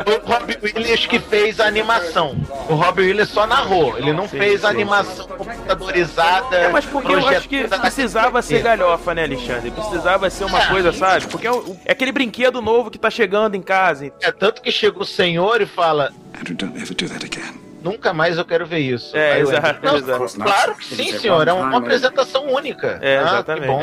Foi 0.04 0.18
o 0.18 0.26
Robbie 0.26 0.58
Williams 0.64 1.06
que 1.06 1.20
fez 1.20 1.60
a 1.60 1.66
animação. 1.66 2.36
O 2.70 2.76
Robbie 2.76 3.04
Williams 3.04 3.30
só 3.30 3.46
narrou. 3.48 3.98
Ele 3.98 4.14
não 4.14 4.28
sim, 4.28 4.38
fez 4.38 4.66
a 4.66 4.70
animação 4.70 5.28
computadorizada. 5.28 6.56
É, 6.56 6.70
mas 6.70 6.86
porque 6.86 7.14
eu 7.14 7.28
acho 7.28 7.48
que 7.48 7.68
precisava 7.68 8.42
ser 8.42 8.62
galhofa, 8.62 9.14
né, 9.14 9.24
Alexandre? 9.24 9.72
Precisava 9.72 10.30
ser 10.30 10.46
uma 10.46 10.62
é. 10.62 10.68
coisa, 10.68 10.92
sabe? 10.92 11.28
Porque 11.28 11.48
é, 11.48 11.52
é, 11.86 11.92
aquele 11.92 12.12
brinquedo 12.12 12.62
novo 12.62 12.92
que 12.92 12.98
tá 12.98 13.10
chegando 13.10 13.56
em 13.56 13.62
casa. 13.62 14.12
É 14.22 14.32
tanto 14.32 14.62
que 14.62 14.72
chega 14.72 15.00
o 15.00 15.06
senhor 15.06 15.62
e 15.62 15.66
fala. 15.66 16.12
Andrew, 16.40 16.56
don't 16.56 16.76
ever 16.78 16.96
do 16.96 17.08
that 17.08 17.26
again. 17.26 17.71
Nunca 17.82 18.14
mais 18.14 18.38
eu 18.38 18.46
quero 18.46 18.66
ver 18.66 18.80
isso. 18.80 19.16
É, 19.18 19.40
exato, 19.40 19.84
não, 19.84 19.98
exato. 19.98 20.40
Claro 20.40 20.76
que 20.76 20.86
sim, 20.86 21.18
senhor. 21.18 21.48
É 21.48 21.54
uma 21.54 21.78
apresentação 21.78 22.48
única. 22.54 23.00
É, 23.02 23.18
ah, 23.18 23.22
exatamente. 23.24 23.68
bom. 23.68 23.82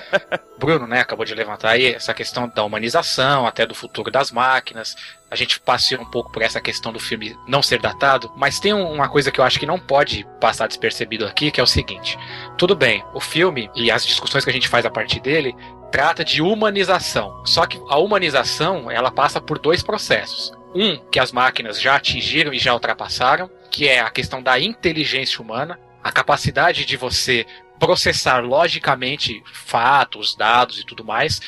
Bruno, 0.58 0.86
né, 0.86 1.00
acabou 1.00 1.24
de 1.24 1.34
levantar 1.34 1.70
aí 1.70 1.94
essa 1.94 2.12
questão 2.12 2.46
da 2.54 2.62
humanização, 2.62 3.46
até 3.46 3.64
do 3.64 3.74
futuro 3.74 4.10
das 4.10 4.30
máquinas. 4.30 4.94
A 5.30 5.36
gente 5.36 5.58
passeou 5.58 6.02
um 6.02 6.10
pouco 6.10 6.30
por 6.30 6.42
essa 6.42 6.60
questão 6.60 6.92
do 6.92 7.00
filme 7.00 7.34
não 7.48 7.62
ser 7.62 7.80
datado, 7.80 8.30
mas 8.36 8.60
tem 8.60 8.74
uma 8.74 9.08
coisa 9.08 9.30
que 9.30 9.40
eu 9.40 9.44
acho 9.44 9.58
que 9.58 9.66
não 9.66 9.78
pode 9.78 10.26
passar 10.38 10.66
despercebido 10.66 11.24
aqui, 11.24 11.50
que 11.50 11.60
é 11.60 11.62
o 11.62 11.66
seguinte: 11.66 12.18
tudo 12.58 12.76
bem, 12.76 13.02
o 13.14 13.20
filme 13.20 13.70
e 13.74 13.90
as 13.90 14.04
discussões 14.04 14.44
que 14.44 14.50
a 14.50 14.52
gente 14.52 14.68
faz 14.68 14.84
a 14.84 14.90
partir 14.90 15.20
dele 15.20 15.54
trata 15.90 16.24
de 16.24 16.42
humanização. 16.42 17.42
Só 17.44 17.66
que 17.66 17.80
a 17.88 17.98
humanização, 17.98 18.90
ela 18.90 19.10
passa 19.10 19.40
por 19.40 19.58
dois 19.58 19.82
processos. 19.82 20.52
Um, 20.74 20.96
que 21.10 21.18
as 21.18 21.32
máquinas 21.32 21.80
já 21.80 21.96
atingiram 21.96 22.52
e 22.52 22.58
já 22.58 22.72
ultrapassaram, 22.72 23.50
que 23.70 23.88
é 23.88 24.00
a 24.00 24.10
questão 24.10 24.42
da 24.42 24.58
inteligência 24.58 25.42
humana, 25.42 25.78
a 26.02 26.12
capacidade 26.12 26.84
de 26.84 26.96
você 26.96 27.44
processar 27.78 28.44
logicamente 28.44 29.42
fatos, 29.52 30.36
dados 30.36 30.78
e 30.78 30.86
tudo 30.86 31.04
mais. 31.04 31.40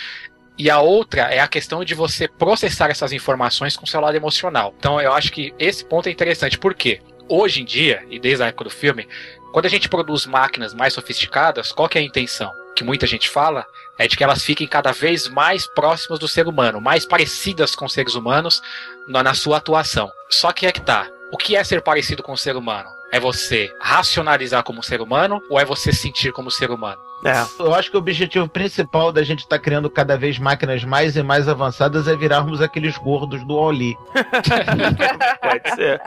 E 0.58 0.70
a 0.70 0.80
outra 0.80 1.22
é 1.22 1.40
a 1.40 1.48
questão 1.48 1.84
de 1.84 1.94
você 1.94 2.26
processar 2.26 2.90
essas 2.90 3.12
informações 3.12 3.76
com 3.76 3.86
seu 3.86 4.00
lado 4.00 4.16
emocional. 4.16 4.74
Então 4.78 5.00
eu 5.00 5.12
acho 5.12 5.32
que 5.32 5.52
esse 5.58 5.84
ponto 5.84 6.08
é 6.08 6.12
interessante, 6.12 6.58
porque 6.58 7.00
hoje 7.28 7.62
em 7.62 7.64
dia, 7.64 8.04
e 8.10 8.18
desde 8.18 8.42
a 8.42 8.46
época 8.46 8.64
do 8.64 8.70
filme, 8.70 9.06
quando 9.52 9.66
a 9.66 9.70
gente 9.70 9.88
produz 9.88 10.26
máquinas 10.26 10.74
mais 10.74 10.94
sofisticadas, 10.94 11.72
qual 11.72 11.88
que 11.88 11.98
é 11.98 12.00
a 12.00 12.04
intenção? 12.04 12.50
Que 12.74 12.84
muita 12.84 13.06
gente 13.06 13.28
fala 13.28 13.66
é 13.98 14.08
de 14.08 14.16
que 14.16 14.24
elas 14.24 14.42
fiquem 14.42 14.66
cada 14.66 14.92
vez 14.92 15.28
mais 15.28 15.66
próximas 15.66 16.18
do 16.18 16.26
ser 16.26 16.48
humano, 16.48 16.80
mais 16.80 17.04
parecidas 17.04 17.74
com 17.74 17.88
seres 17.88 18.14
humanos 18.14 18.62
na, 19.06 19.22
na 19.22 19.34
sua 19.34 19.58
atuação. 19.58 20.10
Só 20.30 20.52
que 20.52 20.66
é 20.66 20.72
que 20.72 20.80
tá. 20.80 21.08
O 21.30 21.36
que 21.36 21.56
é 21.56 21.64
ser 21.64 21.82
parecido 21.82 22.22
com 22.22 22.32
o 22.32 22.38
ser 22.38 22.56
humano? 22.56 22.88
É 23.10 23.20
você 23.20 23.74
racionalizar 23.80 24.62
como 24.62 24.82
ser 24.82 25.00
humano 25.00 25.42
ou 25.50 25.60
é 25.60 25.64
você 25.64 25.92
sentir 25.92 26.32
como 26.32 26.50
ser 26.50 26.70
humano? 26.70 27.11
É. 27.24 27.62
Eu 27.62 27.74
acho 27.74 27.90
que 27.90 27.96
o 27.96 28.00
objetivo 28.00 28.48
principal 28.48 29.12
da 29.12 29.22
gente 29.22 29.40
estar 29.40 29.56
tá 29.56 29.62
criando 29.62 29.88
cada 29.88 30.16
vez 30.16 30.38
máquinas 30.38 30.82
mais 30.84 31.16
e 31.16 31.22
mais 31.22 31.48
avançadas 31.48 32.08
é 32.08 32.16
virarmos 32.16 32.60
aqueles 32.60 32.96
gordos 32.98 33.44
do 33.46 33.54
Oli. 33.54 33.96
Pode 35.40 35.74
ser. 35.74 36.00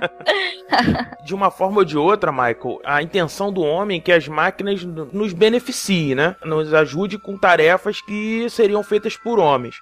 De 1.23 1.33
uma 1.33 1.49
forma 1.49 1.79
ou 1.79 1.85
de 1.85 1.97
outra, 1.97 2.31
Michael, 2.31 2.81
a 2.83 3.01
intenção 3.01 3.51
do 3.51 3.61
homem 3.61 3.99
é 3.99 4.01
que 4.01 4.11
as 4.11 4.27
máquinas 4.27 4.83
nos 4.83 5.31
beneficiem, 5.31 6.15
né? 6.15 6.35
Nos 6.43 6.73
ajude 6.73 7.17
com 7.17 7.37
tarefas 7.37 8.01
que 8.01 8.49
seriam 8.49 8.83
feitas 8.83 9.15
por 9.15 9.39
homens. 9.39 9.75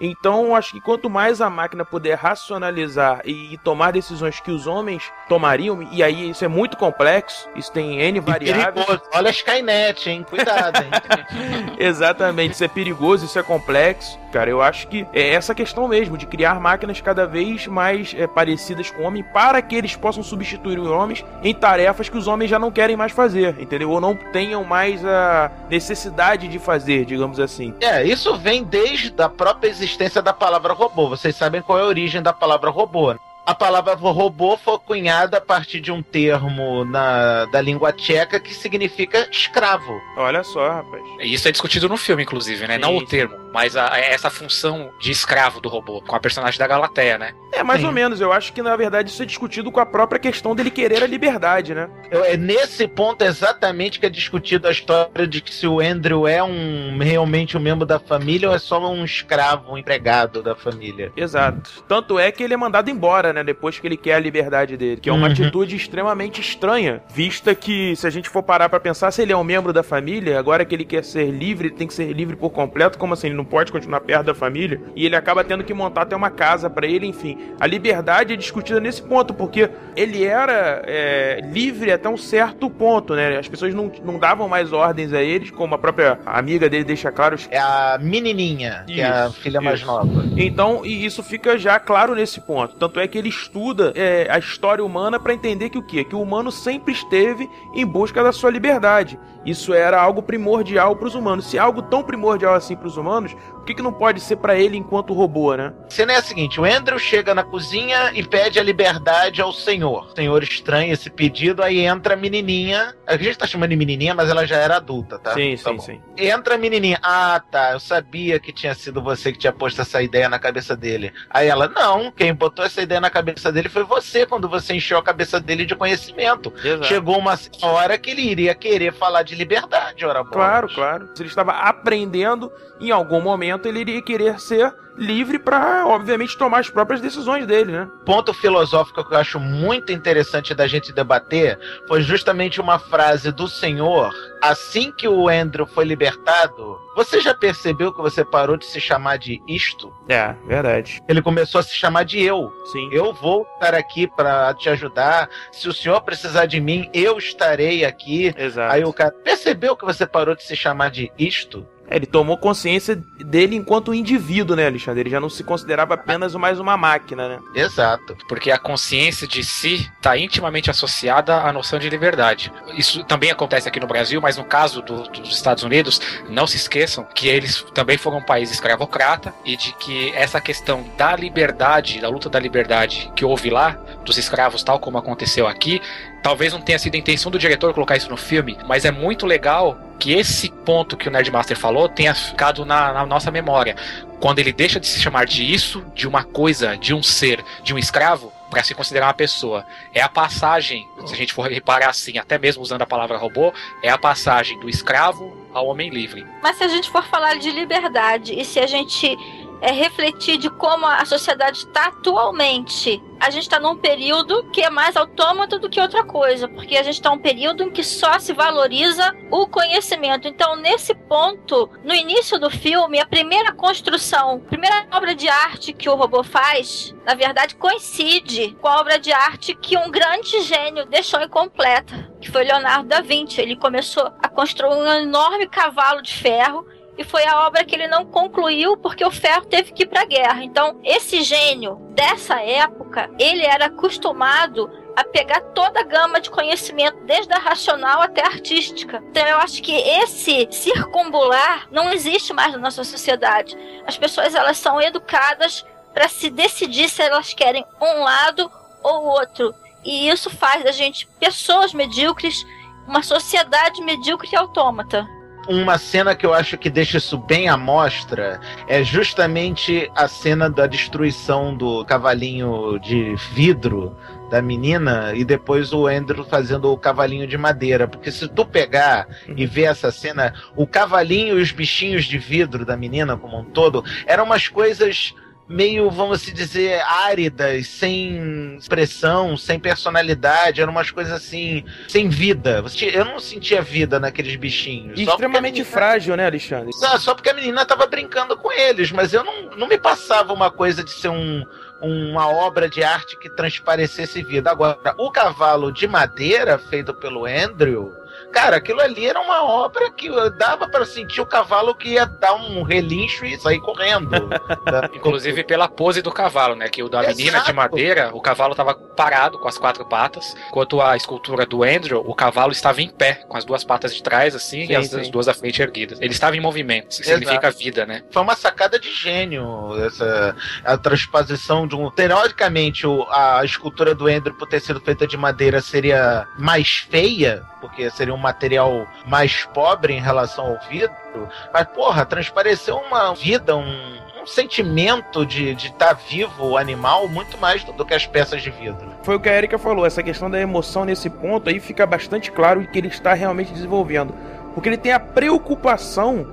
Então, 0.00 0.56
acho 0.56 0.72
que 0.72 0.80
quanto 0.80 1.10
mais 1.10 1.40
a 1.40 1.50
máquina 1.50 1.84
puder 1.84 2.16
racionalizar 2.16 3.20
e 3.24 3.58
tomar 3.58 3.92
decisões 3.92 4.40
que 4.40 4.50
os 4.50 4.66
homens 4.66 5.12
tomariam, 5.28 5.82
e 5.92 6.02
aí 6.02 6.30
isso 6.30 6.44
é 6.44 6.48
muito 6.48 6.76
complexo, 6.76 7.48
isso 7.54 7.70
tem 7.70 8.00
N 8.00 8.20
variáveis. 8.20 8.86
Olha 9.12 9.28
a 9.28 9.30
Skynet, 9.30 10.08
hein? 10.08 10.24
Cuidado, 10.28 10.82
hein? 10.82 10.90
Exatamente, 11.78 12.54
isso 12.54 12.64
é 12.64 12.68
perigoso, 12.68 13.26
isso 13.26 13.38
é 13.38 13.42
complexo. 13.42 14.18
Cara, 14.32 14.50
eu 14.50 14.62
acho 14.62 14.86
que 14.88 15.06
é 15.12 15.34
essa 15.34 15.54
questão 15.54 15.88
mesmo, 15.88 16.16
de 16.16 16.26
criar 16.26 16.60
máquinas 16.60 17.00
cada 17.00 17.26
vez 17.26 17.66
mais 17.66 18.14
é, 18.16 18.26
parecidas 18.26 18.90
com 18.90 19.02
o 19.02 19.06
homem, 19.06 19.22
para 19.22 19.60
que 19.60 19.74
eles 19.74 19.96
possam 19.96 20.22
substituir 20.22 20.78
os 20.78 20.88
homens 20.88 21.24
em 21.42 21.54
tarefas 21.54 22.08
que 22.08 22.16
os 22.16 22.28
homens 22.28 22.48
já 22.48 22.58
não 22.58 22.70
querem 22.70 22.96
mais 22.96 23.12
fazer, 23.12 23.56
entendeu? 23.60 23.90
Ou 23.90 24.00
não 24.00 24.14
tenham 24.14 24.62
mais 24.64 25.04
a 25.04 25.50
necessidade 25.68 26.48
de 26.48 26.58
fazer, 26.58 27.04
digamos 27.04 27.40
assim. 27.40 27.74
É, 27.80 28.04
isso 28.04 28.36
vem 28.36 28.62
desde 28.62 29.12
a 29.20 29.28
própria 29.28 29.68
existência 29.68 30.22
da 30.22 30.32
palavra 30.32 30.72
robô. 30.72 31.08
Vocês 31.08 31.34
sabem 31.34 31.62
qual 31.62 31.78
é 31.78 31.82
a 31.82 31.86
origem 31.86 32.22
da 32.22 32.32
palavra 32.32 32.70
robô. 32.70 33.12
Né? 33.12 33.18
A 33.50 33.54
palavra 33.54 33.94
robô 33.94 34.56
foi 34.56 34.78
cunhada 34.78 35.38
a 35.38 35.40
partir 35.40 35.80
de 35.80 35.90
um 35.90 36.02
termo 36.02 36.84
na, 36.84 37.46
da 37.46 37.60
língua 37.60 37.92
tcheca 37.92 38.38
que 38.38 38.54
significa 38.54 39.26
escravo. 39.28 40.00
Olha 40.16 40.44
só, 40.44 40.68
rapaz. 40.68 41.02
Isso 41.20 41.48
é 41.48 41.50
discutido 41.50 41.88
no 41.88 41.96
filme, 41.96 42.22
inclusive, 42.22 42.68
né? 42.68 42.74
Sim, 42.74 42.80
Não 42.80 42.96
o 42.96 43.04
termo, 43.04 43.34
mas 43.52 43.76
a, 43.76 43.98
essa 43.98 44.30
função 44.30 44.90
de 45.00 45.10
escravo 45.10 45.60
do 45.60 45.68
robô, 45.68 46.00
com 46.00 46.14
a 46.14 46.20
personagem 46.20 46.58
da 46.58 46.66
Galateia, 46.66 47.18
né? 47.18 47.32
É, 47.52 47.64
mais 47.64 47.80
sim. 47.80 47.86
ou 47.86 47.92
menos. 47.92 48.20
Eu 48.20 48.32
acho 48.32 48.52
que, 48.52 48.62
na 48.62 48.76
verdade, 48.76 49.10
isso 49.10 49.22
é 49.22 49.26
discutido 49.26 49.72
com 49.72 49.80
a 49.80 49.86
própria 49.86 50.20
questão 50.20 50.54
dele 50.54 50.70
querer 50.70 51.02
a 51.02 51.06
liberdade, 51.06 51.74
né? 51.74 51.88
É 52.10 52.36
nesse 52.36 52.86
ponto 52.86 53.24
exatamente 53.24 53.98
que 53.98 54.06
é 54.06 54.10
discutido 54.10 54.68
a 54.68 54.70
história 54.70 55.26
de 55.26 55.40
que 55.40 55.52
se 55.52 55.66
o 55.66 55.80
Andrew 55.80 56.28
é 56.28 56.42
um 56.42 56.96
realmente 56.98 57.56
um 57.56 57.60
membro 57.60 57.84
da 57.84 57.98
família 57.98 58.48
ou 58.48 58.54
é 58.54 58.58
só 58.58 58.80
um 58.88 59.04
escravo, 59.04 59.72
um 59.72 59.78
empregado 59.78 60.42
da 60.42 60.54
família. 60.54 61.12
Exato. 61.16 61.84
Tanto 61.88 62.18
é 62.18 62.30
que 62.30 62.42
ele 62.42 62.54
é 62.54 62.56
mandado 62.56 62.88
embora, 62.88 63.32
né? 63.32 63.40
né? 63.40 63.44
Depois 63.44 63.78
que 63.78 63.86
ele 63.86 63.96
quer 63.96 64.14
a 64.14 64.18
liberdade 64.18 64.76
dele. 64.76 65.00
Que 65.00 65.08
é 65.08 65.12
uma 65.12 65.26
uhum. 65.26 65.32
atitude 65.32 65.74
extremamente 65.74 66.40
estranha, 66.40 67.02
vista 67.12 67.54
que, 67.54 67.96
se 67.96 68.06
a 68.06 68.10
gente 68.10 68.28
for 68.28 68.42
parar 68.42 68.68
para 68.68 68.78
pensar, 68.78 69.10
se 69.10 69.22
ele 69.22 69.32
é 69.32 69.36
um 69.36 69.44
membro 69.44 69.72
da 69.72 69.82
família, 69.82 70.38
agora 70.38 70.64
que 70.64 70.74
ele 70.74 70.84
quer 70.84 71.04
ser 71.04 71.30
livre, 71.30 71.68
ele 71.68 71.76
tem 71.76 71.86
que 71.86 71.94
ser 71.94 72.12
livre 72.12 72.36
por 72.36 72.50
completo. 72.50 72.98
Como 72.98 73.14
assim? 73.14 73.28
Ele 73.28 73.36
não 73.40 73.44
pode 73.44 73.72
continuar 73.72 74.00
perto 74.00 74.26
da 74.26 74.34
família? 74.34 74.80
E 74.94 75.06
ele 75.06 75.16
acaba 75.16 75.42
tendo 75.42 75.64
que 75.64 75.72
montar 75.72 76.02
até 76.02 76.14
uma 76.14 76.30
casa 76.30 76.68
para 76.68 76.86
ele, 76.86 77.06
enfim. 77.06 77.38
A 77.58 77.66
liberdade 77.66 78.34
é 78.34 78.36
discutida 78.36 78.78
nesse 78.78 79.02
ponto, 79.02 79.32
porque 79.32 79.70
ele 79.96 80.24
era 80.24 80.82
é, 80.86 81.40
livre 81.42 81.90
até 81.90 82.08
um 82.08 82.16
certo 82.16 82.68
ponto, 82.68 83.14
né? 83.14 83.38
As 83.38 83.48
pessoas 83.48 83.74
não, 83.74 83.90
não 84.04 84.18
davam 84.18 84.48
mais 84.48 84.72
ordens 84.72 85.12
a 85.12 85.22
eles, 85.22 85.50
como 85.50 85.74
a 85.74 85.78
própria 85.78 86.18
amiga 86.26 86.68
dele 86.68 86.84
deixa 86.84 87.10
claro. 87.10 87.36
É 87.50 87.58
a 87.58 87.98
menininha, 88.00 88.84
isso, 88.86 88.94
que 88.94 89.00
é 89.00 89.06
a 89.06 89.30
filha 89.30 89.58
isso. 89.58 89.64
mais 89.64 89.82
nova. 89.82 90.24
Então, 90.36 90.84
e 90.84 91.04
isso 91.04 91.22
fica 91.22 91.56
já 91.58 91.78
claro 91.78 92.14
nesse 92.14 92.40
ponto. 92.40 92.76
Tanto 92.76 93.00
é 93.00 93.08
que 93.08 93.16
ele 93.16 93.28
estuda 93.28 93.92
é, 93.94 94.26
a 94.30 94.38
história 94.38 94.84
humana 94.84 95.18
para 95.18 95.32
entender 95.32 95.70
que 95.70 95.78
o 95.78 95.82
quê? 95.82 96.04
Que 96.04 96.14
o 96.14 96.20
humano 96.20 96.52
sempre 96.52 96.92
esteve 96.92 97.48
em 97.74 97.86
busca 97.86 98.22
da 98.22 98.32
sua 98.32 98.50
liberdade. 98.50 99.18
Isso 99.44 99.72
era 99.72 100.00
algo 100.00 100.22
primordial 100.22 100.96
para 100.96 101.08
os 101.08 101.14
humanos. 101.14 101.46
Se 101.46 101.56
é 101.56 101.60
algo 101.60 101.82
tão 101.82 102.02
primordial 102.02 102.54
assim 102.54 102.76
para 102.76 102.86
os 102.86 102.96
humanos, 102.96 103.34
que, 103.70 103.74
que 103.76 103.82
não 103.82 103.92
pode 103.92 104.20
ser 104.20 104.36
para 104.36 104.58
ele 104.58 104.76
enquanto 104.76 105.12
robô, 105.12 105.54
né? 105.54 105.72
A 105.86 105.90
cena 105.90 106.12
é 106.12 106.16
a 106.16 106.22
seguinte: 106.22 106.60
o 106.60 106.64
Andrew 106.64 106.98
chega 106.98 107.34
na 107.34 107.42
cozinha 107.42 108.12
e 108.14 108.22
pede 108.22 108.58
a 108.58 108.62
liberdade 108.62 109.40
ao 109.40 109.52
senhor. 109.52 110.06
O 110.06 110.14
senhor 110.14 110.42
estranha 110.42 110.92
esse 110.92 111.10
pedido, 111.10 111.62
aí 111.62 111.80
entra 111.80 112.14
a 112.14 112.16
menininha. 112.16 112.94
A 113.06 113.16
gente 113.16 113.38
tá 113.38 113.46
chamando 113.46 113.70
de 113.70 113.76
menininha, 113.76 114.14
mas 114.14 114.28
ela 114.28 114.46
já 114.46 114.56
era 114.56 114.76
adulta, 114.76 115.18
tá? 115.18 115.34
Sim, 115.34 115.56
tá 115.56 115.70
sim, 115.70 115.76
bom. 115.76 115.82
sim. 115.82 116.00
Entra 116.16 116.54
a 116.54 116.58
menininha. 116.58 116.98
Ah, 117.02 117.40
tá. 117.50 117.72
Eu 117.72 117.80
sabia 117.80 118.38
que 118.38 118.52
tinha 118.52 118.74
sido 118.74 119.02
você 119.02 119.32
que 119.32 119.38
tinha 119.38 119.52
posto 119.52 119.80
essa 119.80 120.02
ideia 120.02 120.28
na 120.28 120.38
cabeça 120.38 120.76
dele. 120.76 121.12
Aí 121.28 121.48
ela, 121.48 121.68
não, 121.68 122.10
quem 122.10 122.34
botou 122.34 122.64
essa 122.64 122.82
ideia 122.82 123.00
na 123.00 123.10
cabeça 123.10 123.52
dele 123.52 123.68
foi 123.68 123.84
você, 123.84 124.26
quando 124.26 124.48
você 124.48 124.74
encheu 124.74 124.98
a 124.98 125.02
cabeça 125.02 125.40
dele 125.40 125.64
de 125.64 125.74
conhecimento. 125.74 126.52
Exato. 126.64 126.84
Chegou 126.84 127.18
uma 127.18 127.38
hora 127.62 127.98
que 127.98 128.10
ele 128.10 128.22
iria 128.22 128.54
querer 128.54 128.92
falar 128.92 129.22
de 129.22 129.34
liberdade, 129.34 130.04
ora 130.04 130.22
bolas. 130.22 130.32
Claro, 130.32 130.68
claro. 130.74 131.08
Ele 131.18 131.28
estava 131.28 131.52
aprendendo, 131.52 132.50
em 132.80 132.90
algum 132.90 133.20
momento 133.20 133.59
ele 133.68 133.80
iria 133.80 134.02
querer 134.02 134.40
ser 134.40 134.74
livre 134.96 135.38
para, 135.38 135.86
obviamente, 135.86 136.36
tomar 136.36 136.60
as 136.60 136.68
próprias 136.68 137.00
decisões 137.00 137.46
dele, 137.46 137.72
né? 137.72 137.88
ponto 138.04 138.34
filosófico 138.34 139.04
que 139.04 139.14
eu 139.14 139.18
acho 139.18 139.38
muito 139.38 139.92
interessante 139.92 140.54
da 140.54 140.66
gente 140.66 140.92
debater 140.92 141.58
foi 141.86 142.02
justamente 142.02 142.60
uma 142.60 142.78
frase 142.78 143.30
do 143.32 143.46
senhor 143.48 144.12
assim 144.42 144.90
que 144.90 145.06
o 145.06 145.28
Andrew 145.28 145.66
foi 145.66 145.84
libertado. 145.84 146.78
Você 146.96 147.20
já 147.20 147.34
percebeu 147.34 147.92
que 147.92 148.00
você 148.00 148.24
parou 148.24 148.56
de 148.56 148.66
se 148.66 148.80
chamar 148.80 149.16
de 149.16 149.40
isto? 149.46 149.92
É, 150.08 150.34
verdade. 150.46 151.00
Ele 151.08 151.22
começou 151.22 151.60
a 151.60 151.62
se 151.62 151.74
chamar 151.74 152.04
de 152.04 152.20
eu. 152.20 152.52
Sim. 152.72 152.88
Eu 152.92 153.12
vou 153.12 153.46
estar 153.54 153.74
aqui 153.74 154.06
para 154.08 154.52
te 154.54 154.68
ajudar. 154.68 155.28
Se 155.52 155.68
o 155.68 155.72
senhor 155.72 156.00
precisar 156.02 156.46
de 156.46 156.60
mim, 156.60 156.90
eu 156.92 157.16
estarei 157.16 157.84
aqui. 157.84 158.34
Exato. 158.36 158.74
Aí 158.74 158.84
o 158.84 158.92
cara 158.92 159.12
percebeu 159.12 159.76
que 159.76 159.84
você 159.84 160.06
parou 160.06 160.34
de 160.34 160.42
se 160.42 160.56
chamar 160.56 160.90
de 160.90 161.12
isto? 161.18 161.66
É, 161.90 161.96
Ele 161.96 162.06
tomou 162.06 162.38
consciência 162.38 162.96
dele 163.18 163.56
enquanto 163.56 163.92
indivíduo, 163.92 164.54
né, 164.56 164.66
Alexandre? 164.66 165.00
Ele 165.00 165.10
já 165.10 165.20
não 165.20 165.28
se 165.28 165.42
considerava 165.42 165.94
apenas 165.94 166.34
mais 166.36 166.60
uma 166.60 166.76
máquina, 166.76 167.28
né? 167.28 167.38
Exato. 167.54 168.16
Porque 168.28 168.50
a 168.50 168.58
consciência 168.58 169.26
de 169.26 169.42
si 169.42 169.90
está 169.96 170.16
intimamente 170.16 170.70
associada 170.70 171.36
à 171.36 171.52
noção 171.52 171.78
de 171.78 171.90
liberdade. 171.90 172.52
Isso 172.76 173.02
também 173.04 173.30
acontece 173.30 173.68
aqui 173.68 173.80
no 173.80 173.86
Brasil, 173.86 174.20
mas 174.20 174.36
no 174.36 174.44
caso 174.44 174.80
do- 174.80 175.02
dos 175.08 175.34
Estados 175.34 175.64
Unidos, 175.64 176.00
não 176.28 176.46
se 176.46 176.56
esqueçam 176.56 177.04
que 177.14 177.26
eles 177.28 177.62
também 177.74 177.98
foram 177.98 178.18
um 178.18 178.22
país 178.22 178.50
escravocrata 178.52 179.34
e 179.44 179.56
de 179.56 179.72
que 179.74 180.10
essa 180.14 180.40
questão 180.40 180.84
da 180.96 181.16
liberdade, 181.16 182.00
da 182.00 182.08
luta 182.08 182.28
da 182.30 182.38
liberdade 182.38 183.10
que 183.16 183.24
houve 183.24 183.50
lá, 183.50 183.76
dos 184.04 184.16
escravos, 184.16 184.62
tal 184.62 184.78
como 184.78 184.96
aconteceu 184.98 185.46
aqui, 185.48 185.80
talvez 186.22 186.52
não 186.52 186.60
tenha 186.60 186.78
sido 186.78 186.94
a 186.94 186.98
intenção 186.98 187.32
do 187.32 187.38
diretor 187.38 187.72
colocar 187.74 187.96
isso 187.96 188.10
no 188.10 188.16
filme, 188.16 188.56
mas 188.66 188.84
é 188.84 188.90
muito 188.90 189.26
legal 189.26 189.78
que 190.00 190.14
esse 190.14 190.50
ponto 190.64 190.96
que 190.96 191.08
o 191.08 191.12
Nerdmaster 191.12 191.56
falou 191.56 191.88
tenha 191.88 192.14
ficado 192.14 192.64
na, 192.64 192.92
na 192.92 193.06
nossa 193.06 193.30
memória. 193.30 193.76
Quando 194.18 194.38
ele 194.38 194.52
deixa 194.52 194.80
de 194.80 194.86
se 194.86 195.00
chamar 195.00 195.26
de 195.26 195.44
isso, 195.44 195.84
de 195.94 196.08
uma 196.08 196.24
coisa, 196.24 196.76
de 196.76 196.94
um 196.94 197.02
ser, 197.02 197.44
de 197.62 197.74
um 197.74 197.78
escravo, 197.78 198.32
para 198.50 198.64
se 198.64 198.74
considerar 198.74 199.06
uma 199.06 199.14
pessoa. 199.14 199.64
É 199.94 200.02
a 200.02 200.08
passagem, 200.08 200.86
se 201.06 201.14
a 201.14 201.16
gente 201.16 201.32
for 201.32 201.48
reparar 201.48 201.88
assim, 201.88 202.18
até 202.18 202.36
mesmo 202.38 202.62
usando 202.62 202.82
a 202.82 202.86
palavra 202.86 203.16
robô, 203.16 203.54
é 203.82 203.88
a 203.88 203.96
passagem 203.96 204.58
do 204.58 204.68
escravo 204.68 205.36
ao 205.54 205.66
homem 205.66 205.88
livre. 205.88 206.26
Mas 206.42 206.56
se 206.56 206.64
a 206.64 206.68
gente 206.68 206.90
for 206.90 207.04
falar 207.04 207.38
de 207.38 207.50
liberdade 207.50 208.38
e 208.38 208.44
se 208.44 208.58
a 208.58 208.66
gente 208.66 209.16
é, 209.60 209.72
refletir 209.72 210.38
de 210.38 210.50
como 210.50 210.86
a 210.86 211.04
sociedade 211.04 211.58
está 211.58 211.86
atualmente, 211.86 213.02
a 213.20 213.28
gente 213.28 213.42
está 213.42 213.60
num 213.60 213.76
período 213.76 214.44
que 214.50 214.62
é 214.62 214.70
mais 214.70 214.96
autômato 214.96 215.58
do 215.58 215.68
que 215.68 215.78
outra 215.78 216.02
coisa, 216.02 216.48
porque 216.48 216.76
a 216.76 216.82
gente 216.82 216.94
está 216.94 217.10
num 217.10 217.18
período 217.18 217.62
em 217.62 217.70
que 217.70 217.84
só 217.84 218.18
se 218.18 218.32
valoriza 218.32 219.14
o 219.30 219.46
conhecimento. 219.46 220.26
Então, 220.26 220.56
nesse 220.56 220.94
ponto, 220.94 221.68
no 221.84 221.94
início 221.94 222.38
do 222.38 222.48
filme, 222.48 222.98
a 222.98 223.04
primeira 223.04 223.52
construção, 223.52 224.36
a 224.36 224.48
primeira 224.48 224.86
obra 224.90 225.14
de 225.14 225.28
arte 225.28 225.74
que 225.74 225.88
o 225.88 225.94
robô 225.94 226.24
faz, 226.24 226.94
na 227.04 227.12
verdade, 227.14 227.56
coincide 227.56 228.56
com 228.58 228.68
a 228.68 228.80
obra 228.80 228.98
de 228.98 229.12
arte 229.12 229.54
que 229.54 229.76
um 229.76 229.90
grande 229.90 230.40
gênio 230.40 230.86
deixou 230.86 231.20
incompleta, 231.20 232.10
que 232.22 232.30
foi 232.30 232.44
Leonardo 232.44 232.88
da 232.88 233.02
Vinci. 233.02 233.40
Ele 233.40 233.56
começou 233.56 234.10
a 234.22 234.28
construir 234.28 234.74
um 234.74 234.86
enorme 234.86 235.46
cavalo 235.46 236.00
de 236.00 236.14
ferro 236.14 236.66
e 237.00 237.04
foi 237.04 237.24
a 237.24 237.46
obra 237.46 237.64
que 237.64 237.74
ele 237.74 237.88
não 237.88 238.04
concluiu 238.04 238.76
porque 238.76 239.02
o 239.02 239.10
ferro 239.10 239.46
teve 239.46 239.72
que 239.72 239.84
ir 239.84 239.86
para 239.86 240.02
a 240.02 240.04
guerra. 240.04 240.44
Então, 240.44 240.78
esse 240.84 241.22
gênio 241.22 241.76
dessa 241.92 242.42
época, 242.42 243.10
ele 243.18 243.42
era 243.42 243.66
acostumado 243.66 244.70
a 244.94 245.02
pegar 245.02 245.40
toda 245.54 245.80
a 245.80 245.84
gama 245.84 246.20
de 246.20 246.28
conhecimento, 246.28 247.02
desde 247.06 247.32
a 247.32 247.38
racional 247.38 248.02
até 248.02 248.20
a 248.20 248.26
artística. 248.26 249.02
Então, 249.08 249.26
eu 249.26 249.38
acho 249.38 249.62
que 249.62 249.72
esse 249.72 250.46
circunbular 250.50 251.68
não 251.70 251.90
existe 251.90 252.34
mais 252.34 252.52
na 252.52 252.58
nossa 252.58 252.84
sociedade. 252.84 253.56
As 253.86 253.96
pessoas 253.96 254.34
elas 254.34 254.58
são 254.58 254.78
educadas 254.78 255.64
para 255.94 256.06
se 256.06 256.28
decidir 256.28 256.90
se 256.90 257.00
elas 257.00 257.32
querem 257.32 257.64
um 257.80 258.04
lado 258.04 258.52
ou 258.82 259.06
outro. 259.06 259.54
E 259.82 260.10
isso 260.10 260.28
faz 260.28 260.62
da 260.62 260.70
gente 260.70 261.06
pessoas 261.18 261.72
medíocres, 261.72 262.44
uma 262.86 263.02
sociedade 263.02 263.80
medíocre 263.80 264.28
e 264.30 264.36
autômata 264.36 265.08
uma 265.48 265.78
cena 265.78 266.14
que 266.14 266.24
eu 266.24 266.34
acho 266.34 266.56
que 266.58 266.70
deixa 266.70 266.98
isso 266.98 267.18
bem 267.18 267.48
à 267.48 267.56
mostra 267.56 268.40
é 268.68 268.84
justamente 268.84 269.90
a 269.96 270.06
cena 270.06 270.48
da 270.48 270.66
destruição 270.66 271.56
do 271.56 271.84
cavalinho 271.84 272.78
de 272.78 273.14
vidro 273.32 273.96
da 274.30 274.40
menina 274.40 275.12
e 275.14 275.24
depois 275.24 275.72
o 275.72 275.86
Andrew 275.86 276.24
fazendo 276.24 276.72
o 276.72 276.78
cavalinho 276.78 277.26
de 277.26 277.36
madeira. 277.36 277.88
Porque 277.88 278.12
se 278.12 278.28
tu 278.28 278.46
pegar 278.46 279.08
e 279.36 279.44
ver 279.46 279.64
essa 279.64 279.90
cena, 279.90 280.32
o 280.54 280.66
cavalinho 280.66 281.38
e 281.38 281.42
os 281.42 281.50
bichinhos 281.50 282.04
de 282.04 282.16
vidro 282.16 282.64
da 282.64 282.76
menina 282.76 283.16
como 283.16 283.38
um 283.38 283.44
todo 283.44 283.84
eram 284.06 284.24
umas 284.24 284.46
coisas 284.48 285.14
meio, 285.50 285.90
vamos 285.90 286.22
se 286.22 286.32
dizer, 286.32 286.80
áridas, 286.82 287.66
sem 287.66 288.56
expressão, 288.56 289.36
sem 289.36 289.58
personalidade, 289.58 290.60
eram 290.60 290.70
umas 290.70 290.92
coisas 290.92 291.12
assim, 291.12 291.64
sem 291.88 292.08
vida. 292.08 292.62
Eu 292.94 293.04
não 293.04 293.18
sentia 293.18 293.60
vida 293.60 293.98
naqueles 293.98 294.36
bichinhos. 294.36 294.96
E 294.96 295.02
extremamente 295.02 295.54
menina... 295.54 295.70
frágil, 295.70 296.16
né, 296.16 296.24
Alexandre? 296.26 296.72
Só, 296.74 296.96
só 296.98 297.14
porque 297.14 297.30
a 297.30 297.34
menina 297.34 297.66
tava 297.66 297.84
brincando 297.86 298.36
com 298.36 298.52
eles, 298.52 298.92
mas 298.92 299.12
eu 299.12 299.24
não, 299.24 299.50
não 299.56 299.66
me 299.66 299.76
passava 299.76 300.32
uma 300.32 300.52
coisa 300.52 300.84
de 300.84 300.92
ser 300.92 301.08
um, 301.08 301.44
uma 301.82 302.28
obra 302.28 302.68
de 302.68 302.84
arte 302.84 303.18
que 303.18 303.28
transparecesse 303.28 304.22
vida. 304.22 304.52
Agora, 304.52 304.78
o 304.98 305.10
cavalo 305.10 305.72
de 305.72 305.88
madeira 305.88 306.58
feito 306.58 306.94
pelo 306.94 307.26
Andrew. 307.26 307.92
Cara, 308.32 308.56
aquilo 308.56 308.80
ali 308.80 309.06
era 309.06 309.20
uma 309.20 309.44
obra 309.44 309.90
que 309.90 310.08
dava 310.38 310.68
para 310.68 310.84
sentir 310.84 311.20
o 311.20 311.26
cavalo 311.26 311.74
que 311.74 311.90
ia 311.90 312.06
dar 312.06 312.34
um 312.34 312.62
relincho 312.62 313.24
e 313.24 313.38
sair 313.38 313.60
correndo. 313.60 314.30
Inclusive 314.94 315.44
pela 315.44 315.68
pose 315.68 316.02
do 316.02 316.12
cavalo, 316.12 316.54
né? 316.54 316.68
Que 316.68 316.82
o 316.82 316.88
da 316.88 317.02
menina 317.02 317.38
Exato. 317.38 317.46
de 317.46 317.52
madeira, 317.52 318.10
o 318.12 318.20
cavalo 318.20 318.52
estava 318.52 318.74
parado 318.74 319.38
com 319.38 319.48
as 319.48 319.58
quatro 319.58 319.84
patas, 319.84 320.36
enquanto 320.48 320.80
a 320.80 320.96
escultura 320.96 321.46
do 321.46 321.62
Andrew, 321.62 322.02
o 322.06 322.14
cavalo 322.14 322.52
estava 322.52 322.82
em 322.82 322.88
pé, 322.88 323.24
com 323.28 323.36
as 323.36 323.44
duas 323.44 323.64
patas 323.64 323.94
de 323.94 324.02
trás, 324.02 324.34
assim, 324.34 324.66
sim, 324.66 324.72
e 324.72 324.76
as, 324.76 324.92
as, 324.92 325.08
duas 325.08 325.26
da 325.26 325.34
frente 325.34 325.62
erguidas. 325.62 326.00
Ele 326.00 326.12
estava 326.12 326.36
em 326.36 326.40
movimento, 326.40 326.90
isso 326.90 327.04
significa 327.04 327.50
vida, 327.50 327.86
né? 327.86 328.02
Foi 328.10 328.22
uma 328.22 328.36
sacada 328.36 328.78
de 328.78 328.92
gênio, 328.92 329.74
essa 329.84 330.36
a 330.64 330.76
transposição 330.76 331.66
de 331.66 331.74
um. 331.74 331.90
Teoricamente, 331.90 332.86
a 333.10 333.42
escultura 333.44 333.94
do 333.94 334.06
Andrew, 334.06 334.34
por 334.34 334.48
ter 334.48 334.60
sido 334.60 334.80
feita 334.80 335.06
de 335.06 335.16
madeira, 335.16 335.60
seria 335.60 336.26
mais 336.38 336.86
feia, 336.90 337.42
porque 337.60 337.90
seria 338.00 338.14
um 338.14 338.18
material 338.18 338.86
mais 339.04 339.44
pobre 339.44 339.92
em 339.92 340.00
relação 340.00 340.46
ao 340.46 340.58
vidro. 340.70 341.28
Mas, 341.52 341.66
porra, 341.66 342.06
transpareceu 342.06 342.76
uma 342.76 343.14
vida, 343.14 343.54
um, 343.54 343.98
um 344.22 344.26
sentimento 344.26 345.26
de 345.26 345.52
estar 345.52 345.88
tá 345.88 345.92
vivo 345.92 346.46
o 346.46 346.56
animal 346.56 347.06
muito 347.08 347.36
mais 347.36 347.62
do, 347.62 347.72
do, 347.72 347.84
que 347.84 347.92
as 347.92 348.06
peças 348.06 348.40
de 348.42 348.48
vidro. 348.50 348.88
Foi 349.02 349.16
o 349.16 349.20
que 349.20 349.28
a 349.28 349.36
Erika 349.36 349.58
falou, 349.58 349.84
essa 349.84 350.02
questão 350.02 350.30
da 350.30 350.40
emoção 350.40 350.86
nesse 350.86 351.10
ponto 351.10 351.50
aí 351.50 351.60
fica 351.60 351.84
bastante 351.84 352.30
claro 352.30 352.66
que 352.66 352.78
ele 352.78 352.88
está 352.88 353.12
realmente 353.12 353.52
desenvolvendo. 353.52 354.14
Porque 354.54 354.70
ele 354.70 354.78
tem 354.78 354.92
a 354.92 355.00
preocupação 355.00 356.26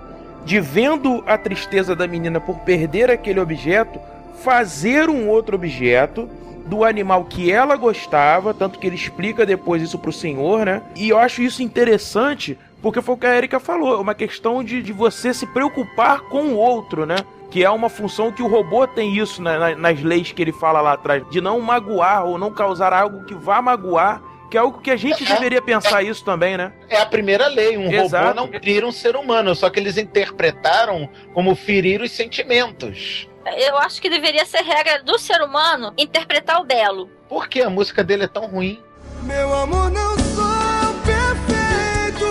de 0.45 0.61
vendo 0.61 1.21
a 1.27 1.37
tristeza 1.37 1.93
da 1.93 2.07
menina 2.07 2.39
por 2.39 2.59
perder 2.59 3.11
aquele 3.11 3.41
objeto, 3.41 3.99
fazer 4.41 5.09
um 5.09 5.27
outro 5.27 5.57
objeto 5.57 6.29
do 6.67 6.83
animal 6.83 7.25
que 7.25 7.51
ela 7.51 7.75
gostava, 7.75 8.53
tanto 8.53 8.77
que 8.77 8.87
ele 8.87 8.95
explica 8.95 9.45
depois 9.45 9.81
isso 9.81 9.97
pro 9.97 10.11
senhor, 10.11 10.65
né? 10.65 10.81
E 10.95 11.09
eu 11.09 11.17
acho 11.17 11.41
isso 11.41 11.63
interessante, 11.63 12.57
porque 12.81 13.01
foi 13.01 13.15
o 13.15 13.17
que 13.17 13.25
a 13.25 13.35
Erika 13.35 13.59
falou, 13.59 13.95
é 13.95 14.01
uma 14.01 14.15
questão 14.15 14.63
de, 14.63 14.81
de 14.81 14.93
você 14.93 15.33
se 15.33 15.45
preocupar 15.47 16.21
com 16.21 16.43
o 16.47 16.57
outro, 16.57 17.05
né? 17.05 17.17
Que 17.49 17.63
é 17.63 17.69
uma 17.69 17.89
função 17.89 18.31
que 18.31 18.43
o 18.43 18.47
robô 18.47 18.85
tem 18.85 19.17
isso 19.17 19.41
na, 19.41 19.75
nas 19.75 20.01
leis 20.01 20.31
que 20.31 20.41
ele 20.41 20.51
fala 20.51 20.81
lá 20.81 20.93
atrás, 20.93 21.23
de 21.29 21.39
não 21.39 21.59
magoar 21.61 22.25
ou 22.25 22.37
não 22.37 22.51
causar 22.51 22.91
algo 22.91 23.25
que 23.25 23.33
vá 23.33 23.61
magoar 23.61 24.21
que 24.49 24.57
é 24.57 24.59
algo 24.59 24.79
que 24.79 24.91
a 24.91 24.95
gente 24.95 25.23
é, 25.23 25.33
deveria 25.33 25.61
pensar 25.61 26.03
é, 26.03 26.07
isso 26.07 26.23
também, 26.23 26.57
né? 26.57 26.71
É 26.89 26.97
a 26.97 27.05
primeira 27.05 27.47
lei, 27.47 27.77
um 27.77 27.91
Exato. 27.91 28.27
robô 28.27 28.41
não 28.41 28.47
ferir 28.47 28.85
um 28.85 28.91
ser 28.91 29.15
humano, 29.15 29.53
só 29.53 29.69
que 29.69 29.79
eles 29.79 29.97
interpretaram 29.97 31.09
como 31.33 31.55
ferir 31.55 32.01
os 32.01 32.11
sentimentos. 32.11 33.27
Eu 33.55 33.77
acho 33.77 34.01
que 34.01 34.09
deveria 34.09 34.45
ser 34.45 34.61
regra 34.61 35.01
do 35.03 35.17
ser 35.17 35.41
humano 35.41 35.93
interpretar 35.97 36.59
o 36.59 36.65
belo. 36.65 37.09
Por 37.29 37.47
que 37.47 37.61
a 37.61 37.69
música 37.69 38.03
dele 38.03 38.23
é 38.23 38.27
tão 38.27 38.47
ruim? 38.47 38.81
Meu 39.23 39.53
amor, 39.53 39.89
não 39.91 40.17
sou 40.17 40.93
perfeito, 41.05 42.25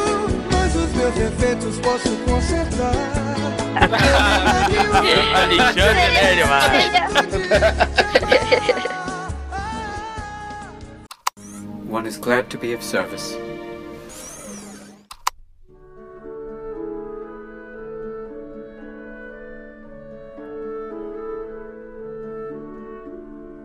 mas 0.52 0.74
os 0.74 0.92
meus 0.92 1.14
defeitos 1.14 1.78
posso 1.80 2.16
consertar. 2.24 2.92
Alexandre 5.36 6.08
Nerd, 6.12 6.42
One 11.90 12.06
is 12.06 12.16
glad 12.18 12.48
to 12.50 12.58
be 12.58 12.72
of 12.74 12.82
service. 12.82 13.36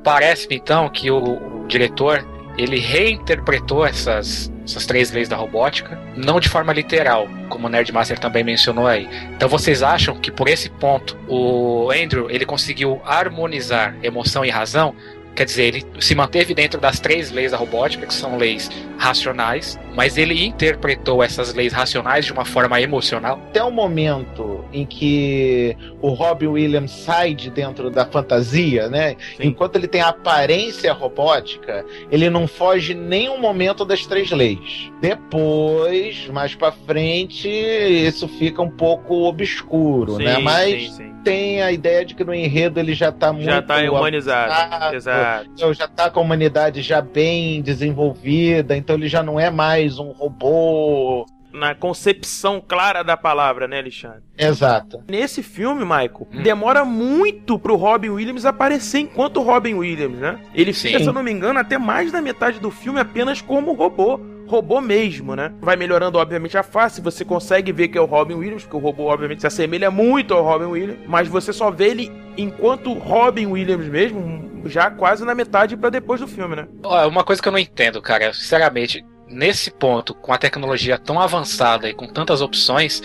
Parece-me 0.04 0.56
então 0.56 0.89
que 0.89 1.12
o, 1.12 1.64
o 1.64 1.68
diretor 1.68 2.26
ele 2.58 2.80
reinterpretou 2.80 3.86
essas, 3.86 4.52
essas 4.66 4.86
três 4.86 5.12
leis 5.12 5.30
da 5.30 5.36
robótica, 5.36 5.99
não 6.16 6.39
de 6.39 6.49
forma 6.49 6.74
literal, 6.74 7.28
como 7.49 7.68
o 7.68 7.70
Nerdmaster 7.70 8.20
também 8.20 8.43
mencionou 8.43 8.88
aí. 8.88 9.08
Então 9.36 9.47
vocês 9.47 9.82
acham 9.82 10.16
que 10.16 10.32
por 10.32 10.47
esse 10.47 10.70
ponto 10.70 11.18
o 11.28 11.89
Andrew 11.91 12.30
ele 12.30 12.45
conseguiu 12.45 13.02
harmonizar 13.06 13.95
emoção 14.04 14.43
e 14.43 14.49
razão? 14.49 14.95
Quer 15.36 15.45
dizer, 15.45 15.63
ele 15.63 15.86
se 15.99 16.13
manteve 16.13 16.53
dentro 16.53 16.79
das 16.79 16.99
três 16.99 17.32
leis 17.32 17.51
da 17.51 17.57
robótica, 17.57 18.05
que 18.05 18.13
são 18.13 18.38
leis 18.38 18.69
racionais, 18.97 19.79
mas 19.95 20.17
ele 20.17 20.45
interpretou 20.45 21.23
essas 21.23 21.53
leis 21.53 21.73
racionais 21.73 22.25
de 22.25 22.34
uma 22.34 22.45
forma 22.45 22.79
emocional. 22.82 23.39
Até 23.49 23.63
o 23.63 23.71
momento 23.71 24.63
em 24.73 24.86
que 24.86 25.75
o 26.01 26.09
Robin 26.09 26.47
Williams 26.47 26.91
sai 26.91 27.34
de 27.34 27.49
dentro 27.49 27.89
da 27.89 28.05
fantasia, 28.05 28.89
né? 28.89 29.15
Sim. 29.38 29.47
Enquanto 29.47 29.77
ele 29.77 29.88
tem 29.88 30.01
a 30.01 30.09
aparência 30.09 30.91
robótica, 30.91 31.86
ele 32.11 32.29
não 32.29 32.47
foge 32.47 32.93
nenhum 32.93 33.39
momento 33.39 33.86
das 33.86 34.05
três 34.05 34.32
leis. 34.32 34.91
Depois, 35.01 36.27
mais 36.27 36.53
para 36.55 36.71
frente, 36.71 37.49
isso 37.49 38.27
fica 38.27 38.61
um 38.61 38.69
pouco 38.69 39.23
obscuro, 39.23 40.17
né? 40.17 40.36
sim, 40.36 40.38
né? 40.38 40.43
Mas 40.43 40.82
sim, 40.82 40.91
sim 40.91 41.11
tem 41.23 41.61
a 41.61 41.71
ideia 41.71 42.03
de 42.05 42.15
que 42.15 42.23
no 42.23 42.34
enredo 42.34 42.79
ele 42.79 42.93
já 42.93 43.09
está 43.09 43.32
muito. 43.32 43.45
Já 43.45 43.59
está 43.59 43.77
humanizado. 43.91 44.95
Exato. 44.95 45.20
Então, 45.53 45.74
já 45.74 45.86
está 45.86 46.09
com 46.09 46.19
a 46.19 46.24
humanidade 46.24 46.82
já 46.82 47.01
bem 47.01 47.61
desenvolvida, 47.61 48.76
então 48.76 48.95
ele 48.95 49.07
já 49.07 49.24
não 49.24 49.39
é 49.39 49.49
mais 49.49 49.99
um 49.99 50.11
robô. 50.11 51.26
Na 51.53 51.76
concepção 51.76 52.63
clara 52.65 53.03
da 53.03 53.17
palavra, 53.17 53.67
né, 53.67 53.80
Alexandre? 53.80 54.24
Exato. 54.38 55.03
Nesse 55.09 55.43
filme, 55.43 55.82
Michael, 55.84 56.28
hum. 56.34 56.41
demora 56.41 56.86
muito 56.86 57.59
pro 57.59 57.76
Robin 57.76 58.09
Williams 58.09 58.45
aparecer 58.45 58.99
enquanto 58.99 59.41
Robin 59.41 59.74
Williams, 59.74 60.17
né? 60.17 60.39
Ele 60.55 60.72
fica, 60.72 60.97
Sim. 60.97 61.03
se 61.03 61.09
eu 61.09 61.13
não 61.13 61.24
me 61.24 61.32
engano, 61.32 61.59
até 61.59 61.78
mais 61.78 62.11
da 62.11 62.22
metade 62.22 62.59
do 62.59 62.72
filme 62.72 62.99
apenas 63.01 63.41
como 63.41 63.74
robô 63.74 64.19
robô 64.52 64.82
mesmo, 64.82 65.36
né? 65.36 65.54
Vai 65.62 65.78
melhorando, 65.78 66.18
obviamente, 66.18 66.58
a 66.58 66.64
face, 66.64 66.99
você 67.02 67.24
consegue 67.24 67.72
ver 67.72 67.88
que 67.88 67.97
é 67.97 68.02
o 68.02 68.06
Robin 68.06 68.36
Williams, 68.36 68.64
porque 68.64 68.76
o 68.76 68.80
robô, 68.80 69.06
obviamente, 69.06 69.39
se 69.39 69.47
assemelha 69.47 69.89
muito 69.89 70.34
ao 70.34 70.43
Robin 70.43 70.66
Williams, 70.66 70.99
mas 71.08 71.28
você 71.28 71.54
só 71.54 71.72
vê 71.72 71.89
ele 71.89 72.12
enquanto 72.38 72.93
Robin 72.93 73.45
Williams 73.45 73.88
mesmo, 73.88 74.62
já 74.66 74.91
quase 74.91 75.24
na 75.24 75.34
metade 75.34 75.78
para 75.78 75.89
depois 75.89 76.20
do 76.20 76.28
filme, 76.28 76.56
né? 76.56 76.68
Uma 77.08 77.24
coisa 77.24 77.41
que 77.41 77.47
eu 77.47 77.52
não 77.52 77.60
entendo, 77.60 78.02
cara, 78.02 78.34
sinceramente, 78.34 79.06
nesse 79.28 79.72
ponto, 79.72 80.14
com 80.14 80.34
a 80.34 80.38
tecnologia 80.38 80.99
tão 80.99 81.20
avançada 81.20 81.89
e 81.89 81.93
com 81.93 82.08
tantas 82.08 82.41
opções, 82.41 83.02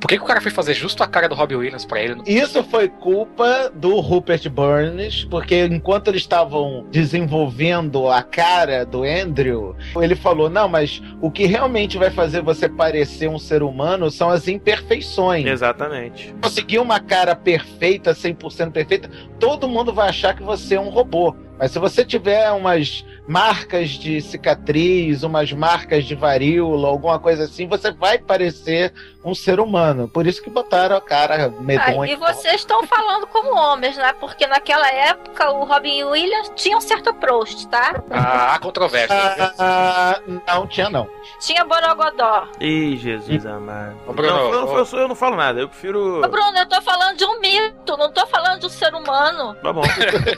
por 0.00 0.08
que, 0.08 0.16
que, 0.16 0.22
o 0.22 0.26
cara 0.26 0.40
foi 0.40 0.50
fazer 0.50 0.72
justo 0.72 1.02
a 1.02 1.06
cara 1.06 1.28
do 1.28 1.34
Robbie 1.34 1.56
Williams 1.56 1.84
pra 1.84 2.00
ele? 2.00 2.22
Isso 2.26 2.64
foi 2.64 2.88
culpa 2.88 3.70
do 3.74 4.00
Rupert 4.00 4.48
Burns, 4.48 5.26
porque 5.26 5.66
enquanto 5.66 6.08
eles 6.08 6.22
estavam 6.22 6.86
desenvolvendo 6.90 8.08
a 8.08 8.22
cara 8.22 8.86
do 8.86 9.02
Andrew, 9.04 9.76
ele 9.96 10.14
falou: 10.14 10.48
não, 10.48 10.68
mas 10.68 11.02
o 11.20 11.30
que 11.30 11.44
realmente 11.44 11.98
vai 11.98 12.10
fazer 12.10 12.40
você 12.40 12.68
parecer 12.68 13.28
um 13.28 13.38
ser 13.38 13.62
humano 13.62 14.10
são 14.10 14.30
as 14.30 14.48
imperfeições. 14.48 15.44
Exatamente. 15.46 16.34
Conseguir 16.40 16.78
uma 16.78 16.98
cara 16.98 17.36
perfeita, 17.36 18.12
100% 18.14 18.72
perfeita, 18.72 19.10
todo 19.38 19.68
mundo 19.68 19.92
vai 19.92 20.08
achar 20.08 20.34
que 20.34 20.42
você 20.42 20.76
é 20.76 20.80
um 20.80 20.88
robô. 20.88 21.36
Mas 21.60 21.72
se 21.72 21.78
você 21.78 22.06
tiver 22.06 22.50
umas 22.52 23.04
marcas 23.28 23.90
de 23.90 24.18
cicatriz, 24.22 25.22
umas 25.22 25.52
marcas 25.52 26.06
de 26.06 26.14
varíola, 26.14 26.88
alguma 26.88 27.18
coisa 27.18 27.44
assim, 27.44 27.68
você 27.68 27.92
vai 27.92 28.16
parecer 28.16 28.94
um 29.22 29.34
ser 29.34 29.60
humano. 29.60 30.08
Por 30.08 30.26
isso 30.26 30.42
que 30.42 30.48
botaram 30.48 30.96
a 30.96 31.02
cara 31.02 31.50
medonha. 31.60 32.02
Ah, 32.02 32.08
e 32.08 32.16
vocês 32.16 32.56
estão 32.56 32.86
falando 32.86 33.26
como 33.26 33.54
homens, 33.54 33.94
né? 33.98 34.14
Porque 34.18 34.46
naquela 34.46 34.90
época 34.90 35.50
o 35.50 35.64
Robin 35.64 36.02
Williams 36.04 36.50
tinha 36.56 36.78
um 36.78 36.80
certo 36.80 37.10
approach, 37.10 37.68
tá? 37.68 38.02
Ah, 38.10 38.54
há 38.54 38.58
controvérsia. 38.58 39.14
Ah, 39.58 40.18
não, 40.46 40.66
tinha 40.66 40.88
não. 40.88 41.06
Tinha 41.40 41.62
Borogodó. 41.64 42.48
Ih, 42.58 42.96
Jesus 42.96 43.44
amado. 43.44 43.96
Bruno, 44.14 44.32
não, 44.32 44.52
eu, 44.52 44.78
eu, 44.78 44.98
eu, 44.98 45.08
não 45.08 45.14
falo 45.14 45.36
nada, 45.36 45.60
eu 45.60 45.68
prefiro. 45.68 46.24
Ô, 46.24 46.28
Bruno, 46.28 46.56
eu 46.56 46.66
tô 46.66 46.80
falando 46.80 47.18
de 47.18 47.24
um 47.24 47.38
mito, 47.38 47.96
não 47.98 48.10
tô 48.10 48.26
falando 48.26 48.60
de 48.60 48.66
um 48.66 48.70
ser 48.70 48.94
humano. 48.94 49.54
Tá 49.56 49.72
bom. 49.72 49.82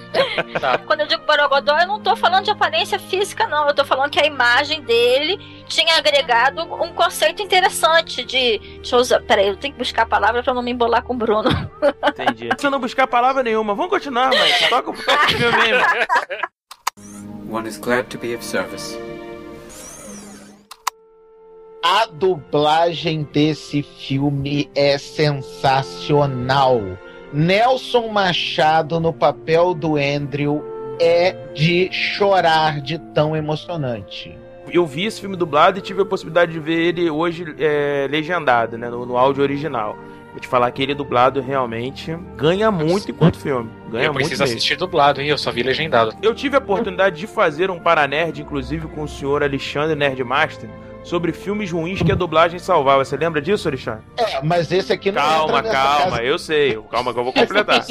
tá. 0.60 0.78
Quando 0.78 1.00
eu 1.00 1.11
digo 1.12 1.26
Borogodó, 1.26 1.78
eu 1.78 1.86
não 1.86 2.00
tô 2.00 2.16
falando 2.16 2.44
de 2.44 2.50
aparência 2.50 2.98
física, 2.98 3.46
não. 3.46 3.68
Eu 3.68 3.74
tô 3.74 3.84
falando 3.84 4.10
que 4.10 4.20
a 4.20 4.26
imagem 4.26 4.80
dele 4.82 5.38
tinha 5.66 5.96
agregado 5.96 6.62
um 6.62 6.92
conceito 6.92 7.42
interessante 7.42 8.24
de. 8.24 8.58
Deixa 8.58 8.96
eu 8.96 9.00
usar. 9.00 9.20
Peraí, 9.22 9.48
eu 9.48 9.56
tenho 9.56 9.74
que 9.74 9.78
buscar 9.78 10.02
a 10.02 10.06
palavra 10.06 10.42
pra 10.42 10.54
não 10.54 10.62
me 10.62 10.70
embolar 10.70 11.02
com 11.02 11.14
o 11.14 11.16
Bruno. 11.16 11.50
Entendi. 12.08 12.48
Se 12.58 12.66
eu 12.66 12.70
não 12.70 12.80
buscar 12.80 13.06
palavra 13.06 13.42
nenhuma, 13.42 13.74
vamos 13.74 13.90
continuar, 13.90 14.30
mas 14.30 14.60
toca 14.68 14.90
o 14.90 14.94
filme 14.94 15.56
mesmo. 15.56 15.84
One 17.50 17.68
is 17.68 17.76
glad 17.78 18.08
to 18.08 18.18
be 18.18 18.34
of 18.34 18.44
service. 18.44 18.98
A 21.84 22.06
dublagem 22.06 23.24
desse 23.24 23.82
filme 23.82 24.70
é 24.74 24.96
sensacional. 24.96 26.80
Nelson 27.32 28.08
Machado 28.08 29.00
no 29.00 29.12
papel 29.12 29.74
do 29.74 29.96
Andrew 29.96 30.71
é 31.00 31.32
de 31.54 31.90
chorar 31.92 32.80
de 32.80 32.98
tão 32.98 33.36
emocionante. 33.36 34.38
Eu 34.70 34.86
vi 34.86 35.04
esse 35.04 35.20
filme 35.20 35.36
dublado 35.36 35.78
e 35.78 35.82
tive 35.82 36.02
a 36.02 36.04
possibilidade 36.04 36.52
de 36.52 36.60
ver 36.60 36.78
ele 36.78 37.10
hoje 37.10 37.44
é, 37.58 38.06
legendado, 38.10 38.78
né, 38.78 38.88
no, 38.88 39.04
no 39.04 39.16
áudio 39.16 39.42
original. 39.42 39.98
Vou 40.30 40.40
te 40.40 40.48
falar 40.48 40.70
que 40.70 40.82
ele 40.82 40.94
dublado 40.94 41.42
realmente 41.42 42.16
ganha 42.36 42.70
muito 42.70 43.10
enquanto 43.10 43.38
filme. 43.38 43.68
Ganha 43.90 44.06
eu 44.06 44.14
preciso 44.14 44.42
assistir 44.42 44.76
dublado, 44.76 45.20
hein? 45.20 45.28
Eu 45.28 45.36
só 45.36 45.50
vi 45.50 45.62
legendado. 45.62 46.16
Eu 46.22 46.34
tive 46.34 46.56
a 46.56 46.58
oportunidade 46.58 47.18
de 47.18 47.26
fazer 47.26 47.70
um 47.70 47.78
Paranerd, 47.78 48.40
inclusive 48.40 48.88
com 48.88 49.02
o 49.02 49.08
senhor 49.08 49.42
Alexandre 49.42 49.94
Nerdmaster, 49.94 50.70
sobre 51.02 51.32
filmes 51.32 51.70
ruins 51.70 52.02
que 52.02 52.12
a 52.12 52.14
dublagem 52.14 52.58
salvava. 52.58 53.04
Você 53.04 53.16
lembra 53.16 53.40
disso, 53.40 53.68
Alexandre? 53.68 54.02
É, 54.16 54.42
mas 54.42 54.70
esse 54.70 54.92
aqui 54.92 55.10
não 55.10 55.20
Calma, 55.20 55.62
calma, 55.62 56.10
casa. 56.10 56.22
eu 56.22 56.38
sei. 56.38 56.78
Calma 56.90 57.12
que 57.12 57.18
eu 57.18 57.24
vou 57.24 57.32
completar. 57.32 57.84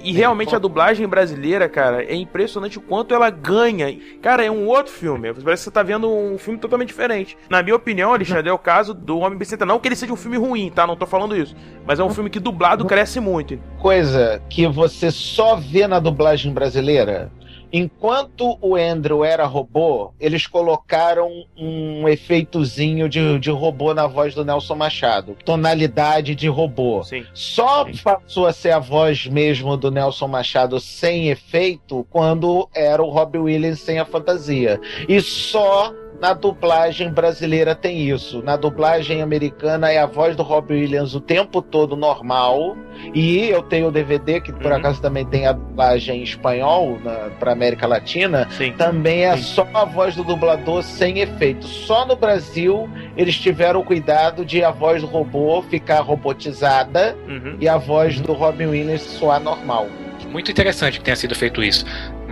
e 0.00 0.12
realmente 0.12 0.54
a 0.54 0.58
dublagem 0.58 1.06
brasileira, 1.06 1.68
cara, 1.68 2.02
é 2.02 2.14
impressionante 2.14 2.78
o 2.78 2.80
quanto 2.80 3.14
ela 3.14 3.30
ganha. 3.30 3.96
Cara, 4.20 4.44
é 4.44 4.50
um 4.50 4.66
outro 4.66 4.92
filme. 4.92 5.32
Parece 5.32 5.60
que 5.62 5.64
você 5.64 5.70
tá 5.70 5.82
vendo 5.82 6.10
um 6.10 6.38
filme 6.38 6.58
totalmente 6.58 6.88
diferente. 6.88 7.36
Na 7.48 7.62
minha 7.62 7.76
opinião, 7.76 8.12
Alexandre, 8.12 8.48
é 8.48 8.52
o 8.52 8.58
caso 8.58 8.92
do 8.92 9.18
Homem 9.18 9.38
Bicicleta. 9.38 9.66
Não 9.66 9.78
que 9.78 9.88
ele 9.88 9.96
seja 9.96 10.12
um 10.12 10.16
filme 10.16 10.36
ruim, 10.36 10.70
tá? 10.70 10.86
Não 10.86 10.96
tô 10.96 11.06
falando 11.06 11.36
isso. 11.36 11.54
Mas 11.86 11.98
é 12.00 12.04
um 12.04 12.10
filme 12.10 12.30
que 12.30 12.40
dublado 12.40 12.84
cresce 12.84 13.20
muito. 13.20 13.58
Coisa 13.78 14.42
que 14.48 14.66
você 14.66 15.10
só 15.10 15.56
vê 15.56 15.86
na 15.86 15.98
dublagem 15.98 16.52
brasileira 16.52 17.30
Enquanto 17.76 18.56
o 18.62 18.74
Andrew 18.74 19.22
era 19.22 19.44
robô, 19.44 20.14
eles 20.18 20.46
colocaram 20.46 21.44
um 21.54 22.08
efeitozinho 22.08 23.06
de, 23.06 23.38
de 23.38 23.50
robô 23.50 23.92
na 23.92 24.06
voz 24.06 24.34
do 24.34 24.42
Nelson 24.42 24.74
Machado. 24.74 25.36
Tonalidade 25.44 26.34
de 26.34 26.48
robô. 26.48 27.04
Sim. 27.04 27.26
Só 27.34 27.84
Sim. 27.84 27.98
passou 28.02 28.46
a 28.46 28.52
ser 28.54 28.70
a 28.70 28.78
voz 28.78 29.26
mesmo 29.26 29.76
do 29.76 29.90
Nelson 29.90 30.26
Machado 30.26 30.80
sem 30.80 31.28
efeito 31.28 32.06
quando 32.08 32.66
era 32.74 33.02
o 33.02 33.10
Robbie 33.10 33.40
Williams 33.40 33.80
sem 33.80 33.98
a 33.98 34.06
fantasia. 34.06 34.80
E 35.06 35.20
só 35.20 35.92
na 36.20 36.32
dublagem 36.32 37.10
brasileira 37.10 37.74
tem 37.74 38.08
isso. 38.08 38.42
Na 38.42 38.56
dublagem 38.56 39.22
americana 39.22 39.90
é 39.90 39.98
a 39.98 40.06
voz 40.06 40.36
do 40.36 40.42
Robbie 40.42 40.74
Williams 40.74 41.14
o 41.14 41.20
tempo 41.20 41.60
todo 41.62 41.96
normal. 41.96 42.76
E 43.14 43.48
eu 43.48 43.62
tenho 43.62 43.88
o 43.88 43.90
DVD, 43.92 44.40
que 44.40 44.52
por 44.52 44.70
uhum. 44.70 44.78
acaso 44.78 45.02
também 45.02 45.26
tem 45.26 45.46
a 45.46 45.52
dublagem 45.52 46.20
em 46.20 46.22
espanhol 46.22 46.98
para 47.38 47.52
América 47.52 47.86
Latina. 47.86 48.48
Sim. 48.50 48.72
Também 48.72 49.24
é 49.24 49.36
Sim. 49.36 49.42
só 49.42 49.68
a 49.74 49.84
voz 49.84 50.16
do 50.16 50.24
dublador 50.24 50.82
sem 50.82 51.20
efeito. 51.20 51.66
Só 51.66 52.06
no 52.06 52.16
Brasil 52.16 52.88
eles 53.16 53.36
tiveram 53.36 53.80
o 53.80 53.84
cuidado 53.84 54.44
de 54.44 54.64
a 54.64 54.70
voz 54.70 55.02
do 55.02 55.06
robô 55.06 55.62
ficar 55.62 56.00
robotizada 56.00 57.16
uhum. 57.28 57.56
e 57.60 57.68
a 57.68 57.76
voz 57.76 58.20
do 58.20 58.32
Robin 58.32 58.66
Williams 58.66 59.02
soar 59.02 59.40
normal. 59.40 59.86
Muito 60.30 60.50
interessante 60.50 60.98
que 60.98 61.04
tenha 61.04 61.16
sido 61.16 61.34
feito 61.34 61.62
isso. 61.62 61.84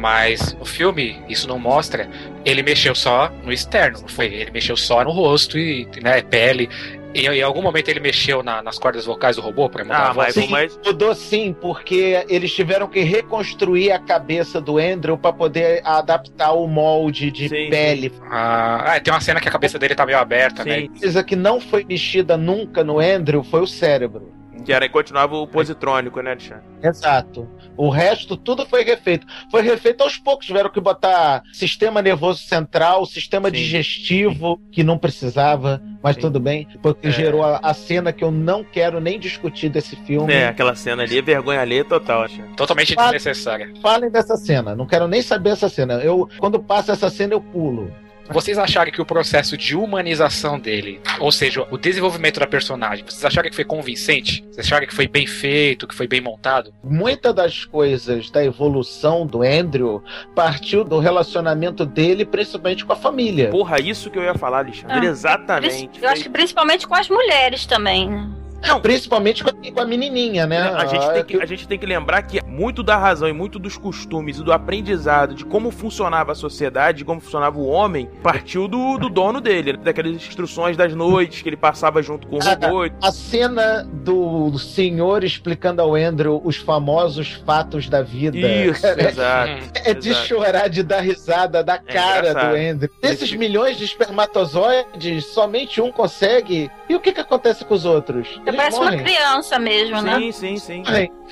Mas 0.05 0.55
o 0.61 0.67
filme, 0.67 1.17
isso 1.31 1.49
não 1.49 1.59
mostra. 1.59 2.07
Ele 2.45 2.63
mexeu 2.63 2.95
só 2.95 3.33
no 3.43 3.51
externo, 3.51 4.03
não 4.03 4.09
foi? 4.09 4.27
Ele 4.27 4.51
mexeu 4.51 4.77
só 4.77 5.03
no 5.03 5.11
rosto 5.11 5.57
e 5.59 5.89
né, 6.03 6.21
pele. 6.21 6.69
E 7.15 7.27
em 7.27 7.41
algum 7.41 7.63
momento 7.63 7.89
ele 7.89 8.01
mexeu 8.01 8.43
na, 8.43 8.63
nas 8.63 8.79
cordas 8.79 9.07
vocais 9.07 9.37
do 9.37 9.41
robô 9.41 9.67
para 9.71 9.83
mudar 9.83 9.97
ah, 9.97 10.11
a 10.11 10.13
voz? 10.13 10.35
Sim, 10.35 10.49
mas... 10.51 10.79
mudou 10.85 11.15
sim, 11.15 11.57
porque 11.59 12.23
eles 12.29 12.53
tiveram 12.53 12.87
que 12.87 13.01
reconstruir 13.01 13.93
a 13.93 13.99
cabeça 13.99 14.61
do 14.61 14.77
Andrew 14.77 15.17
para 15.17 15.33
poder 15.33 15.81
adaptar 15.87 16.53
o 16.53 16.67
molde 16.67 17.31
de 17.31 17.49
sim, 17.49 17.71
pele. 17.71 18.11
Sim. 18.11 18.21
Ah, 18.31 19.01
tem 19.03 19.11
uma 19.11 19.23
cena 19.23 19.41
que 19.41 19.49
a 19.49 19.53
cabeça 19.53 19.79
dele 19.79 19.95
tá 19.95 20.05
meio 20.05 20.19
aberta, 20.19 20.65
sim. 20.65 20.69
né? 20.69 20.89
Coisa 21.01 21.25
que 21.25 21.35
não 21.35 21.59
foi 21.59 21.83
mexida 21.83 22.37
nunca 22.37 22.85
no 22.85 22.99
Andrew 22.99 23.43
foi 23.43 23.63
o 23.63 23.67
cérebro. 23.67 24.34
Que 24.65 24.73
era 24.73 24.89
continuava 24.89 25.37
o 25.37 25.47
positrônico, 25.47 26.21
né, 26.21 26.31
Alexandre? 26.31 26.65
Exato. 26.83 27.49
O 27.77 27.89
resto, 27.89 28.37
tudo 28.37 28.67
foi 28.67 28.85
refeito. 28.85 29.27
Foi 29.51 29.63
refeito 29.63 30.03
aos 30.03 30.17
poucos. 30.17 30.47
Tiveram 30.47 30.71
que 30.71 30.81
botar 30.81 31.43
sistema 31.53 32.01
nervoso 32.01 32.41
central, 32.41 33.05
sistema 33.07 33.49
Sim. 33.49 33.57
digestivo, 33.57 34.61
que 34.71 34.85
não 34.85 34.99
precisava, 34.99 35.83
mas 36.03 36.15
Sim. 36.15 36.23
tudo 36.23 36.41
bem. 36.41 36.69
Porque 36.83 37.09
é. 37.09 37.11
gerou 37.11 37.43
a, 37.43 37.59
a, 37.63 37.75
cena 37.75 38.13
que 38.13 38.23
eu 38.23 38.31
não 38.31 38.63
quero 38.63 39.01
nem 39.01 39.19
discutir 39.19 39.69
desse 39.69 39.97
filme. 39.97 40.33
É, 40.33 40.49
aquela 40.49 40.75
cena 40.75 41.03
ali 41.03 41.19
é 41.19 41.23
vergonha 41.23 41.61
ali 41.61 41.83
total, 41.83 42.23
acho. 42.23 42.41
Totalmente 42.57 42.95
desnecessária. 42.95 43.73
Falem 43.83 44.11
dessa 44.11 44.37
cena. 44.37 44.75
Não 44.75 44.87
quero 44.87 45.09
nem 45.09 45.23
saber 45.23 45.51
essa 45.51 45.69
cena. 45.69 45.95
Eu, 45.95 46.29
quando 46.39 46.61
passa 46.61 46.93
essa 46.93 47.11
cena, 47.11 47.35
eu 47.35 47.41
pulo. 47.41 47.91
Vocês 48.29 48.59
acharam 48.59 48.91
que 48.91 49.01
o 49.01 49.07
processo 49.07 49.57
de 49.57 49.77
humanização 49.77 50.59
dele, 50.59 51.01
ou 51.21 51.31
seja, 51.31 51.67
o 51.71 51.77
desenvolvimento 51.77 52.41
da 52.41 52.47
personagem, 52.47 53.05
vocês 53.05 53.25
acharam 53.25 53.49
que 53.49 53.55
foi 53.55 53.65
convincente? 53.65 54.43
Vocês 54.51 54.67
acharam 54.67 54.87
que 54.87 54.95
foi 54.95 55.07
bem 55.07 55.27
feito, 55.27 55.87
que 55.87 55.95
foi 55.95 56.07
bem 56.07 56.21
montado? 56.21 56.73
Muitas 56.83 57.35
das 57.35 57.65
coisas 57.65 58.31
da 58.31 58.45
evolução 58.45 59.27
do 59.27 59.43
Andrew 59.43 60.03
partiu 60.35 60.85
do 60.85 60.99
relacionamento 60.99 61.85
dele, 61.85 62.25
principalmente 62.25 62.85
com 62.85 62.93
a 62.93 62.97
família. 62.97 63.51
Porra, 63.51 63.81
isso 63.81 64.11
que 64.11 64.19
eu 64.19 64.23
ia 64.23 64.35
falar, 64.35 64.59
Alexandre. 64.59 65.07
Ah, 65.07 65.11
Exatamente. 65.11 66.03
Eu 66.03 66.09
acho 66.09 66.23
que 66.23 66.31
principalmente 66.31 66.87
com 66.87 66.95
as 66.95 67.09
mulheres 67.09 67.67
também, 67.67 68.09
né? 68.09 68.31
Não, 68.67 68.81
principalmente 68.81 69.45
com 69.45 69.81
a 69.81 69.85
menininha, 69.85 70.47
né? 70.47 70.63
A 70.75 70.87
gente, 70.87 71.13
tem 71.13 71.25
que, 71.25 71.43
a 71.43 71.47
gente 71.47 71.69
tem 71.69 71.79
que 71.79 71.87
lembrar 71.87 72.23
que 72.23 72.43
muito 72.45 72.83
da 72.83 72.97
razão 72.97 73.29
e 73.29 73.33
muito 73.33 73.59
dos 73.59 73.77
costumes 73.77 74.39
e 74.39 74.43
do 74.43 74.53
aprendizado 74.53 75.35
de 75.35 75.45
como 75.45 75.71
funcionava 75.71 76.33
a 76.33 76.35
sociedade, 76.35 76.99
de 76.99 77.05
como 77.05 77.21
funcionava 77.21 77.59
o 77.59 77.67
homem, 77.67 78.09
partiu 78.23 78.69
do, 78.69 78.97
do 78.97 79.09
dono 79.09 79.41
dele, 79.41 79.77
daquelas 79.77 80.13
instruções 80.13 80.77
das 80.77 80.95
noites 80.95 81.43
que 81.43 81.49
ele 81.49 81.57
passava 81.57 82.03
junto 82.03 82.27
com 82.27 82.37
o 82.37 82.41
robô. 82.41 82.85
A, 82.85 83.09
a 83.09 83.13
cena 83.13 83.87
do 83.93 84.57
senhor 84.59 85.25
explicando 85.25 85.83
ao 85.83 85.95
Andrew 85.95 86.41
os 86.45 86.57
famosos 86.57 87.33
fatos 87.45 87.89
da 87.89 88.03
vida. 88.03 88.39
Isso, 88.39 88.87
é, 88.87 89.09
exato. 89.09 89.75
É 89.85 89.93
de 89.93 90.11
exato. 90.11 90.27
chorar, 90.27 90.69
de 90.69 90.83
dar 90.83 91.01
risada 91.01 91.63
da 91.63 91.75
é 91.75 91.79
cara 91.79 92.33
do 92.33 92.57
Andrew. 92.57 92.91
Desses 93.03 93.33
milhões 93.35 93.77
de 93.77 93.85
espermatozoides, 93.85 95.27
somente 95.27 95.81
um 95.81 95.93
consegue. 95.93 96.71
E 96.89 96.95
o 96.95 97.01
que, 97.01 97.13
que 97.13 97.21
acontece 97.21 97.65
com 97.65 97.75
os 97.75 97.85
outros? 97.85 98.41
Parece 98.57 98.79
morrem. 98.79 98.99
uma 98.99 99.05
criança 99.05 99.59
mesmo, 99.59 99.99
sim, 99.99 100.05
né? 100.05 100.19
Sim, 100.19 100.33
sim, 100.33 100.57
sim. 100.59 100.83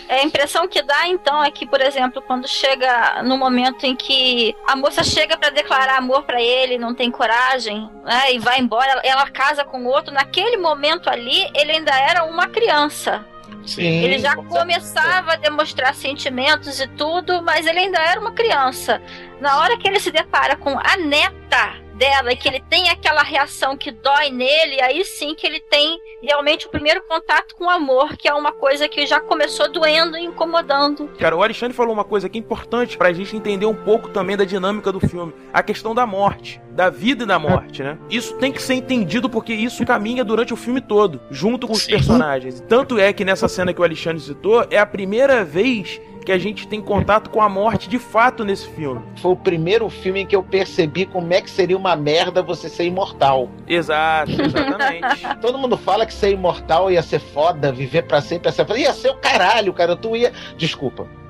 É, 0.09 0.21
a 0.21 0.25
impressão 0.25 0.67
que 0.67 0.83
dá, 0.83 1.07
então, 1.09 1.43
é 1.43 1.51
que, 1.51 1.67
por 1.67 1.81
exemplo, 1.81 2.23
quando 2.23 2.49
chega 2.49 3.23
no 3.23 3.37
momento 3.37 3.85
em 3.85 3.95
que 3.95 4.55
a 4.67 4.77
moça 4.77 5.03
chega 5.03 5.37
para 5.37 5.51
declarar 5.51 5.99
amor 5.99 6.25
para 6.25 6.41
ele, 6.41 6.79
não 6.79 6.95
tem 6.95 7.11
coragem, 7.11 7.89
né? 8.05 8.33
E 8.33 8.39
vai 8.39 8.61
embora, 8.61 8.91
ela, 8.91 9.03
ela 9.05 9.31
casa 9.31 9.65
com 9.65 9.85
outro, 9.85 10.13
naquele 10.13 10.57
momento 10.57 11.09
ali, 11.09 11.51
ele 11.55 11.73
ainda 11.73 11.93
era 11.93 12.25
uma 12.25 12.47
criança. 12.49 13.25
Sim, 13.65 14.03
ele 14.03 14.19
já 14.19 14.35
começava 14.35 15.35
a 15.35 15.37
demonstrar 15.37 15.95
sentimentos 15.95 16.81
e 16.81 16.87
tudo, 16.89 17.43
mas 17.43 17.67
ele 17.67 17.79
ainda 17.79 17.99
era 17.99 18.21
uma 18.21 18.33
criança. 18.33 19.01
Na 19.41 19.61
hora 19.61 19.79
que 19.79 19.87
ele 19.87 20.01
se 20.01 20.11
depara 20.11 20.57
com 20.57 20.77
a 20.79 20.97
neta 20.97 21.82
dela 22.03 22.33
e 22.33 22.37
que 22.37 22.49
ele 22.49 22.61
tem 22.69 22.89
aquela 22.89 23.23
reação 23.23 23.77
que 23.77 23.93
dói 23.93 24.29
nele, 24.31 24.83
aí 24.83 25.05
sim 25.05 25.37
que 25.37 25.47
ele 25.47 25.61
tem 25.61 25.97
realmente 26.21 26.67
o 26.67 26.69
primeiro 26.69 27.01
contato 27.05 27.55
com 27.55 27.67
o 27.67 27.71
amor, 27.71 28.17
que 28.17 28.27
é 28.27 28.35
uma 28.35 28.51
coisa 28.51 28.89
que 28.89 29.07
já 29.07 29.21
começou 29.21 29.71
doendo 29.71 30.17
e 30.17 30.25
incomodando. 30.25 31.09
Cara, 31.17 31.37
o 31.37 31.43
Alexandre 31.45 31.77
falou 31.77 31.95
uma 31.95 32.03
coisa 32.03 32.29
que 32.29 32.37
é 32.37 32.41
importante 32.41 32.99
pra 32.99 33.13
gente 33.13 33.37
entender 33.37 33.67
um 33.67 33.75
pouco 33.75 34.09
também 34.09 34.37
da 34.37 34.45
dinâmica 34.45 34.91
do 34.91 34.99
filme: 34.99 35.33
a 35.53 35.63
questão 35.63 35.95
da 35.95 36.05
morte, 36.05 36.61
da 36.73 36.91
vida 36.91 37.23
e 37.23 37.27
da 37.27 37.39
morte, 37.39 37.85
né? 37.85 37.97
Isso 38.11 38.35
tem 38.35 38.51
que 38.51 38.61
ser 38.61 38.75
entendido 38.75 39.31
porque 39.31 39.53
isso 39.53 39.87
caminha 39.87 40.25
durante 40.25 40.53
o 40.53 40.57
filme 40.57 40.81
todo, 40.81 41.21
junto 41.31 41.69
com 41.69 41.75
os 41.75 41.85
sim. 41.85 41.93
personagens. 41.93 42.61
Tanto 42.69 42.99
é 42.99 43.13
que 43.13 43.25
nessa 43.25 43.47
cena 43.47 43.73
que 43.73 43.81
o 43.81 43.85
Alexandre 43.85 44.21
citou, 44.21 44.67
é 44.71 44.79
a 44.79 44.87
primeira 44.87 45.45
vez 45.45 46.01
que 46.23 46.33
a 46.33 46.39
gente 46.39 46.67
tem 46.67 46.81
contato 46.81 47.31
com 47.31 47.41
a 47.41 47.49
morte 47.49 47.89
de 47.89 47.99
fato 47.99 48.45
nesse 48.45 48.69
filme. 48.69 49.03
Foi 49.17 49.33
o 49.33 49.37
primeiro 49.37 49.89
filme 49.89 50.21
em 50.21 50.27
que 50.27 50.37
eu 50.37 50.43
percebi 50.43 51.07
como 51.07 51.33
é 51.33 51.41
que 51.41 51.51
seria 51.51 51.77
uma 51.77 51.97
merda 51.97 52.43
você 52.43 52.69
ser 52.69 52.85
imortal. 52.85 53.49
Exato, 53.67 54.31
exatamente. 54.31 55.27
Todo 55.41 55.59
mundo 55.59 55.77
fala 55.77 56.07
que 56.07 56.15
ser 56.15 56.33
imortal 56.33 56.91
ia 56.91 57.03
ser 57.03 57.21
foda, 57.21 57.73
viver 57.73 58.03
para 58.03 58.21
sempre 58.21 58.49
ia 58.49 58.53
ser 58.53 58.67
foda. 58.67 58.79
Ia 58.79 58.93
ser 58.93 59.11
o 59.11 59.17
caralho, 59.17 59.73
cara. 59.73 59.97
Tu 59.97 60.17
ia. 60.17 60.33
Desculpa. 60.57 61.22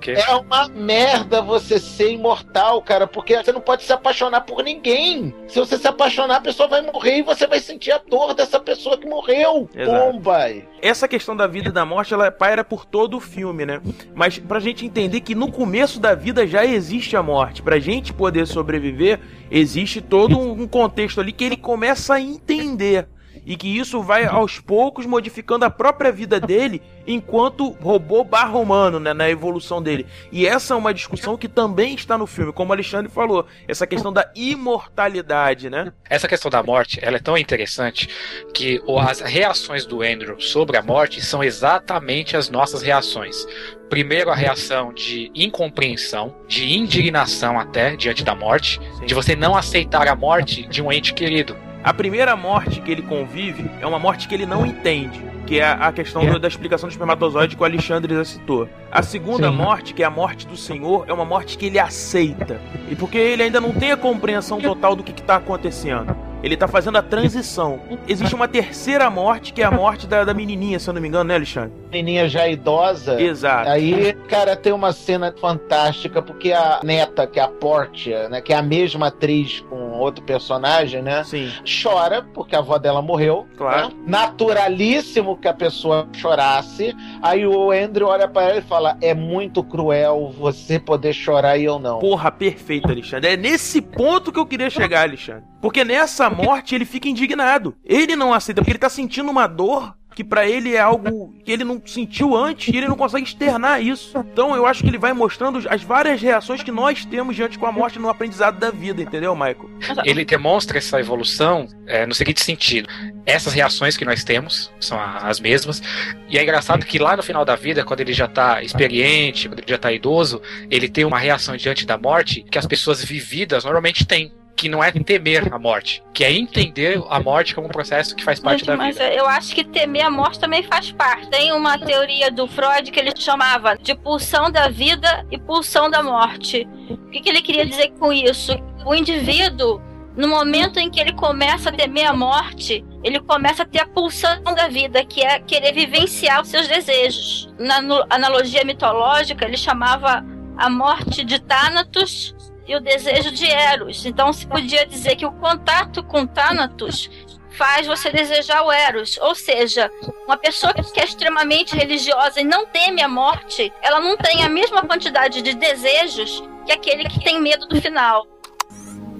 Que? 0.00 0.12
É 0.12 0.34
uma 0.34 0.68
merda 0.68 1.42
você 1.42 1.78
ser 1.78 2.12
imortal, 2.12 2.80
cara, 2.82 3.06
porque 3.06 3.36
você 3.36 3.52
não 3.52 3.60
pode 3.60 3.82
se 3.82 3.92
apaixonar 3.92 4.42
por 4.42 4.62
ninguém. 4.62 5.34
Se 5.46 5.58
você 5.58 5.76
se 5.76 5.86
apaixonar, 5.86 6.36
a 6.36 6.40
pessoa 6.40 6.68
vai 6.68 6.80
morrer 6.80 7.18
e 7.18 7.22
você 7.22 7.46
vai 7.46 7.60
sentir 7.60 7.92
a 7.92 7.98
dor 7.98 8.34
dessa 8.34 8.58
pessoa 8.58 8.96
que 8.96 9.06
morreu. 9.06 9.68
Bomba! 9.74 10.50
Essa 10.80 11.06
questão 11.06 11.36
da 11.36 11.46
vida 11.46 11.68
e 11.68 11.72
da 11.72 11.84
morte, 11.84 12.14
ela 12.14 12.30
paira 12.30 12.64
por 12.64 12.86
todo 12.86 13.18
o 13.18 13.20
filme, 13.20 13.66
né? 13.66 13.80
Mas 14.14 14.38
pra 14.38 14.58
gente 14.58 14.86
entender 14.86 15.20
que 15.20 15.34
no 15.34 15.52
começo 15.52 16.00
da 16.00 16.14
vida 16.14 16.46
já 16.46 16.64
existe 16.64 17.16
a 17.16 17.22
morte. 17.22 17.62
Pra 17.62 17.78
gente 17.78 18.12
poder 18.12 18.46
sobreviver, 18.46 19.20
existe 19.50 20.00
todo 20.00 20.38
um 20.38 20.66
contexto 20.66 21.20
ali 21.20 21.32
que 21.32 21.44
ele 21.44 21.56
começa 21.56 22.14
a 22.14 22.20
entender 22.20 23.06
e 23.50 23.56
que 23.56 23.66
isso 23.66 24.00
vai 24.00 24.24
aos 24.26 24.60
poucos 24.60 25.04
modificando 25.06 25.64
a 25.64 25.70
própria 25.70 26.12
vida 26.12 26.38
dele 26.38 26.80
enquanto 27.04 27.70
robô 27.82 28.22
barra 28.22 28.56
humano, 28.56 29.00
né, 29.00 29.12
na 29.12 29.28
evolução 29.28 29.82
dele. 29.82 30.06
E 30.30 30.46
essa 30.46 30.74
é 30.74 30.76
uma 30.76 30.94
discussão 30.94 31.36
que 31.36 31.48
também 31.48 31.96
está 31.96 32.16
no 32.16 32.28
filme, 32.28 32.52
como 32.52 32.70
o 32.70 32.72
Alexandre 32.72 33.10
falou, 33.10 33.44
essa 33.66 33.88
questão 33.88 34.12
da 34.12 34.30
imortalidade, 34.36 35.68
né? 35.68 35.92
Essa 36.08 36.28
questão 36.28 36.48
da 36.48 36.62
morte, 36.62 37.00
ela 37.02 37.16
é 37.16 37.18
tão 37.20 37.36
interessante 37.36 38.08
que 38.54 38.80
as 39.00 39.18
reações 39.18 39.84
do 39.84 40.00
Andrew 40.00 40.40
sobre 40.40 40.76
a 40.76 40.82
morte 40.82 41.20
são 41.20 41.42
exatamente 41.42 42.36
as 42.36 42.48
nossas 42.50 42.82
reações. 42.82 43.44
Primeiro, 43.88 44.30
a 44.30 44.36
reação 44.36 44.92
de 44.94 45.32
incompreensão, 45.34 46.36
de 46.46 46.72
indignação 46.72 47.58
até 47.58 47.96
diante 47.96 48.22
da 48.22 48.36
morte, 48.36 48.80
Sim. 48.98 49.06
de 49.06 49.12
você 49.12 49.34
não 49.34 49.56
aceitar 49.56 50.06
a 50.06 50.14
morte 50.14 50.62
de 50.68 50.80
um 50.80 50.92
ente 50.92 51.12
querido. 51.12 51.56
A 51.82 51.94
primeira 51.94 52.36
morte 52.36 52.80
que 52.80 52.90
ele 52.90 53.00
convive 53.00 53.70
é 53.80 53.86
uma 53.86 53.98
morte 53.98 54.28
que 54.28 54.34
ele 54.34 54.44
não 54.44 54.66
entende, 54.66 55.18
que 55.46 55.58
é 55.58 55.64
a 55.64 55.90
questão 55.90 56.22
é. 56.22 56.38
da 56.38 56.46
explicação 56.46 56.88
do 56.88 56.92
espermatozoide 56.92 57.56
que 57.56 57.62
o 57.62 57.64
Alexandre 57.64 58.14
já 58.14 58.24
citou. 58.24 58.68
A 58.92 59.02
segunda 59.02 59.50
Sim. 59.50 59.56
morte, 59.56 59.94
que 59.94 60.02
é 60.02 60.06
a 60.06 60.10
morte 60.10 60.46
do 60.46 60.58
Senhor, 60.58 61.06
é 61.08 61.12
uma 61.12 61.24
morte 61.24 61.56
que 61.56 61.66
ele 61.66 61.78
aceita. 61.78 62.60
E 62.90 62.94
porque 62.94 63.16
ele 63.16 63.44
ainda 63.44 63.62
não 63.62 63.72
tem 63.72 63.92
a 63.92 63.96
compreensão 63.96 64.60
total 64.60 64.94
do 64.94 65.02
que 65.02 65.12
está 65.12 65.36
acontecendo. 65.36 66.14
Ele 66.42 66.56
tá 66.56 66.66
fazendo 66.66 66.96
a 66.96 67.02
transição. 67.02 67.80
Existe 68.08 68.34
uma 68.34 68.48
terceira 68.48 69.10
morte, 69.10 69.52
que 69.52 69.62
é 69.62 69.64
a 69.64 69.70
morte 69.70 70.06
da, 70.06 70.24
da 70.24 70.32
menininha, 70.32 70.78
se 70.78 70.88
eu 70.88 70.94
não 70.94 71.00
me 71.00 71.08
engano, 71.08 71.24
né, 71.24 71.34
Alexandre? 71.34 71.72
Menininha 71.90 72.28
já 72.28 72.48
idosa. 72.48 73.20
Exato. 73.20 73.68
Aí, 73.68 74.14
cara, 74.28 74.56
tem 74.56 74.72
uma 74.72 74.92
cena 74.92 75.34
fantástica, 75.38 76.22
porque 76.22 76.52
a 76.52 76.80
neta, 76.82 77.26
que 77.26 77.38
é 77.38 77.42
a 77.42 77.48
Portia, 77.48 78.28
né, 78.28 78.40
que 78.40 78.52
é 78.52 78.56
a 78.56 78.62
mesma 78.62 79.08
atriz 79.08 79.60
com 79.68 79.90
outro 79.98 80.24
personagem, 80.24 81.02
né? 81.02 81.22
Sim. 81.24 81.50
Chora, 81.82 82.22
porque 82.22 82.56
a 82.56 82.60
avó 82.60 82.78
dela 82.78 83.02
morreu. 83.02 83.46
Claro. 83.56 83.88
Né? 83.88 83.94
Naturalíssimo 84.06 85.36
que 85.36 85.46
a 85.46 85.54
pessoa 85.54 86.08
chorasse. 86.14 86.94
Aí 87.22 87.46
o 87.46 87.70
Andrew 87.70 88.08
olha 88.08 88.26
para 88.26 88.48
ela 88.48 88.58
e 88.58 88.62
fala: 88.62 88.96
É 89.00 89.14
muito 89.14 89.62
cruel 89.62 90.32
você 90.36 90.78
poder 90.78 91.12
chorar 91.12 91.58
e 91.58 91.64
eu 91.64 91.78
não. 91.78 91.98
Porra, 91.98 92.30
perfeito, 92.30 92.90
Alexandre. 92.90 93.30
É 93.30 93.36
nesse 93.36 93.80
ponto 93.82 94.32
que 94.32 94.38
eu 94.38 94.46
queria 94.46 94.70
chegar, 94.70 95.02
Alexandre. 95.02 95.44
Porque 95.60 95.84
nessa 95.84 96.30
morte 96.30 96.74
ele 96.74 96.84
fica 96.84 97.08
indignado. 97.08 97.76
Ele 97.84 98.16
não 98.16 98.32
aceita, 98.32 98.60
porque 98.60 98.72
ele 98.72 98.78
tá 98.78 98.88
sentindo 98.88 99.30
uma 99.30 99.46
dor 99.46 99.94
que 100.14 100.24
para 100.24 100.46
ele 100.46 100.74
é 100.74 100.80
algo 100.80 101.34
que 101.44 101.52
ele 101.52 101.64
não 101.64 101.80
sentiu 101.84 102.36
antes 102.36 102.72
e 102.72 102.76
ele 102.76 102.88
não 102.88 102.96
consegue 102.96 103.24
externar 103.24 103.80
isso. 103.80 104.18
Então 104.18 104.54
eu 104.54 104.66
acho 104.66 104.82
que 104.82 104.88
ele 104.88 104.98
vai 104.98 105.12
mostrando 105.12 105.62
as 105.68 105.82
várias 105.82 106.20
reações 106.20 106.62
que 106.62 106.70
nós 106.70 107.04
temos 107.04 107.36
diante 107.36 107.58
com 107.58 107.66
a 107.66 107.72
morte 107.72 107.98
no 107.98 108.08
aprendizado 108.08 108.58
da 108.58 108.70
vida, 108.70 109.02
entendeu, 109.02 109.34
Michael? 109.34 109.70
Ele 110.04 110.24
demonstra 110.24 110.78
essa 110.78 110.98
evolução 111.00 111.66
é, 111.86 112.04
no 112.06 112.14
seguinte 112.14 112.44
sentido: 112.44 112.88
essas 113.24 113.52
reações 113.52 113.96
que 113.96 114.04
nós 114.04 114.24
temos 114.24 114.72
são 114.80 114.98
as 115.00 115.40
mesmas, 115.40 115.82
e 116.28 116.36
é 116.36 116.42
engraçado 116.42 116.84
que 116.84 116.98
lá 116.98 117.16
no 117.16 117.22
final 117.22 117.44
da 117.44 117.56
vida, 117.56 117.84
quando 117.84 118.00
ele 118.00 118.12
já 118.12 118.28
tá 118.28 118.62
experiente, 118.62 119.48
quando 119.48 119.60
ele 119.60 119.68
já 119.68 119.78
tá 119.78 119.92
idoso, 119.92 120.42
ele 120.70 120.88
tem 120.88 121.04
uma 121.04 121.18
reação 121.18 121.56
diante 121.56 121.86
da 121.86 121.96
morte 121.96 122.42
que 122.42 122.58
as 122.58 122.66
pessoas 122.66 123.02
vividas 123.04 123.64
normalmente 123.64 124.06
têm 124.06 124.32
que 124.60 124.68
não 124.68 124.84
é 124.84 124.92
temer 124.92 125.50
a 125.50 125.58
morte, 125.58 126.04
que 126.12 126.22
é 126.22 126.30
entender 126.30 127.02
a 127.08 127.18
morte 127.18 127.54
como 127.54 127.66
um 127.66 127.70
processo 127.70 128.14
que 128.14 128.22
faz 128.22 128.38
parte 128.38 128.58
Gente, 128.58 128.66
da 128.66 128.72
vida. 128.74 128.84
Mas 128.84 129.16
eu 129.16 129.26
acho 129.26 129.54
que 129.54 129.64
temer 129.64 130.04
a 130.04 130.10
morte 130.10 130.38
também 130.38 130.62
faz 130.62 130.92
parte. 130.92 131.30
Tem 131.30 131.50
uma 131.50 131.78
teoria 131.78 132.30
do 132.30 132.46
Freud 132.46 132.90
que 132.90 133.00
ele 133.00 133.10
chamava 133.16 133.74
de 133.78 133.94
pulsão 133.94 134.50
da 134.50 134.68
vida 134.68 135.26
e 135.30 135.38
pulsão 135.38 135.88
da 135.88 136.02
morte. 136.02 136.68
O 136.90 137.10
que, 137.10 137.20
que 137.20 137.30
ele 137.30 137.40
queria 137.40 137.64
dizer 137.64 137.90
com 137.98 138.12
isso? 138.12 138.52
O 138.84 138.94
indivíduo 138.94 139.80
no 140.14 140.28
momento 140.28 140.78
em 140.78 140.90
que 140.90 141.00
ele 141.00 141.14
começa 141.14 141.70
a 141.70 141.72
temer 141.72 142.04
a 142.04 142.12
morte, 142.12 142.84
ele 143.02 143.18
começa 143.18 143.62
a 143.62 143.66
ter 143.66 143.80
a 143.80 143.86
pulsão 143.86 144.42
da 144.42 144.68
vida, 144.68 145.02
que 145.06 145.24
é 145.24 145.40
querer 145.40 145.72
vivenciar 145.72 146.42
os 146.42 146.48
seus 146.48 146.68
desejos. 146.68 147.48
Na 147.58 147.78
analogia 148.10 148.62
mitológica, 148.62 149.46
ele 149.46 149.56
chamava 149.56 150.22
a 150.58 150.68
morte 150.68 151.24
de 151.24 151.38
Thanatos 151.38 152.34
e 152.66 152.74
o 152.74 152.80
desejo 152.80 153.30
de 153.30 153.50
Eros. 153.50 154.04
Então 154.06 154.32
se 154.32 154.46
podia 154.46 154.86
dizer 154.86 155.16
que 155.16 155.26
o 155.26 155.32
contato 155.32 156.02
com 156.02 156.26
Thanatos 156.26 157.10
faz 157.50 157.86
você 157.86 158.10
desejar 158.10 158.62
o 158.62 158.72
Eros. 158.72 159.18
Ou 159.18 159.34
seja, 159.34 159.90
uma 160.26 160.36
pessoa 160.36 160.72
que 160.72 161.00
é 161.00 161.04
extremamente 161.04 161.76
religiosa 161.76 162.40
e 162.40 162.44
não 162.44 162.66
teme 162.66 163.02
a 163.02 163.08
morte, 163.08 163.72
ela 163.82 164.00
não 164.00 164.16
tem 164.16 164.44
a 164.44 164.48
mesma 164.48 164.82
quantidade 164.82 165.42
de 165.42 165.54
desejos 165.54 166.42
que 166.64 166.72
aquele 166.72 167.04
que 167.04 167.22
tem 167.22 167.40
medo 167.40 167.66
do 167.66 167.80
final. 167.80 168.26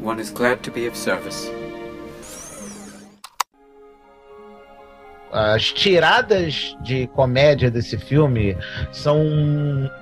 One 0.02 0.20
is 0.20 0.30
glad 0.30 0.60
to 0.62 0.70
be 0.70 0.88
of 0.88 0.96
service. 0.96 1.59
As 5.32 5.72
tiradas 5.72 6.76
de 6.82 7.06
comédia 7.08 7.70
desse 7.70 7.96
filme 7.96 8.56
são 8.90 9.20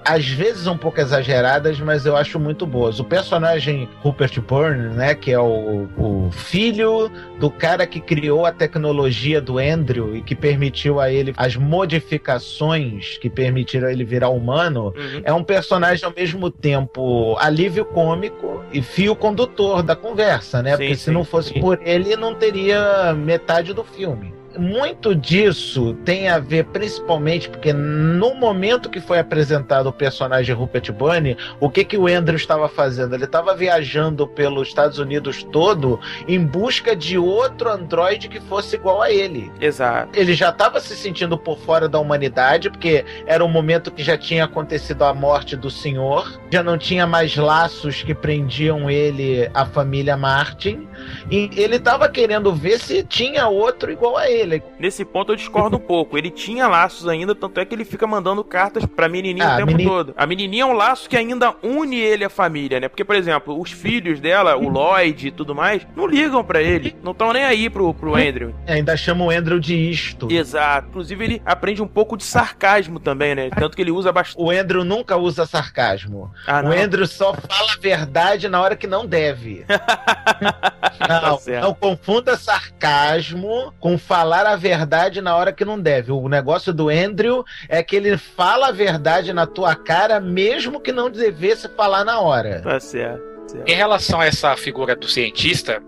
às 0.04 0.26
vezes 0.26 0.66
um 0.66 0.76
pouco 0.76 1.00
exageradas, 1.00 1.78
mas 1.80 2.06
eu 2.06 2.16
acho 2.16 2.38
muito 2.38 2.66
boas. 2.66 2.98
O 2.98 3.04
personagem 3.04 3.88
Rupert 4.00 4.40
Byrne, 4.40 4.94
né, 4.94 5.14
que 5.14 5.30
é 5.30 5.38
o, 5.38 5.88
o 5.96 6.30
filho 6.32 7.10
do 7.38 7.50
cara 7.50 7.86
que 7.86 8.00
criou 8.00 8.46
a 8.46 8.52
tecnologia 8.52 9.40
do 9.40 9.58
Andrew 9.58 10.16
e 10.16 10.22
que 10.22 10.34
permitiu 10.34 11.00
a 11.00 11.10
ele 11.10 11.34
as 11.36 11.56
modificações 11.56 13.18
que 13.18 13.28
permitiram 13.28 13.88
ele 13.88 14.04
virar 14.04 14.30
humano, 14.30 14.94
uhum. 14.96 15.22
é 15.24 15.32
um 15.32 15.44
personagem 15.44 16.04
ao 16.04 16.12
mesmo 16.14 16.50
tempo 16.50 17.36
alívio 17.38 17.84
cômico 17.84 18.64
e 18.72 18.80
fio 18.82 19.14
condutor 19.14 19.82
da 19.82 19.94
conversa, 19.94 20.62
né? 20.62 20.72
Sim, 20.72 20.76
Porque 20.76 20.94
sim, 20.94 21.04
se 21.04 21.10
não 21.10 21.24
fosse 21.24 21.52
sim. 21.52 21.60
por 21.60 21.80
ele, 21.84 22.16
não 22.16 22.34
teria 22.34 23.14
metade 23.14 23.72
do 23.72 23.84
filme 23.84 24.38
muito 24.58 25.14
disso 25.14 25.94
tem 26.04 26.28
a 26.28 26.38
ver 26.38 26.64
principalmente 26.66 27.48
porque 27.48 27.72
no 27.72 28.34
momento 28.34 28.90
que 28.90 29.00
foi 29.00 29.18
apresentado 29.18 29.88
o 29.88 29.92
personagem 29.92 30.54
Rupert 30.54 30.92
Bunny, 30.92 31.36
o 31.60 31.70
que 31.70 31.84
que 31.84 31.96
o 31.96 32.06
Andrew 32.06 32.36
estava 32.36 32.68
fazendo? 32.68 33.14
Ele 33.14 33.24
estava 33.24 33.54
viajando 33.54 34.26
pelos 34.26 34.68
Estados 34.68 34.98
Unidos 34.98 35.42
todo 35.44 36.00
em 36.26 36.44
busca 36.44 36.96
de 36.96 37.16
outro 37.16 37.70
androide 37.70 38.28
que 38.28 38.40
fosse 38.40 38.76
igual 38.76 39.00
a 39.00 39.10
ele. 39.10 39.50
Exato. 39.60 40.18
Ele 40.18 40.34
já 40.34 40.50
estava 40.50 40.80
se 40.80 40.96
sentindo 40.96 41.38
por 41.38 41.58
fora 41.58 41.88
da 41.88 41.98
humanidade 41.98 42.70
porque 42.70 43.04
era 43.26 43.44
um 43.44 43.48
momento 43.48 43.90
que 43.90 44.02
já 44.02 44.18
tinha 44.18 44.44
acontecido 44.44 45.04
a 45.04 45.14
morte 45.14 45.56
do 45.56 45.70
senhor, 45.70 46.40
já 46.50 46.62
não 46.62 46.76
tinha 46.76 47.06
mais 47.06 47.36
laços 47.36 48.02
que 48.02 48.14
prendiam 48.14 48.90
ele 48.90 49.48
à 49.54 49.64
família 49.64 50.16
Martin 50.16 50.88
e 51.30 51.50
ele 51.56 51.76
estava 51.76 52.08
querendo 52.08 52.52
ver 52.54 52.78
se 52.78 53.02
tinha 53.04 53.46
outro 53.48 53.90
igual 53.90 54.16
a 54.16 54.28
ele 54.28 54.47
ele. 54.54 54.62
Nesse 54.78 55.04
ponto 55.04 55.32
eu 55.32 55.36
discordo 55.36 55.76
um 55.76 55.80
pouco. 55.80 56.16
Ele 56.16 56.30
tinha 56.30 56.68
laços 56.68 57.08
ainda, 57.08 57.34
tanto 57.34 57.60
é 57.60 57.64
que 57.64 57.74
ele 57.74 57.84
fica 57.84 58.06
mandando 58.06 58.42
cartas 58.44 58.84
pra 58.86 59.08
menininha 59.08 59.48
ah, 59.48 59.54
o 59.54 59.56
tempo 59.58 59.72
meni... 59.72 59.84
todo. 59.84 60.14
A 60.16 60.26
menininha 60.26 60.62
é 60.62 60.66
um 60.66 60.72
laço 60.72 61.08
que 61.08 61.16
ainda 61.16 61.54
une 61.62 61.98
ele 61.98 62.24
à 62.24 62.30
família, 62.30 62.80
né? 62.80 62.88
Porque, 62.88 63.04
por 63.04 63.16
exemplo, 63.16 63.60
os 63.60 63.70
filhos 63.70 64.20
dela, 64.20 64.56
o 64.56 64.68
Lloyd 64.68 65.28
e 65.28 65.30
tudo 65.30 65.54
mais, 65.54 65.86
não 65.96 66.06
ligam 66.06 66.42
para 66.44 66.62
ele. 66.62 66.96
Não 67.02 67.12
estão 67.12 67.32
nem 67.32 67.44
aí 67.44 67.68
pro, 67.68 67.92
pro 67.94 68.14
Andrew. 68.14 68.54
É, 68.66 68.74
ainda 68.74 68.96
chamam 68.96 69.28
o 69.28 69.30
Andrew 69.30 69.58
de 69.58 69.74
isto. 69.74 70.30
Exato. 70.30 70.88
Inclusive, 70.88 71.24
ele 71.24 71.42
aprende 71.44 71.82
um 71.82 71.88
pouco 71.88 72.16
de 72.16 72.24
sarcasmo 72.24 73.00
também, 73.00 73.34
né? 73.34 73.50
Tanto 73.50 73.76
que 73.76 73.82
ele 73.82 73.90
usa 73.90 74.12
bastante. 74.12 74.42
O 74.42 74.50
Andrew 74.50 74.84
nunca 74.84 75.16
usa 75.16 75.46
sarcasmo. 75.46 76.30
Ah, 76.46 76.62
o 76.62 76.72
Andrew 76.72 77.06
só 77.06 77.34
fala 77.34 77.72
a 77.72 77.80
verdade 77.80 78.48
na 78.48 78.60
hora 78.60 78.76
que 78.76 78.86
não 78.86 79.06
deve. 79.06 79.64
não, 81.08 81.36
tá 81.38 81.60
não 81.60 81.74
confunda 81.74 82.36
sarcasmo 82.36 83.72
com 83.78 83.98
falar 83.98 84.37
falar 84.38 84.52
a 84.52 84.56
verdade 84.56 85.20
na 85.20 85.36
hora 85.36 85.52
que 85.52 85.64
não 85.64 85.80
deve. 85.80 86.12
O 86.12 86.28
negócio 86.28 86.72
do 86.72 86.88
Andrew 86.88 87.44
é 87.68 87.82
que 87.82 87.96
ele 87.96 88.16
fala 88.16 88.68
a 88.68 88.72
verdade 88.72 89.32
na 89.32 89.46
tua 89.46 89.74
cara, 89.74 90.20
mesmo 90.20 90.80
que 90.80 90.92
não 90.92 91.10
devesse 91.10 91.68
falar 91.70 92.04
na 92.04 92.20
hora. 92.20 92.60
Tá 92.62 92.78
certo. 92.78 93.26
Em 93.66 93.74
relação 93.74 94.20
a 94.20 94.26
essa 94.26 94.54
figura 94.56 94.94
do 94.94 95.08
cientista, 95.08 95.82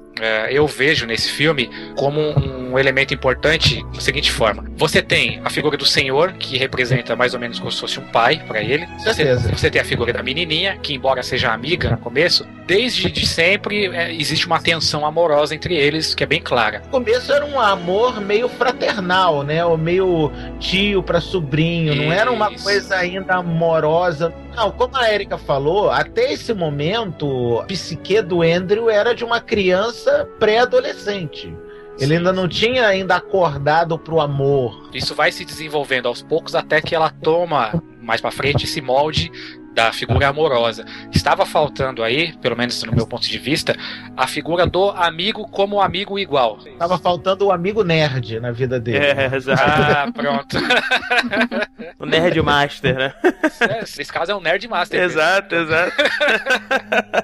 eu 0.50 0.66
vejo 0.66 1.06
nesse 1.06 1.30
filme 1.30 1.70
como 1.96 2.20
um 2.20 2.78
elemento 2.78 3.12
importante 3.12 3.84
da 3.92 4.00
seguinte 4.00 4.30
forma: 4.30 4.64
você 4.76 5.02
tem 5.02 5.40
a 5.44 5.50
figura 5.50 5.76
do 5.76 5.84
senhor, 5.84 6.32
que 6.32 6.56
representa 6.56 7.16
mais 7.16 7.34
ou 7.34 7.40
menos 7.40 7.58
como 7.58 7.70
se 7.70 7.80
fosse 7.80 7.98
um 7.98 8.04
pai 8.04 8.42
para 8.46 8.62
ele. 8.62 8.86
Você, 9.04 9.34
você, 9.34 9.70
tem 9.70 9.80
a 9.80 9.84
figura 9.84 10.12
da 10.12 10.22
menininha, 10.22 10.78
que, 10.82 10.94
embora 10.94 11.22
seja 11.22 11.52
amiga 11.52 11.90
no 11.90 11.98
começo, 11.98 12.46
desde 12.66 13.10
de 13.10 13.26
sempre 13.26 13.86
é, 13.86 14.12
existe 14.14 14.46
uma 14.46 14.60
tensão 14.60 15.04
amorosa 15.04 15.54
entre 15.54 15.74
eles 15.74 16.14
que 16.14 16.22
é 16.22 16.26
bem 16.26 16.40
clara. 16.40 16.80
No 16.84 16.90
começo 16.90 17.32
era 17.32 17.44
um 17.44 17.60
amor 17.60 18.20
meio 18.20 18.48
fraternal, 18.48 19.42
né? 19.42 19.64
Ou 19.64 19.76
meio 19.76 20.30
tio 20.58 21.02
para 21.02 21.20
sobrinho, 21.20 21.92
Isso. 21.92 22.02
não 22.02 22.12
era 22.12 22.30
uma 22.30 22.50
coisa 22.50 22.96
ainda 22.96 23.36
amorosa. 23.36 24.32
Não, 24.54 24.70
como 24.72 24.96
a 24.96 25.12
Erika 25.12 25.38
falou, 25.38 25.90
até 25.90 26.32
esse 26.32 26.52
momento, 26.52 27.60
a 27.60 27.64
psique 27.64 28.20
do 28.20 28.42
Andrew 28.42 28.90
era 28.90 29.14
de 29.14 29.24
uma 29.24 29.40
criança 29.40 30.09
pré-adolescente. 30.38 31.54
Ele 31.98 32.16
ainda 32.16 32.32
não 32.32 32.48
tinha 32.48 32.86
ainda 32.86 33.16
acordado 33.16 33.98
pro 33.98 34.20
amor. 34.20 34.88
Isso 34.94 35.14
vai 35.14 35.30
se 35.30 35.44
desenvolvendo 35.44 36.06
aos 36.06 36.22
poucos 36.22 36.54
até 36.54 36.80
que 36.80 36.94
ela 36.94 37.10
toma 37.10 37.82
mais 38.00 38.20
para 38.20 38.30
frente 38.30 38.64
esse 38.64 38.80
molde 38.80 39.30
da 39.84 39.92
figura 39.92 40.28
amorosa. 40.28 40.84
Estava 41.10 41.46
faltando 41.46 42.02
aí, 42.02 42.36
pelo 42.38 42.56
menos 42.56 42.82
no 42.82 42.92
meu 42.92 43.06
ponto 43.06 43.26
de 43.26 43.38
vista, 43.38 43.74
a 44.14 44.26
figura 44.26 44.66
do 44.66 44.90
amigo 44.90 45.48
como 45.48 45.80
amigo 45.80 46.18
igual. 46.18 46.58
Estava 46.66 46.98
faltando 46.98 47.46
o 47.46 47.52
amigo 47.52 47.82
nerd 47.82 48.40
na 48.40 48.52
vida 48.52 48.78
dele. 48.78 49.06
É, 49.06 49.34
exato. 49.34 49.62
Ah, 49.62 50.12
pronto. 50.12 50.56
o 51.98 52.04
nerd 52.04 52.42
master, 52.42 52.94
né? 52.94 53.14
Esse 53.82 54.04
caso 54.12 54.32
é 54.32 54.36
um 54.36 54.40
nerd 54.40 54.68
master. 54.68 55.00
Exato, 55.02 55.54
mesmo. 55.54 55.72
exato. 55.72 55.96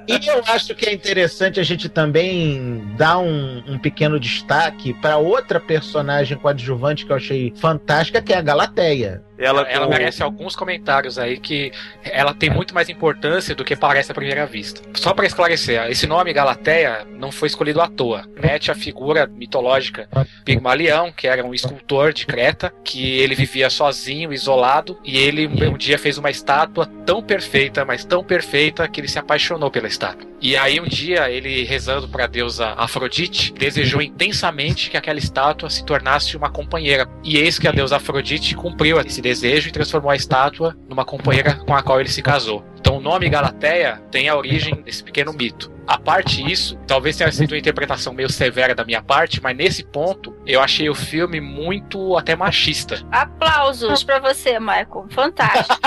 e 0.08 0.26
eu 0.26 0.42
acho 0.46 0.74
que 0.74 0.86
é 0.86 0.94
interessante 0.94 1.60
a 1.60 1.62
gente 1.62 1.88
também 1.88 2.82
dar 2.96 3.18
um, 3.18 3.62
um 3.66 3.78
pequeno 3.78 4.18
destaque 4.18 4.94
para 4.94 5.18
outra 5.18 5.60
personagem 5.60 6.38
coadjuvante 6.38 7.04
que 7.04 7.12
eu 7.12 7.16
achei 7.16 7.52
fantástica, 7.56 8.22
que 8.22 8.32
é 8.32 8.38
a 8.38 8.42
Galateia. 8.42 9.22
Ela, 9.38 9.62
ela 9.62 9.86
merece 9.86 10.22
alguns 10.22 10.56
comentários 10.56 11.18
aí 11.18 11.38
que 11.38 11.70
ela 12.02 12.32
tem 12.32 12.45
muito 12.50 12.74
mais 12.74 12.88
importância 12.88 13.54
do 13.54 13.64
que 13.64 13.76
parece 13.76 14.12
à 14.12 14.14
primeira 14.14 14.46
vista. 14.46 14.80
Só 14.94 15.12
para 15.12 15.26
esclarecer, 15.26 15.90
esse 15.90 16.06
nome 16.06 16.32
Galateia 16.32 17.06
não 17.18 17.32
foi 17.32 17.48
escolhido 17.48 17.80
à 17.80 17.88
toa. 17.88 18.24
Mete 18.40 18.70
a 18.70 18.74
figura 18.74 19.26
mitológica 19.26 20.08
Pigmalião, 20.44 21.12
que 21.12 21.26
era 21.26 21.44
um 21.44 21.54
escultor 21.54 22.12
de 22.12 22.26
Creta, 22.26 22.72
que 22.84 23.18
ele 23.18 23.34
vivia 23.34 23.70
sozinho, 23.70 24.32
isolado, 24.32 24.98
e 25.04 25.18
ele 25.18 25.46
um 25.46 25.76
dia 25.76 25.98
fez 25.98 26.18
uma 26.18 26.30
estátua 26.30 26.86
tão 27.04 27.22
perfeita, 27.22 27.84
mas 27.84 28.04
tão 28.04 28.22
perfeita, 28.22 28.86
que 28.88 29.00
ele 29.00 29.08
se 29.08 29.18
apaixonou 29.18 29.70
pela 29.70 29.88
estátua. 29.88 30.28
E 30.40 30.56
aí 30.56 30.78
um 30.80 30.84
dia 30.84 31.30
ele 31.30 31.64
rezando 31.64 32.08
para 32.08 32.24
a 32.24 32.26
deusa 32.26 32.74
Afrodite, 32.76 33.52
desejou 33.52 34.02
intensamente 34.02 34.90
que 34.90 34.96
aquela 34.96 35.18
estátua 35.18 35.70
se 35.70 35.84
tornasse 35.84 36.36
uma 36.36 36.50
companheira. 36.50 37.08
E 37.24 37.38
eis 37.38 37.58
que 37.58 37.66
a 37.66 37.72
deusa 37.72 37.96
Afrodite 37.96 38.54
cumpriu 38.54 39.00
esse 39.00 39.20
desejo 39.20 39.68
e 39.68 39.72
transformou 39.72 40.10
a 40.10 40.16
estátua 40.16 40.76
numa 40.88 41.04
companheira 41.04 41.54
com 41.54 41.74
a 41.74 41.82
qual 41.82 42.00
ele 42.00 42.08
se 42.08 42.22
casou. 42.26 42.64
Então 42.80 42.96
o 42.96 43.00
nome 43.00 43.28
Galateia 43.28 44.02
tem 44.10 44.28
a 44.28 44.36
origem 44.36 44.74
desse 44.82 45.02
pequeno 45.02 45.32
mito. 45.32 45.70
A 45.86 45.96
parte 45.96 46.44
isso, 46.44 46.76
talvez 46.84 47.16
tenha 47.16 47.30
sido 47.30 47.52
uma 47.52 47.58
interpretação 47.58 48.12
meio 48.12 48.28
severa 48.28 48.74
da 48.74 48.84
minha 48.84 49.00
parte, 49.00 49.40
mas 49.40 49.56
nesse 49.56 49.84
ponto 49.84 50.36
eu 50.44 50.60
achei 50.60 50.90
o 50.90 50.94
filme 50.94 51.40
muito 51.40 52.16
até 52.16 52.34
machista. 52.34 53.00
Aplausos 53.12 54.02
para 54.02 54.18
você, 54.18 54.58
Michael. 54.58 55.06
Fantástico. 55.10 55.80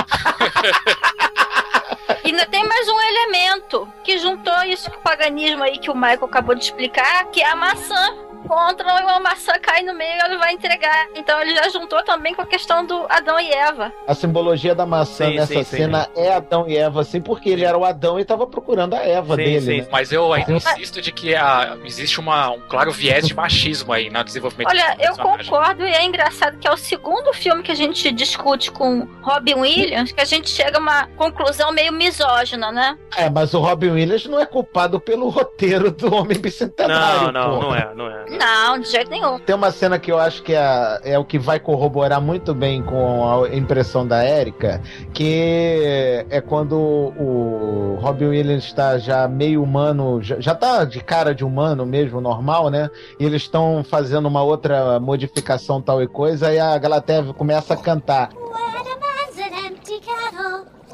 E 2.23 2.29
ainda 2.31 2.45
tem 2.45 2.65
mais 2.65 2.87
um 2.87 3.01
elemento 3.01 3.85
que 4.05 4.17
juntou 4.17 4.63
isso 4.63 4.89
com 4.89 4.97
o 4.97 5.03
paganismo 5.03 5.63
aí 5.63 5.77
que 5.77 5.91
o 5.91 5.95
Michael 5.95 6.23
acabou 6.23 6.55
de 6.55 6.63
explicar, 6.63 7.25
que 7.31 7.41
é 7.41 7.49
a 7.49 7.55
maçã 7.57 8.28
encontram 8.43 8.99
e 8.99 9.03
uma 9.03 9.19
maçã 9.19 9.53
cai 9.61 9.83
no 9.83 9.93
meio 9.93 10.11
e 10.11 10.25
ele 10.25 10.37
vai 10.37 10.53
entregar. 10.53 11.07
Então 11.15 11.39
ele 11.41 11.55
já 11.55 11.69
juntou 11.69 12.03
também 12.03 12.33
com 12.33 12.41
a 12.41 12.45
questão 12.45 12.85
do 12.85 13.05
Adão 13.09 13.39
e 13.39 13.49
Eva. 13.51 13.91
A 14.07 14.13
simbologia 14.13 14.73
da 14.73 14.85
maçã 14.85 15.29
sim, 15.29 15.35
nessa 15.35 15.53
sim, 15.53 15.63
cena 15.63 16.03
sim. 16.03 16.21
é 16.21 16.33
Adão 16.33 16.67
e 16.67 16.77
Eva, 16.77 17.01
assim, 17.01 17.21
porque 17.21 17.49
ele 17.49 17.63
era 17.63 17.77
o 17.77 17.85
Adão 17.85 18.17
e 18.17 18.21
estava 18.21 18.47
procurando 18.47 18.95
a 18.95 18.99
Eva 18.99 19.35
dele. 19.35 19.81
Né? 19.81 19.87
Mas 19.91 20.11
eu 20.11 20.31
ainda 20.33 20.51
insisto 20.51 21.01
de 21.01 21.11
que 21.11 21.35
a, 21.35 21.77
existe 21.83 22.19
uma, 22.19 22.51
um 22.51 22.61
claro 22.61 22.91
viés 22.91 23.27
de 23.27 23.33
machismo 23.33 23.93
aí 23.93 24.09
no 24.09 24.23
desenvolvimento 24.23 24.69
Olha, 24.69 24.97
eu 24.99 25.15
concordo 25.15 25.83
e 25.83 25.91
é 25.91 26.05
engraçado 26.05 26.57
que 26.57 26.67
é 26.67 26.71
o 26.71 26.77
segundo 26.77 27.33
filme 27.33 27.63
que 27.63 27.71
a 27.71 27.75
gente 27.75 28.11
discute 28.11 28.71
com 28.71 29.07
Robin 29.21 29.55
Williams 29.55 30.11
que 30.11 30.21
a 30.21 30.25
gente 30.25 30.49
chega 30.49 30.77
a 30.77 30.81
uma 30.81 31.07
conclusão 31.15 31.71
meio 31.71 31.91
misógina, 31.91 32.71
né? 32.71 32.97
É, 33.15 33.29
mas 33.29 33.53
o 33.53 33.59
Robin 33.59 33.91
Williams 33.91 34.25
não 34.25 34.39
é 34.39 34.45
culpado 34.45 34.99
pelo 34.99 35.29
roteiro 35.29 35.91
do 35.91 36.13
Homem 36.13 36.37
Bicentenário. 36.37 37.31
Não, 37.31 37.49
não, 37.49 37.61
não 37.61 37.75
é, 37.75 37.93
não 37.95 38.07
é. 38.07 38.28
Não, 38.29 38.79
de 38.79 38.89
jeito 38.89 39.09
nenhum. 39.09 39.39
Tem 39.39 39.55
uma 39.55 39.71
cena 39.71 39.97
que 39.97 40.11
eu 40.11 40.19
acho 40.19 40.43
que 40.43 40.53
é, 40.53 40.99
é 41.03 41.19
o 41.19 41.25
que 41.25 41.39
vai 41.39 41.59
corroborar 41.59 42.21
muito 42.21 42.53
bem 42.53 42.83
com 42.83 43.27
a 43.27 43.55
impressão 43.55 44.05
da 44.05 44.23
Erika, 44.25 44.81
que 45.13 46.25
é 46.29 46.41
quando 46.41 46.75
o 46.77 47.97
Robin 48.01 48.25
Williams 48.25 48.65
está 48.65 48.97
já 48.97 49.27
meio 49.27 49.63
humano, 49.63 50.21
já, 50.21 50.39
já 50.39 50.55
tá 50.55 50.85
de 50.85 51.01
cara 51.01 51.33
de 51.33 51.43
humano 51.43 51.85
mesmo, 51.85 52.21
normal, 52.21 52.69
né? 52.69 52.89
E 53.19 53.25
eles 53.25 53.41
estão 53.43 53.83
fazendo 53.83 54.27
uma 54.27 54.43
outra 54.43 54.99
modificação 54.99 55.81
tal 55.81 56.01
e 56.01 56.07
coisa, 56.07 56.53
e 56.53 56.59
a 56.59 56.77
Galatea 56.77 57.33
começa 57.33 57.73
a 57.73 57.77
cantar. 57.77 58.29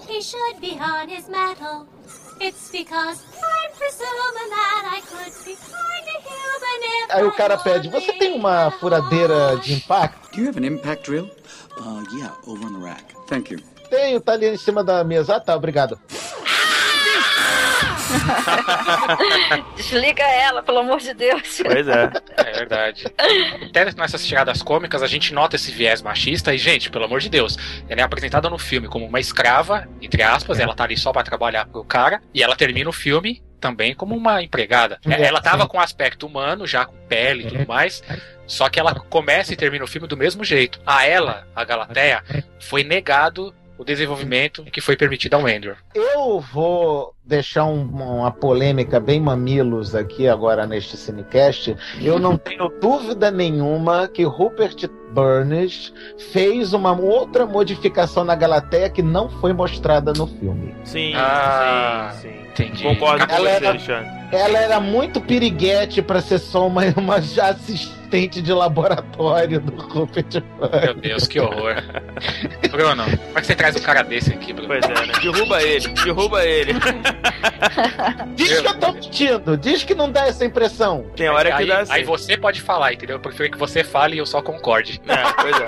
He 0.08 0.22
should 0.22 0.62
be 0.62 0.78
on 0.80 1.10
his 1.10 1.28
metal. 1.28 1.88
It's 2.40 2.70
because 2.70 3.24
I'm 3.36 3.72
presuming 3.78 4.50
that 4.50 4.84
I 4.92 5.02
could 5.02 5.34
be 5.46 5.56
kind 5.56 6.06
of 6.16 6.24
human 6.24 6.82
if 6.84 7.16
Aí 7.16 7.24
o 7.24 7.32
cara 7.32 7.58
pede: 7.58 7.90
Você 7.90 8.12
tem 8.14 8.34
uma 8.34 8.72
furadeira 8.72 9.58
de 9.58 9.74
impacto? 9.74 10.36
Do 10.36 10.42
you 10.42 10.50
have 10.50 10.58
an 10.58 10.66
impact 10.66 11.06
drill? 11.06 11.30
Uh, 11.80 12.04
yeah, 12.18 12.36
over 12.46 12.66
on 12.66 12.74
the 12.74 12.80
rack. 12.80 13.16
Thank 13.28 13.52
you. 13.52 13.60
Tenho, 13.90 14.20
tá 14.20 14.34
ali 14.34 14.48
em 14.48 14.58
cima 14.58 14.84
da 14.84 15.04
mesa. 15.04 15.36
Ah, 15.36 15.40
tá, 15.40 15.56
obrigado. 15.56 15.98
Desliga 19.76 20.24
ela, 20.24 20.64
pelo 20.64 20.80
amor 20.80 21.00
de 21.00 21.14
Deus. 21.14 21.62
Pois 21.64 21.88
é. 21.88 22.12
É 22.38 22.52
verdade. 22.52 23.06
Até 23.70 23.94
nessas 23.94 24.26
tiradas 24.26 24.62
cômicas 24.62 25.02
a 25.04 25.08
gente 25.08 25.34
nota 25.34 25.56
esse 25.56 25.72
viés 25.72 26.02
machista 26.02 26.54
e, 26.54 26.58
gente, 26.58 26.90
pelo 26.90 27.06
amor 27.06 27.20
de 27.20 27.30
Deus, 27.30 27.58
ela 27.88 28.02
é 28.02 28.04
apresentada 28.04 28.50
no 28.50 28.58
filme 28.58 28.88
como 28.88 29.06
uma 29.06 29.20
escrava, 29.20 29.88
entre 30.02 30.24
aspas, 30.24 30.60
ela 30.60 30.74
tá 30.74 30.84
ali 30.84 30.98
só 30.98 31.12
pra 31.12 31.24
trabalhar 31.24 31.66
pro 31.66 31.84
cara, 31.84 32.22
e 32.34 32.42
ela 32.44 32.56
termina 32.56 32.90
o 32.90 32.94
filme 32.94 33.44
também 33.60 33.96
como 33.96 34.16
uma 34.16 34.44
empregada. 34.44 35.00
É, 35.08 35.24
Ela 35.24 35.42
tava 35.42 35.68
com 35.68 35.80
aspecto 35.80 36.28
humano, 36.28 36.68
já 36.68 36.86
com 36.86 36.96
pele 37.08 37.44
e 37.44 37.48
tudo 37.48 37.68
mais, 37.68 38.04
só 38.46 38.70
que 38.70 38.80
ela 38.80 38.94
começa 38.94 39.54
e 39.54 39.56
termina 39.56 39.84
o 39.84 39.88
filme 39.88 40.08
do 40.08 40.16
mesmo 40.16 40.44
jeito. 40.44 40.80
A 40.86 41.06
ela, 41.06 41.48
a 41.56 41.64
Galateia, 41.64 42.24
foi 42.60 42.84
negado 42.84 43.56
o 43.78 43.84
desenvolvimento 43.84 44.64
que 44.66 44.80
foi 44.82 44.96
permitido 44.96 45.34
ao 45.36 45.42
Andrew. 45.46 45.76
Eu 45.94 46.40
vou 46.40 47.14
deixar 47.26 47.66
um- 47.66 47.84
uma 47.90 48.32
polêmica 48.32 49.00
bem 49.00 49.20
mamilos 49.20 49.94
aqui 49.96 50.28
agora 50.28 50.66
neste 50.68 50.96
Cinecast. 50.96 51.76
Eu 52.02 52.20
não 52.20 52.38
tenho 52.38 52.70
dúvida 52.80 53.30
nenhuma 53.32 54.08
que 54.08 54.24
Rupert 54.24 54.88
Burns 55.12 55.94
fez 56.32 56.74
uma 56.74 56.92
outra 57.00 57.46
modificação 57.46 58.24
na 58.24 58.36
Galateia 58.36 58.90
que 58.90 59.02
não 59.02 59.30
foi 59.30 59.54
mostrada 59.54 60.14
no 60.14 60.28
filme. 60.28 60.76
Sim, 60.84 61.14
Ah, 61.16 62.12
sim, 62.14 62.30
sim. 62.30 62.36
Entendi. 62.64 62.84
Concordo 62.84 63.26
com 63.28 63.34
Ela 63.34 63.44
você, 63.50 63.56
era- 63.56 63.70
Alexandre. 63.70 64.16
Ela 64.32 64.58
era 64.60 64.80
muito 64.80 65.22
piriguete 65.22 66.02
para 66.02 66.20
ser 66.22 66.40
só 66.40 66.68
uma, 66.68 66.82
uma 66.98 67.20
assistente 68.16 68.42
de 68.42 68.54
laboratório 68.54 69.60
do 69.60 69.76
Rupert. 69.82 70.42
Meu 70.84 70.94
Deus, 70.94 71.28
que 71.28 71.40
horror. 71.40 71.76
Bruno, 72.72 73.04
como 73.04 73.38
é 73.38 73.42
que 73.42 73.48
você 73.48 73.56
traz 73.56 73.76
um 73.76 73.80
cara 73.80 74.04
desse 74.04 74.34
aqui, 74.34 74.54
Bruno? 74.54 74.70
Pois 74.70 74.86
é, 74.86 75.06
né? 75.06 75.14
Derruba 75.22 75.62
ele, 75.62 75.88
derruba 75.90 76.46
ele. 76.46 76.74
Diz 78.36 78.62
que 78.62 78.68
eu 78.68 78.80
tô 78.80 78.92
mentindo, 78.94 79.58
diz 79.58 79.84
que 79.84 79.96
não 79.96 80.12
dá 80.12 80.28
essa 80.28 80.46
impressão. 80.46 81.06
Tem 81.16 81.30
hora 81.30 81.52
que 81.52 81.62
aí, 81.64 81.68
dá 81.68 81.80
assim. 81.80 81.94
aí 81.94 82.04
você 82.04 82.38
pode 82.38 82.62
falar, 82.62 82.94
entendeu? 82.94 83.16
Eu 83.18 83.20
prefiro 83.20 83.52
que 83.52 83.58
você 83.58 83.84
fale 83.84 84.16
e 84.16 84.20
eu 84.20 84.26
só 84.26 84.42
concorde. 84.42 85.02
É, 85.08 85.42
pois 85.42 85.56
é. 85.58 85.66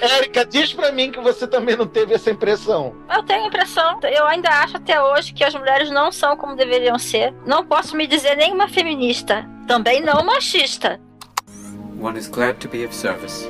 Érica, 0.16 0.44
diz 0.44 0.72
pra 0.72 0.92
mim 0.92 1.10
que 1.10 1.20
você 1.20 1.46
também 1.46 1.76
não 1.76 1.86
teve 1.86 2.14
essa 2.14 2.30
impressão. 2.30 2.94
Eu 3.12 3.22
tenho 3.22 3.46
impressão, 3.46 3.98
eu 4.02 4.26
ainda 4.26 4.48
acho 4.48 4.76
até 4.76 5.00
hoje 5.02 5.32
que 5.32 5.44
as 5.44 5.54
mulheres 5.54 5.90
não 5.90 6.12
são 6.12 6.36
como 6.36 6.56
deveriam 6.56 6.98
ser. 6.98 7.32
Não 7.46 7.64
posso 7.64 7.96
me 7.96 8.06
dizer 8.06 8.36
nenhuma 8.36 8.68
feminista. 8.68 9.48
Também 9.66 10.02
não 10.02 10.22
machista. 10.22 11.00
One 11.98 12.18
is 12.18 12.28
glad 12.28 12.58
to 12.58 12.68
be 12.68 12.84
of 12.84 12.94
service. 12.94 13.48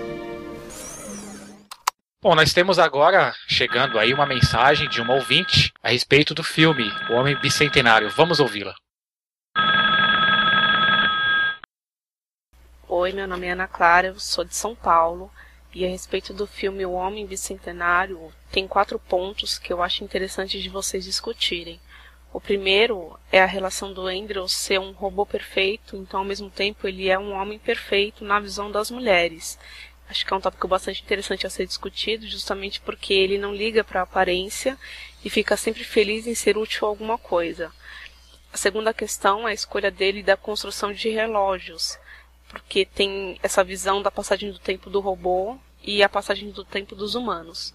Bom, 2.23 2.37
nós 2.37 2.53
temos 2.53 2.79
agora, 2.79 3.35
chegando 3.49 3.99
aí, 3.99 4.15
uma 4.15 4.25
mensagem 4.25 4.89
de 4.89 5.01
uma 5.01 5.15
ouvinte 5.15 5.73
a 5.83 5.91
respeito 5.91 6.33
do 6.33 6.45
filme 6.45 6.89
O 7.11 7.15
Homem 7.15 7.37
Bicentenário. 7.41 8.09
Vamos 8.11 8.39
ouvi-la. 8.39 8.75
Oi, 12.89 13.13
meu 13.13 13.27
nome 13.27 13.47
é 13.47 13.51
Ana 13.51 13.67
Clara, 13.67 14.07
eu 14.07 14.21
sou 14.21 14.45
de 14.45 14.55
São 14.55 14.75
Paulo. 14.75 15.31
E 15.75 15.85
a 15.85 15.89
respeito 15.89 16.33
do 16.33 16.47
filme 16.47 16.87
O 16.87 16.93
Homem 16.93 17.27
Bicentenário, 17.27 18.33
tem 18.53 18.69
quatro 18.69 19.01
pontos 19.01 19.59
que 19.59 19.73
eu 19.73 19.83
acho 19.83 20.05
interessante 20.05 20.63
de 20.63 20.69
vocês 20.69 21.05
discutirem. 21.05 21.81
O 22.35 22.41
primeiro 22.41 23.17
é 23.31 23.41
a 23.41 23.47
relação 23.47 23.93
do 23.93 24.09
Andrew 24.09 24.49
ser 24.49 24.81
um 24.81 24.91
robô 24.91 25.25
perfeito, 25.25 25.97
então 25.97 26.19
ao 26.19 26.27
mesmo 26.27 26.51
tempo 26.51 26.89
ele 26.89 27.09
é 27.09 27.17
um 27.17 27.33
homem 27.33 27.61
perfeito 27.61 28.25
na 28.25 28.41
visão 28.41 28.73
das 28.73 28.91
mulheres. 28.91 29.57
Acho 30.09 30.27
que 30.27 30.35
é 30.35 30.37
um 30.37 30.41
tópico 30.41 30.67
bastante 30.67 31.01
interessante 31.01 31.47
a 31.47 31.51
ser 31.51 31.65
discutido, 31.65 32.27
justamente 32.27 32.81
porque 32.81 33.15
ele 33.15 33.39
não 33.39 33.55
liga 33.55 33.85
para 33.85 34.01
a 34.01 34.03
aparência 34.03 34.77
e 35.25 35.31
fica 35.31 35.57
sempre 35.57 35.85
feliz 35.85 36.27
em 36.27 36.35
ser 36.35 36.59
útil 36.59 36.87
a 36.87 36.91
alguma 36.91 37.17
coisa. 37.17 37.73
A 38.53 38.57
segunda 38.57 38.93
questão 38.93 39.47
é 39.47 39.53
a 39.53 39.55
escolha 39.55 39.91
dele 39.91 40.21
da 40.21 40.37
construção 40.37 40.93
de 40.93 41.09
relógios 41.09 41.97
porque 42.49 42.85
tem 42.85 43.39
essa 43.43 43.65
visão 43.65 44.03
da 44.03 44.11
passagem 44.11 44.51
do 44.51 44.59
tempo 44.59 44.91
do 44.91 45.01
robô 45.01 45.57
e 45.83 46.03
a 46.03 46.09
passagem 46.09 46.51
do 46.51 46.65
tempo 46.65 46.95
dos 46.95 47.15
humanos. 47.15 47.75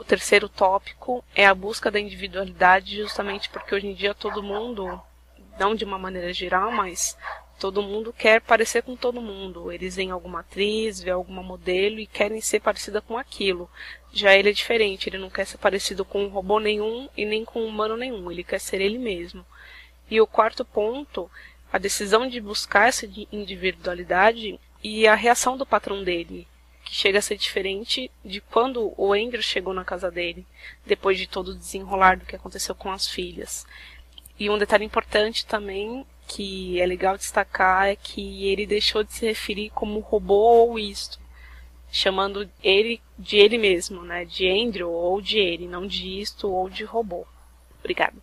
O 0.00 0.04
terceiro 0.04 0.48
tópico 0.48 1.22
é 1.34 1.46
a 1.46 1.54
busca 1.54 1.90
da 1.90 2.00
individualidade, 2.00 2.96
justamente 2.96 3.50
porque 3.50 3.74
hoje 3.74 3.86
em 3.86 3.92
dia 3.92 4.14
todo 4.14 4.42
mundo, 4.42 4.98
não 5.58 5.74
de 5.74 5.84
uma 5.84 5.98
maneira 5.98 6.32
geral, 6.32 6.72
mas 6.72 7.18
todo 7.58 7.82
mundo 7.82 8.10
quer 8.10 8.40
parecer 8.40 8.82
com 8.82 8.96
todo 8.96 9.20
mundo. 9.20 9.70
Eles 9.70 9.96
veem 9.96 10.10
alguma 10.10 10.40
atriz, 10.40 11.02
vê 11.02 11.10
alguma 11.10 11.42
modelo 11.42 12.00
e 12.00 12.06
querem 12.06 12.40
ser 12.40 12.60
parecida 12.60 13.02
com 13.02 13.18
aquilo. 13.18 13.68
Já 14.10 14.34
ele 14.34 14.48
é 14.48 14.52
diferente, 14.52 15.10
ele 15.10 15.18
não 15.18 15.28
quer 15.28 15.44
ser 15.44 15.58
parecido 15.58 16.02
com 16.02 16.24
um 16.24 16.28
robô 16.28 16.58
nenhum 16.58 17.06
e 17.14 17.26
nem 17.26 17.44
com 17.44 17.60
um 17.60 17.66
humano 17.66 17.94
nenhum, 17.94 18.32
ele 18.32 18.42
quer 18.42 18.58
ser 18.58 18.80
ele 18.80 18.96
mesmo. 18.98 19.44
E 20.10 20.18
o 20.18 20.26
quarto 20.26 20.64
ponto 20.64 21.30
a 21.70 21.76
decisão 21.76 22.26
de 22.26 22.40
buscar 22.40 22.88
essa 22.88 23.06
di- 23.06 23.28
individualidade 23.30 24.58
e 24.82 25.06
a 25.06 25.14
reação 25.14 25.58
do 25.58 25.66
patrão 25.66 26.02
dele, 26.02 26.48
que 26.90 26.96
chega 26.96 27.20
a 27.20 27.22
ser 27.22 27.36
diferente 27.36 28.10
de 28.24 28.40
quando 28.40 28.92
o 28.96 29.12
Andrew 29.12 29.40
chegou 29.40 29.72
na 29.72 29.84
casa 29.84 30.10
dele, 30.10 30.44
depois 30.84 31.16
de 31.16 31.28
todo 31.28 31.52
o 31.52 31.54
desenrolar 31.54 32.16
do 32.16 32.26
que 32.26 32.34
aconteceu 32.34 32.74
com 32.74 32.90
as 32.90 33.08
filhas. 33.08 33.64
E 34.36 34.50
um 34.50 34.58
detalhe 34.58 34.84
importante 34.84 35.46
também, 35.46 36.04
que 36.26 36.80
é 36.80 36.86
legal 36.86 37.16
destacar, 37.16 37.86
é 37.86 37.94
que 37.94 38.44
ele 38.44 38.66
deixou 38.66 39.04
de 39.04 39.12
se 39.12 39.24
referir 39.24 39.70
como 39.70 40.00
robô 40.00 40.66
ou 40.66 40.80
isto, 40.80 41.20
chamando 41.92 42.50
ele 42.60 43.00
de 43.16 43.36
ele 43.36 43.56
mesmo, 43.56 44.02
né? 44.02 44.24
De 44.24 44.48
Andrew 44.50 44.90
ou 44.90 45.20
de 45.20 45.38
ele, 45.38 45.68
não 45.68 45.86
de 45.86 46.20
isto 46.20 46.50
ou 46.50 46.68
de 46.68 46.82
robô. 46.82 47.24
Obrigada. 47.78 48.16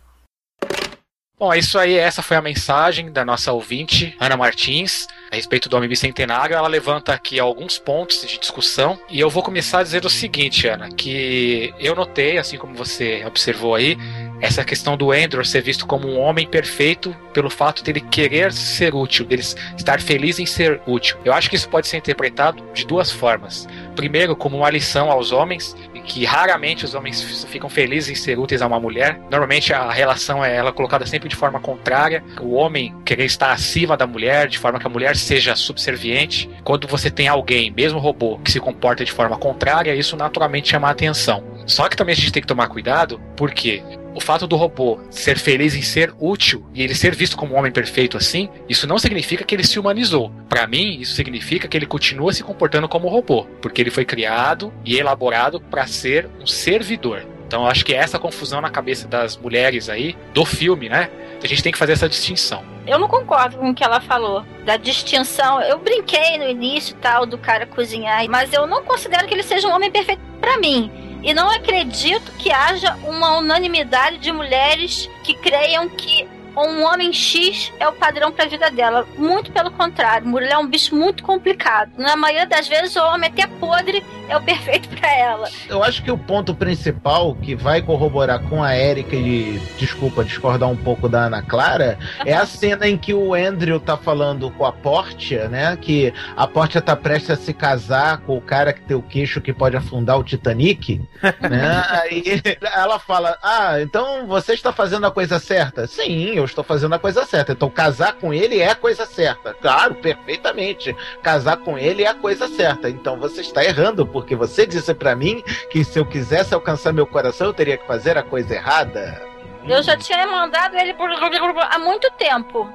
Bom, 1.38 1.52
é 1.52 1.58
isso 1.58 1.78
aí. 1.78 1.94
Essa 1.94 2.20
foi 2.20 2.36
a 2.36 2.42
mensagem 2.42 3.12
da 3.12 3.24
nossa 3.24 3.52
ouvinte, 3.52 4.16
Ana 4.18 4.36
Martins, 4.36 5.06
a 5.30 5.36
respeito 5.36 5.68
do 5.68 5.76
Homem 5.76 5.88
Bicentenário. 5.88 6.56
Ela 6.56 6.66
levanta 6.66 7.12
aqui 7.12 7.38
alguns 7.38 7.78
pontos 7.78 8.26
de 8.26 8.40
discussão. 8.40 8.98
E 9.08 9.20
eu 9.20 9.30
vou 9.30 9.40
começar 9.40 9.84
dizendo 9.84 10.06
o 10.06 10.10
seguinte, 10.10 10.66
Ana, 10.66 10.88
que 10.88 11.72
eu 11.78 11.94
notei, 11.94 12.38
assim 12.38 12.58
como 12.58 12.74
você 12.74 13.24
observou 13.24 13.76
aí, 13.76 13.96
essa 14.40 14.64
questão 14.64 14.96
do 14.96 15.12
Andrew 15.12 15.44
ser 15.44 15.62
visto 15.62 15.86
como 15.86 16.08
um 16.08 16.18
homem 16.18 16.46
perfeito 16.46 17.14
pelo 17.32 17.50
fato 17.50 17.84
dele 17.84 18.00
querer 18.00 18.52
ser 18.52 18.92
útil, 18.92 19.24
dele 19.24 19.42
estar 19.42 20.00
feliz 20.00 20.40
em 20.40 20.46
ser 20.46 20.80
útil. 20.88 21.16
Eu 21.24 21.32
acho 21.32 21.48
que 21.48 21.54
isso 21.54 21.68
pode 21.68 21.86
ser 21.86 21.98
interpretado 21.98 22.64
de 22.74 22.84
duas 22.84 23.12
formas. 23.12 23.68
Primeiro, 23.94 24.34
como 24.34 24.56
uma 24.56 24.70
lição 24.70 25.08
aos 25.08 25.30
homens, 25.30 25.76
que 26.08 26.24
raramente 26.24 26.84
os 26.84 26.94
homens 26.94 27.44
ficam 27.44 27.68
felizes 27.68 28.10
em 28.10 28.14
ser 28.14 28.38
úteis 28.38 28.62
a 28.62 28.66
uma 28.66 28.80
mulher. 28.80 29.20
Normalmente 29.30 29.72
a 29.72 29.92
relação 29.92 30.44
é 30.44 30.56
ela 30.56 30.72
colocada 30.72 31.06
sempre 31.06 31.28
de 31.28 31.36
forma 31.36 31.60
contrária, 31.60 32.24
o 32.40 32.54
homem 32.54 32.94
querer 33.04 33.26
estar 33.26 33.52
acima 33.52 33.96
da 33.96 34.06
mulher, 34.06 34.48
de 34.48 34.58
forma 34.58 34.80
que 34.80 34.86
a 34.86 34.90
mulher 34.90 35.14
seja 35.14 35.54
subserviente. 35.54 36.48
Quando 36.64 36.88
você 36.88 37.10
tem 37.10 37.28
alguém, 37.28 37.70
mesmo 37.70 37.98
robô, 37.98 38.38
que 38.38 38.50
se 38.50 38.58
comporta 38.58 39.04
de 39.04 39.12
forma 39.12 39.36
contrária, 39.36 39.94
isso 39.94 40.16
naturalmente 40.16 40.70
chama 40.70 40.88
a 40.88 40.92
atenção. 40.92 41.44
Só 41.66 41.86
que 41.88 41.96
também 41.96 42.14
a 42.14 42.16
gente 42.16 42.32
tem 42.32 42.40
que 42.40 42.48
tomar 42.48 42.68
cuidado, 42.68 43.20
porque 43.36 43.82
o 44.18 44.20
fato 44.20 44.48
do 44.48 44.56
robô 44.56 44.98
ser 45.10 45.38
feliz 45.38 45.76
em 45.76 45.82
ser 45.82 46.12
útil 46.18 46.66
e 46.74 46.82
ele 46.82 46.94
ser 46.94 47.14
visto 47.14 47.36
como 47.36 47.54
um 47.54 47.58
homem 47.58 47.70
perfeito 47.70 48.16
assim, 48.16 48.48
isso 48.68 48.84
não 48.84 48.98
significa 48.98 49.44
que 49.44 49.54
ele 49.54 49.62
se 49.62 49.78
humanizou. 49.78 50.32
Para 50.48 50.66
mim, 50.66 50.98
isso 51.00 51.14
significa 51.14 51.68
que 51.68 51.76
ele 51.76 51.86
continua 51.86 52.32
se 52.32 52.42
comportando 52.42 52.88
como 52.88 53.08
robô, 53.08 53.46
porque 53.62 53.80
ele 53.80 53.92
foi 53.92 54.04
criado 54.04 54.72
e 54.84 54.98
elaborado 54.98 55.60
para 55.60 55.86
ser 55.86 56.28
um 56.40 56.46
servidor. 56.48 57.24
Então 57.46 57.62
eu 57.62 57.70
acho 57.70 57.84
que 57.84 57.94
é 57.94 57.98
essa 57.98 58.18
confusão 58.18 58.60
na 58.60 58.68
cabeça 58.68 59.06
das 59.06 59.36
mulheres 59.36 59.88
aí 59.88 60.16
do 60.34 60.44
filme, 60.44 60.88
né? 60.88 61.08
A 61.42 61.46
gente 61.46 61.62
tem 61.62 61.70
que 61.70 61.78
fazer 61.78 61.92
essa 61.92 62.08
distinção. 62.08 62.64
Eu 62.86 62.98
não 62.98 63.06
concordo 63.06 63.56
com 63.58 63.70
o 63.70 63.74
que 63.74 63.84
ela 63.84 64.00
falou. 64.00 64.44
Da 64.64 64.76
distinção. 64.76 65.60
Eu 65.62 65.78
brinquei 65.78 66.38
no 66.38 66.48
início 66.48 66.96
tal 67.00 67.24
do 67.24 67.38
cara 67.38 67.66
cozinhar, 67.66 68.28
mas 68.28 68.52
eu 68.52 68.66
não 68.66 68.82
considero 68.82 69.28
que 69.28 69.34
ele 69.34 69.44
seja 69.44 69.68
um 69.68 69.72
homem 69.72 69.92
perfeito 69.92 70.20
pra 70.40 70.58
mim. 70.58 70.90
E 71.22 71.34
não 71.34 71.50
acredito 71.50 72.30
que 72.32 72.50
haja 72.50 72.94
uma 73.04 73.38
unanimidade 73.38 74.18
de 74.18 74.32
mulheres 74.32 75.10
que 75.24 75.34
creiam 75.34 75.88
que 75.88 76.28
um 76.66 76.84
homem 76.84 77.12
X 77.12 77.72
é 77.78 77.88
o 77.88 77.92
padrão 77.92 78.32
pra 78.32 78.46
vida 78.46 78.70
dela. 78.70 79.06
Muito 79.16 79.52
pelo 79.52 79.70
contrário, 79.70 80.26
mulher 80.26 80.52
é 80.52 80.58
um 80.58 80.66
bicho 80.66 80.94
muito 80.94 81.22
complicado. 81.22 81.92
Na 81.96 82.16
maioria 82.16 82.46
das 82.46 82.68
vezes 82.68 82.96
o 82.96 83.02
homem 83.02 83.30
é 83.36 83.42
até 83.42 83.46
podre 83.58 84.04
é 84.28 84.36
o 84.36 84.42
perfeito 84.42 84.88
para 84.88 85.10
ela. 85.10 85.48
Eu 85.68 85.82
acho 85.82 86.02
que 86.02 86.10
o 86.10 86.18
ponto 86.18 86.54
principal 86.54 87.34
que 87.34 87.54
vai 87.54 87.82
corroborar 87.82 88.40
com 88.48 88.62
a 88.62 88.76
Erika 88.76 89.16
e, 89.16 89.60
desculpa, 89.78 90.24
discordar 90.24 90.68
um 90.68 90.76
pouco 90.76 91.08
da 91.08 91.24
Ana 91.24 91.42
Clara, 91.42 91.98
é 92.24 92.34
a 92.34 92.44
cena 92.46 92.88
em 92.88 92.96
que 92.96 93.14
o 93.14 93.34
Andrew 93.34 93.80
tá 93.80 93.96
falando 93.96 94.50
com 94.50 94.64
a 94.64 94.72
Portia, 94.72 95.48
né? 95.48 95.76
Que 95.76 96.12
a 96.36 96.46
Portia 96.46 96.80
tá 96.80 96.94
prestes 96.94 97.30
a 97.30 97.36
se 97.36 97.52
casar 97.52 98.18
com 98.18 98.36
o 98.36 98.40
cara 98.40 98.72
que 98.72 98.82
tem 98.82 98.96
o 98.96 99.02
queixo 99.02 99.40
que 99.40 99.52
pode 99.52 99.76
afundar 99.76 100.18
o 100.18 100.24
Titanic, 100.24 101.00
né? 101.22 101.84
Aí 101.88 102.42
ela 102.60 102.98
fala: 102.98 103.38
Ah, 103.42 103.80
então 103.80 104.26
você 104.26 104.52
está 104.52 104.72
fazendo 104.72 105.06
a 105.06 105.10
coisa 105.10 105.38
certa? 105.38 105.86
Sim, 105.86 106.34
eu 106.34 106.44
estou 106.48 106.64
fazendo 106.64 106.94
a 106.94 106.98
coisa 106.98 107.24
certa. 107.24 107.52
Então 107.52 107.70
casar 107.70 108.14
com 108.14 108.32
ele 108.32 108.58
é 108.58 108.70
a 108.70 108.74
coisa 108.74 109.06
certa. 109.06 109.54
Claro, 109.54 109.94
perfeitamente. 109.96 110.94
Casar 111.22 111.58
com 111.58 111.78
ele 111.78 112.02
é 112.02 112.08
a 112.08 112.14
coisa 112.14 112.48
certa. 112.48 112.88
Então 112.90 113.18
você 113.18 113.40
está 113.40 113.64
errando, 113.64 114.06
porque 114.06 114.34
você 114.34 114.66
disse 114.66 114.92
para 114.94 115.14
mim 115.14 115.42
que 115.70 115.84
se 115.84 115.98
eu 115.98 116.06
quisesse 116.06 116.54
alcançar 116.54 116.92
meu 116.92 117.06
coração, 117.06 117.48
eu 117.48 117.54
teria 117.54 117.76
que 117.76 117.86
fazer 117.86 118.16
a 118.16 118.22
coisa 118.22 118.54
errada. 118.54 119.27
Eu 119.66 119.82
já 119.82 119.96
tinha 119.96 120.26
mandado 120.26 120.76
ele 120.76 120.94
por 120.94 121.10
há 121.10 121.78
muito 121.78 122.10
tempo. 122.12 122.68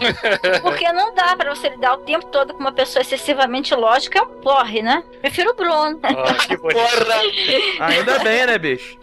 Porque 0.62 0.92
não 0.92 1.14
dá 1.14 1.36
pra 1.36 1.54
você 1.54 1.68
lidar 1.68 1.94
o 1.94 1.98
tempo 1.98 2.26
todo 2.26 2.54
com 2.54 2.60
uma 2.60 2.72
pessoa 2.72 3.00
excessivamente 3.00 3.74
lógica, 3.74 4.18
é 4.18 4.22
um 4.22 4.40
porre, 4.40 4.82
né? 4.82 5.04
Prefiro 5.20 5.50
o 5.50 5.54
Bruno. 5.54 6.00
Oh, 6.02 6.46
que 6.46 6.56
Porra! 6.58 7.86
Ainda 7.86 8.18
bem, 8.20 8.46
né, 8.46 8.58
bicho? 8.58 8.98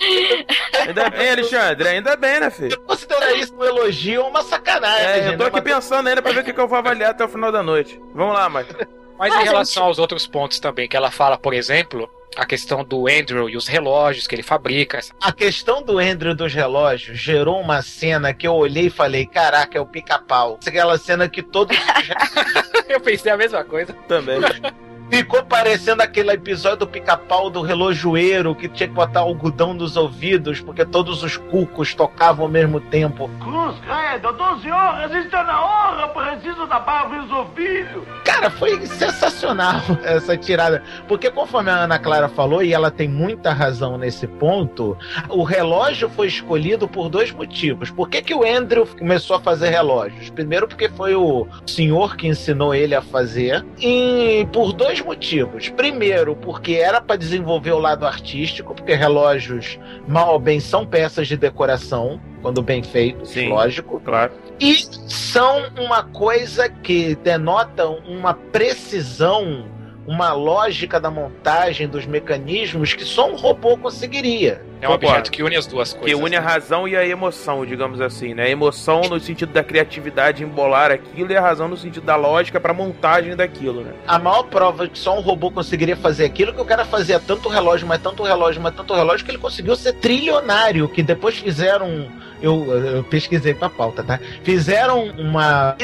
Ainda 0.88 1.10
bem, 1.10 1.30
Alexandre, 1.32 1.88
ainda 1.88 2.16
bem, 2.16 2.40
né, 2.40 2.50
filho? 2.50 2.74
Eu 2.74 2.82
considero 2.82 3.36
isso 3.38 3.56
um 3.56 3.64
elogio 3.64 4.24
ou 4.24 4.30
uma 4.30 4.44
sacanagem. 4.44 5.08
É, 5.08 5.28
eu 5.30 5.38
tô 5.38 5.46
aqui 5.46 5.62
pensando 5.62 6.08
ainda 6.08 6.22
pra 6.22 6.32
ver 6.32 6.42
o 6.42 6.44
que 6.44 6.60
eu 6.60 6.68
vou 6.68 6.78
avaliar 6.78 7.12
até 7.12 7.24
o 7.24 7.30
final 7.30 7.52
da 7.52 7.64
noite. 7.64 8.02
Vamos 8.14 8.34
lá, 8.34 8.50
Mike. 8.50 8.76
Mas 9.18 9.36
em 9.36 9.44
relação 9.44 9.84
aos 9.84 10.00
outros 10.00 10.26
pontos 10.26 10.60
também, 10.60 10.88
que 10.88 10.96
ela 10.96 11.12
fala, 11.12 11.38
por 11.38 11.54
exemplo, 11.54 12.10
a 12.36 12.46
questão 12.46 12.84
do 12.84 13.08
Andrew 13.08 13.50
e 13.50 13.58
os 13.58 13.68
relógios 13.68 14.28
que 14.28 14.36
ele 14.36 14.44
fabrica. 14.44 15.00
A 15.22 15.32
questão 15.32 15.82
do 15.82 16.00
Andrew 16.00 16.36
dos 16.36 16.54
relógios 16.54 17.20
gerou 17.20 17.60
uma 17.60 17.82
cena 17.82 18.34
que 18.34 18.48
eu 18.48 18.54
olhei 18.54 18.88
e 18.88 18.90
falei: 18.90 19.26
caraca, 19.26 19.78
é 19.78 19.82
o 19.82 19.86
pica-pau. 19.86 20.60
Aquela 20.66 20.98
cena 20.98 21.28
que 21.28 21.42
todos. 21.42 21.78
eu 22.88 23.00
pensei 23.00 23.32
a 23.32 23.38
mesma 23.38 23.64
coisa. 23.64 23.94
Também. 24.08 24.40
Ficou 25.10 25.44
parecendo 25.44 26.04
aquele 26.04 26.32
episódio 26.32 26.80
do 26.80 26.88
pica-pau 26.88 27.50
do 27.50 27.62
relojoeiro 27.62 28.54
que 28.54 28.70
tinha 28.70 28.88
que 28.88 28.94
botar 28.94 29.22
algodão 29.22 29.74
nos 29.74 29.98
ouvidos 29.98 30.62
porque 30.62 30.86
todos 30.86 31.24
os 31.24 31.36
cucos 31.36 31.96
tocavam 31.96 32.46
ao 32.46 32.52
mesmo 32.52 32.80
tempo. 32.80 33.30
Cruz, 33.42 33.76
credo, 33.80 34.32
12 34.32 34.70
horas, 34.70 35.26
está 35.26 35.44
na 35.44 35.66
hora, 35.66 36.08
preciso 36.10 36.68
tapar 36.68 37.10
os 37.12 37.32
ouvidos. 37.32 38.04
Cara, 38.24 38.52
foi 38.52 38.86
sensacional 38.86 39.82
essa 40.04 40.38
tirada. 40.38 40.84
Porque 41.08 41.32
conforme 41.32 41.72
a 41.72 41.84
Ana 41.84 41.98
Clara 41.98 42.30
falou, 42.30 42.62
e 42.62 42.74
ela 42.74 42.92
tem 42.92 43.08
muita 43.08 43.52
razão 43.52 43.98
nesse 43.98 44.28
ponto, 44.28 44.98
o 45.28 45.44
relógio 45.44 46.10
foi 46.10 46.28
escolhido 46.28 46.88
por 46.88 47.10
dois 47.10 47.32
motivos. 47.32 47.90
Por 47.90 48.10
que, 48.10 48.22
que 48.22 48.34
o 48.34 48.46
Andrew 48.46 48.86
começou 48.86 49.36
a 49.36 49.40
fazer 49.40 49.70
relógios? 49.70 50.30
Primeiro 50.30 50.68
porque 50.68 50.88
foi 50.90 51.16
o 51.16 51.48
senhor 51.66 52.16
que 52.16 52.28
ensinou 52.28 52.76
ele 52.76 52.94
a 52.94 53.02
fazer. 53.02 53.66
E 53.80 54.48
por 54.54 54.72
dois 54.72 54.99
motivos. 55.02 55.70
Primeiro, 55.70 56.36
porque 56.36 56.74
era 56.74 57.02
para 57.02 57.16
desenvolver 57.16 57.72
o 57.72 57.80
lado 57.80 58.06
artístico, 58.06 58.74
porque 58.74 58.94
relógios, 58.94 59.80
mal 60.08 60.34
ou 60.34 60.40
bem, 60.40 60.60
são 60.60 60.86
peças 60.86 61.28
de 61.28 61.38
decoração, 61.38 62.20
quando 62.42 62.62
bem 62.62 62.84
feitos, 62.84 63.30
Sim, 63.30 63.50
lógico. 63.50 64.00
Claro. 64.00 64.32
E 64.60 64.76
são 65.08 65.64
uma 65.80 66.04
coisa 66.04 66.70
que 66.70 67.16
denotam 67.16 68.00
uma 68.08 68.34
precisão, 68.34 69.66
uma 70.06 70.34
lógica 70.34 71.00
da 71.00 71.10
montagem 71.10 71.88
dos 71.88 72.06
mecanismos 72.06 72.94
que 72.94 73.04
só 73.04 73.30
um 73.30 73.36
robô 73.36 73.78
conseguiria. 73.78 74.69
É 74.82 74.88
um 74.88 74.94
objeto 74.94 75.32
que 75.32 75.44
une 75.44 75.56
as 75.56 75.68
duas 75.68 75.94
coisas. 75.94 76.10
Que 76.10 76.16
une 76.16 76.36
a 76.36 76.42
razão 76.42 76.88
e 76.88 76.96
a 76.96 77.06
emoção, 77.06 77.66
digamos 77.66 78.00
assim, 78.00 78.34
né? 78.34 78.44
A 78.44 78.50
emoção 78.50 79.02
no 79.02 79.20
sentido 79.20 79.52
da 79.52 79.64
criatividade 79.64 80.44
embolar 80.44 80.92
aquilo 80.92 81.32
e 81.32 81.36
a 81.36 81.42
razão 81.42 81.68
no 81.68 81.76
sentido 81.76 82.06
da 82.06 82.16
lógica 82.16 82.60
para 82.60 82.74
montagem 82.74 83.36
daquilo, 83.36 83.82
né? 83.82 83.94
A 84.08 84.18
maior 84.18 84.44
prova 84.44 84.86
de 84.86 84.92
que 84.92 85.00
só 85.00 85.18
um 85.18 85.22
robô 85.22 85.52
conseguiria 85.52 85.98
fazer 85.98 86.26
aquilo 86.26 86.54
que 86.54 86.62
o 86.62 86.66
cara 86.66 86.86
fazia 86.86 87.20
tanto 87.20 87.50
relógio, 87.50 87.88
mas 87.88 88.02
tanto 88.02 88.24
relógio, 88.24 88.62
mas 88.62 88.74
tanto 88.74 88.94
relógio 88.94 89.26
que 89.26 89.32
ele 89.32 89.38
conseguiu 89.38 89.76
ser 89.76 89.94
trilionário, 89.94 90.88
que 90.88 91.04
depois 91.04 91.38
fizeram 91.38 92.08
eu, 92.42 92.66
eu 92.74 93.04
pesquisei 93.04 93.54
pra 93.54 93.70
pauta, 93.70 94.04
tá? 94.04 94.20
Fizeram 94.44 95.06
uma 95.18 95.76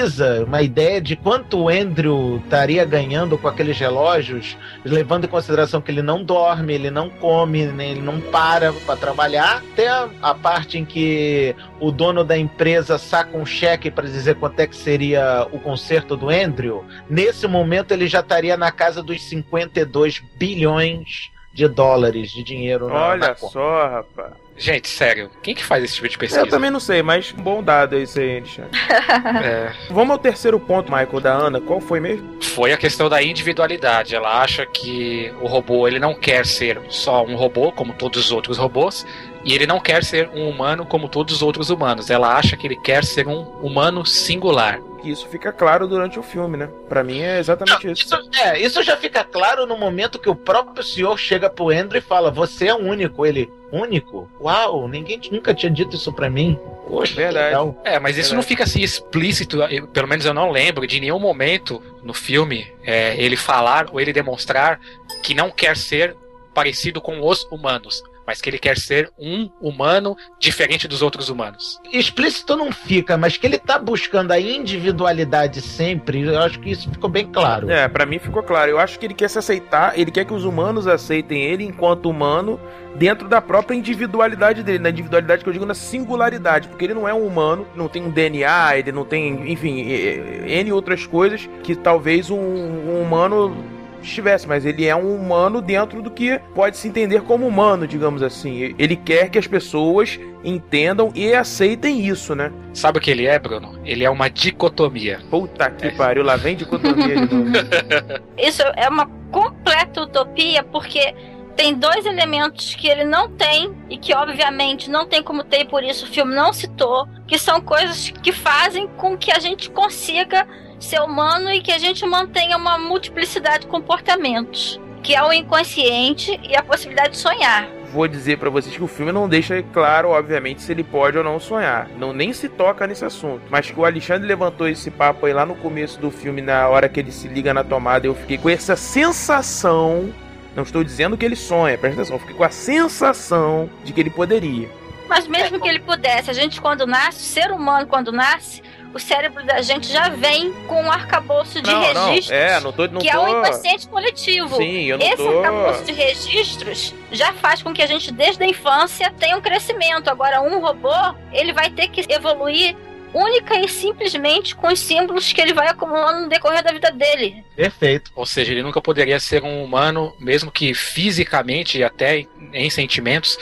uma 0.47 0.61
ideia 0.61 1.01
de 1.01 1.15
quanto 1.15 1.59
o 1.59 1.69
Andrew 1.69 2.41
estaria 2.43 2.85
ganhando 2.85 3.37
com 3.37 3.47
aqueles 3.47 3.77
relógios, 3.77 4.57
levando 4.83 5.25
em 5.25 5.27
consideração 5.27 5.81
que 5.81 5.91
ele 5.91 6.01
não 6.01 6.23
dorme, 6.23 6.73
ele 6.73 6.89
não 6.89 7.09
come, 7.09 7.65
nem 7.65 7.91
ele 7.91 8.01
não 8.01 8.19
para 8.19 8.73
para 8.85 8.95
trabalhar, 8.95 9.57
até 9.57 9.87
a, 9.87 10.09
a, 10.21 10.35
parte 10.35 10.77
em 10.77 10.85
que 10.85 11.55
o 11.79 11.91
dono 11.91 12.23
da 12.23 12.37
empresa 12.37 12.97
saca 12.97 13.37
um 13.37 13.45
cheque 13.45 13.89
para 13.89 14.05
dizer 14.05 14.35
quanto 14.35 14.59
é 14.59 14.67
que 14.67 14.75
seria 14.75 15.47
o 15.51 15.59
conserto 15.59 16.15
do 16.15 16.29
Andrew, 16.29 16.85
nesse 17.09 17.47
momento 17.47 17.91
ele 17.91 18.07
já 18.07 18.19
estaria 18.19 18.55
na 18.55 18.71
casa 18.71 19.01
dos 19.01 19.21
52 19.23 20.19
bilhões 20.37 21.31
de 21.53 21.67
dólares 21.67 22.31
de 22.31 22.43
dinheiro 22.43 22.87
na 22.87 23.07
Olha 23.07 23.27
na 23.29 23.35
só, 23.35 23.87
rapaz. 23.87 24.44
Gente, 24.57 24.87
sério, 24.87 25.29
quem 25.41 25.53
que 25.53 25.63
faz 25.63 25.83
esse 25.83 25.95
tipo 25.95 26.07
de 26.07 26.17
pesquisa? 26.17 26.41
Eu 26.41 26.47
também 26.49 26.71
não 26.71 26.79
sei, 26.79 27.01
mas 27.01 27.31
bom 27.31 27.61
dado 27.61 27.97
é 27.97 28.03
isso 28.03 28.19
aí, 28.19 28.37
Alexandre. 28.37 28.71
é. 29.43 29.73
Vamos 29.89 30.11
ao 30.11 30.17
terceiro 30.17 30.57
ponto, 30.59 30.89
Michael, 30.91 31.19
da 31.19 31.33
Ana. 31.33 31.59
Qual 31.59 31.81
foi 31.81 31.99
mesmo? 31.99 32.41
Foi 32.41 32.71
a 32.71 32.77
questão 32.77 33.09
da 33.09 33.21
individualidade. 33.21 34.15
Ela 34.15 34.41
acha 34.41 34.65
que 34.65 35.33
o 35.41 35.47
robô 35.47 35.87
ele 35.87 35.99
não 35.99 36.13
quer 36.13 36.45
ser 36.45 36.79
só 36.87 37.25
um 37.25 37.35
robô, 37.35 37.71
como 37.71 37.93
todos 37.93 38.25
os 38.25 38.31
outros 38.31 38.57
robôs, 38.57 39.05
e 39.43 39.53
ele 39.53 39.67
não 39.67 39.79
quer 39.79 40.03
ser 40.03 40.29
um 40.33 40.49
humano 40.49 40.85
como 40.85 41.09
todos 41.09 41.35
os 41.35 41.41
outros 41.41 41.69
humanos. 41.69 42.09
Ela 42.09 42.37
acha 42.37 42.55
que 42.55 42.65
ele 42.65 42.77
quer 42.77 43.03
ser 43.03 43.27
um 43.27 43.41
humano 43.61 44.05
singular. 44.05 44.79
Isso 45.05 45.27
fica 45.27 45.51
claro 45.51 45.87
durante 45.87 46.19
o 46.19 46.23
filme, 46.23 46.57
né? 46.57 46.69
Para 46.89 47.03
mim 47.03 47.21
é 47.21 47.39
exatamente 47.39 47.85
não, 47.85 47.93
isso. 47.93 48.05
isso. 48.05 48.29
É, 48.41 48.59
isso 48.59 48.83
já 48.83 48.97
fica 48.97 49.23
claro 49.23 49.65
no 49.65 49.77
momento 49.77 50.19
que 50.19 50.29
o 50.29 50.35
próprio 50.35 50.83
senhor 50.83 51.17
chega 51.17 51.49
pro 51.49 51.69
Andrew 51.69 51.99
e 51.99 52.01
fala: 52.01 52.31
Você 52.31 52.67
é 52.67 52.73
único. 52.73 53.25
Ele, 53.25 53.51
único? 53.71 54.29
Uau, 54.39 54.87
ninguém 54.87 55.19
nunca 55.31 55.53
tinha 55.53 55.71
dito 55.71 55.95
isso 55.95 56.11
para 56.11 56.29
mim. 56.29 56.59
Poxa, 56.87 57.15
Verdade. 57.15 57.47
Legal. 57.47 57.81
É, 57.83 57.99
mas 57.99 58.17
isso 58.17 58.29
Verdade. 58.29 58.35
não 58.35 58.43
fica 58.43 58.63
assim 58.63 58.81
explícito, 58.81 59.61
eu, 59.63 59.87
pelo 59.87 60.07
menos 60.07 60.25
eu 60.25 60.33
não 60.33 60.51
lembro 60.51 60.85
de 60.85 60.99
nenhum 60.99 61.19
momento 61.19 61.81
no 62.03 62.13
filme 62.13 62.71
é, 62.83 63.15
ele 63.17 63.35
falar 63.35 63.87
ou 63.91 63.99
ele 63.99 64.13
demonstrar 64.13 64.79
que 65.23 65.33
não 65.33 65.49
quer 65.49 65.75
ser 65.75 66.15
parecido 66.53 67.01
com 67.01 67.27
os 67.27 67.43
humanos 67.51 68.03
mas 68.25 68.41
que 68.41 68.49
ele 68.49 68.57
quer 68.57 68.77
ser 68.77 69.11
um 69.19 69.49
humano 69.61 70.15
diferente 70.39 70.87
dos 70.87 71.01
outros 71.01 71.29
humanos. 71.29 71.79
Explícito 71.91 72.55
não 72.55 72.71
fica, 72.71 73.17
mas 73.17 73.37
que 73.37 73.45
ele 73.45 73.57
tá 73.57 73.77
buscando 73.77 74.31
a 74.31 74.39
individualidade 74.39 75.61
sempre, 75.61 76.21
eu 76.21 76.39
acho 76.39 76.59
que 76.59 76.71
isso 76.71 76.89
ficou 76.89 77.09
bem 77.09 77.27
claro. 77.31 77.69
É, 77.69 77.87
para 77.87 78.05
mim 78.05 78.19
ficou 78.19 78.43
claro. 78.43 78.71
Eu 78.71 78.79
acho 78.79 78.97
que 78.99 79.05
ele 79.05 79.13
quer 79.13 79.29
se 79.29 79.37
aceitar, 79.37 79.97
ele 79.97 80.11
quer 80.11 80.25
que 80.25 80.33
os 80.33 80.43
humanos 80.43 80.87
aceitem 80.87 81.43
ele 81.43 81.63
enquanto 81.63 82.09
humano 82.09 82.59
dentro 82.95 83.27
da 83.27 83.41
própria 83.41 83.75
individualidade 83.75 84.63
dele, 84.63 84.79
na 84.79 84.89
individualidade 84.89 85.43
que 85.43 85.49
eu 85.49 85.53
digo 85.53 85.65
na 85.65 85.73
singularidade, 85.73 86.67
porque 86.69 86.85
ele 86.85 86.93
não 86.93 87.07
é 87.07 87.13
um 87.13 87.25
humano, 87.25 87.67
não 87.75 87.87
tem 87.87 88.01
um 88.03 88.09
DNA, 88.09 88.77
ele 88.77 88.91
não 88.91 89.03
tem, 89.03 89.51
enfim, 89.51 89.81
N 89.81 90.71
outras 90.71 91.05
coisas 91.05 91.49
que 91.61 91.75
talvez 91.75 92.29
um, 92.29 92.37
um 92.37 93.01
humano 93.01 93.74
estivesse, 94.07 94.47
mas 94.47 94.65
ele 94.65 94.85
é 94.85 94.95
um 94.95 95.15
humano 95.15 95.61
dentro 95.61 96.01
do 96.01 96.11
que 96.11 96.39
pode 96.53 96.77
se 96.77 96.87
entender 96.87 97.21
como 97.21 97.47
humano, 97.47 97.87
digamos 97.87 98.21
assim. 98.21 98.75
Ele 98.77 98.95
quer 98.95 99.29
que 99.29 99.37
as 99.37 99.47
pessoas 99.47 100.19
entendam 100.43 101.11
e 101.15 101.33
aceitem 101.33 102.05
isso, 102.05 102.35
né? 102.35 102.51
Sabe 102.73 102.97
o 102.99 103.01
que 103.01 103.11
ele 103.11 103.25
é, 103.25 103.37
Bruno? 103.39 103.79
Ele 103.83 104.03
é 104.03 104.09
uma 104.09 104.29
dicotomia. 104.29 105.19
Puta 105.29 105.69
que 105.71 105.87
é. 105.87 105.91
pariu, 105.91 106.23
lá 106.23 106.35
vem 106.35 106.55
dicotomia 106.55 107.25
de 107.25 107.33
novo. 107.33 107.51
Isso 108.37 108.61
é 108.75 108.87
uma 108.87 109.07
completa 109.31 110.01
utopia, 110.01 110.63
porque 110.63 111.13
tem 111.55 111.73
dois 111.73 112.05
elementos 112.05 112.75
que 112.75 112.87
ele 112.87 113.03
não 113.03 113.29
tem 113.29 113.73
e 113.89 113.97
que 113.97 114.13
obviamente 114.13 114.89
não 114.89 115.07
tem 115.07 115.23
como 115.23 115.43
ter 115.43 115.61
e 115.61 115.65
por 115.65 115.83
isso 115.83 116.05
o 116.05 116.09
filme 116.09 116.35
não 116.35 116.51
citou, 116.51 117.07
que 117.25 117.39
são 117.39 117.61
coisas 117.61 118.09
que 118.09 118.31
fazem 118.31 118.87
com 118.97 119.17
que 119.17 119.31
a 119.31 119.39
gente 119.39 119.69
consiga 119.69 120.45
ser 120.85 121.01
humano 121.01 121.51
e 121.51 121.61
que 121.61 121.71
a 121.71 121.77
gente 121.77 122.05
mantenha 122.05 122.55
uma 122.57 122.77
multiplicidade 122.77 123.61
de 123.61 123.67
comportamentos, 123.67 124.79
que 125.01 125.15
é 125.15 125.23
o 125.23 125.33
inconsciente 125.33 126.39
e 126.43 126.55
a 126.55 126.63
possibilidade 126.63 127.11
de 127.11 127.17
sonhar. 127.17 127.67
Vou 127.91 128.07
dizer 128.07 128.37
para 128.37 128.49
vocês 128.49 128.75
que 128.75 128.83
o 128.83 128.87
filme 128.87 129.11
não 129.11 129.27
deixa 129.27 129.63
claro, 129.71 130.09
obviamente, 130.09 130.61
se 130.61 130.71
ele 130.71 130.83
pode 130.83 131.17
ou 131.17 131.23
não 131.23 131.39
sonhar. 131.39 131.87
Não 131.97 132.11
nem 132.11 132.33
se 132.33 132.49
toca 132.49 132.85
nesse 132.85 133.05
assunto. 133.05 133.43
Mas 133.49 133.71
que 133.71 133.79
o 133.79 133.85
Alexandre 133.85 134.27
levantou 134.27 134.67
esse 134.67 134.91
papo 134.91 135.25
aí 135.25 135.33
lá 135.33 135.45
no 135.45 135.55
começo 135.55 135.99
do 135.99 136.11
filme, 136.11 136.41
na 136.41 136.67
hora 136.67 136.89
que 136.89 136.99
ele 136.99 137.11
se 137.11 137.27
liga 137.27 137.53
na 137.53 137.63
tomada, 137.63 138.05
eu 138.05 138.13
fiquei 138.13 138.37
com 138.37 138.49
essa 138.49 138.75
sensação. 138.75 140.13
Não 140.55 140.63
estou 140.63 140.83
dizendo 140.83 141.17
que 141.17 141.25
ele 141.25 141.35
sonha, 141.35 141.77
presta 141.77 142.01
atenção, 142.01 142.17
eu 142.17 142.19
fiquei 142.19 142.35
com 142.35 142.43
a 142.43 142.49
sensação 142.49 143.69
de 143.83 143.93
que 143.93 143.99
ele 144.01 144.09
poderia. 144.09 144.69
Mas 145.07 145.27
mesmo 145.27 145.59
que 145.59 145.67
ele 145.67 145.79
pudesse, 145.79 146.29
a 146.29 146.33
gente 146.33 146.59
quando 146.59 146.85
nasce, 146.85 147.19
o 147.19 147.21
ser 147.21 147.51
humano 147.51 147.85
quando 147.87 148.11
nasce, 148.11 148.61
o 148.95 148.99
cérebro 148.99 149.45
da 149.45 149.61
gente 149.61 149.91
já 149.91 150.07
vem 150.07 150.53
com 150.67 150.81
um 150.81 150.89
arcabouço 150.89 151.61
de 151.61 151.69
Não, 151.69 151.93
não, 151.93 152.05
registros. 152.11 152.31
é, 152.31 152.59
não 152.61 152.71
tô- 152.71 152.87
não 152.87 153.01
que 153.01 153.09
é 153.09 153.11
tô- 153.11 153.23
o 153.25 153.27
inconsciente 153.27 153.87
coletivo. 153.89 154.55
Sim, 154.55 154.83
eu 154.85 154.97
não 154.97 155.05
Esse 155.05 155.17
tô- 155.17 155.37
arcabouço 155.39 155.83
de 155.83 155.91
registros 155.91 156.93
já 157.11 157.33
faz 157.33 157.61
com 157.61 157.73
que 157.73 157.81
a 157.81 157.85
gente, 157.85 158.09
desde 158.11 158.41
a 158.41 158.47
infância, 158.47 159.13
tenha 159.19 159.35
um 159.37 159.41
crescimento. 159.41 160.09
Agora, 160.09 160.41
um 160.41 160.59
robô, 160.61 160.93
ele 161.33 161.51
vai 161.51 161.69
ter 161.69 161.89
que 161.89 162.05
evoluir 162.11 162.75
única 163.15 163.57
e 163.59 163.67
simplesmente 163.69 164.55
com 164.55 164.67
os 164.67 164.79
símbolos 164.79 165.31
que 165.31 165.39
ele 165.39 165.53
vai 165.53 165.67
acumulando 165.69 166.21
no 166.21 166.29
decorrer 166.29 166.61
da 166.63 166.71
vida 166.71 166.91
dele. 166.91 167.43
Perfeito. 167.55 168.11
Ou 168.15 168.25
seja, 168.25 168.51
ele 168.51 168.61
nunca 168.61 168.81
poderia 168.81 169.19
ser 169.19 169.41
um 169.43 169.63
humano, 169.63 170.13
mesmo 170.19 170.51
que 170.51 170.73
fisicamente 170.73 171.77
e 171.77 171.83
até 171.83 172.25
em- 172.53 172.69
sentimentos, 172.69 173.37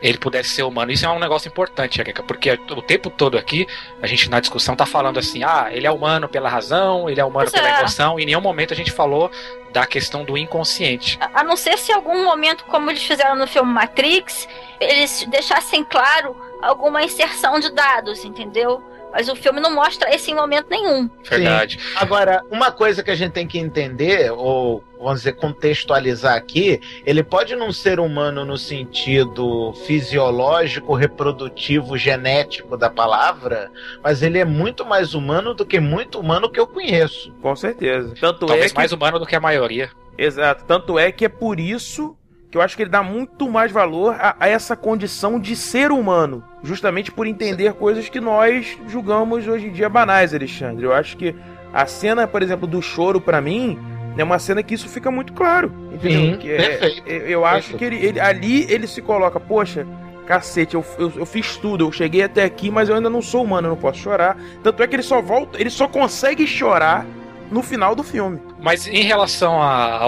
ele 0.00 0.16
pudesse 0.18 0.50
ser 0.50 0.62
humano. 0.62 0.90
Isso 0.90 1.04
é 1.04 1.08
um 1.10 1.18
negócio 1.18 1.48
importante, 1.48 2.00
Erika, 2.00 2.22
porque 2.22 2.50
o 2.52 2.80
tempo 2.82 3.10
todo 3.10 3.36
aqui, 3.36 3.66
a 4.02 4.06
gente 4.06 4.30
na 4.30 4.40
discussão 4.40 4.74
tá 4.74 4.86
falando 4.86 5.18
assim, 5.18 5.42
ah, 5.44 5.68
ele 5.70 5.86
é 5.86 5.90
humano 5.90 6.28
pela 6.28 6.48
razão, 6.48 7.08
ele 7.10 7.20
é 7.20 7.24
humano 7.24 7.50
Pois 7.50 7.52
pela 7.62 7.76
é. 7.76 7.80
emoção, 7.80 8.18
e 8.18 8.22
em 8.22 8.26
nenhum 8.26 8.40
momento 8.40 8.72
a 8.72 8.76
gente 8.76 8.90
falou 8.92 9.30
da 9.72 9.84
questão 9.84 10.24
do 10.24 10.38
inconsciente. 10.38 11.18
A 11.20 11.40
a 11.40 11.44
não 11.44 11.56
ser 11.56 11.76
se 11.78 11.92
em 11.92 11.94
algum 11.94 12.24
momento, 12.24 12.64
como 12.64 12.90
eles 12.90 13.02
fizeram 13.02 13.36
no 13.36 13.46
filme 13.46 13.70
Matrix, 13.72 14.48
eles 14.80 15.24
deixassem 15.28 15.84
claro 15.84 16.34
alguma 16.62 17.02
inserção 17.02 17.60
de 17.60 17.70
dados, 17.70 18.24
entendeu? 18.24 18.82
Mas 19.18 19.28
o 19.28 19.34
filme 19.34 19.58
não 19.58 19.74
mostra 19.74 20.14
esse 20.14 20.30
em 20.30 20.34
momento 20.36 20.68
nenhum. 20.70 21.10
Verdade. 21.28 21.80
Sim. 21.80 21.96
Agora, 21.96 22.40
uma 22.52 22.70
coisa 22.70 23.02
que 23.02 23.10
a 23.10 23.16
gente 23.16 23.32
tem 23.32 23.48
que 23.48 23.58
entender, 23.58 24.30
ou 24.30 24.84
vamos 24.96 25.22
dizer, 25.22 25.32
contextualizar 25.32 26.36
aqui, 26.36 26.80
ele 27.04 27.24
pode 27.24 27.56
não 27.56 27.72
ser 27.72 27.98
humano 27.98 28.44
no 28.44 28.56
sentido 28.56 29.72
fisiológico, 29.88 30.94
reprodutivo, 30.94 31.98
genético 31.98 32.76
da 32.76 32.88
palavra, 32.88 33.72
mas 34.04 34.22
ele 34.22 34.38
é 34.38 34.44
muito 34.44 34.86
mais 34.86 35.14
humano 35.14 35.52
do 35.52 35.66
que 35.66 35.80
muito 35.80 36.20
humano 36.20 36.48
que 36.48 36.60
eu 36.60 36.66
conheço. 36.68 37.32
Com 37.42 37.56
certeza. 37.56 38.14
Tanto 38.20 38.46
Talvez 38.46 38.66
é 38.66 38.68
que... 38.68 38.76
mais 38.76 38.92
humano 38.92 39.18
do 39.18 39.26
que 39.26 39.34
a 39.34 39.40
maioria. 39.40 39.90
Exato. 40.16 40.64
Tanto 40.64 40.96
é 40.96 41.10
que 41.10 41.24
é 41.24 41.28
por 41.28 41.58
isso 41.58 42.16
que 42.50 42.56
eu 42.56 42.62
acho 42.62 42.76
que 42.76 42.82
ele 42.82 42.90
dá 42.90 43.02
muito 43.02 43.48
mais 43.50 43.70
valor 43.70 44.14
a, 44.18 44.36
a 44.40 44.48
essa 44.48 44.74
condição 44.76 45.38
de 45.38 45.54
ser 45.54 45.90
humano. 45.92 46.42
Justamente 46.62 47.12
por 47.12 47.26
entender 47.26 47.72
coisas 47.74 48.08
que 48.08 48.20
nós 48.20 48.76
julgamos 48.88 49.46
hoje 49.46 49.66
em 49.66 49.72
dia 49.72 49.88
banais, 49.88 50.32
Alexandre. 50.34 50.84
Eu 50.84 50.92
acho 50.94 51.16
que 51.16 51.34
a 51.72 51.86
cena, 51.86 52.26
por 52.26 52.42
exemplo, 52.42 52.66
do 52.66 52.80
choro, 52.80 53.20
pra 53.20 53.40
mim, 53.40 53.78
é 54.16 54.24
uma 54.24 54.38
cena 54.38 54.62
que 54.62 54.74
isso 54.74 54.88
fica 54.88 55.10
muito 55.10 55.32
claro. 55.34 55.72
Entendeu? 55.92 56.20
Sim, 56.32 56.36
que 56.38 56.50
é- 56.50 56.56
perfeito. 56.78 57.08
eu- 57.08 57.26
eu 57.28 57.44
acho 57.44 57.74
que 57.76 57.84
ele, 57.84 57.96
ele- 58.04 58.18
ali 58.20 58.70
ele 58.72 58.86
se 58.86 59.02
coloca, 59.02 59.38
poxa. 59.38 59.86
Cacete, 60.26 60.74
eu, 60.74 60.84
eu, 60.98 61.10
eu 61.16 61.24
fiz 61.26 61.56
tudo, 61.56 61.84
eu 61.86 61.92
cheguei 61.92 62.22
até 62.22 62.44
aqui, 62.44 62.70
mas 62.70 62.88
eu 62.90 62.94
ainda 62.96 63.08
não 63.08 63.22
sou 63.22 63.42
humano, 63.42 63.66
eu 63.66 63.70
não 63.70 63.78
posso 63.78 63.98
chorar. 63.98 64.36
Tanto 64.62 64.82
é 64.82 64.86
que 64.86 64.94
ele 64.94 65.02
só 65.02 65.22
volta, 65.22 65.58
ele 65.58 65.70
só 65.70 65.88
consegue 65.88 66.46
chorar 66.46 67.06
no 67.50 67.62
final 67.62 67.94
do 67.94 68.02
filme. 68.02 68.38
Mas 68.60 68.86
em 68.86 69.02
relação 69.04 69.62
a- 69.62 70.00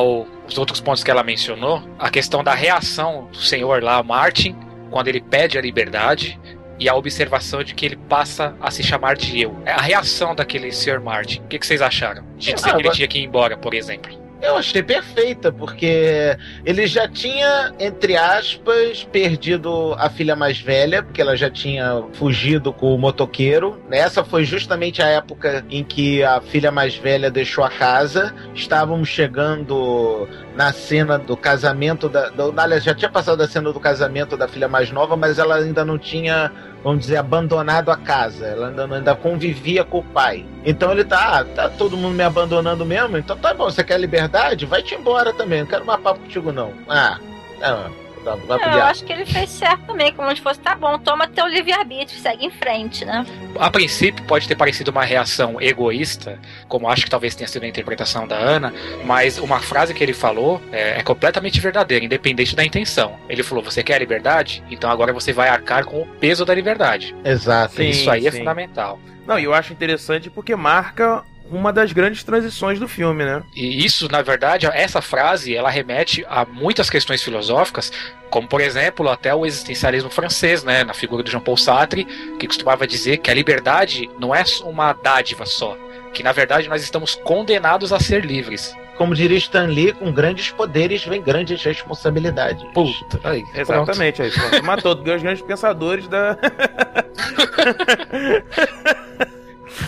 aos 0.50 0.58
outros 0.58 0.80
pontos 0.80 1.04
que 1.04 1.10
ela 1.10 1.22
mencionou, 1.22 1.80
a 1.98 2.10
questão 2.10 2.42
da 2.42 2.54
reação 2.54 3.28
do 3.30 3.38
senhor 3.38 3.82
lá, 3.82 4.02
Martin, 4.02 4.56
quando 4.90 5.06
ele 5.06 5.20
pede 5.20 5.56
a 5.56 5.60
liberdade, 5.60 6.38
e 6.78 6.88
a 6.88 6.94
observação 6.94 7.62
de 7.62 7.74
que 7.74 7.84
ele 7.84 7.96
passa 7.96 8.56
a 8.58 8.70
se 8.70 8.82
chamar 8.82 9.14
de 9.14 9.38
eu. 9.38 9.54
É 9.66 9.72
a 9.72 9.80
reação 9.82 10.34
daquele 10.34 10.72
senhor 10.72 10.98
Martin. 10.98 11.40
O 11.42 11.46
que, 11.46 11.58
que 11.58 11.66
vocês 11.66 11.82
acharam? 11.82 12.24
De 12.38 12.54
dizer 12.54 12.70
Ah, 12.70 12.74
que 12.74 12.80
ele 12.80 12.90
tinha 12.90 13.06
que 13.06 13.18
ir 13.18 13.24
embora, 13.24 13.54
por 13.54 13.74
exemplo. 13.74 14.10
Eu 14.42 14.56
achei 14.56 14.82
perfeita, 14.82 15.52
porque 15.52 16.36
ele 16.64 16.86
já 16.86 17.06
tinha, 17.06 17.74
entre 17.78 18.16
aspas, 18.16 19.04
perdido 19.04 19.94
a 19.98 20.08
filha 20.08 20.34
mais 20.34 20.58
velha, 20.58 21.02
porque 21.02 21.20
ela 21.20 21.36
já 21.36 21.50
tinha 21.50 22.02
fugido 22.14 22.72
com 22.72 22.94
o 22.94 22.98
motoqueiro. 22.98 23.80
Essa 23.90 24.24
foi 24.24 24.44
justamente 24.44 25.02
a 25.02 25.08
época 25.08 25.64
em 25.68 25.84
que 25.84 26.22
a 26.22 26.40
filha 26.40 26.70
mais 26.70 26.94
velha 26.94 27.30
deixou 27.30 27.64
a 27.64 27.70
casa. 27.70 28.34
Estávamos 28.54 29.08
chegando 29.08 30.26
na 30.60 30.74
cena 30.74 31.18
do 31.18 31.38
casamento 31.38 32.06
da. 32.06 32.28
Do, 32.28 32.52
aliás, 32.54 32.84
já 32.84 32.94
tinha 32.94 33.10
passado 33.10 33.42
a 33.42 33.48
cena 33.48 33.72
do 33.72 33.80
casamento 33.80 34.36
da 34.36 34.46
filha 34.46 34.68
mais 34.68 34.92
nova, 34.92 35.16
mas 35.16 35.38
ela 35.38 35.54
ainda 35.54 35.86
não 35.86 35.98
tinha, 35.98 36.52
vamos 36.84 37.00
dizer, 37.00 37.16
abandonado 37.16 37.90
a 37.90 37.96
casa. 37.96 38.44
Ela 38.44 38.68
ainda, 38.68 38.84
ainda 38.84 39.14
convivia 39.14 39.84
com 39.84 40.00
o 40.00 40.04
pai. 40.04 40.44
Então 40.62 40.92
ele 40.92 41.02
tá, 41.02 41.38
ah, 41.38 41.44
tá 41.46 41.70
todo 41.70 41.96
mundo 41.96 42.14
me 42.14 42.22
abandonando 42.22 42.84
mesmo? 42.84 43.16
Então 43.16 43.38
tá 43.38 43.54
bom, 43.54 43.70
você 43.70 43.82
quer 43.82 43.98
liberdade? 43.98 44.66
Vai-te 44.66 44.94
embora 44.94 45.32
também, 45.32 45.60
não 45.60 45.66
quero 45.66 45.86
mais 45.86 45.98
papo 46.02 46.20
contigo 46.20 46.52
não. 46.52 46.74
Ah, 46.86 47.18
não, 47.58 47.90
tá, 48.24 48.34
vai 48.34 48.58
pro 48.58 48.70
Eu 48.70 48.82
acho 48.82 49.04
que 49.04 49.12
ele 49.12 49.26
fez 49.26 49.50
certo 49.50 49.86
também, 49.86 50.12
como 50.12 50.34
se 50.34 50.40
fosse, 50.42 50.60
tá 50.60 50.74
bom, 50.74 50.98
toma 50.98 51.26
teu 51.28 51.46
livre-arbítrio, 51.46 52.18
segue 52.18 52.46
em 52.46 52.50
frente, 52.50 53.04
né? 53.04 53.24
A 53.58 53.70
princípio 53.70 54.24
pode 54.24 54.46
ter 54.46 54.54
parecido 54.54 54.90
uma 54.90 55.04
reação 55.04 55.60
egoísta, 55.60 56.38
como 56.68 56.88
acho 56.88 57.04
que 57.04 57.10
talvez 57.10 57.34
tenha 57.34 57.48
sido 57.48 57.64
a 57.64 57.68
interpretação 57.68 58.26
da 58.26 58.36
Ana, 58.36 58.72
mas 59.04 59.38
uma 59.38 59.60
frase 59.60 59.94
que 59.94 60.02
ele 60.02 60.12
falou 60.12 60.60
é, 60.72 60.98
é 60.98 61.02
completamente 61.02 61.60
verdadeira, 61.60 62.04
independente 62.04 62.54
da 62.54 62.64
intenção. 62.64 63.16
Ele 63.28 63.42
falou: 63.42 63.62
Você 63.64 63.82
quer 63.82 63.96
a 63.96 63.98
liberdade? 63.98 64.62
Então 64.70 64.90
agora 64.90 65.12
você 65.12 65.32
vai 65.32 65.48
arcar 65.48 65.84
com 65.84 66.02
o 66.02 66.06
peso 66.06 66.44
da 66.44 66.54
liberdade. 66.54 67.14
Exato. 67.24 67.74
Sim, 67.74 67.88
Isso 67.88 68.10
aí 68.10 68.26
é 68.26 68.30
sim. 68.30 68.38
fundamental. 68.38 68.98
Não, 69.26 69.38
e 69.38 69.44
eu 69.44 69.54
acho 69.54 69.72
interessante 69.72 70.28
porque 70.28 70.56
marca 70.56 71.22
uma 71.50 71.72
das 71.72 71.92
grandes 71.92 72.22
transições 72.22 72.78
do 72.78 72.88
filme, 72.88 73.24
né? 73.24 73.42
E 73.54 73.84
isso, 73.84 74.08
na 74.10 74.22
verdade, 74.22 74.66
essa 74.66 75.02
frase, 75.02 75.54
ela 75.54 75.70
remete 75.70 76.24
a 76.28 76.44
muitas 76.44 76.88
questões 76.88 77.22
filosóficas, 77.22 77.92
como 78.30 78.48
por 78.48 78.60
exemplo, 78.60 79.08
até 79.08 79.34
o 79.34 79.44
existencialismo 79.44 80.10
francês, 80.10 80.62
né, 80.62 80.84
na 80.84 80.94
figura 80.94 81.22
do 81.22 81.30
Jean-Paul 81.30 81.56
Sartre, 81.56 82.04
que 82.38 82.46
costumava 82.46 82.86
dizer 82.86 83.18
que 83.18 83.30
a 83.30 83.34
liberdade 83.34 84.08
não 84.18 84.34
é 84.34 84.44
uma 84.64 84.92
dádiva 84.92 85.44
só, 85.44 85.76
que 86.14 86.22
na 86.22 86.32
verdade 86.32 86.68
nós 86.68 86.82
estamos 86.82 87.14
condenados 87.16 87.92
a 87.92 87.98
ser 87.98 88.24
livres. 88.24 88.74
Como 88.96 89.14
diria 89.14 89.38
Stan 89.38 89.64
Lee, 89.64 89.94
com 89.94 90.12
grandes 90.12 90.50
poderes 90.50 91.04
vem 91.06 91.22
grandes 91.22 91.62
responsabilidades. 91.64 92.62
Puta, 92.74 93.18
aí, 93.24 93.42
Exatamente, 93.54 94.20
aí 94.20 94.30
pronto. 94.30 94.62
matou 94.62 94.94
os 94.94 95.22
grandes 95.22 95.42
pensadores 95.42 96.06
da. 96.06 96.36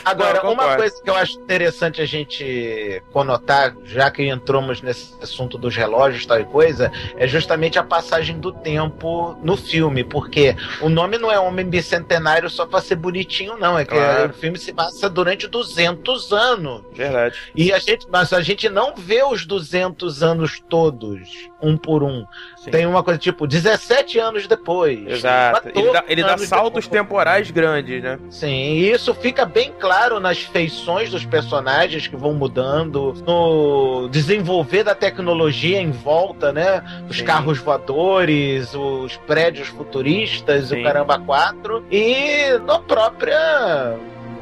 Agora, 0.05 0.43
Não, 0.43 0.53
uma 0.53 0.77
coisa 0.77 1.03
que 1.03 1.09
eu 1.09 1.15
acho 1.15 1.39
interessante 1.41 2.01
a 2.01 2.07
gente 2.07 3.03
conotar, 3.13 3.75
já 3.85 4.11
que 4.11 4.27
entramos 4.29 4.81
nesse 4.83 5.15
assunto 5.23 5.57
dos 5.59 5.75
relógios 5.77 6.27
tal 6.27 6.41
e 6.41 6.45
coisa, 6.45 6.91
é 7.17 7.27
justamente 7.27 7.79
a 7.79 7.83
passagem 7.83 8.39
do 8.39 8.53
tempo 8.53 9.37
no 9.43 9.57
filme, 9.57 10.05
porque 10.05 10.57
o 10.81 10.89
nome 10.89 11.19
não 11.19 11.31
é 11.31 11.39
Homem 11.39 11.67
Bicentenário 11.69 12.49
só 12.51 12.67
pra 12.67 12.81
ser 12.81 12.97
bonitinho, 12.97 13.57
não, 13.57 13.79
é 13.79 13.85
que 13.85 13.93
Claro. 13.95 14.31
o 14.31 14.33
filme 14.35 14.59
se 14.59 14.73
passa 14.73 15.09
durante 15.09 15.47
200 15.47 16.33
anos. 16.33 16.83
Verdade. 16.93 17.37
E 17.55 17.73
a 17.73 17.79
gente, 17.79 18.07
mas 18.11 18.33
a 18.33 18.41
gente 18.41 18.69
não 18.69 18.95
vê 18.97 19.23
os 19.23 19.45
200 19.47 20.23
anos 20.23 20.61
todos, 20.69 21.21
um 21.61 21.77
por 21.77 22.03
um. 22.03 22.25
Sim. 22.57 22.71
Tem 22.71 22.87
uma 22.87 23.03
coisa 23.03 23.19
tipo 23.19 23.47
17 23.47 24.19
anos 24.19 24.47
depois. 24.47 25.07
Exato. 25.07 25.69
Ele 25.75 25.93
dá, 25.93 26.05
ele 26.09 26.23
dá 26.23 26.29
14 26.31 26.47
saltos 26.49 26.85
depois. 26.85 27.03
temporais 27.03 27.51
grandes, 27.51 28.03
né? 28.03 28.19
Sim, 28.31 28.49
e 28.75 28.91
isso 28.91 29.15
fica 29.15 29.45
bem 29.45 29.73
claro 29.83 30.21
nas 30.21 30.39
feições 30.43 31.11
dos 31.11 31.25
personagens 31.27 32.07
que 32.07 32.15
vão 32.17 32.33
mudando, 32.35 33.13
no 33.27 34.09
desenvolver 34.09 34.85
da 34.85 34.95
tecnologia 34.95 35.81
em 35.83 35.91
volta, 35.91 36.53
né? 36.53 36.85
Os 37.11 37.17
Sim. 37.19 37.25
carros 37.25 37.59
voadores, 37.59 38.73
os 38.75 39.17
prédios 39.27 39.67
futuristas, 39.67 40.69
Sim. 40.69 40.81
o 40.81 40.85
caramba 40.85 41.19
4 41.19 41.85
e 41.91 42.57
na 42.65 42.79
própria 42.79 43.97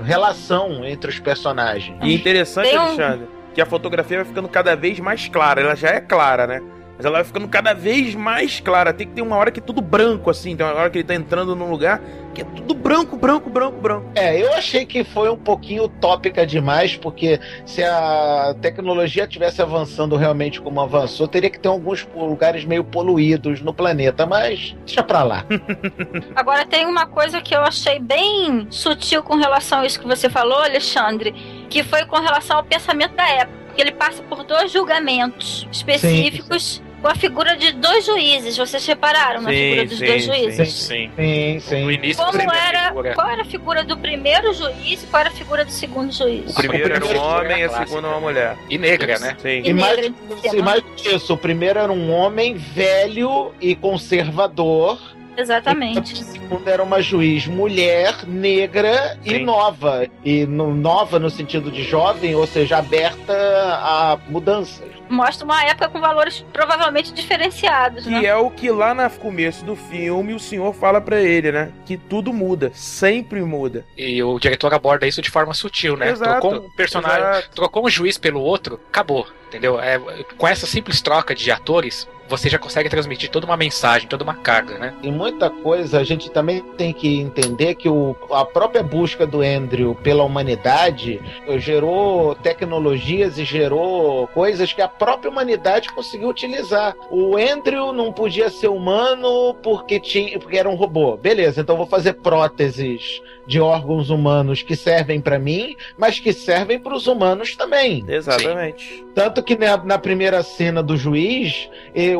relação 0.04 0.84
entre 0.84 1.10
os 1.10 1.18
personagens. 1.18 1.96
E 2.02 2.14
interessante, 2.14 2.76
um- 2.76 2.80
Alexandre, 2.80 3.26
que 3.54 3.62
a 3.62 3.66
fotografia 3.66 4.18
vai 4.18 4.26
ficando 4.26 4.48
cada 4.48 4.76
vez 4.76 5.00
mais 5.00 5.26
clara. 5.26 5.62
Ela 5.62 5.74
já 5.74 5.88
é 5.88 6.00
clara, 6.00 6.46
né? 6.46 6.62
Mas 7.00 7.06
ela 7.06 7.14
vai 7.14 7.24
ficando 7.24 7.48
cada 7.48 7.72
vez 7.72 8.14
mais 8.14 8.60
clara. 8.60 8.92
Tem 8.92 9.06
que 9.06 9.14
ter 9.14 9.22
uma 9.22 9.34
hora 9.34 9.50
que 9.50 9.58
é 9.58 9.62
tudo 9.62 9.80
branco, 9.80 10.28
assim. 10.28 10.54
Tem 10.54 10.66
uma 10.66 10.74
hora 10.74 10.90
que 10.90 10.98
ele 10.98 11.04
tá 11.04 11.14
entrando 11.14 11.56
num 11.56 11.70
lugar 11.70 11.98
que 12.34 12.42
é 12.42 12.44
tudo 12.44 12.74
branco, 12.74 13.16
branco, 13.16 13.48
branco, 13.48 13.80
branco. 13.80 14.06
É, 14.14 14.40
eu 14.40 14.52
achei 14.52 14.84
que 14.84 15.02
foi 15.02 15.30
um 15.30 15.36
pouquinho 15.36 15.84
utópica 15.84 16.46
demais, 16.46 16.94
porque 16.94 17.40
se 17.64 17.82
a 17.82 18.54
tecnologia 18.60 19.26
tivesse 19.26 19.62
avançando 19.62 20.14
realmente 20.14 20.60
como 20.60 20.78
avançou, 20.78 21.26
teria 21.26 21.48
que 21.48 21.58
ter 21.58 21.68
alguns 21.68 22.06
lugares 22.14 22.66
meio 22.66 22.84
poluídos 22.84 23.62
no 23.62 23.72
planeta, 23.72 24.26
mas 24.26 24.76
deixa 24.84 25.02
pra 25.02 25.22
lá. 25.22 25.44
Agora 26.36 26.66
tem 26.66 26.84
uma 26.84 27.06
coisa 27.06 27.40
que 27.40 27.54
eu 27.54 27.62
achei 27.62 27.98
bem 27.98 28.66
sutil 28.70 29.22
com 29.22 29.36
relação 29.36 29.80
a 29.80 29.86
isso 29.86 29.98
que 29.98 30.06
você 30.06 30.28
falou, 30.28 30.58
Alexandre, 30.58 31.32
que 31.70 31.82
foi 31.82 32.04
com 32.04 32.20
relação 32.20 32.58
ao 32.58 32.62
pensamento 32.62 33.14
da 33.14 33.26
época. 33.26 33.58
Porque 33.66 33.80
ele 33.80 33.92
passa 33.92 34.22
por 34.24 34.44
dois 34.44 34.70
julgamentos 34.70 35.66
específicos 35.70 36.82
com 37.00 37.08
a 37.08 37.14
figura 37.14 37.56
de 37.56 37.72
dois 37.72 38.04
juízes. 38.04 38.56
Vocês 38.56 38.84
repararam 38.86 39.40
na 39.42 39.50
Sim, 39.50 39.56
figura 39.56 39.84
dos 39.86 39.98
sim, 39.98 40.06
dois 40.06 40.22
sim. 40.24 40.28
juízes? 40.32 40.72
Sim. 40.72 41.10
Sim, 41.16 41.60
sim. 41.60 41.84
No 41.84 41.92
início 41.92 42.24
Como 42.24 42.40
era, 42.40 42.88
figura. 42.88 43.14
qual 43.14 43.28
era 43.30 43.42
a 43.42 43.44
figura 43.44 43.84
do 43.84 43.96
primeiro 43.96 44.52
juiz 44.52 45.02
e 45.02 45.06
qual 45.06 45.20
era 45.20 45.30
a 45.30 45.32
figura 45.32 45.64
do 45.64 45.70
segundo 45.70 46.12
juiz? 46.12 46.50
O 46.52 46.54
primeiro 46.54 46.94
era 46.94 47.04
um 47.04 47.08
primeiro 47.08 47.22
homem 47.28 47.60
e 47.60 47.64
a 47.64 47.70
segunda 47.86 48.08
uma 48.08 48.20
mulher. 48.20 48.56
E 48.68 48.78
negra, 48.78 49.18
né? 49.18 49.36
Sim. 49.40 49.48
E 49.64 49.68
E 49.70 49.74
mais, 49.74 49.96
negra, 49.96 50.12
e 50.52 50.62
mais 50.62 50.82
do 50.82 50.90
que 50.90 51.08
isso, 51.14 51.32
o 51.34 51.36
primeiro 51.38 51.78
era 51.78 51.92
um 51.92 52.10
homem 52.12 52.54
velho 52.54 53.52
e 53.60 53.74
conservador, 53.74 54.98
Exatamente. 55.36 56.20
A 56.20 56.24
segunda 56.24 56.70
era 56.70 56.82
uma 56.82 57.00
juiz 57.00 57.46
mulher, 57.46 58.26
negra 58.26 59.18
Sim. 59.22 59.36
e 59.36 59.38
nova. 59.38 60.06
E 60.24 60.46
no, 60.46 60.74
nova 60.74 61.18
no 61.18 61.30
sentido 61.30 61.70
de 61.70 61.82
jovem, 61.82 62.34
ou 62.34 62.46
seja, 62.46 62.78
aberta 62.78 63.32
a 63.32 64.18
mudanças 64.28 65.00
mostra 65.10 65.44
uma 65.44 65.62
época 65.64 65.88
com 65.88 66.00
valores 66.00 66.44
provavelmente 66.52 67.12
diferenciados, 67.12 68.04
que 68.04 68.10
né? 68.10 68.22
E 68.22 68.26
é 68.26 68.36
o 68.36 68.50
que 68.50 68.70
lá 68.70 68.94
no 68.94 69.10
começo 69.10 69.64
do 69.64 69.74
filme 69.74 70.32
o 70.32 70.38
senhor 70.38 70.72
fala 70.72 71.00
para 71.00 71.20
ele, 71.20 71.50
né? 71.50 71.72
Que 71.84 71.96
tudo 71.96 72.32
muda, 72.32 72.70
sempre 72.72 73.42
muda. 73.42 73.84
E 73.96 74.22
o 74.22 74.38
diretor 74.38 74.72
aborda 74.72 75.06
isso 75.06 75.20
de 75.20 75.30
forma 75.30 75.52
sutil, 75.52 75.96
né? 75.96 76.10
Exato, 76.10 76.40
trocou 76.40 76.66
um 76.66 76.70
personagem, 76.70 77.28
exato. 77.28 77.50
trocou 77.54 77.86
um 77.86 77.90
juiz 77.90 78.16
pelo 78.16 78.40
outro, 78.40 78.80
acabou, 78.88 79.26
entendeu? 79.50 79.80
É, 79.80 79.98
com 80.38 80.46
essa 80.46 80.66
simples 80.66 81.00
troca 81.00 81.34
de 81.34 81.50
atores, 81.50 82.08
você 82.28 82.48
já 82.48 82.58
consegue 82.58 82.88
transmitir 82.88 83.28
toda 83.28 83.44
uma 83.44 83.56
mensagem, 83.56 84.08
toda 84.08 84.22
uma 84.22 84.36
carga, 84.36 84.78
né? 84.78 84.94
E 85.02 85.10
muita 85.10 85.50
coisa 85.50 85.98
a 85.98 86.04
gente 86.04 86.30
também 86.30 86.60
tem 86.78 86.92
que 86.92 87.18
entender 87.20 87.74
que 87.74 87.88
o, 87.88 88.14
a 88.30 88.44
própria 88.44 88.84
busca 88.84 89.26
do 89.26 89.42
Andrew 89.42 89.96
pela 89.96 90.22
humanidade 90.22 91.20
gerou 91.58 92.36
tecnologias 92.36 93.36
e 93.36 93.44
gerou 93.44 94.28
coisas 94.28 94.72
que 94.72 94.80
a 94.80 94.86
própria 94.86 95.28
humanidade 95.28 95.90
conseguiu 95.90 96.28
utilizar. 96.28 96.94
O 97.10 97.36
Andrew 97.36 97.92
não 97.92 98.12
podia 98.12 98.48
ser 98.48 98.68
humano 98.68 99.54
porque 99.54 99.98
tinha 99.98 100.38
porque 100.38 100.56
era 100.56 100.70
um 100.70 100.76
robô. 100.76 101.16
Beleza, 101.16 101.60
então 101.60 101.76
vou 101.76 101.86
fazer 101.86 102.12
próteses 102.14 103.20
de 103.50 103.60
órgãos 103.60 104.10
humanos 104.10 104.62
que 104.62 104.76
servem 104.76 105.20
para 105.20 105.36
mim, 105.36 105.74
mas 105.98 106.20
que 106.20 106.32
servem 106.32 106.78
para 106.78 106.94
os 106.94 107.08
humanos 107.08 107.56
também. 107.56 108.04
Exatamente. 108.06 108.84
Sim. 108.84 109.04
Tanto 109.12 109.42
que 109.42 109.56
na, 109.56 109.76
na, 109.76 109.98
primeira 109.98 110.40
cena 110.44 110.80
do 110.80 110.96
juiz, 110.96 111.68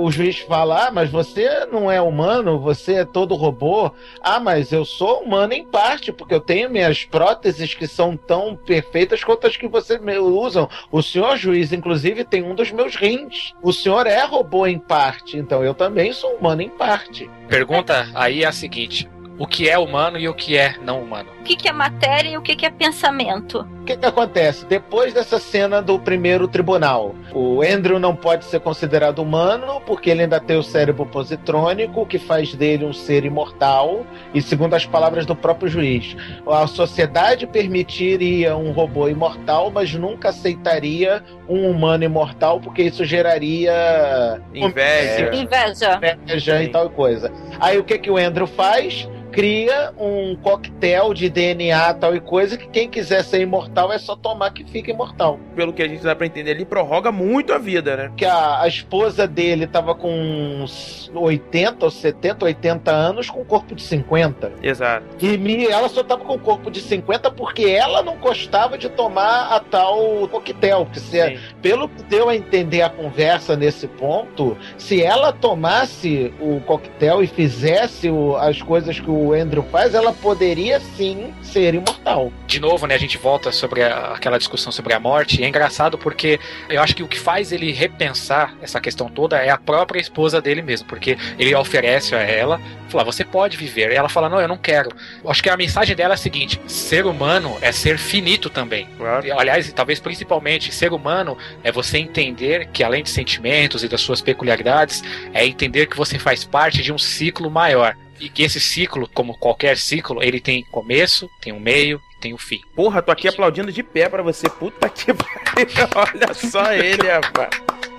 o 0.00 0.10
juiz 0.10 0.40
fala: 0.40 0.88
Ah, 0.88 0.90
mas 0.90 1.08
você 1.08 1.66
não 1.70 1.88
é 1.88 2.02
humano, 2.02 2.58
você 2.58 2.94
é 2.94 3.04
todo 3.04 3.36
robô. 3.36 3.92
Ah, 4.20 4.40
mas 4.40 4.72
eu 4.72 4.84
sou 4.84 5.22
humano 5.22 5.52
em 5.52 5.64
parte, 5.64 6.10
porque 6.10 6.34
eu 6.34 6.40
tenho 6.40 6.68
minhas 6.68 7.04
próteses 7.04 7.74
que 7.74 7.86
são 7.86 8.16
tão 8.16 8.56
perfeitas 8.56 9.22
quanto 9.22 9.46
as 9.46 9.56
que 9.56 9.68
você 9.68 10.00
usam. 10.18 10.68
O 10.90 11.00
senhor 11.00 11.36
juiz, 11.36 11.72
inclusive, 11.72 12.24
tem 12.24 12.42
um 12.42 12.56
dos 12.56 12.72
meus 12.72 12.96
rins. 12.96 13.54
O 13.62 13.72
senhor 13.72 14.08
é 14.08 14.24
robô 14.24 14.66
em 14.66 14.80
parte, 14.80 15.36
então 15.36 15.62
eu 15.62 15.74
também 15.74 16.12
sou 16.12 16.34
humano 16.34 16.60
em 16.60 16.70
parte. 16.70 17.30
Pergunta 17.48 18.08
aí 18.16 18.42
é 18.42 18.48
a 18.48 18.52
seguinte: 18.52 19.08
o 19.40 19.46
que 19.46 19.70
é 19.70 19.78
humano 19.78 20.18
e 20.18 20.28
o 20.28 20.34
que 20.34 20.54
é 20.54 20.76
não 20.82 21.02
humano. 21.02 21.30
O 21.40 21.42
que, 21.42 21.56
que 21.56 21.68
é 21.68 21.72
matéria 21.72 22.28
e 22.30 22.36
o 22.36 22.42
que, 22.42 22.54
que 22.54 22.66
é 22.66 22.70
pensamento. 22.70 23.66
O 23.80 23.84
que, 23.84 23.96
que 23.96 24.06
acontece? 24.06 24.66
Depois 24.66 25.14
dessa 25.14 25.38
cena 25.38 25.80
do 25.80 25.98
primeiro 25.98 26.46
tribunal, 26.46 27.14
o 27.32 27.62
Andrew 27.62 27.98
não 27.98 28.14
pode 28.14 28.44
ser 28.44 28.60
considerado 28.60 29.20
humano 29.20 29.80
porque 29.86 30.10
ele 30.10 30.22
ainda 30.22 30.38
tem 30.38 30.58
o 30.58 30.62
cérebro 30.62 31.06
positrônico, 31.06 32.04
que 32.06 32.18
faz 32.18 32.54
dele 32.54 32.84
um 32.84 32.92
ser 32.92 33.24
imortal, 33.24 34.04
e 34.34 34.42
segundo 34.42 34.74
as 34.74 34.84
palavras 34.84 35.24
do 35.24 35.34
próprio 35.34 35.68
juiz, 35.68 36.14
a 36.46 36.66
sociedade 36.66 37.46
permitiria 37.46 38.54
um 38.54 38.70
robô 38.70 39.08
imortal, 39.08 39.70
mas 39.70 39.94
nunca 39.94 40.28
aceitaria 40.28 41.24
um 41.48 41.68
humano 41.68 42.04
imortal 42.04 42.60
porque 42.60 42.82
isso 42.82 43.02
geraria 43.04 44.40
inveja, 44.54 45.34
inveja, 45.34 46.00
inveja 46.22 46.62
e 46.62 46.68
tal 46.68 46.90
coisa. 46.90 47.32
Aí 47.58 47.78
o 47.78 47.82
que 47.82 47.98
que 47.98 48.10
o 48.10 48.18
Andrew 48.18 48.46
faz? 48.46 49.08
cria 49.30 49.92
um 49.96 50.36
coquetel 50.36 51.14
de 51.14 51.29
DNA 51.30 51.94
tal 51.94 52.14
e 52.14 52.20
coisa 52.20 52.56
que 52.56 52.68
quem 52.68 52.88
quiser 52.88 53.24
ser 53.24 53.40
imortal 53.40 53.92
é 53.92 53.98
só 53.98 54.16
tomar 54.16 54.50
que 54.52 54.64
fica 54.64 54.90
imortal. 54.90 55.38
Pelo 55.54 55.72
que 55.72 55.82
a 55.82 55.88
gente 55.88 56.02
dá 56.02 56.14
pra 56.14 56.26
entender, 56.26 56.52
ele 56.52 56.64
prorroga 56.64 57.10
muito 57.12 57.52
a 57.52 57.58
vida, 57.58 57.96
né? 57.96 58.12
Que 58.16 58.24
a, 58.24 58.62
a 58.62 58.68
esposa 58.68 59.26
dele 59.26 59.66
tava 59.66 59.94
com 59.94 60.10
uns 60.10 61.10
80 61.14 61.84
ou 61.84 61.90
70, 61.90 62.44
80 62.44 62.90
anos 62.90 63.30
com 63.30 63.40
um 63.40 63.44
corpo 63.44 63.74
de 63.74 63.82
50. 63.82 64.52
Exato. 64.62 65.06
E 65.20 65.66
ela 65.66 65.88
só 65.88 66.02
tava 66.02 66.24
com 66.24 66.34
um 66.34 66.38
corpo 66.38 66.70
de 66.70 66.80
50 66.80 67.30
porque 67.30 67.64
ela 67.64 68.02
não 68.02 68.16
gostava 68.16 68.76
de 68.76 68.88
tomar 68.88 69.52
a 69.52 69.60
tal 69.60 70.28
coquetel. 70.28 70.86
Que 70.92 71.00
se, 71.00 71.18
é, 71.18 71.38
pelo 71.62 71.88
que 71.88 72.02
deu 72.04 72.28
a 72.28 72.36
entender 72.36 72.82
a 72.82 72.90
conversa 72.90 73.56
nesse 73.56 73.86
ponto, 73.86 74.56
se 74.76 75.02
ela 75.02 75.32
tomasse 75.32 76.32
o 76.40 76.60
coquetel 76.60 77.22
e 77.22 77.26
fizesse 77.26 78.10
o, 78.10 78.36
as 78.36 78.60
coisas 78.62 78.98
que 78.98 79.10
o 79.10 79.32
Andrew 79.32 79.62
faz, 79.64 79.94
ela 79.94 80.12
poderia 80.12 80.80
sim 80.80 81.19
ser 81.42 81.74
imortal. 81.74 82.32
De 82.46 82.60
novo, 82.60 82.86
né, 82.86 82.94
a 82.94 82.98
gente 82.98 83.18
volta 83.18 83.52
sobre 83.52 83.82
a, 83.82 84.12
aquela 84.12 84.38
discussão 84.38 84.72
sobre 84.72 84.94
a 84.94 85.00
morte. 85.00 85.40
E 85.40 85.44
é 85.44 85.48
engraçado 85.48 85.98
porque 85.98 86.38
eu 86.68 86.82
acho 86.82 86.94
que 86.94 87.02
o 87.02 87.08
que 87.08 87.18
faz 87.18 87.52
ele 87.52 87.72
repensar 87.72 88.54
essa 88.60 88.80
questão 88.80 89.08
toda 89.08 89.38
é 89.38 89.50
a 89.50 89.58
própria 89.58 90.00
esposa 90.00 90.40
dele 90.40 90.62
mesmo, 90.62 90.88
porque 90.88 91.16
ele 91.38 91.54
oferece 91.54 92.14
a 92.14 92.20
ela, 92.20 92.60
fala, 92.88 93.04
você 93.04 93.24
pode 93.24 93.56
viver. 93.56 93.92
E 93.92 93.94
ela 93.94 94.08
fala, 94.08 94.28
não, 94.28 94.40
eu 94.40 94.48
não 94.48 94.58
quero. 94.58 94.90
Acho 95.26 95.42
que 95.42 95.50
a 95.50 95.56
mensagem 95.56 95.94
dela 95.96 96.14
é 96.14 96.16
a 96.16 96.18
seguinte: 96.18 96.60
ser 96.66 97.06
humano 97.06 97.56
é 97.60 97.72
ser 97.72 97.98
finito 97.98 98.50
também. 98.50 98.88
Claro. 98.96 99.26
E, 99.26 99.30
aliás, 99.30 99.72
talvez 99.72 100.00
principalmente, 100.00 100.74
ser 100.74 100.92
humano 100.92 101.36
é 101.62 101.72
você 101.72 101.98
entender 101.98 102.68
que 102.72 102.82
além 102.82 103.02
de 103.02 103.10
sentimentos 103.10 103.82
e 103.84 103.88
das 103.88 104.00
suas 104.00 104.20
peculiaridades, 104.20 105.02
é 105.32 105.46
entender 105.46 105.86
que 105.86 105.96
você 105.96 106.18
faz 106.18 106.44
parte 106.44 106.82
de 106.82 106.92
um 106.92 106.98
ciclo 106.98 107.50
maior 107.50 107.96
e 108.20 108.28
que 108.28 108.42
esse 108.42 108.60
ciclo, 108.60 109.08
como 109.12 109.36
qualquer 109.36 109.76
ciclo, 109.76 110.22
ele 110.22 110.40
tem 110.40 110.62
começo, 110.64 111.28
tem 111.40 111.52
um 111.52 111.60
meio, 111.60 112.00
tem 112.20 112.32
o 112.32 112.36
um 112.36 112.38
fim. 112.38 112.60
Porra, 112.74 113.00
tô 113.00 113.10
aqui 113.10 113.26
aplaudindo 113.26 113.72
de 113.72 113.82
pé 113.82 114.08
para 114.08 114.22
você. 114.22 114.48
Puta 114.48 114.88
que 114.88 115.12
pariu. 115.14 115.66
Olha 115.94 116.34
só 116.34 116.72
ele, 116.72 117.08
rapaz. 117.08 117.50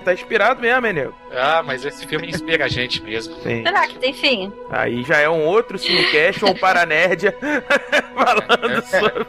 Tá 0.04 0.12
inspirado 0.12 0.60
mesmo, 0.60 0.86
hein, 0.86 0.92
nego? 0.92 1.14
Ah, 1.32 1.62
mas 1.64 1.84
esse 1.84 2.06
filme 2.06 2.28
inspira 2.28 2.64
a 2.64 2.68
gente 2.68 3.00
mesmo. 3.02 3.34
Sim. 3.36 3.62
Será 3.62 3.86
que 3.86 3.98
tem 3.98 4.12
fim? 4.12 4.52
Aí 4.68 5.02
já 5.04 5.18
é 5.18 5.28
um 5.28 5.44
outro 5.44 5.78
Cinecast, 5.78 6.44
um 6.44 6.54
Paranerdia 6.54 7.36
falando 8.14 8.78
é. 8.78 8.82
sobre. 8.82 9.26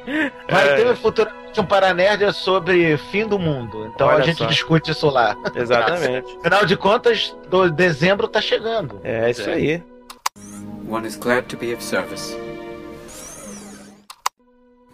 Vai 0.50 0.70
é. 0.70 0.76
ter 0.76 0.88
um 0.88 0.96
futuro 0.96 1.30
um 1.60 1.66
Paranerdia 1.66 2.32
sobre 2.32 2.98
fim 2.98 3.28
do 3.28 3.38
mundo. 3.38 3.92
Então 3.94 4.08
Olha 4.08 4.24
a 4.24 4.26
gente 4.26 4.40
só. 4.40 4.46
discute 4.48 4.92
isso 4.92 5.08
lá. 5.10 5.38
Exatamente. 5.56 6.38
Afinal 6.40 6.66
de 6.66 6.76
contas, 6.76 7.36
do 7.48 7.70
dezembro 7.70 8.28
tá 8.28 8.42
chegando. 8.42 9.00
É 9.04 9.30
isso 9.30 9.48
é. 9.48 9.54
aí. 9.54 9.84
One 10.84 11.06
is 11.06 11.16
glad 11.16 11.48
to 11.50 11.58
be 11.58 11.72
of 11.72 11.82
service. 11.82 12.36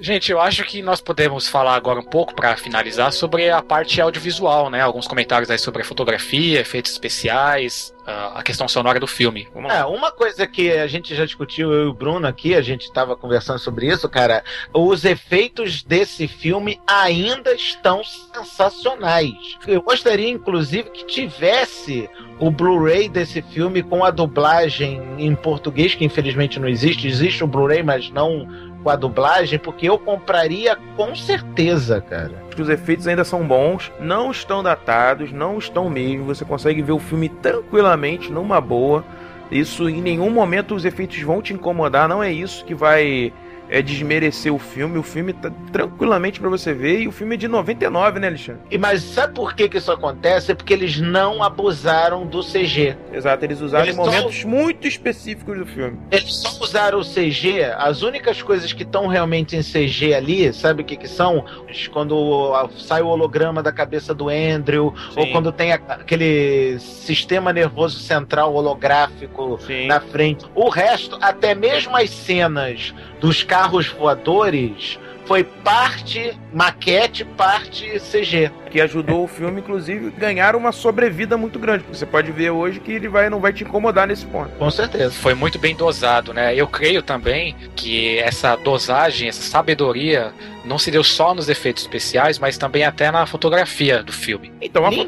Gente, 0.02 0.32
eu 0.32 0.40
acho 0.40 0.64
que 0.64 0.82
nós 0.82 1.02
podemos 1.02 1.50
falar 1.50 1.76
agora 1.76 2.00
um 2.00 2.04
pouco 2.04 2.34
para 2.34 2.56
finalizar 2.56 3.12
sobre 3.12 3.50
a 3.50 3.62
parte 3.62 4.00
audiovisual, 4.00 4.70
né? 4.70 4.80
Alguns 4.80 5.06
comentários 5.06 5.50
aí 5.52 5.60
sobre 5.60 5.82
a 5.82 5.86
fotografia, 5.86 6.62
efeitos 6.62 6.94
especiais, 6.94 7.94
a 8.06 8.42
questão 8.42 8.68
sonora 8.68 9.00
do 9.00 9.06
filme. 9.06 9.48
É, 9.70 9.84
uma 9.86 10.12
coisa 10.12 10.48
que 10.48 10.72
a 10.72 10.88
gente 10.88 11.14
já 11.14 11.26
discutiu, 11.26 11.74
eu 11.74 11.84
e 11.84 11.88
o 11.88 11.94
Bruno 11.94 12.26
aqui, 12.28 12.56
a 12.56 12.62
gente 12.62 12.84
estava 12.84 13.16
conversando 13.16 13.60
sobre 13.60 13.88
isso, 13.88 14.08
cara. 14.08 14.44
Os 14.74 15.04
efeitos 15.04 15.84
desse 15.84 16.28
filme 16.28 16.80
ainda 16.88 17.54
estão 17.54 18.02
sensacionais. 18.04 19.58
Eu 19.68 19.82
gostaria, 19.82 20.30
inclusive, 20.30 20.90
que 20.90 21.06
tivesse 21.06 22.10
o 22.40 22.50
Blu-ray 22.50 23.10
desse 23.10 23.42
filme 23.42 23.84
com 23.84 24.04
a 24.04 24.12
dublagem 24.12 25.02
em 25.18 25.36
português, 25.36 25.94
que 25.94 26.06
infelizmente 26.06 26.58
não 26.58 26.70
existe. 26.70 27.06
Existe 27.06 27.44
o 27.44 27.48
Blu-ray, 27.48 27.84
mas 27.84 28.10
não 28.10 28.48
com 28.84 28.90
a 28.90 28.96
dublagem, 28.96 29.60
porque 29.60 29.90
eu 29.90 29.98
compraria 29.98 30.78
com 30.96 31.16
certeza, 31.16 32.02
cara. 32.02 32.44
Os 32.58 32.70
efeitos 32.70 33.08
ainda 33.08 33.24
são 33.24 33.48
bons, 33.48 33.92
não 34.00 34.32
estão 34.32 34.62
datados, 34.62 35.32
não 35.32 35.58
estão 35.58 35.90
mesmo. 35.90 36.26
Você 36.26 36.44
consegue 36.44 36.82
ver 36.82 36.92
o 36.92 37.00
filme 37.00 37.30
tranquilamente, 37.30 38.32
numa 38.32 38.60
boa. 38.60 39.04
Isso 39.52 39.90
em 39.90 40.02
nenhum 40.02 40.30
momento 40.30 40.76
os 40.76 40.86
efeitos 40.86 41.22
vão 41.22 41.42
te 41.42 41.54
incomodar, 41.54 42.08
não 42.08 42.22
é 42.22 42.32
isso 42.32 42.64
que 42.66 42.76
vai 42.76 43.34
é 43.70 43.82
desmerecer 43.82 44.54
o 44.54 44.60
filme. 44.60 44.98
O 44.98 45.04
filme 45.04 45.34
tá 45.34 45.52
tranquilamente 45.72 46.40
para 46.40 46.50
você 46.50 46.74
ver. 46.74 47.02
E 47.02 47.08
o 47.08 47.12
filme 47.12 47.36
é 47.36 47.38
de 47.38 47.48
99, 47.48 48.20
né, 48.20 48.28
Alexandre? 48.28 48.62
E, 48.70 48.78
mas 48.78 49.02
sabe 49.02 49.34
por 49.34 49.54
que, 49.54 49.70
que 49.70 49.78
isso 49.78 49.92
acontece? 49.92 50.52
É 50.52 50.56
porque 50.56 50.74
eles 50.74 51.00
não 51.00 51.44
abusaram 51.44 52.26
do 52.26 52.44
CG. 52.44 52.98
Exato, 53.14 53.46
eles 53.46 53.62
usaram 53.62 53.86
eles 53.86 53.96
em 53.96 53.98
momentos 53.98 54.42
só... 54.42 54.48
muito 54.48 54.88
específicos 54.88 55.58
do 55.58 55.66
filme. 55.66 56.00
Eles 56.12 56.34
só 56.34 56.64
usaram 56.64 57.00
o 57.00 57.04
CG. 57.04 57.64
As 57.78 58.02
únicas 58.02 58.42
coisas 58.42 58.74
que 58.74 58.84
estão 58.84 59.08
realmente 59.08 59.56
em 59.56 59.62
CG 59.62 60.14
ali, 60.14 60.52
sabe 60.54 60.82
o 60.82 60.86
que, 60.86 60.98
que 60.98 61.08
são? 61.08 61.46
Quando 61.92 62.54
sai 62.78 63.02
o 63.02 63.08
holograma 63.08 63.62
da 63.62 63.72
cabeça 63.72 64.14
do 64.14 64.30
Andrew, 64.30 64.94
Sim. 65.14 65.20
ou 65.20 65.28
quando 65.28 65.52
tem 65.52 65.74
aquele 65.74 66.80
sistema 66.80 67.54
nervoso 67.54 68.00
central 68.00 68.54
holográfico 68.54 69.60
Sim. 69.66 69.88
na 69.88 70.00
frente. 70.00 70.46
O 70.56 70.70
resto, 70.70 71.18
até 71.22 71.54
mesmo 71.54 71.96
as 71.96 72.10
cenas 72.10 72.94
dos 73.20 73.44
carros 73.60 73.88
voadores 73.90 74.98
foi 75.26 75.44
parte 75.44 76.36
maquete, 76.52 77.24
parte 77.24 78.00
CG. 78.00 78.50
Que 78.72 78.82
ajudou 78.82 79.26
o 79.26 79.28
filme, 79.28 79.60
inclusive, 79.60 80.08
a 80.08 80.20
ganhar 80.20 80.56
uma 80.56 80.72
sobrevida 80.72 81.38
muito 81.38 81.60
grande. 81.60 81.84
Você 81.92 82.04
pode 82.04 82.32
ver 82.32 82.50
hoje 82.50 82.80
que 82.80 82.94
ele 82.94 83.08
vai, 83.08 83.30
não 83.30 83.40
vai 83.40 83.54
te 83.54 83.64
incomodar 83.64 84.08
nesse 84.08 84.26
ponto. 84.26 84.50
Com 84.52 84.72
certeza. 84.72 85.12
Foi 85.12 85.36
muito 85.36 85.60
bem 85.60 85.76
dosado, 85.76 86.34
né? 86.34 86.56
Eu 86.56 86.68
creio 86.68 87.04
também 87.04 87.56
que 87.76 88.18
essa 88.18 88.56
dosagem, 88.56 89.28
essa 89.28 89.44
sabedoria 89.44 90.34
não 90.66 90.80
se 90.80 90.90
deu 90.90 91.04
só 91.04 91.36
nos 91.36 91.48
efeitos 91.48 91.84
especiais, 91.84 92.40
mas 92.40 92.58
também 92.58 92.84
até 92.84 93.12
na 93.12 93.28
fotografia 93.28 94.02
do 94.02 94.12
filme. 94.12 94.52
Então, 94.60 94.84
a, 94.86 94.92
fo 94.92 95.08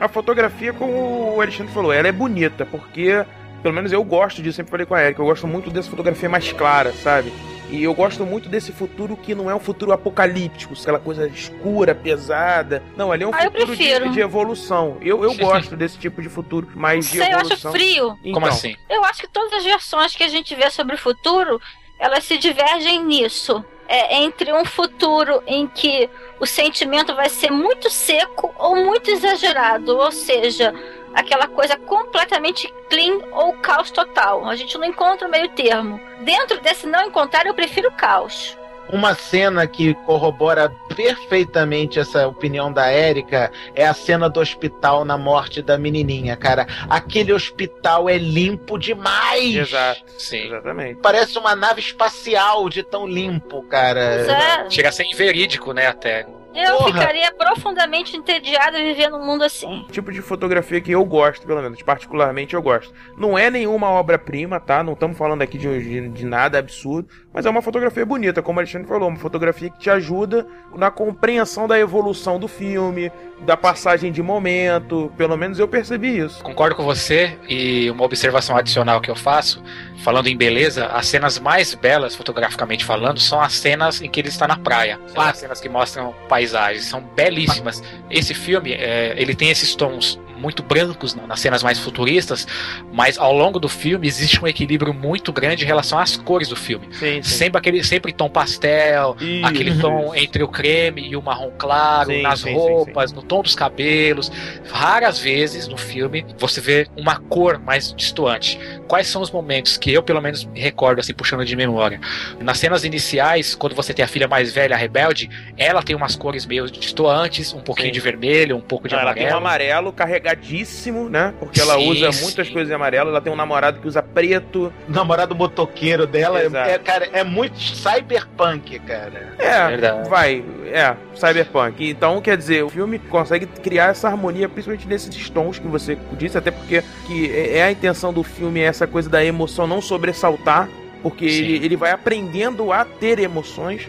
a 0.00 0.08
fotografia, 0.08 0.74
como 0.74 1.36
o 1.36 1.40
Alexandre 1.40 1.72
falou, 1.72 1.92
ela 1.92 2.08
é 2.08 2.12
bonita, 2.12 2.66
porque 2.66 3.24
pelo 3.64 3.74
menos 3.74 3.90
eu 3.92 4.04
gosto 4.04 4.42
disso, 4.42 4.56
sempre 4.56 4.70
falei 4.70 4.84
com 4.84 4.94
a 4.94 5.02
Erika, 5.02 5.22
eu 5.22 5.24
gosto 5.24 5.46
muito 5.46 5.70
dessa 5.70 5.88
fotografia 5.88 6.28
mais 6.28 6.52
clara, 6.52 6.92
sabe? 6.92 7.32
E 7.70 7.82
eu 7.82 7.94
gosto 7.94 8.24
muito 8.26 8.48
desse 8.48 8.70
futuro 8.72 9.16
que 9.16 9.34
não 9.34 9.50
é 9.50 9.54
um 9.54 9.58
futuro 9.58 9.90
apocalíptico, 9.92 10.74
aquela 10.80 10.98
coisa 10.98 11.26
escura, 11.26 11.94
pesada. 11.94 12.82
Não, 12.96 13.10
ali 13.10 13.24
é 13.24 13.26
um 13.26 13.34
Ah, 13.34 13.44
futuro 13.50 13.74
de, 13.76 14.08
de 14.10 14.20
evolução. 14.20 14.98
Eu, 15.00 15.24
eu 15.24 15.34
gosto 15.34 15.74
desse 15.74 15.98
tipo 15.98 16.22
de 16.22 16.28
futuro 16.28 16.68
mais 16.74 17.06
de 17.10 17.18
Sei, 17.18 17.32
eu 17.32 17.36
acho 17.36 17.46
evolução. 17.46 17.72
frio. 17.72 18.18
Então, 18.20 18.32
Como 18.34 18.46
assim? 18.46 18.76
Eu 18.88 19.04
acho 19.04 19.22
que 19.22 19.28
todas 19.28 19.52
as 19.54 19.64
versões 19.64 20.14
que 20.14 20.22
a 20.22 20.28
gente 20.28 20.54
vê 20.54 20.70
sobre 20.70 20.94
o 20.94 20.98
futuro, 20.98 21.60
elas 21.98 22.24
se 22.24 22.36
divergem 22.38 23.02
nisso. 23.04 23.64
É 23.88 24.16
entre 24.22 24.52
um 24.52 24.64
futuro 24.64 25.42
em 25.46 25.66
que 25.66 26.08
o 26.40 26.46
sentimento 26.46 27.14
vai 27.14 27.28
ser 27.28 27.50
muito 27.50 27.90
seco 27.90 28.54
ou 28.58 28.76
muito 28.76 29.10
exagerado, 29.10 29.96
ou 29.96 30.10
seja, 30.12 30.72
aquela 31.14 31.46
coisa 31.46 31.76
completamente 31.76 32.72
clean 32.90 33.20
ou 33.32 33.52
caos 33.54 33.90
total. 33.90 34.46
A 34.46 34.56
gente 34.56 34.76
não 34.76 34.84
encontra 34.84 35.26
o 35.26 35.30
meio 35.30 35.48
termo. 35.50 36.00
Dentro 36.20 36.60
desse 36.60 36.86
não 36.86 37.02
encontrar, 37.06 37.46
eu 37.46 37.54
prefiro 37.54 37.90
caos. 37.92 38.56
Uma 38.92 39.14
cena 39.14 39.66
que 39.66 39.94
corrobora 39.94 40.70
perfeitamente 40.94 41.98
essa 41.98 42.28
opinião 42.28 42.70
da 42.70 42.86
Érica 42.86 43.50
é 43.74 43.86
a 43.86 43.94
cena 43.94 44.28
do 44.28 44.40
hospital 44.40 45.06
na 45.06 45.16
morte 45.16 45.62
da 45.62 45.78
menininha, 45.78 46.36
cara. 46.36 46.66
Aquele 46.88 47.32
hospital 47.32 48.10
é 48.10 48.18
limpo 48.18 48.78
demais. 48.78 49.54
Exato, 49.54 50.04
Sim. 50.18 50.46
exatamente. 50.46 51.00
Parece 51.00 51.38
uma 51.38 51.56
nave 51.56 51.80
espacial 51.80 52.68
de 52.68 52.82
tão 52.82 53.06
limpo, 53.06 53.62
cara. 53.62 54.16
Pois 54.16 54.28
é, 54.28 54.70
Chega 54.70 54.90
a 54.90 54.92
ser 54.92 55.04
inverídico, 55.04 55.72
né, 55.72 55.86
até. 55.86 56.26
Eu 56.54 56.78
Porra. 56.78 56.92
ficaria 56.92 57.32
profundamente 57.32 58.16
entediada 58.16 58.78
viver 58.78 59.08
num 59.10 59.24
mundo 59.24 59.44
assim. 59.44 59.86
tipo 59.90 60.12
de 60.12 60.22
fotografia 60.22 60.80
que 60.80 60.92
eu 60.92 61.04
gosto, 61.04 61.46
pelo 61.46 61.60
menos, 61.62 61.82
particularmente 61.82 62.54
eu 62.54 62.62
gosto. 62.62 62.92
Não 63.16 63.36
é 63.36 63.50
nenhuma 63.50 63.88
obra-prima, 63.90 64.60
tá? 64.60 64.82
Não 64.82 64.92
estamos 64.92 65.16
falando 65.18 65.42
aqui 65.42 65.58
de, 65.58 65.82
de, 65.82 66.08
de 66.08 66.24
nada 66.24 66.58
absurdo, 66.58 67.08
mas 67.34 67.44
é 67.44 67.50
uma 67.50 67.60
fotografia 67.60 68.06
bonita, 68.06 68.40
como 68.40 68.58
o 68.58 68.60
Alexandre 68.60 68.86
falou, 68.86 69.08
uma 69.08 69.18
fotografia 69.18 69.68
que 69.68 69.78
te 69.80 69.90
ajuda 69.90 70.46
na 70.76 70.88
compreensão 70.88 71.66
da 71.66 71.76
evolução 71.76 72.38
do 72.38 72.46
filme, 72.46 73.10
da 73.44 73.56
passagem 73.56 74.12
de 74.12 74.22
momento, 74.22 75.12
pelo 75.16 75.36
menos 75.36 75.58
eu 75.58 75.66
percebi 75.66 76.16
isso. 76.16 76.44
Concordo 76.44 76.76
com 76.76 76.84
você 76.84 77.36
e 77.48 77.90
uma 77.90 78.04
observação 78.04 78.56
adicional 78.56 79.00
que 79.00 79.10
eu 79.10 79.16
faço, 79.16 79.60
falando 80.04 80.28
em 80.28 80.36
beleza, 80.36 80.86
as 80.86 81.08
cenas 81.08 81.40
mais 81.40 81.74
belas, 81.74 82.14
fotograficamente 82.14 82.84
falando, 82.84 83.18
são 83.18 83.40
as 83.40 83.54
cenas 83.54 84.00
em 84.00 84.08
que 84.08 84.20
ele 84.20 84.28
está 84.28 84.46
na 84.46 84.56
praia. 84.56 85.00
São 85.08 85.22
as 85.22 85.36
cenas 85.36 85.60
que 85.60 85.68
mostram 85.68 86.14
paisagens, 86.28 86.84
são 86.84 87.00
belíssimas. 87.00 87.82
Esse 88.08 88.32
filme, 88.32 88.72
é, 88.74 89.12
ele 89.16 89.34
tem 89.34 89.50
esses 89.50 89.74
tons 89.74 90.20
muito 90.36 90.62
brancos 90.62 91.14
nas 91.14 91.40
cenas 91.40 91.62
mais 91.62 91.78
futuristas, 91.78 92.46
mas 92.92 93.18
ao 93.18 93.32
longo 93.34 93.58
do 93.58 93.68
filme 93.68 94.06
existe 94.06 94.42
um 94.42 94.46
equilíbrio 94.46 94.92
muito 94.92 95.32
grande 95.32 95.64
em 95.64 95.66
relação 95.66 95.98
às 95.98 96.16
cores 96.16 96.48
do 96.48 96.56
filme. 96.56 96.86
Sim, 96.92 97.22
sim. 97.22 97.22
Sempre 97.22 97.58
aquele 97.58 97.84
sempre 97.84 98.12
tom 98.12 98.28
pastel, 98.28 99.16
Isso, 99.20 99.46
aquele 99.46 99.78
tom 99.78 100.14
entre 100.14 100.42
o 100.42 100.48
creme 100.48 101.08
e 101.08 101.16
o 101.16 101.22
marrom 101.22 101.50
claro, 101.58 102.10
Sim, 102.10 102.22
nas 102.22 102.42
roupas, 102.42 103.12
no 103.12 103.22
tom 103.22 103.42
dos 103.42 103.54
cabelos. 103.54 104.30
Raras 104.70 105.18
vezes 105.18 105.68
no 105.68 105.76
filme 105.76 106.24
você 106.38 106.60
vê 106.60 106.86
uma 106.96 107.16
cor 107.16 107.58
mais 107.58 107.92
distoante. 107.94 108.58
Quais 108.86 109.06
são 109.06 109.22
os 109.22 109.30
momentos 109.30 109.76
que 109.76 109.92
eu, 109.92 110.02
pelo 110.02 110.20
menos, 110.20 110.44
me 110.44 110.60
recordo, 110.60 111.00
assim, 111.00 111.14
puxando 111.14 111.44
de 111.44 111.56
memória? 111.56 112.00
Nas 112.40 112.58
cenas 112.58 112.84
iniciais, 112.84 113.54
quando 113.54 113.74
você 113.74 113.94
tem 113.94 114.04
a 114.04 114.08
filha 114.08 114.28
mais 114.28 114.52
velha, 114.52 114.74
a 114.74 114.78
rebelde, 114.78 115.28
ela 115.56 115.82
tem 115.82 115.96
umas 115.96 116.14
cores 116.16 116.44
meio 116.46 116.70
distoantes, 116.70 117.52
um 117.52 117.60
pouquinho 117.60 117.92
de 117.92 118.00
vermelho, 118.00 118.56
um 118.56 118.60
pouco 118.60 118.88
de 118.88 118.94
Ah, 118.94 119.00
ela 119.00 119.14
tem 119.14 119.24
um 119.24 119.36
amarelo. 119.36 119.88
amarelo 119.88 119.92
carregadíssimo, 120.24 121.08
né? 121.08 121.34
Porque 121.38 121.60
ela 121.60 121.74
Sim, 121.74 121.90
usa 121.90 122.12
sim. 122.12 122.24
muitas 122.24 122.48
coisas 122.48 122.70
em 122.70 122.74
amarelo. 122.74 123.10
Ela 123.10 123.20
tem 123.20 123.32
um 123.32 123.36
namorado 123.36 123.78
que 123.78 123.86
usa 123.86 124.02
preto. 124.02 124.72
O 124.88 124.92
namorado 124.92 125.34
motoqueiro 125.34 126.06
dela 126.06 126.40
é, 126.40 126.46
Exato. 126.46 126.70
é, 126.70 126.78
cara, 126.78 127.08
é 127.12 127.22
muito 127.22 127.58
cyberpunk, 127.60 128.78
cara. 128.80 129.34
É, 129.38 129.68
Verdade. 129.68 130.08
vai, 130.08 130.42
é, 130.66 130.96
cyberpunk. 131.14 131.88
Então, 131.88 132.20
quer 132.20 132.36
dizer, 132.36 132.64
o 132.64 132.70
filme 132.70 132.98
consegue 132.98 133.46
criar 133.46 133.90
essa 133.90 134.08
harmonia, 134.08 134.48
principalmente 134.48 134.88
nesses 134.88 135.28
tons 135.28 135.58
que 135.58 135.68
você 135.68 135.98
disse, 136.12 136.38
até 136.38 136.50
porque 136.50 136.82
que 137.06 137.30
é 137.30 137.54
é 137.54 137.62
a 137.62 137.70
intenção 137.70 138.12
do 138.12 138.22
filme 138.22 138.60
é 138.60 138.64
essa 138.64 138.86
coisa 138.86 139.08
da 139.08 139.24
emoção 139.24 139.66
não 139.66 139.80
sobressaltar, 139.80 140.68
porque 141.02 141.28
Sim. 141.28 141.44
ele, 141.44 141.64
ele 141.66 141.76
vai 141.76 141.90
aprendendo 141.92 142.72
a 142.72 142.84
ter 142.84 143.18
emoções. 143.18 143.88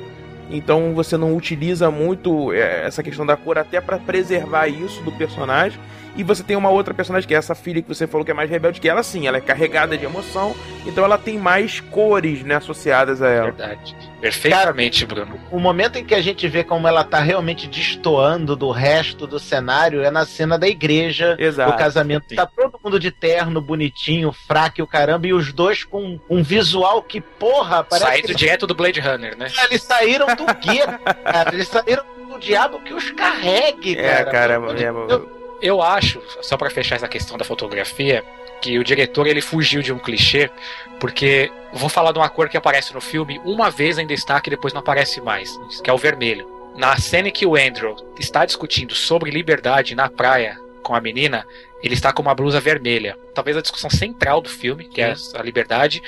Então 0.51 0.93
você 0.93 1.17
não 1.17 1.35
utiliza 1.35 1.89
muito 1.89 2.53
é, 2.53 2.85
essa 2.85 3.01
questão 3.01 3.25
da 3.25 3.35
cor 3.35 3.57
até 3.57 3.81
pra 3.81 3.97
preservar 3.97 4.67
isso 4.67 5.01
do 5.01 5.11
personagem. 5.11 5.79
E 6.15 6.23
você 6.23 6.43
tem 6.43 6.55
uma 6.55 6.69
outra 6.69 6.93
personagem 6.93 7.27
que 7.27 7.35
é 7.35 7.37
essa 7.37 7.53
filha 7.53 7.81
que 7.81 7.87
você 7.87 8.07
falou 8.07 8.23
que 8.23 8.31
é 8.31 8.33
mais 8.33 8.49
rebelde, 8.49 8.79
que 8.79 8.87
ela 8.87 9.03
sim, 9.03 9.27
ela 9.27 9.37
é 9.37 9.41
carregada 9.41 9.97
de 9.97 10.05
emoção, 10.05 10.55
então 10.85 11.03
ela 11.03 11.17
tem 11.17 11.37
mais 11.37 11.79
cores, 11.79 12.41
né, 12.43 12.55
associadas 12.55 13.21
a 13.21 13.29
ela. 13.29 13.51
Verdade. 13.51 13.95
Perfeitamente, 14.21 15.05
Bruno. 15.05 15.39
O 15.51 15.59
momento 15.59 15.97
em 15.97 16.05
que 16.05 16.15
a 16.15 16.21
gente 16.21 16.47
vê 16.47 16.63
como 16.63 16.87
ela 16.87 17.03
tá 17.03 17.19
realmente 17.19 17.67
destoando 17.67 18.55
do 18.55 18.71
resto 18.71 19.27
do 19.27 19.37
cenário 19.39 20.03
é 20.03 20.09
na 20.09 20.25
cena 20.25 20.57
da 20.57 20.67
igreja, 20.67 21.35
Exato. 21.37 21.71
do 21.71 21.77
casamento. 21.77 22.25
Sim. 22.29 22.35
Tá 22.35 22.45
todo 22.45 22.79
mundo 22.83 22.99
de 22.99 23.11
terno, 23.11 23.61
bonitinho, 23.61 24.31
fraco 24.31 24.79
e 24.79 24.81
o 24.81 24.87
caramba, 24.87 25.27
e 25.27 25.33
os 25.33 25.51
dois 25.53 25.83
com 25.83 26.19
um 26.29 26.41
visual 26.41 27.03
que, 27.03 27.21
porra, 27.21 27.83
parece 27.83 28.05
Saído 28.07 28.27
que 28.29 28.35
direto 28.35 28.65
do 28.65 28.73
Blade 28.73 28.99
Runner, 28.99 29.37
né? 29.37 29.47
eles 29.69 29.83
saíram 29.83 30.27
do 30.27 30.45
gueto, 30.45 30.99
cara. 31.23 31.53
Eles 31.53 31.67
saíram 31.67 32.03
do 32.29 32.39
diabo 32.39 32.79
que 32.79 32.93
os 32.93 33.11
carregue, 33.11 33.97
É, 33.97 34.23
cara. 34.23 34.31
cara, 34.31 34.53
Pelo 34.53 34.63
amor 34.71 34.75
de 34.75 34.85
é, 34.85 34.91
Deus. 34.91 35.44
Eu 35.61 35.82
acho, 35.82 36.22
só 36.41 36.57
pra 36.57 36.69
fechar 36.69 36.95
essa 36.95 37.07
questão 37.07 37.38
da 37.38 37.45
fotografia, 37.45 38.23
que 38.61 38.77
o 38.80 38.84
diretor 38.84 39.27
ele 39.27 39.41
fugiu 39.41 39.82
de 39.82 39.94
um 39.94 39.99
clichê, 39.99 40.49
porque 40.99 41.52
vou 41.73 41.90
falar 41.90 42.11
de 42.11 42.19
uma 42.19 42.30
cor 42.30 42.49
que 42.49 42.57
aparece 42.57 42.94
no 42.94 43.02
filme 43.02 43.40
uma 43.45 43.69
vez 43.69 43.98
em 43.98 44.07
destaque 44.07 44.49
e 44.49 44.52
depois 44.52 44.73
não 44.73 44.80
aparece 44.80 45.22
mais, 45.22 45.57
que 45.84 45.90
é 45.90 45.94
o 45.94 45.98
vermelho. 45.98 46.49
Na 46.76 46.98
cena 46.98 47.30
em 47.30 47.32
que 47.32 47.45
o 47.45 47.56
Andrew 47.56 47.95
está 48.19 48.45
discutindo 48.45 48.94
sobre 48.94 49.32
liberdade 49.32 49.95
na 49.95 50.10
praia 50.10 50.60
com 50.84 50.94
a 50.94 51.02
menina, 51.02 51.48
ele 51.84 51.93
está 51.93 52.11
com 52.11 52.22
uma 52.22 52.34
blusa 52.34 52.60
vermelha. 52.60 53.18
Talvez 53.34 53.56
a 53.57 53.61
discussão 53.61 53.89
central 53.89 54.41
do 54.41 54.49
filme, 54.49 54.85
que 54.85 55.02
é 55.02 55.14
a 55.34 55.43
liberdade, 55.43 56.02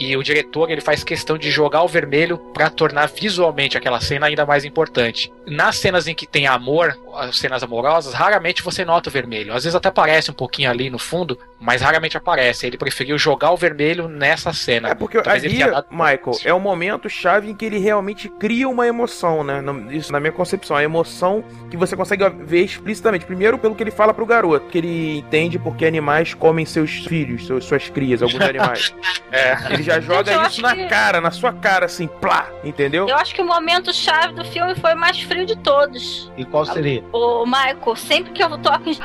e 0.00 0.16
o 0.16 0.22
diretor 0.22 0.70
ele 0.70 0.80
faz 0.80 1.04
questão 1.04 1.36
de 1.36 1.50
jogar 1.50 1.82
o 1.82 1.88
vermelho 1.88 2.38
para 2.38 2.70
tornar 2.70 3.06
visualmente 3.06 3.76
aquela 3.76 4.00
cena 4.00 4.26
ainda 4.26 4.46
mais 4.46 4.64
importante. 4.64 5.30
Nas 5.46 5.76
cenas 5.76 6.08
em 6.08 6.14
que 6.14 6.26
tem 6.26 6.46
amor, 6.46 6.98
as 7.14 7.36
cenas 7.36 7.62
amorosas, 7.62 8.14
raramente 8.14 8.62
você 8.62 8.82
nota 8.82 9.10
o 9.10 9.12
vermelho. 9.12 9.52
Às 9.52 9.64
vezes 9.64 9.74
até 9.74 9.90
aparece 9.90 10.30
um 10.30 10.34
pouquinho 10.34 10.70
ali 10.70 10.88
no 10.88 10.98
fundo, 10.98 11.38
mas 11.60 11.82
raramente 11.82 12.16
aparece. 12.16 12.66
Ele 12.66 12.78
preferiu 12.78 13.18
jogar 13.18 13.50
o 13.50 13.58
vermelho 13.58 14.08
nessa 14.08 14.54
cena. 14.54 14.88
É 14.88 14.94
porque 14.94 15.20
Talvez 15.20 15.44
ali, 15.44 15.58
Michael, 15.90 16.38
é 16.44 16.54
o 16.54 16.60
momento 16.60 17.10
chave 17.10 17.50
em 17.50 17.54
que 17.54 17.66
ele 17.66 17.78
realmente 17.78 18.28
cria 18.28 18.68
uma 18.68 18.86
emoção, 18.86 19.44
né? 19.44 19.62
Isso 19.90 20.12
na 20.12 20.18
minha 20.18 20.32
concepção, 20.32 20.76
a 20.76 20.82
emoção 20.82 21.44
que 21.70 21.76
você 21.76 21.94
consegue 21.94 22.26
ver 22.44 22.64
explicitamente. 22.64 23.26
Primeiro, 23.26 23.58
pelo 23.58 23.74
que 23.74 23.82
ele 23.82 23.90
fala 23.90 24.14
pro 24.14 24.24
garoto, 24.24 24.66
que 24.68 24.78
ele 24.78 25.09
entende 25.18 25.58
porque 25.58 25.84
animais 25.86 26.34
comem 26.34 26.64
seus 26.64 27.04
filhos, 27.06 27.46
seus- 27.46 27.64
suas 27.64 27.88
crias, 27.88 28.22
alguns 28.22 28.40
animais. 28.40 28.94
É. 29.32 29.56
Ele 29.72 29.82
já 29.84 30.00
joga 30.00 30.32
eu 30.32 30.42
isso 30.42 30.60
na 30.60 30.74
que- 30.74 30.86
cara, 30.88 31.20
na 31.20 31.30
sua 31.30 31.52
cara, 31.52 31.86
assim, 31.86 32.08
plá, 32.08 32.48
entendeu? 32.64 33.08
Eu 33.08 33.14
acho 33.14 33.32
que 33.32 33.40
o 33.40 33.46
momento 33.46 33.92
chave 33.94 34.34
do 34.34 34.44
filme 34.44 34.74
foi 34.74 34.92
o 34.94 34.98
mais 34.98 35.20
frio 35.22 35.46
de 35.46 35.56
todos. 35.56 36.32
E 36.36 36.44
qual 36.44 36.66
seria? 36.66 37.04
Ô, 37.12 37.46
Michael, 37.46 37.94
sempre 37.94 38.32
que 38.32 38.42
eu 38.42 38.58
toco 38.58 38.90
em... 38.90 38.98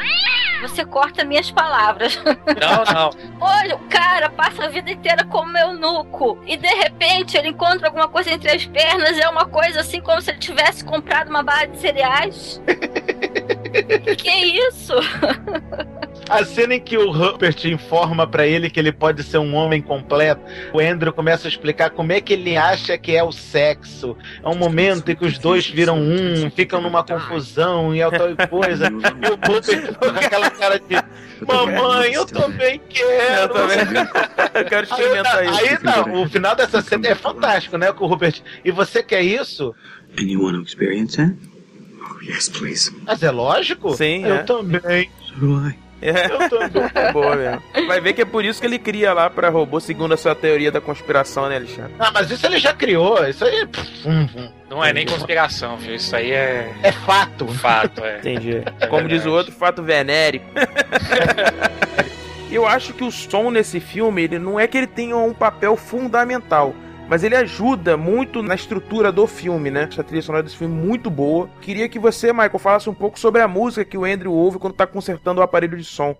Você 0.61 0.83
corta 0.83 1.23
minhas 1.23 1.51
palavras. 1.51 2.19
Não, 2.25 2.83
não. 2.91 3.09
Olha, 3.39 3.75
o 3.75 3.79
cara 3.87 4.29
passa 4.31 4.65
a 4.65 4.67
vida 4.69 4.89
inteira 4.89 5.23
como 5.25 5.55
eunuco. 5.55 6.39
E 6.47 6.57
de 6.57 6.67
repente 6.67 7.37
ele 7.37 7.49
encontra 7.49 7.87
alguma 7.87 8.07
coisa 8.07 8.31
entre 8.31 8.49
as 8.49 8.65
pernas. 8.65 9.15
É 9.19 9.29
uma 9.29 9.45
coisa 9.45 9.81
assim 9.81 10.01
como 10.01 10.19
se 10.21 10.31
ele 10.31 10.39
tivesse 10.39 10.83
comprado 10.83 11.29
uma 11.29 11.43
barra 11.43 11.65
de 11.65 11.77
cereais. 11.79 12.59
que 14.17 14.31
isso? 14.31 14.93
A 16.27 16.43
cena 16.43 16.75
em 16.75 16.79
que 16.79 16.97
o 16.97 17.11
Rupert 17.11 17.65
informa 17.65 18.25
pra 18.25 18.47
ele 18.47 18.69
que 18.69 18.79
ele 18.79 18.91
pode 18.91 19.23
ser 19.23 19.37
um 19.37 19.53
homem 19.53 19.81
completo, 19.81 20.41
o 20.73 20.79
Andrew 20.79 21.13
começa 21.13 21.47
a 21.47 21.49
explicar 21.49 21.91
como 21.91 22.11
é 22.11 22.19
que 22.19 22.33
ele 22.33 22.57
acha 22.57 22.97
que 22.97 23.15
é 23.15 23.23
o 23.23 23.31
sexo. 23.31 24.17
É 24.43 24.47
um 24.47 24.55
momento 24.55 25.09
em 25.09 25.15
que 25.15 25.25
os 25.25 25.37
dois 25.37 25.67
viram 25.67 25.99
um, 25.99 26.49
ficam 26.49 26.81
numa 26.81 27.03
confusão 27.03 27.93
e 27.93 28.01
é 28.01 28.09
tal 28.09 28.31
e 28.31 28.47
coisa. 28.47 28.87
E 28.87 29.27
o 29.27 29.53
Rupert 29.53 29.93
com 29.99 30.05
aquela 30.05 30.49
cara 30.49 30.79
de 30.79 30.95
Mamãe, 31.45 32.13
eu 32.13 32.25
também 32.25 32.79
quero. 32.89 33.41
Eu 33.41 33.49
também. 33.49 33.77
eu 34.55 34.65
quero 34.65 34.83
experimentar 34.87 35.37
aí, 35.37 35.47
isso. 35.47 35.59
Aí 35.59 35.77
não, 35.83 36.23
o 36.23 36.29
final 36.29 36.55
dessa 36.55 36.81
cena 36.81 37.07
é 37.07 37.15
fantástico, 37.15 37.77
né? 37.77 37.91
Com 37.91 38.05
o 38.05 38.07
Rupert. 38.07 38.41
E 38.63 38.71
você 38.71 39.03
quer 39.03 39.21
isso? 39.21 39.75
And 40.17 40.23
you 40.23 40.41
want 40.41 40.55
to 40.55 40.63
experience 40.63 41.19
it? 41.19 41.35
Oh, 42.01 42.21
yes, 42.23 42.49
please. 42.49 42.91
Mas 43.05 43.21
é 43.21 43.31
lógico? 43.31 43.95
Sim, 43.95 44.25
Eu 44.25 44.35
é. 44.35 44.43
também. 44.43 45.09
So 45.27 45.35
do 45.39 45.67
I. 45.67 45.84
É, 46.01 46.25
Eu 46.25 46.49
também. 46.49 46.83
é 46.93 47.11
boa 47.13 47.35
mesmo. 47.35 47.63
Vai 47.87 48.01
ver 48.01 48.13
que 48.13 48.21
é 48.21 48.25
por 48.25 48.43
isso 48.45 48.59
que 48.59 48.67
ele 48.67 48.77
cria 48.77 49.13
lá 49.13 49.29
pra 49.29 49.49
robô, 49.49 49.79
segundo 49.79 50.13
a 50.13 50.17
sua 50.17 50.35
teoria 50.35 50.71
da 50.71 50.81
conspiração, 50.81 51.47
né, 51.49 51.55
Alexandre? 51.55 51.93
Ah, 51.97 52.11
mas 52.13 52.29
isso 52.29 52.45
ele 52.45 52.59
já 52.59 52.73
criou. 52.73 53.25
Isso 53.27 53.43
aí. 53.45 53.65
pff, 53.65 54.07
hum, 54.07 54.27
hum. 54.35 54.49
Não 54.69 54.83
é 54.83 54.91
nem 54.91 55.05
conspiração, 55.05 55.77
viu? 55.77 55.95
Isso 55.95 56.15
aí 56.15 56.31
é 56.31 56.71
É 56.83 56.91
fato. 56.91 57.47
fato, 57.47 58.03
é. 58.03 58.17
Entendi. 58.19 58.61
Como 58.89 59.07
diz 59.07 59.25
o 59.25 59.31
outro, 59.31 59.53
fato 59.53 59.81
venérico. 59.83 60.45
Eu 62.51 62.65
acho 62.65 62.93
que 62.93 63.03
o 63.03 63.11
som 63.11 63.51
nesse 63.51 63.79
filme, 63.79 64.23
ele 64.23 64.39
não 64.39 64.59
é 64.59 64.67
que 64.67 64.77
ele 64.77 64.87
tenha 64.87 65.17
um 65.17 65.33
papel 65.33 65.75
fundamental, 65.75 66.73
mas 67.07 67.23
ele 67.23 67.35
ajuda 67.35 67.95
muito 67.95 68.41
na 68.41 68.55
estrutura 68.55 69.11
do 69.11 69.27
filme, 69.27 69.69
né? 69.69 69.87
Essa 69.91 70.03
trilha 70.03 70.21
sonora 70.21 70.43
desse 70.43 70.57
filme 70.57 70.75
é 70.75 70.85
muito 70.85 71.09
boa. 71.09 71.49
Queria 71.61 71.87
que 71.87 71.99
você, 71.99 72.31
Michael, 72.31 72.59
falasse 72.59 72.89
um 72.89 72.93
pouco 72.93 73.19
sobre 73.19 73.41
a 73.41 73.47
música 73.47 73.85
que 73.85 73.97
o 73.97 74.05
Andrew 74.05 74.33
ouve 74.33 74.59
quando 74.59 74.73
tá 74.73 74.87
consertando 74.87 75.41
o 75.41 75.43
aparelho 75.43 75.77
de 75.77 75.83
som. 75.83 76.15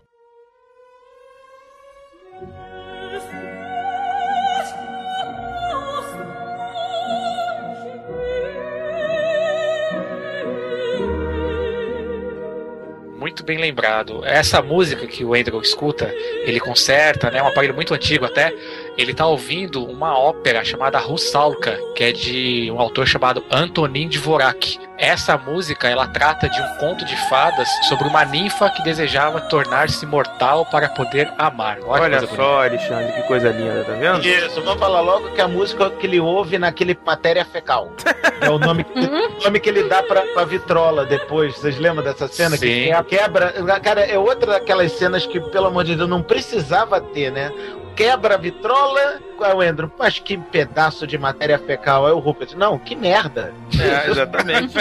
Bem 13.45 13.57
lembrado. 13.59 14.25
Essa 14.25 14.61
música 14.61 15.05
que 15.05 15.23
o 15.23 15.33
Andrew 15.35 15.61
escuta, 15.61 16.11
ele 16.45 16.59
conserta, 16.59 17.29
né? 17.29 17.41
Um 17.41 17.47
aparelho 17.47 17.75
muito 17.75 17.93
antigo 17.93 18.25
até. 18.25 18.51
Ele 18.97 19.13
tá 19.13 19.27
ouvindo 19.27 19.85
uma 19.85 20.17
ópera 20.17 20.63
chamada 20.65 20.97
Russalka, 20.97 21.77
que 21.95 22.03
é 22.03 22.11
de 22.11 22.71
um 22.71 22.79
autor 22.79 23.07
chamado 23.07 23.45
Antonin 23.51 24.09
Dvorak. 24.09 24.79
Essa 24.97 25.37
música, 25.37 25.89
ela 25.89 26.07
trata 26.07 26.47
de 26.47 26.61
um 26.61 26.77
conto 26.77 27.03
de 27.03 27.15
fadas 27.29 27.67
sobre 27.89 28.07
uma 28.07 28.23
ninfa 28.23 28.69
que 28.69 28.81
desejava 28.83 29.41
tornar-se 29.41 30.05
mortal 30.05 30.65
para 30.65 30.87
poder 30.89 31.31
amar. 31.37 31.79
Olha, 31.85 32.03
Olha 32.03 32.19
só, 32.21 32.27
bonita. 32.27 32.43
Alexandre, 32.43 33.11
que 33.13 33.21
coisa 33.23 33.49
linda, 33.49 33.83
tá 33.83 33.93
vendo? 33.93 34.25
Isso, 34.25 34.61
vamos 34.61 34.79
falar 34.79 35.01
logo 35.01 35.31
que 35.31 35.41
a 35.41 35.47
música 35.47 35.89
que 35.89 36.07
ele 36.07 36.19
ouve 36.19 36.57
naquele 36.57 36.97
matéria 37.05 37.43
fecal. 37.43 37.91
é 38.39 38.49
o 38.49 38.57
nome, 38.57 38.83
que, 38.85 38.97
uhum. 38.97 39.37
o 39.37 39.43
nome 39.43 39.59
que 39.59 39.69
ele 39.69 39.83
dá 39.83 40.01
pra, 40.01 40.21
pra 40.21 40.45
vitrola 40.45 41.05
depois. 41.05 41.55
Vocês 41.55 41.77
lembram 41.77 42.03
dessa 42.03 42.27
cena? 42.27 42.55
Sim. 42.55 42.65
Que 42.65 42.89
é 42.89 42.93
a 42.93 43.03
quebra. 43.03 43.53
Cara, 43.81 44.01
é 44.01 44.17
outra 44.17 44.53
daquelas 44.53 44.93
cenas 44.93 45.25
que, 45.25 45.39
pelo 45.39 45.67
amor 45.67 45.83
de 45.83 45.95
Deus, 45.95 46.09
não 46.09 46.21
precisava 46.21 47.01
ter, 47.01 47.31
né? 47.31 47.51
Quebra 47.95 48.35
a 48.35 48.37
vitrola. 48.37 49.19
Qual 49.37 49.51
é 49.51 49.55
o 49.55 49.61
Andrew? 49.61 49.91
Mas 49.97 50.19
que 50.19 50.37
pedaço 50.37 51.07
de 51.07 51.17
matéria 51.17 51.57
fecal. 51.57 52.07
É 52.07 52.13
o 52.13 52.19
Rupert. 52.19 52.55
Não, 52.55 52.77
que 52.77 52.95
merda. 52.95 53.53
É, 53.79 54.09
exatamente. 54.09 54.73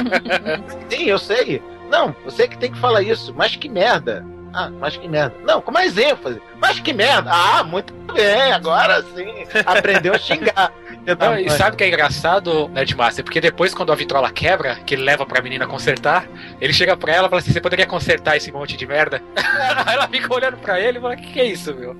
Sim, 0.90 1.04
eu 1.04 1.18
sei. 1.18 1.62
Não, 1.90 2.14
você 2.24 2.48
que 2.48 2.58
tem 2.58 2.72
que 2.72 2.78
falar 2.78 3.02
isso. 3.02 3.32
Mas 3.36 3.56
que 3.56 3.68
merda. 3.68 4.24
Ah, 4.52 4.70
mas 4.70 4.96
que 4.96 5.08
merda. 5.08 5.34
Não, 5.44 5.60
com 5.60 5.72
mais 5.72 5.98
ênfase. 5.98 6.40
Mas 6.60 6.78
que 6.78 6.92
merda. 6.92 7.28
Ah, 7.32 7.64
muito 7.64 7.92
bem. 8.12 8.52
Agora 8.52 9.02
sim. 9.02 9.44
Aprendeu 9.66 10.14
a 10.14 10.18
xingar. 10.18 10.72
Não, 11.18 11.38
e 11.38 11.50
sabe 11.50 11.74
o 11.74 11.76
que 11.76 11.84
é 11.84 11.88
engraçado, 11.88 12.68
Nerdmaster? 12.68 13.24
Porque 13.24 13.40
depois, 13.40 13.74
quando 13.74 13.92
a 13.92 13.94
vitrola 13.94 14.30
quebra, 14.30 14.76
que 14.86 14.94
ele 14.94 15.02
leva 15.02 15.26
pra 15.26 15.42
menina 15.42 15.66
consertar, 15.66 16.26
ele 16.60 16.72
chega 16.72 16.96
pra 16.96 17.12
ela 17.12 17.26
e 17.26 17.30
fala 17.30 17.40
assim: 17.40 17.52
Você 17.52 17.60
poderia 17.60 17.86
consertar 17.86 18.36
esse 18.36 18.50
monte 18.50 18.76
de 18.76 18.86
merda? 18.86 19.22
ela 19.90 20.08
fica 20.08 20.32
olhando 20.34 20.56
pra 20.58 20.80
ele 20.80 20.98
e 20.98 21.00
fala: 21.00 21.14
O 21.14 21.16
que, 21.16 21.32
que 21.32 21.40
é 21.40 21.44
isso, 21.44 21.74
meu? 21.74 21.96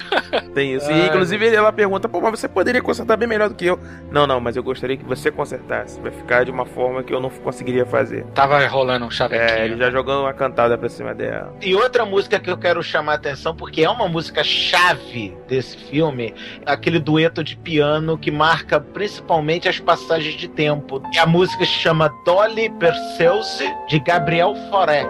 Tem 0.55 0.75
isso. 0.75 0.91
E 0.91 1.07
inclusive 1.07 1.55
ela 1.55 1.73
pergunta: 1.73 2.09
Pô, 2.09 2.21
mas 2.21 2.41
você 2.41 2.49
poderia 2.49 2.83
consertar 2.83 3.17
bem 3.17 3.29
melhor 3.29 3.49
do 3.49 3.55
que 3.55 3.67
eu? 3.67 3.79
Não, 4.11 4.27
não, 4.27 4.41
mas 4.41 4.57
eu 4.57 4.63
gostaria 4.63 4.97
que 4.97 5.05
você 5.05 5.31
consertasse. 5.31 6.01
Vai 6.01 6.11
ficar 6.11 6.45
de 6.45 6.51
uma 6.51 6.65
forma 6.65 7.03
que 7.03 7.13
eu 7.13 7.21
não 7.21 7.31
conseguiria 7.31 7.85
fazer. 7.85 8.25
Tava 8.35 8.67
rolando 8.67 9.05
um 9.05 9.11
chavequinho. 9.11 9.49
É, 9.49 9.65
ele 9.65 9.77
já 9.77 9.91
jogando 9.91 10.23
uma 10.23 10.33
cantada 10.33 10.77
pra 10.79 10.89
cima 10.89 11.15
dela. 11.15 11.55
E 11.61 11.75
outra 11.75 12.05
música 12.05 12.39
que 12.39 12.51
eu 12.51 12.57
quero 12.57 12.83
chamar 12.83 13.13
a 13.13 13.17
atenção, 13.17 13.55
porque 13.55 13.83
é 13.83 13.91
uma 13.91 14.09
música 14.09 14.43
chave 14.43 15.37
desse 15.47 15.77
filme, 15.77 16.35
aquele 16.65 16.99
dueto 16.99 17.43
de 17.43 17.57
piano 17.57 18.17
que 18.17 18.31
marca 18.31 18.81
principalmente 18.95 19.69
as 19.69 19.79
passagens 19.79 20.35
de 20.35 20.49
tempo. 20.49 21.03
E 21.13 21.19
a 21.19 21.27
música 21.27 21.65
se 21.65 21.73
chama 21.73 22.09
Dolly 22.25 22.71
Perseus, 22.71 23.59
de 23.89 23.99
Gabriel 23.99 24.55
Foré. 24.71 25.07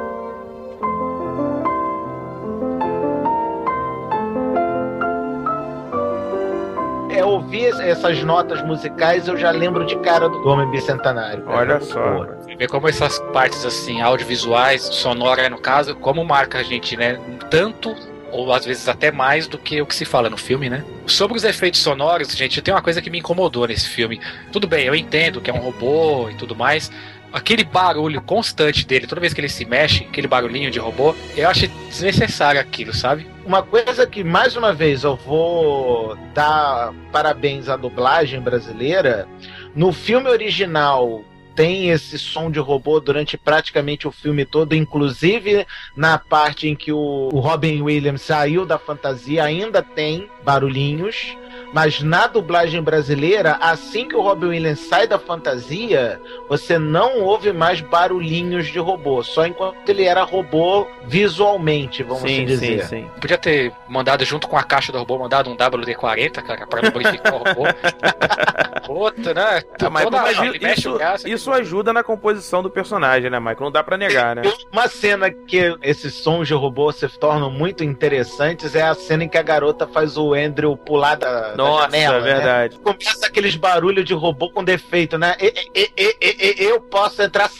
é, 7.16 7.24
ouvir 7.24 7.66
essas 7.80 8.22
notas 8.22 8.62
musicais, 8.64 9.28
eu 9.28 9.36
já 9.36 9.50
lembro 9.50 9.86
de 9.86 9.96
cara 10.00 10.28
do 10.28 10.46
Homem 10.48 10.68
Bicentenário. 10.70 11.44
Olha 11.46 11.80
só. 11.80 12.26
Você 12.40 12.56
vê 12.56 12.66
como 12.66 12.88
essas 12.88 13.18
partes 13.32 13.64
assim, 13.64 14.02
audiovisuais, 14.02 14.82
sonora 14.82 15.48
no 15.48 15.58
caso, 15.58 15.94
como 15.94 16.24
marca 16.24 16.58
a 16.58 16.62
gente, 16.62 16.96
né? 16.96 17.18
Tanto 17.50 17.94
ou 18.34 18.52
às 18.52 18.64
vezes 18.64 18.88
até 18.88 19.12
mais 19.12 19.46
do 19.46 19.56
que 19.56 19.80
o 19.80 19.86
que 19.86 19.94
se 19.94 20.04
fala 20.04 20.28
no 20.28 20.36
filme, 20.36 20.68
né? 20.68 20.84
Sobre 21.06 21.36
os 21.36 21.44
efeitos 21.44 21.80
sonoros, 21.80 22.36
gente, 22.36 22.60
tem 22.60 22.74
uma 22.74 22.82
coisa 22.82 23.00
que 23.00 23.08
me 23.08 23.20
incomodou 23.20 23.66
nesse 23.66 23.88
filme. 23.88 24.20
Tudo 24.50 24.66
bem, 24.66 24.86
eu 24.86 24.94
entendo 24.94 25.40
que 25.40 25.50
é 25.50 25.54
um 25.54 25.58
robô 25.60 26.28
e 26.28 26.34
tudo 26.34 26.54
mais. 26.54 26.90
Aquele 27.32 27.64
barulho 27.64 28.20
constante 28.22 28.86
dele, 28.86 29.06
toda 29.06 29.20
vez 29.20 29.32
que 29.32 29.40
ele 29.40 29.48
se 29.48 29.64
mexe, 29.64 30.04
aquele 30.04 30.28
barulhinho 30.28 30.70
de 30.70 30.78
robô, 30.78 31.14
eu 31.36 31.48
achei 31.48 31.68
desnecessário 31.88 32.60
aquilo, 32.60 32.94
sabe? 32.94 33.26
Uma 33.44 33.62
coisa 33.62 34.06
que, 34.06 34.22
mais 34.22 34.56
uma 34.56 34.72
vez, 34.72 35.02
eu 35.02 35.16
vou 35.16 36.16
dar 36.32 36.92
parabéns 37.10 37.68
à 37.68 37.76
dublagem 37.76 38.40
brasileira. 38.40 39.26
No 39.74 39.92
filme 39.92 40.28
original, 40.28 41.24
tem 41.54 41.90
esse 41.90 42.18
som 42.18 42.50
de 42.50 42.58
robô 42.58 43.00
durante 43.00 43.36
praticamente 43.36 44.08
o 44.08 44.12
filme 44.12 44.44
todo, 44.44 44.74
inclusive 44.74 45.66
na 45.96 46.18
parte 46.18 46.68
em 46.68 46.74
que 46.74 46.92
o, 46.92 47.28
Robin 47.32 47.82
Williams 47.82 48.22
saiu 48.22 48.66
da 48.66 48.78
fantasia, 48.78 49.44
ainda 49.44 49.82
tem 49.82 50.28
barulhinhos. 50.44 51.36
Mas 51.74 52.00
na 52.00 52.28
dublagem 52.28 52.80
brasileira, 52.80 53.58
assim 53.60 54.06
que 54.06 54.14
o 54.14 54.20
Robin 54.20 54.46
Williams 54.46 54.78
sai 54.78 55.08
da 55.08 55.18
fantasia, 55.18 56.20
você 56.48 56.78
não 56.78 57.20
ouve 57.22 57.52
mais 57.52 57.80
barulhinhos 57.80 58.68
de 58.68 58.78
robô, 58.78 59.24
só 59.24 59.44
enquanto 59.44 59.88
ele 59.88 60.04
era 60.04 60.22
robô 60.22 60.86
visualmente, 61.04 62.04
vamos 62.04 62.22
sim, 62.22 62.36
assim 62.36 62.44
dizer. 62.44 62.84
Sim, 62.84 62.88
sim. 63.02 63.10
Podia 63.20 63.36
ter 63.36 63.72
mandado 63.88 64.24
junto 64.24 64.46
com 64.46 64.56
a 64.56 64.62
caixa 64.62 64.92
do 64.92 64.98
robô, 64.98 65.18
mandado 65.18 65.50
um 65.50 65.56
WD-40, 65.56 66.42
cara, 66.42 66.64
para 66.64 66.80
lubrificar 66.82 67.34
o 67.34 67.38
robô. 67.38 67.64
Outra, 68.88 69.34
né? 69.34 69.62
Ah, 69.82 69.90
mas, 69.90 70.10
mas 70.10 70.38
isso, 70.38 70.98
isso, 70.98 71.28
isso 71.28 71.52
ajuda 71.52 71.92
na 71.92 72.04
composição 72.04 72.62
do 72.62 72.70
personagem, 72.70 73.30
né, 73.30 73.40
Michael? 73.40 73.60
Não 73.60 73.72
dá 73.72 73.82
pra 73.82 73.96
negar, 73.96 74.36
né? 74.36 74.42
Uma 74.70 74.88
cena 74.88 75.30
que 75.30 75.76
esses 75.82 76.14
sons 76.14 76.46
de 76.46 76.54
robô 76.54 76.92
se 76.92 77.08
tornam 77.18 77.50
muito 77.50 77.82
interessantes 77.82 78.74
é 78.74 78.82
a 78.82 78.94
cena 78.94 79.24
em 79.24 79.28
que 79.28 79.38
a 79.38 79.42
garota 79.42 79.86
faz 79.86 80.16
o 80.16 80.34
Andrew 80.34 80.76
pular 80.76 81.16
da 81.16 81.54
nossa, 81.64 81.84
janela, 81.84 82.16
é 82.16 82.20
verdade. 82.20 82.76
Né? 82.76 82.80
Começa 82.82 83.26
aqueles 83.26 83.56
barulhos 83.56 84.04
de 84.04 84.14
robô 84.14 84.50
com 84.50 84.64
defeito, 84.64 85.18
né? 85.18 85.36
E, 85.40 85.70
e, 85.74 85.92
e, 85.96 86.64
eu 86.64 86.80
posso 86.80 87.22
entrar. 87.22 87.50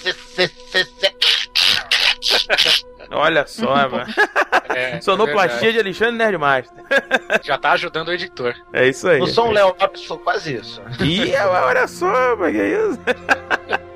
Olha 3.11 3.47
só, 3.47 3.75
mano. 3.89 4.07
É, 4.75 5.01
Sonoplastia 5.01 5.69
é 5.69 5.73
de 5.73 5.79
Alexandre 5.79 6.17
Nerdmaster. 6.17 6.85
Já 7.43 7.59
tá 7.59 7.73
ajudando 7.73 8.09
o 8.09 8.13
editor. 8.13 8.55
É 8.73 8.89
isso 8.89 9.09
aí. 9.09 9.19
Não 9.19 9.27
sou 9.27 9.49
um 9.49 9.51
Léo 9.53 9.75
Lopes, 9.81 10.07
quase 10.23 10.57
isso. 10.57 10.83
Ih, 11.01 11.35
olha 11.37 11.87
só, 11.87 12.37
mas 12.37 12.53
que 12.53 12.61
é 12.61 12.69
isso? 12.69 13.01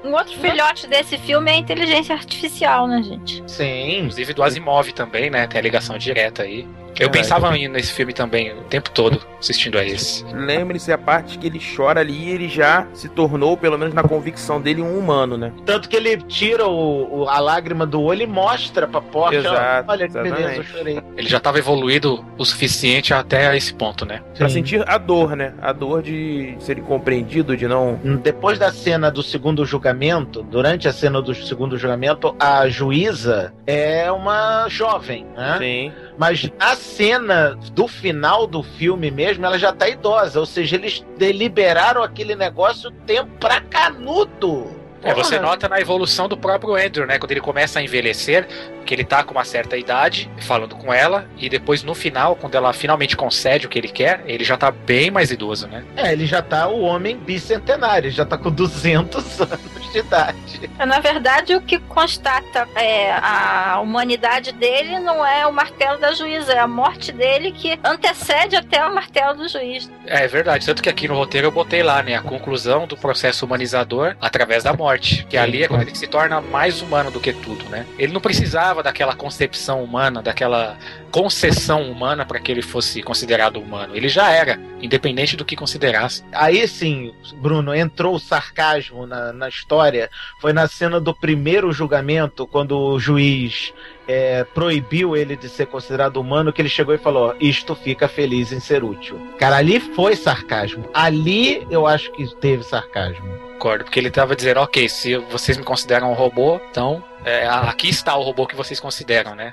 Um 0.05 0.13
outro 0.13 0.39
filhote 0.39 0.87
desse 0.87 1.19
filme 1.19 1.51
é 1.51 1.55
a 1.55 1.59
inteligência 1.59 2.15
artificial, 2.15 2.87
né, 2.87 3.03
gente? 3.03 3.43
Sim. 3.47 3.99
Inclusive 3.99 4.33
do 4.33 4.43
Asimov 4.43 4.93
também, 4.93 5.31
né? 5.31 5.47
Tem 5.47 5.59
a 5.59 5.63
ligação 5.63 5.99
direta 5.99 6.43
aí. 6.43 6.67
Eu 6.99 7.07
é, 7.07 7.11
pensava 7.11 7.57
é. 7.57 7.69
nesse 7.69 7.93
filme 7.93 8.13
também 8.13 8.53
o 8.53 8.63
tempo 8.65 8.91
todo, 8.91 9.21
assistindo 9.39 9.79
a 9.79 9.85
esse. 9.85 10.25
Lembre-se 10.33 10.93
a 10.93 10.99
parte 10.99 11.39
que 11.39 11.47
ele 11.47 11.61
chora 11.77 12.01
ali 12.01 12.31
ele 12.31 12.49
já 12.49 12.87
se 12.93 13.09
tornou, 13.09 13.57
pelo 13.57 13.79
menos 13.79 13.95
na 13.95 14.03
convicção 14.03 14.61
dele, 14.61 14.83
um 14.83 14.99
humano, 14.99 15.37
né? 15.37 15.53
Tanto 15.65 15.89
que 15.89 15.97
ele 15.97 16.17
tira 16.17 16.67
o, 16.67 17.23
o 17.23 17.29
a 17.29 17.39
lágrima 17.39 17.87
do 17.87 18.03
olho 18.03 18.23
e 18.23 18.27
mostra 18.27 18.87
pra 18.87 19.01
porta. 19.01 19.37
Exato, 19.37 19.91
Olha 19.91 20.09
que 20.09 20.15
beleza, 20.15 20.55
eu 20.55 20.65
chorei. 20.65 21.01
Ele 21.17 21.29
já 21.29 21.39
estava 21.39 21.59
evoluído 21.59 22.25
o 22.37 22.45
suficiente 22.45 23.15
até 23.15 23.57
esse 23.57 23.73
ponto, 23.73 24.05
né? 24.05 24.21
Pra 24.37 24.49
sentir 24.49 24.83
a 24.89 24.99
dor, 24.99 25.37
né? 25.37 25.55
A 25.61 25.73
dor 25.73 26.03
de 26.03 26.57
ser 26.61 26.81
compreendido, 26.83 27.57
de 27.57 27.67
não. 27.67 27.99
Depois 28.23 28.59
da 28.59 28.73
cena 28.73 29.11
do 29.11 29.23
segundo 29.23 29.65
julgamento, 29.65 30.43
durante 30.43 30.89
a 30.89 30.93
cena 30.93 31.23
do 31.23 31.35
segundo 31.35 31.77
julgamento, 31.77 32.35
a 32.39 32.69
juíza 32.69 33.53
é 33.67 34.11
uma 34.11 34.69
jovem, 34.69 35.27
né? 35.37 35.57
Sim. 35.59 35.93
Mas 36.19 36.51
na 36.59 36.75
cena 36.75 37.57
do 37.73 37.87
final 37.87 38.47
do 38.47 38.63
filme 38.63 39.11
mesmo, 39.11 39.47
ela 39.47 39.59
já 39.59 39.73
tá 39.73 39.89
idosa. 39.89 40.41
Ou 40.41 40.47
seja, 40.47 40.77
eles 40.77 41.07
deliberaram 41.17 42.03
aquele 42.03 42.35
negócio 42.35 42.91
tempo 43.07 43.31
pra 43.39 43.61
canudo. 43.61 44.78
É, 45.03 45.15
você 45.15 45.39
nota 45.39 45.69
na 45.69 45.81
evolução 45.81 46.29
do 46.29 46.37
próprio 46.37 46.75
Andrew, 46.75 47.07
né? 47.07 47.19
Quando 47.19 47.31
ele 47.31 47.41
começa 47.41 47.79
a 47.79 47.83
envelhecer, 47.83 48.47
que 48.89 48.95
ele 48.95 49.05
tá 49.05 49.23
com 49.23 49.33
uma 49.33 49.45
certa 49.45 49.77
idade, 49.77 50.31
falando 50.41 50.75
com 50.75 50.93
ela, 50.93 51.29
e 51.37 51.49
depois 51.51 51.83
no 51.83 51.95
final, 51.95 52.35
quando 52.35 52.55
ela 52.55 52.73
finalmente 52.73 53.17
concede 53.17 53.67
o 53.67 53.69
que 53.69 53.79
ele 53.79 53.89
quer, 53.89 54.23
ele 54.27 54.43
já 54.43 54.57
tá 54.57 54.71
bem 54.71 55.11
mais 55.11 55.31
idoso, 55.31 55.69
né? 55.69 55.85
É, 55.95 56.11
ele 56.11 56.25
já 56.25 56.41
tá 56.41 56.69
o 56.69 56.81
homem 56.81 57.17
bicentenário, 57.17 58.11
já 58.11 58.25
tá 58.25 58.39
com 58.39 58.51
200 58.51 59.41
anos 59.43 59.93
de 59.93 59.99
idade. 59.99 60.71
É, 60.79 60.87
na 60.87 61.01
verdade, 61.01 61.55
o 61.55 61.61
que 61.61 61.79
constata 61.79 62.67
é, 62.75 63.13
a 63.13 63.79
humanidade 63.81 64.53
dele 64.53 64.99
não 65.01 65.25
é 65.25 65.47
o 65.47 65.53
martelo 65.53 65.99
da 65.99 66.13
juíza, 66.13 66.55
é 66.55 66.59
a 66.59 66.67
morte 66.67 67.13
dele 67.13 67.53
que 67.53 67.79
antecede 67.85 68.57
até 68.57 68.87
o 68.87 68.95
martelo 68.95 69.35
do 69.35 69.49
juiz. 69.49 69.91
É, 70.07 70.25
é 70.25 70.29
verdade, 70.29 70.65
tanto 70.65 70.83
que 70.83 70.89
aqui 70.89 71.07
no 71.07 71.15
roteiro 71.15 71.49
eu 71.49 71.53
botei 71.53 71.83
lá, 71.83 72.03
né, 72.03 72.17
a 72.17 72.23
conclusão 72.23 72.87
do 72.87 72.97
processo 72.97 73.45
humanizador 73.45 74.17
através 74.19 74.65
da 74.65 74.73
morte 74.73 74.88
morte, 74.89 75.27
que 75.29 75.37
ali 75.37 75.63
é 75.63 75.69
quando 75.69 75.83
ele 75.83 75.95
se 75.95 76.07
torna 76.07 76.41
mais 76.41 76.81
humano 76.81 77.11
do 77.11 77.21
que 77.21 77.33
tudo, 77.33 77.63
né? 77.67 77.85
Ele 77.99 78.13
não 78.13 78.21
precisava 78.21 78.83
daquela 78.83 79.15
concepção 79.15 79.85
humana, 79.85 80.23
daquela 80.23 80.79
concessão 81.11 81.91
humana 81.91 82.25
para 82.25 82.41
que 82.41 82.51
ele 82.51 82.63
fosse 82.63 83.03
considerado 83.03 83.61
humano. 83.61 83.95
Ele 83.95 84.09
já 84.09 84.31
era, 84.31 84.59
independente 84.81 85.37
do 85.37 85.45
que 85.45 85.55
considerasse. 85.55 86.25
Aí 86.33 86.67
sim, 86.67 87.13
Bruno, 87.37 87.75
entrou 87.75 88.15
o 88.15 88.19
sarcasmo 88.19 89.07
na, 89.07 89.31
na 89.33 89.49
história. 89.49 90.09
Foi 90.41 90.55
na 90.55 90.67
cena 90.67 90.99
do 90.99 91.15
primeiro 91.15 91.71
julgamento, 91.71 92.47
quando 92.47 92.79
o 92.79 92.99
juiz 92.99 93.75
é, 94.07 94.43
proibiu 94.43 95.15
ele 95.15 95.37
de 95.37 95.51
ser 95.51 95.67
considerado 95.67 96.17
humano, 96.17 96.51
que 96.53 96.63
ele 96.63 96.69
chegou 96.71 96.95
e 96.95 96.99
falou: 96.99 97.37
Isto 97.39 97.75
fica 97.75 98.09
feliz 98.09 98.53
em 98.53 98.61
ser 98.61 98.83
útil. 98.83 99.21
Cara, 99.39 99.57
ali 99.57 99.81
foi 99.81 100.17
sarcasmo. 100.17 100.89
Ali 100.95 101.67
eu 101.71 101.87
acho 101.87 102.11
que 102.13 102.27
teve 102.37 102.63
sarcasmo. 102.63 103.48
Concordo, 103.59 103.85
porque 103.85 103.99
ele 103.99 104.07
estava 104.07 104.37
dizendo: 104.37 104.61
Ok, 104.61 104.89
se 104.89 105.17
vocês 105.17 105.59
me 105.59 105.65
consideram 105.65 106.13
um 106.13 106.15
robô, 106.15 106.61
então 106.71 107.03
é, 107.25 107.47
aqui 107.49 107.89
está 107.89 108.17
o 108.17 108.23
robô 108.23 108.47
que 108.47 108.55
vocês 108.55 108.79
consideram, 108.79 109.35
né? 109.35 109.53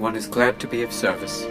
One 0.00 0.16
is 0.16 0.28
glad 0.28 0.54
to 0.58 0.68
be 0.68 0.84
of 0.84 0.94
service. 0.94 1.44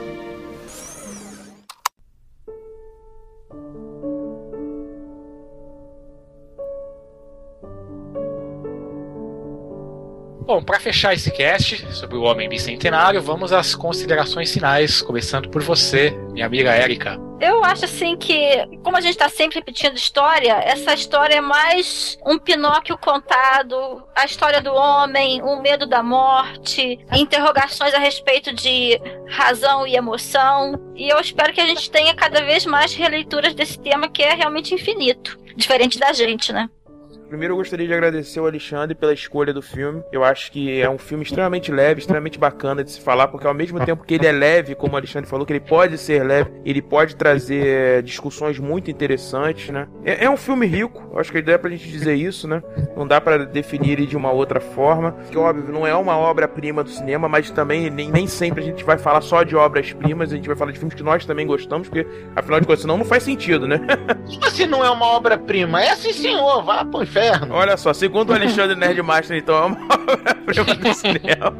Bom, 10.46 10.64
para 10.64 10.80
fechar 10.80 11.14
esse 11.14 11.32
cast 11.32 11.86
sobre 11.94 12.16
o 12.16 12.22
Homem 12.22 12.48
Bicentenário, 12.48 13.22
vamos 13.22 13.52
às 13.52 13.76
considerações 13.76 14.54
finais, 14.54 15.02
começando 15.02 15.50
por 15.50 15.62
você, 15.62 16.12
minha 16.32 16.46
amiga 16.46 16.72
Érica. 16.72 17.20
Eu 17.44 17.62
acho 17.62 17.84
assim 17.84 18.16
que, 18.16 18.66
como 18.82 18.96
a 18.96 19.02
gente 19.02 19.12
está 19.12 19.28
sempre 19.28 19.60
repetindo 19.60 19.98
história, 19.98 20.54
essa 20.64 20.94
história 20.94 21.36
é 21.36 21.42
mais 21.42 22.18
um 22.26 22.40
Pinóquio 22.40 22.98
contado, 22.98 24.02
a 24.16 24.24
história 24.24 24.62
do 24.62 24.74
homem, 24.74 25.42
o 25.42 25.62
medo 25.62 25.86
da 25.86 26.02
morte, 26.02 27.06
interrogações 27.12 27.94
a 27.94 27.98
respeito 28.00 28.54
de 28.54 28.98
razão 29.28 29.86
e 29.86 29.98
emoção. 29.98 30.94
E 30.96 31.10
eu 31.10 31.20
espero 31.20 31.52
que 31.52 31.60
a 31.60 31.68
gente 31.68 31.92
tenha 31.92 32.16
cada 32.16 32.42
vez 32.42 32.66
mais 32.66 32.94
releituras 32.94 33.54
desse 33.54 33.78
tema 33.78 34.08
que 34.08 34.24
é 34.24 34.34
realmente 34.34 34.74
infinito. 34.74 35.38
Diferente 35.54 36.00
da 36.00 36.14
gente, 36.14 36.54
né? 36.54 36.70
Primeiro 37.34 37.54
eu 37.54 37.58
gostaria 37.58 37.88
de 37.88 37.92
agradecer 37.92 38.38
ao 38.38 38.46
Alexandre 38.46 38.94
pela 38.94 39.12
escolha 39.12 39.52
do 39.52 39.60
filme. 39.60 40.04
Eu 40.12 40.24
acho 40.24 40.52
que 40.52 40.80
é 40.80 40.88
um 40.88 41.00
filme 41.00 41.24
extremamente 41.24 41.72
leve, 41.72 42.00
extremamente 42.00 42.38
bacana 42.38 42.84
de 42.84 42.92
se 42.92 43.02
falar, 43.02 43.28
porque 43.28 43.48
ao 43.48 43.56
mesmo 43.56 43.84
tempo 43.84 44.04
que 44.04 44.14
ele 44.14 44.28
é 44.28 44.32
leve, 44.32 44.76
como 44.76 44.94
o 44.94 44.98
Alexandre 44.98 45.28
falou, 45.28 45.44
que 45.44 45.52
ele 45.52 45.60
pode 45.60 45.98
ser 45.98 46.24
leve, 46.24 46.52
ele 46.64 46.80
pode 46.80 47.16
trazer 47.16 48.04
discussões 48.04 48.60
muito 48.60 48.92
interessantes, 48.92 49.72
né? 49.72 49.88
É, 50.06 50.26
é 50.26 50.30
um 50.30 50.38
filme 50.38 50.68
rico, 50.68 51.12
acho 51.18 51.32
que 51.32 51.42
dá 51.42 51.58
pra 51.58 51.72
gente 51.72 51.90
dizer 51.90 52.14
isso, 52.14 52.48
né? 52.48 52.62
Não 52.96 53.08
dá 53.08 53.20
para 53.20 53.48
definir 53.48 53.94
ele 53.94 54.06
de 54.06 54.16
uma 54.16 54.32
outra 54.32 54.62
forma. 54.62 55.14
Que 55.32 55.38
óbvio, 55.40 55.74
não 55.74 55.88
é 55.88 55.96
uma 55.96 56.16
obra-prima 56.16 56.84
do 56.84 56.92
cinema, 56.92 57.28
mas 57.28 57.50
também 57.50 57.90
nem, 57.90 58.12
nem 58.12 58.28
sempre 58.28 58.62
a 58.62 58.64
gente 58.64 58.84
vai 58.84 59.00
falar 59.00 59.22
só 59.22 59.42
de 59.42 59.56
obras-primas, 59.56 60.32
a 60.32 60.36
gente 60.36 60.46
vai 60.46 60.56
falar 60.56 60.72
de 60.72 60.78
filmes 60.78 60.94
que 60.94 61.02
nós 61.02 61.26
também 61.26 61.48
gostamos, 61.48 61.90
porque 61.90 62.06
afinal 62.36 62.60
de 62.60 62.68
contas, 62.68 62.82
senão 62.82 62.96
não 62.96 63.06
faz 63.06 63.24
sentido, 63.24 63.68
né? 63.68 63.82
Assim 64.46 64.68
não 64.68 64.86
é 64.86 64.92
uma 64.92 65.08
obra-prima? 65.08 65.82
É 65.82 65.90
assim, 65.90 66.14
senhor, 66.14 66.64
vá 66.64 66.86
pro 66.86 67.02
inferno 67.02 67.23
inferno. 67.28 67.56
Olha 67.56 67.78
só, 67.78 67.94
segundo 67.94 68.32
o 68.32 68.34
Alexandre 68.34 68.76
Nerdmaster, 68.76 69.38
então 69.38 69.56
é 69.56 69.66
uma 69.66 69.78
obra-prima 69.86 70.76
do 70.76 70.94
cinema. 70.94 71.58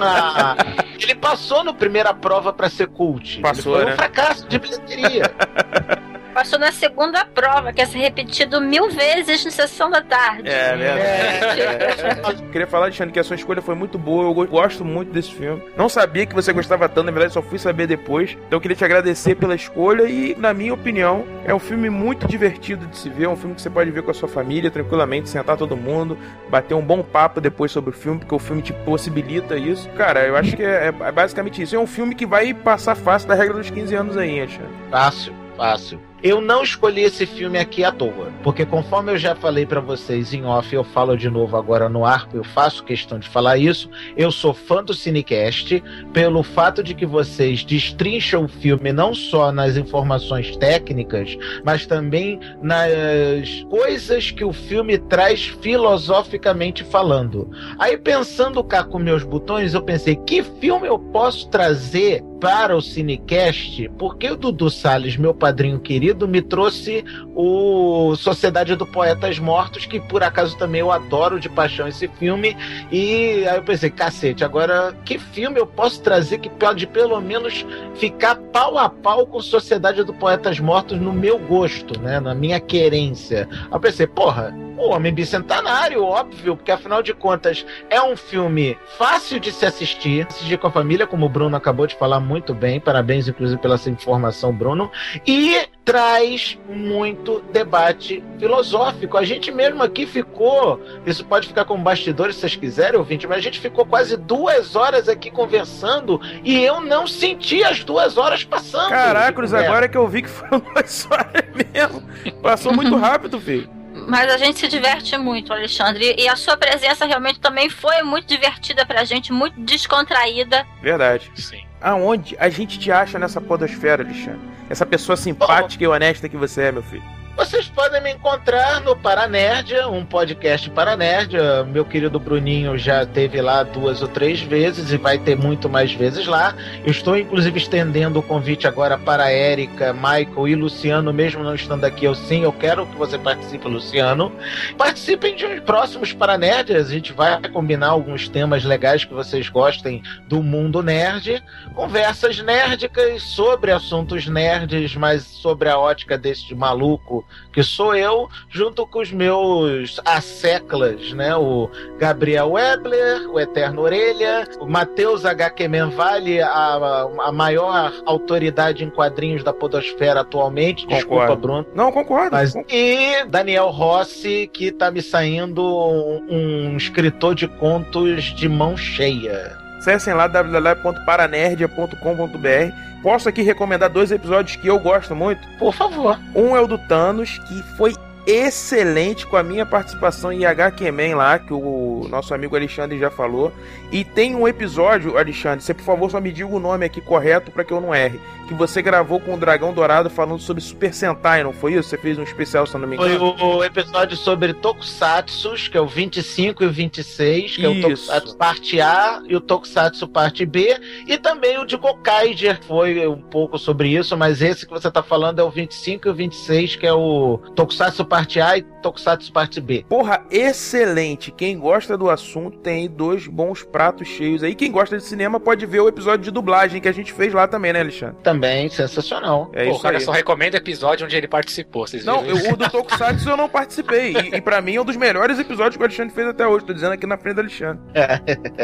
Ah, 0.00 0.56
ele 1.00 1.14
passou 1.14 1.64
no 1.64 1.74
primeira 1.74 2.12
prova 2.14 2.52
para 2.52 2.68
ser 2.68 2.88
cult. 2.88 3.40
Passou, 3.40 3.74
ele 3.76 3.82
foi 3.82 3.86
né? 3.86 3.92
um 3.92 3.96
fracasso 3.96 4.48
de 4.48 4.58
bilheteria. 4.58 5.30
Passou 6.36 6.58
na 6.58 6.70
segunda 6.70 7.24
prova, 7.24 7.72
que 7.72 7.80
é 7.80 7.86
ser 7.86 7.96
repetido 7.96 8.60
mil 8.60 8.90
vezes 8.90 9.42
na 9.42 9.50
sessão 9.50 9.88
da 9.88 10.02
tarde. 10.02 10.46
É, 10.46 10.76
verdade. 10.76 11.60
É. 11.62 12.34
Queria 12.52 12.66
falar, 12.66 12.84
Alexandre, 12.84 13.10
que 13.10 13.18
a 13.18 13.24
sua 13.24 13.36
escolha 13.36 13.62
foi 13.62 13.74
muito 13.74 13.96
boa. 13.96 14.24
Eu 14.24 14.46
gosto 14.46 14.84
muito 14.84 15.10
desse 15.10 15.32
filme. 15.32 15.62
Não 15.78 15.88
sabia 15.88 16.26
que 16.26 16.34
você 16.34 16.52
gostava 16.52 16.90
tanto, 16.90 17.06
na 17.06 17.10
verdade, 17.10 17.32
só 17.32 17.40
fui 17.40 17.58
saber 17.58 17.86
depois. 17.86 18.32
Então 18.32 18.58
eu 18.58 18.60
queria 18.60 18.76
te 18.76 18.84
agradecer 18.84 19.34
pela 19.34 19.54
escolha 19.54 20.02
e, 20.02 20.36
na 20.38 20.52
minha 20.52 20.74
opinião, 20.74 21.24
é 21.42 21.54
um 21.54 21.58
filme 21.58 21.88
muito 21.88 22.28
divertido 22.28 22.86
de 22.86 22.98
se 22.98 23.08
ver. 23.08 23.24
É 23.24 23.28
um 23.30 23.36
filme 23.36 23.54
que 23.54 23.62
você 23.62 23.70
pode 23.70 23.90
ver 23.90 24.02
com 24.02 24.10
a 24.10 24.14
sua 24.14 24.28
família 24.28 24.70
tranquilamente, 24.70 25.30
sentar 25.30 25.56
todo 25.56 25.74
mundo, 25.74 26.18
bater 26.50 26.74
um 26.74 26.82
bom 26.82 27.02
papo 27.02 27.40
depois 27.40 27.72
sobre 27.72 27.88
o 27.88 27.94
filme, 27.94 28.18
porque 28.18 28.34
o 28.34 28.38
filme 28.38 28.60
te 28.60 28.74
possibilita 28.74 29.56
isso. 29.56 29.88
Cara, 29.96 30.26
eu 30.26 30.36
acho 30.36 30.54
que 30.54 30.62
é, 30.62 30.88
é 30.88 31.12
basicamente 31.12 31.62
isso. 31.62 31.74
É 31.74 31.78
um 31.78 31.86
filme 31.86 32.14
que 32.14 32.26
vai 32.26 32.52
passar 32.52 32.94
fácil 32.94 33.26
da 33.26 33.34
regra 33.34 33.54
dos 33.54 33.70
15 33.70 33.94
anos 33.94 34.16
aí, 34.18 34.38
Alexandre. 34.38 34.70
Fácil, 34.90 35.32
fácil. 35.56 35.98
Eu 36.26 36.40
não 36.40 36.64
escolhi 36.64 37.02
esse 37.02 37.24
filme 37.24 37.56
aqui 37.56 37.84
à 37.84 37.92
toa, 37.92 38.32
porque 38.42 38.66
conforme 38.66 39.12
eu 39.12 39.16
já 39.16 39.36
falei 39.36 39.64
para 39.64 39.78
vocês 39.78 40.34
em 40.34 40.44
off, 40.44 40.74
eu 40.74 40.82
falo 40.82 41.16
de 41.16 41.30
novo 41.30 41.56
agora 41.56 41.88
no 41.88 42.04
ar, 42.04 42.28
eu 42.34 42.42
faço 42.42 42.82
questão 42.82 43.16
de 43.16 43.28
falar 43.28 43.58
isso. 43.58 43.88
Eu 44.16 44.32
sou 44.32 44.52
fã 44.52 44.82
do 44.82 44.92
Cinecast 44.92 45.80
pelo 46.12 46.42
fato 46.42 46.82
de 46.82 46.94
que 46.96 47.06
vocês 47.06 47.62
destrincham 47.62 48.46
o 48.46 48.48
filme 48.48 48.92
não 48.92 49.14
só 49.14 49.52
nas 49.52 49.76
informações 49.76 50.56
técnicas, 50.56 51.38
mas 51.64 51.86
também 51.86 52.40
nas 52.60 53.62
coisas 53.70 54.32
que 54.32 54.44
o 54.44 54.52
filme 54.52 54.98
traz 54.98 55.46
filosoficamente 55.62 56.82
falando. 56.82 57.48
Aí 57.78 57.96
pensando 57.96 58.64
cá 58.64 58.82
com 58.82 58.98
meus 58.98 59.22
botões, 59.22 59.74
eu 59.74 59.82
pensei, 59.82 60.16
que 60.16 60.42
filme 60.42 60.88
eu 60.88 60.98
posso 60.98 61.48
trazer 61.50 62.20
para 62.40 62.76
o 62.76 62.82
Cinecast? 62.82 63.88
Porque 63.96 64.28
o 64.28 64.36
Dudu 64.36 64.68
Salles, 64.68 65.16
meu 65.16 65.32
padrinho 65.32 65.78
querido, 65.78 66.15
me 66.28 66.40
trouxe 66.40 67.04
o 67.34 68.14
Sociedade 68.16 68.76
do 68.76 68.86
Poetas 68.86 69.38
Mortos, 69.38 69.86
que 69.86 70.00
por 70.00 70.22
acaso 70.22 70.56
também 70.56 70.80
eu 70.80 70.92
adoro 70.92 71.40
de 71.40 71.48
paixão 71.48 71.88
esse 71.88 72.06
filme. 72.06 72.56
E 72.92 73.46
aí 73.48 73.56
eu 73.56 73.62
pensei, 73.62 73.90
cacete, 73.90 74.44
agora 74.44 74.96
que 75.04 75.18
filme 75.18 75.58
eu 75.58 75.66
posso 75.66 76.00
trazer 76.00 76.38
que 76.38 76.48
pode 76.48 76.86
pelo 76.86 77.20
menos 77.20 77.66
ficar 77.96 78.36
pau 78.36 78.78
a 78.78 78.88
pau 78.88 79.26
com 79.26 79.40
Sociedade 79.40 80.04
do 80.04 80.14
Poetas 80.14 80.60
Mortos 80.60 80.98
no 81.00 81.12
meu 81.12 81.38
gosto, 81.38 81.98
né? 82.00 82.20
Na 82.20 82.34
minha 82.34 82.60
querência. 82.60 83.48
Aí 83.50 83.68
eu 83.72 83.80
pensei, 83.80 84.06
porra, 84.06 84.54
o 84.76 84.90
Homem 84.90 85.12
Bicentenário, 85.12 86.04
óbvio, 86.04 86.56
porque 86.56 86.70
afinal 86.70 87.02
de 87.02 87.14
contas 87.14 87.64
é 87.88 88.00
um 88.02 88.16
filme 88.16 88.76
fácil 88.98 89.40
de 89.40 89.50
se 89.50 89.64
assistir, 89.64 90.26
assistir 90.26 90.58
com 90.58 90.66
a 90.66 90.70
família, 90.70 91.06
como 91.06 91.26
o 91.26 91.28
Bruno 91.28 91.56
acabou 91.56 91.86
de 91.86 91.96
falar 91.96 92.20
muito 92.20 92.54
bem, 92.54 92.78
parabéns 92.78 93.26
inclusive 93.26 93.60
pela 93.60 93.78
sua 93.78 93.92
informação, 93.92 94.52
Bruno, 94.52 94.90
e 95.26 95.66
traz 95.86 96.58
muito 96.68 97.40
debate 97.52 98.22
filosófico. 98.40 99.16
A 99.16 99.24
gente 99.24 99.52
mesmo 99.52 99.84
aqui 99.84 100.04
ficou, 100.04 100.82
isso 101.06 101.24
pode 101.24 101.46
ficar 101.46 101.64
como 101.64 101.82
bastidores 101.82 102.34
se 102.34 102.40
vocês 102.40 102.56
quiserem, 102.56 102.98
ouvinte, 102.98 103.24
mas 103.26 103.38
a 103.38 103.40
gente 103.40 103.60
ficou 103.60 103.86
quase 103.86 104.16
duas 104.16 104.74
horas 104.74 105.08
aqui 105.08 105.30
conversando 105.30 106.20
e 106.42 106.60
eu 106.60 106.80
não 106.80 107.06
senti 107.06 107.62
as 107.62 107.84
duas 107.84 108.18
horas 108.18 108.42
passando. 108.42 108.88
Caracoles, 108.88 109.54
agora 109.54 109.88
que 109.88 109.96
eu 109.96 110.08
vi 110.08 110.22
que 110.22 110.28
foram 110.28 110.58
duas 110.74 111.08
horas 111.08 111.44
mesmo. 111.54 112.02
Passou 112.42 112.74
muito 112.74 112.94
rápido, 112.98 113.40
filho. 113.40 113.70
Mas 114.08 114.30
a 114.30 114.36
gente 114.36 114.58
se 114.58 114.68
diverte 114.68 115.16
muito, 115.16 115.52
Alexandre. 115.52 116.16
E 116.18 116.28
a 116.28 116.36
sua 116.36 116.56
presença 116.56 117.06
realmente 117.06 117.40
também 117.40 117.70
foi 117.70 118.02
muito 118.02 118.26
divertida 118.26 118.84
pra 118.84 119.04
gente, 119.04 119.32
muito 119.32 119.58
descontraída. 119.60 120.66
Verdade. 120.82 121.30
Sim. 121.34 121.65
Aonde 121.86 122.36
a 122.40 122.48
gente 122.48 122.80
te 122.80 122.90
acha 122.90 123.16
nessa 123.16 123.40
podosfera, 123.40 124.02
Alexandre? 124.02 124.40
Essa 124.68 124.84
pessoa 124.84 125.16
simpática 125.16 125.84
e 125.84 125.86
honesta 125.86 126.28
que 126.28 126.36
você 126.36 126.62
é, 126.62 126.72
meu 126.72 126.82
filho. 126.82 127.15
Vocês 127.36 127.68
podem 127.68 128.02
me 128.02 128.12
encontrar 128.12 128.80
no 128.80 128.96
Paranerdia, 128.96 129.86
um 129.88 130.06
podcast 130.06 130.70
Paranerdia. 130.70 131.64
Meu 131.64 131.84
querido 131.84 132.18
Bruninho 132.18 132.78
já 132.78 133.04
teve 133.04 133.42
lá 133.42 133.62
duas 133.62 134.00
ou 134.00 134.08
três 134.08 134.40
vezes 134.40 134.90
e 134.90 134.96
vai 134.96 135.18
ter 135.18 135.36
muito 135.36 135.68
mais 135.68 135.92
vezes 135.92 136.26
lá. 136.26 136.54
Eu 136.82 136.90
estou 136.90 137.14
inclusive 137.14 137.58
estendendo 137.58 138.20
o 138.20 138.22
convite 138.22 138.66
agora 138.66 138.96
para 138.96 139.30
Érica, 139.30 139.92
Michael 139.92 140.48
e 140.48 140.54
Luciano, 140.54 141.12
mesmo 141.12 141.44
não 141.44 141.54
estando 141.54 141.84
aqui. 141.84 142.06
Eu 142.06 142.14
sim, 142.14 142.42
eu 142.42 142.52
quero 142.54 142.86
que 142.86 142.96
você 142.96 143.18
participe, 143.18 143.68
Luciano. 143.68 144.32
Participem 144.78 145.36
de 145.36 145.60
próximos 145.60 146.14
Paranerdias. 146.14 146.88
A 146.88 146.92
gente 146.92 147.12
vai 147.12 147.38
combinar 147.50 147.88
alguns 147.88 148.30
temas 148.30 148.64
legais 148.64 149.04
que 149.04 149.12
vocês 149.12 149.50
gostem 149.50 150.02
do 150.26 150.42
mundo 150.42 150.82
nerd. 150.82 151.44
Conversas 151.74 152.40
nerdicas 152.40 153.22
sobre 153.22 153.72
assuntos 153.72 154.26
nerds, 154.26 154.96
mas 154.96 155.22
sobre 155.22 155.68
a 155.68 155.78
ótica 155.78 156.16
desse 156.16 156.54
maluco 156.54 157.25
que 157.52 157.62
sou 157.62 157.94
eu, 157.94 158.28
junto 158.50 158.86
com 158.86 159.00
os 159.00 159.10
meus 159.10 159.98
asseclas, 160.04 161.10
né? 161.12 161.34
O 161.34 161.70
Gabriel 161.98 162.50
Webler, 162.50 163.30
o 163.30 163.40
Eterno 163.40 163.80
Orelha, 163.80 164.46
o 164.60 164.66
Matheus 164.66 165.24
H. 165.24 165.66
Menvale, 165.68 166.42
a, 166.42 167.08
a 167.24 167.32
maior 167.32 167.90
autoridade 168.04 168.84
em 168.84 168.90
quadrinhos 168.90 169.42
da 169.42 169.54
podosfera 169.54 170.20
atualmente. 170.20 170.86
Desculpa, 170.86 171.28
Concordo. 171.28 171.40
Bruno. 171.40 171.66
Não, 171.74 171.90
concordo. 171.90 172.32
Mas, 172.32 172.54
e 172.68 173.24
Daniel 173.26 173.70
Rossi, 173.70 174.50
que 174.52 174.70
tá 174.70 174.90
me 174.90 175.00
saindo 175.00 175.62
um, 175.64 176.26
um 176.28 176.76
escritor 176.76 177.34
de 177.34 177.48
contos 177.48 178.24
de 178.24 178.46
mão 178.48 178.76
cheia. 178.76 179.56
Acessem 179.78 180.12
lá 180.12 180.26
www.paranerdia.com.br. 180.26 182.85
Posso 183.02 183.28
aqui 183.28 183.42
recomendar 183.42 183.88
dois 183.90 184.10
episódios 184.10 184.56
que 184.56 184.66
eu 184.66 184.78
gosto 184.78 185.14
muito. 185.14 185.46
Por 185.58 185.72
favor. 185.74 186.18
Um 186.34 186.56
é 186.56 186.60
o 186.60 186.66
do 186.66 186.78
Thanos, 186.78 187.38
que 187.38 187.62
foi 187.76 187.94
excelente 188.26 189.24
com 189.24 189.36
a 189.36 189.42
minha 189.42 189.64
participação 189.64 190.32
em 190.32 190.44
HQ 190.44 190.90
Man 190.90 191.16
lá, 191.16 191.38
que 191.38 191.52
o 191.52 192.06
nosso 192.10 192.34
amigo 192.34 192.56
Alexandre 192.56 192.98
já 192.98 193.10
falou. 193.10 193.52
E 193.92 194.02
tem 194.02 194.34
um 194.34 194.48
episódio, 194.48 195.16
Alexandre, 195.16 195.64
você 195.64 195.72
por 195.72 195.84
favor 195.84 196.10
só 196.10 196.20
me 196.20 196.32
diga 196.32 196.48
o 196.48 196.58
nome 196.58 196.84
aqui 196.84 197.00
correto 197.00 197.52
para 197.52 197.62
que 197.62 197.72
eu 197.72 197.80
não 197.80 197.94
erre. 197.94 198.20
Que 198.48 198.54
você 198.54 198.82
gravou 198.82 199.20
com 199.20 199.34
o 199.34 199.36
Dragão 199.36 199.72
Dourado 199.72 200.10
falando 200.10 200.40
sobre 200.40 200.62
Super 200.62 200.92
Sentai, 200.92 201.42
não 201.42 201.52
foi 201.52 201.74
isso? 201.74 201.88
Você 201.88 201.98
fez 201.98 202.18
um 202.18 202.22
especial, 202.22 202.66
se 202.66 202.74
eu 202.74 202.80
não 202.80 202.88
me 202.88 202.96
engano. 202.96 203.36
Foi 203.36 203.46
o, 203.48 203.64
episódio 203.64 204.16
sobre 204.16 204.52
Tokusatsu, 204.54 205.54
que 205.70 205.76
é 205.76 205.80
o 205.80 205.86
25 205.86 206.62
e 206.62 206.66
o 206.66 206.70
26, 206.70 207.56
que 207.56 207.62
isso. 207.62 207.66
é 207.66 207.68
o 207.68 207.80
Tokusatsu 207.80 208.36
parte 208.36 208.80
A 208.80 209.22
e 209.26 209.36
o 209.36 209.40
Tokusatsu 209.40 210.08
parte 210.08 210.44
B. 210.44 210.80
E 211.06 211.18
também 211.18 211.58
o 211.58 211.64
de 211.64 211.76
Gokaiger 211.76 212.60
foi 212.66 213.06
um 213.06 213.20
pouco 213.20 213.58
sobre 213.58 213.88
isso, 213.88 214.16
mas 214.16 214.42
esse 214.42 214.64
que 214.64 214.72
você 214.72 214.90
tá 214.90 215.02
falando 215.02 215.40
é 215.40 215.44
o 215.44 215.50
25 215.50 216.08
e 216.08 216.10
o 216.10 216.14
26, 216.14 216.76
que 216.76 216.86
é 216.86 216.92
o 216.92 217.38
Tokusatsu 217.54 218.04
parte 218.04 218.15
A 218.16 218.58
e 218.58 218.62
Tokusatsu 218.62 219.32
parte 219.32 219.60
B. 219.60 219.84
Porra, 219.88 220.24
excelente! 220.30 221.30
Quem 221.30 221.58
gosta 221.58 221.96
do 221.98 222.08
assunto 222.08 222.58
tem 222.58 222.82
aí 222.82 222.88
dois 222.88 223.26
bons 223.26 223.62
pratos 223.62 224.08
cheios 224.08 224.42
aí. 224.42 224.54
Quem 224.54 224.70
gosta 224.70 224.96
de 224.96 225.04
cinema 225.04 225.38
pode 225.38 225.66
ver 225.66 225.80
o 225.80 225.88
episódio 225.88 226.24
de 226.24 226.30
dublagem 226.30 226.80
que 226.80 226.88
a 226.88 226.92
gente 226.92 227.12
fez 227.12 227.32
lá 227.32 227.46
também, 227.46 227.72
né, 227.72 227.80
Alexandre? 227.80 228.16
Também, 228.22 228.68
sensacional. 228.68 229.50
É 229.52 229.64
Pô, 229.64 229.70
isso 229.70 229.78
o 229.80 229.82
cara 229.82 229.98
aí. 229.98 230.04
só 230.04 230.12
recomenda 230.12 230.56
episódio 230.56 231.04
onde 231.04 231.16
ele 231.16 231.28
participou. 231.28 231.86
Vocês 231.86 232.04
não, 232.04 232.24
eu, 232.24 232.52
o 232.52 232.56
do 232.56 232.70
Tokusatsu 232.70 233.28
eu 233.28 233.36
não 233.36 233.48
participei. 233.48 234.12
E, 234.12 234.36
e 234.36 234.40
pra 234.40 234.60
mim 234.60 234.76
é 234.76 234.80
um 234.80 234.84
dos 234.84 234.96
melhores 234.96 235.38
episódios 235.38 235.76
que 235.76 235.82
o 235.82 235.86
Alexandre 235.86 236.14
fez 236.14 236.28
até 236.28 236.46
hoje. 236.46 236.64
Tô 236.64 236.72
dizendo 236.72 236.92
aqui 236.92 237.06
na 237.06 237.18
frente 237.18 237.34
do 237.34 237.40
Alexandre. 237.40 237.82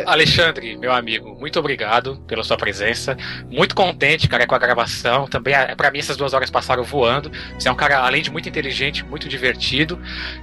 Alexandre, 0.06 0.76
meu 0.76 0.92
amigo, 0.92 1.36
muito 1.38 1.58
obrigado 1.58 2.20
pela 2.26 2.42
sua 2.42 2.56
presença. 2.56 3.16
Muito 3.50 3.74
contente, 3.74 4.28
cara, 4.28 4.46
com 4.46 4.54
a 4.54 4.58
gravação. 4.58 5.26
Também, 5.26 5.54
é, 5.54 5.74
para 5.74 5.90
mim, 5.90 5.98
essas 5.98 6.16
duas 6.16 6.32
horas 6.32 6.50
passaram 6.50 6.82
voando. 6.82 7.30
Você 7.58 7.68
é 7.68 7.72
um 7.72 7.76
cara, 7.76 7.98
além 7.98 8.22
de 8.22 8.30
muito 8.30 8.48
inteligente, 8.48 9.04
muito 9.04 9.28
divertido. 9.28 9.41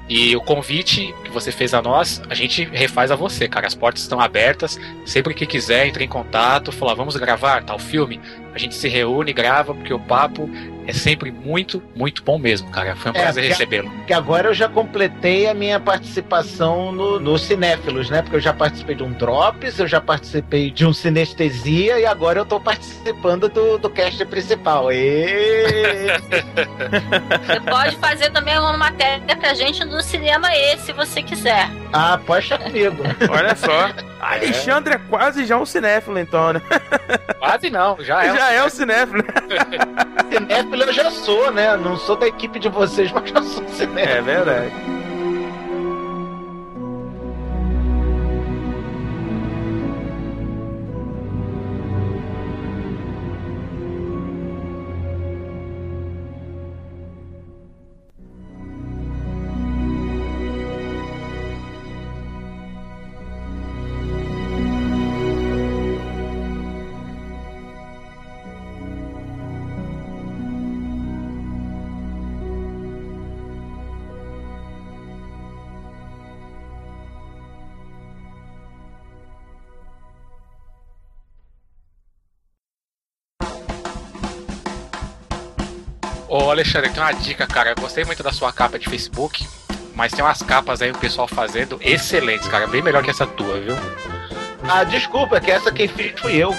E 0.08 0.36
o 0.36 0.42
convite 0.42 1.14
que 1.24 1.32
você 1.32 1.52
fez 1.52 1.74
a 1.74 1.82
nós, 1.82 2.22
a 2.30 2.34
gente 2.34 2.64
refaz 2.66 3.12
a 3.12 3.16
você, 3.16 3.48
cara. 3.48 3.68
As 3.68 3.76
portas 3.76 4.02
estão 4.02 4.20
abertas. 4.20 4.80
Sempre 5.06 5.34
que 5.34 5.46
quiser, 5.46 5.88
entre 5.88 6.04
em 6.04 6.08
contato, 6.08 6.72
falar, 6.72 6.94
vamos 6.94 7.16
gravar 7.16 7.64
tal 7.64 7.80
filme. 7.80 8.20
A 8.54 8.58
gente 8.58 8.76
se 8.76 8.88
reúne, 8.88 9.32
grava, 9.32 9.74
porque 9.74 9.94
o 9.94 10.00
papo 10.00 10.50
é 10.90 10.94
sempre 10.94 11.32
muito, 11.32 11.84
muito 11.96 12.24
bom 12.24 12.40
mesmo, 12.40 12.70
cara. 12.72 12.96
Foi 12.96 13.12
um 13.12 13.16
é, 13.16 13.22
prazer 13.22 13.44
recebê-lo. 13.44 13.92
Que 14.08 14.14
agora 14.14 14.50
eu 14.50 14.54
já 14.54 14.68
completei 14.68 15.48
a 15.48 15.54
minha 15.54 15.80
participação 15.80 16.92
no, 16.92 17.20
no 17.20 17.38
Cinéfilos, 17.38 18.10
né? 18.10 18.24
Porque 18.24 18.38
eu 18.38 18.42
já 18.42 18.54
participei 18.54 18.96
de 18.96 19.04
um 19.04 19.12
Drops, 19.12 19.78
eu 19.80 19.88
já 19.88 20.02
participei 20.02 20.72
de 20.72 20.86
um 20.86 20.94
Sinestesia 20.94 22.00
e 22.00 22.06
agora 22.06 22.40
eu 22.40 22.46
tô 22.46 22.60
participando 22.60 23.48
do, 23.50 23.78
do 23.78 23.90
cast 23.90 24.26
principal. 24.26 24.92
E... 24.92 26.08
você 27.46 27.60
pode 27.70 27.96
fazer 27.98 28.32
também 28.32 28.58
uma 28.58 28.76
matéria 28.76 29.36
pra 29.38 29.54
gente 29.54 29.86
no 29.86 30.02
cinema 30.02 30.52
E, 30.56 30.78
se 30.78 30.92
você 30.92 31.22
quiser. 31.22 31.70
Ah, 31.94 32.20
poxa 32.26 32.58
comigo. 32.58 33.04
Olha 33.30 33.56
só. 33.56 33.92
Alexandre 34.20 34.96
é 34.96 34.98
quase 34.98 35.46
já 35.46 35.58
um 35.58 35.66
cinéfilo, 35.66 36.20
então, 36.20 36.54
né? 36.54 36.62
Quase 37.40 37.70
não, 37.70 37.98
já 38.04 38.24
é. 38.24 38.30
Já 38.40 38.50
um 38.50 38.52
é 38.52 38.66
um 38.66 38.70
cinéfilo. 38.70 39.24
cinéfilo 40.30 40.79
eu 40.86 40.94
já 40.94 41.12
sou, 41.12 41.52
né? 41.52 41.76
Não 41.78 41.98
sou 41.98 42.16
da 42.16 42.28
equipe 42.28 42.60
de 42.60 42.70
vocês, 42.70 43.12
mas 43.12 43.30
já 43.30 43.42
sou 43.42 43.68
cinéfilo. 43.70 44.18
É 44.18 44.22
verdade. 44.22 44.99
Alexandre, 86.60 86.90
tem 86.90 87.02
uma 87.02 87.14
dica, 87.14 87.48
cara. 87.48 87.70
Eu 87.72 87.76
gostei 87.76 88.04
muito 88.04 88.22
da 88.22 88.34
sua 88.34 88.52
capa 88.52 88.78
de 88.78 88.90
Facebook, 88.90 89.48
mas 89.96 90.12
tem 90.12 90.24
umas 90.24 90.44
capas 90.44 90.82
aí 90.82 90.92
o 90.92 90.98
pessoal 90.98 91.26
fazendo 91.28 91.80
excelentes, 91.82 92.48
cara. 92.50 92.68
Bem 92.68 92.82
melhor 92.82 93.02
que 93.02 93.10
essa 93.10 93.26
tua, 93.26 93.58
viu? 93.60 93.78
Ah, 94.68 94.84
desculpa, 94.84 95.38
é 95.38 95.40
que 95.40 95.50
essa 95.50 95.72
quem 95.72 95.88
fez 95.88 96.20
fui 96.20 96.36
eu. 96.36 96.54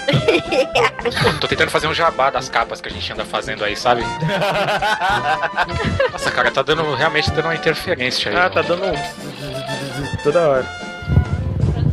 Tô 1.38 1.46
tentando 1.46 1.70
fazer 1.70 1.86
um 1.86 1.92
jabá 1.92 2.30
das 2.30 2.48
capas 2.48 2.80
que 2.80 2.88
a 2.88 2.90
gente 2.90 3.12
anda 3.12 3.26
fazendo 3.26 3.62
aí, 3.62 3.76
sabe? 3.76 4.02
Nossa, 6.10 6.30
cara, 6.30 6.50
tá 6.50 6.62
dando 6.62 6.94
realmente 6.94 7.30
dando 7.30 7.44
uma 7.44 7.54
interferência 7.54 8.30
aí. 8.30 8.36
Ah, 8.36 8.48
tá 8.48 8.62
dando 8.62 8.86
um. 8.86 10.16
toda 10.22 10.40
hora. 10.48 10.66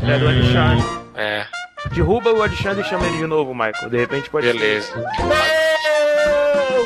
É 0.08 0.18
do 0.18 0.28
Alexandre. 0.28 0.86
É. 1.16 1.46
Derruba 1.92 2.32
o 2.32 2.42
Alexandre 2.42 2.82
e 2.82 2.86
chama 2.90 3.06
ele 3.06 3.18
de 3.18 3.28
novo, 3.28 3.54
Michael. 3.54 3.90
De 3.90 3.98
repente 3.98 4.30
pode 4.30 4.48
Beleza. 4.48 4.94
ser. 4.94 5.77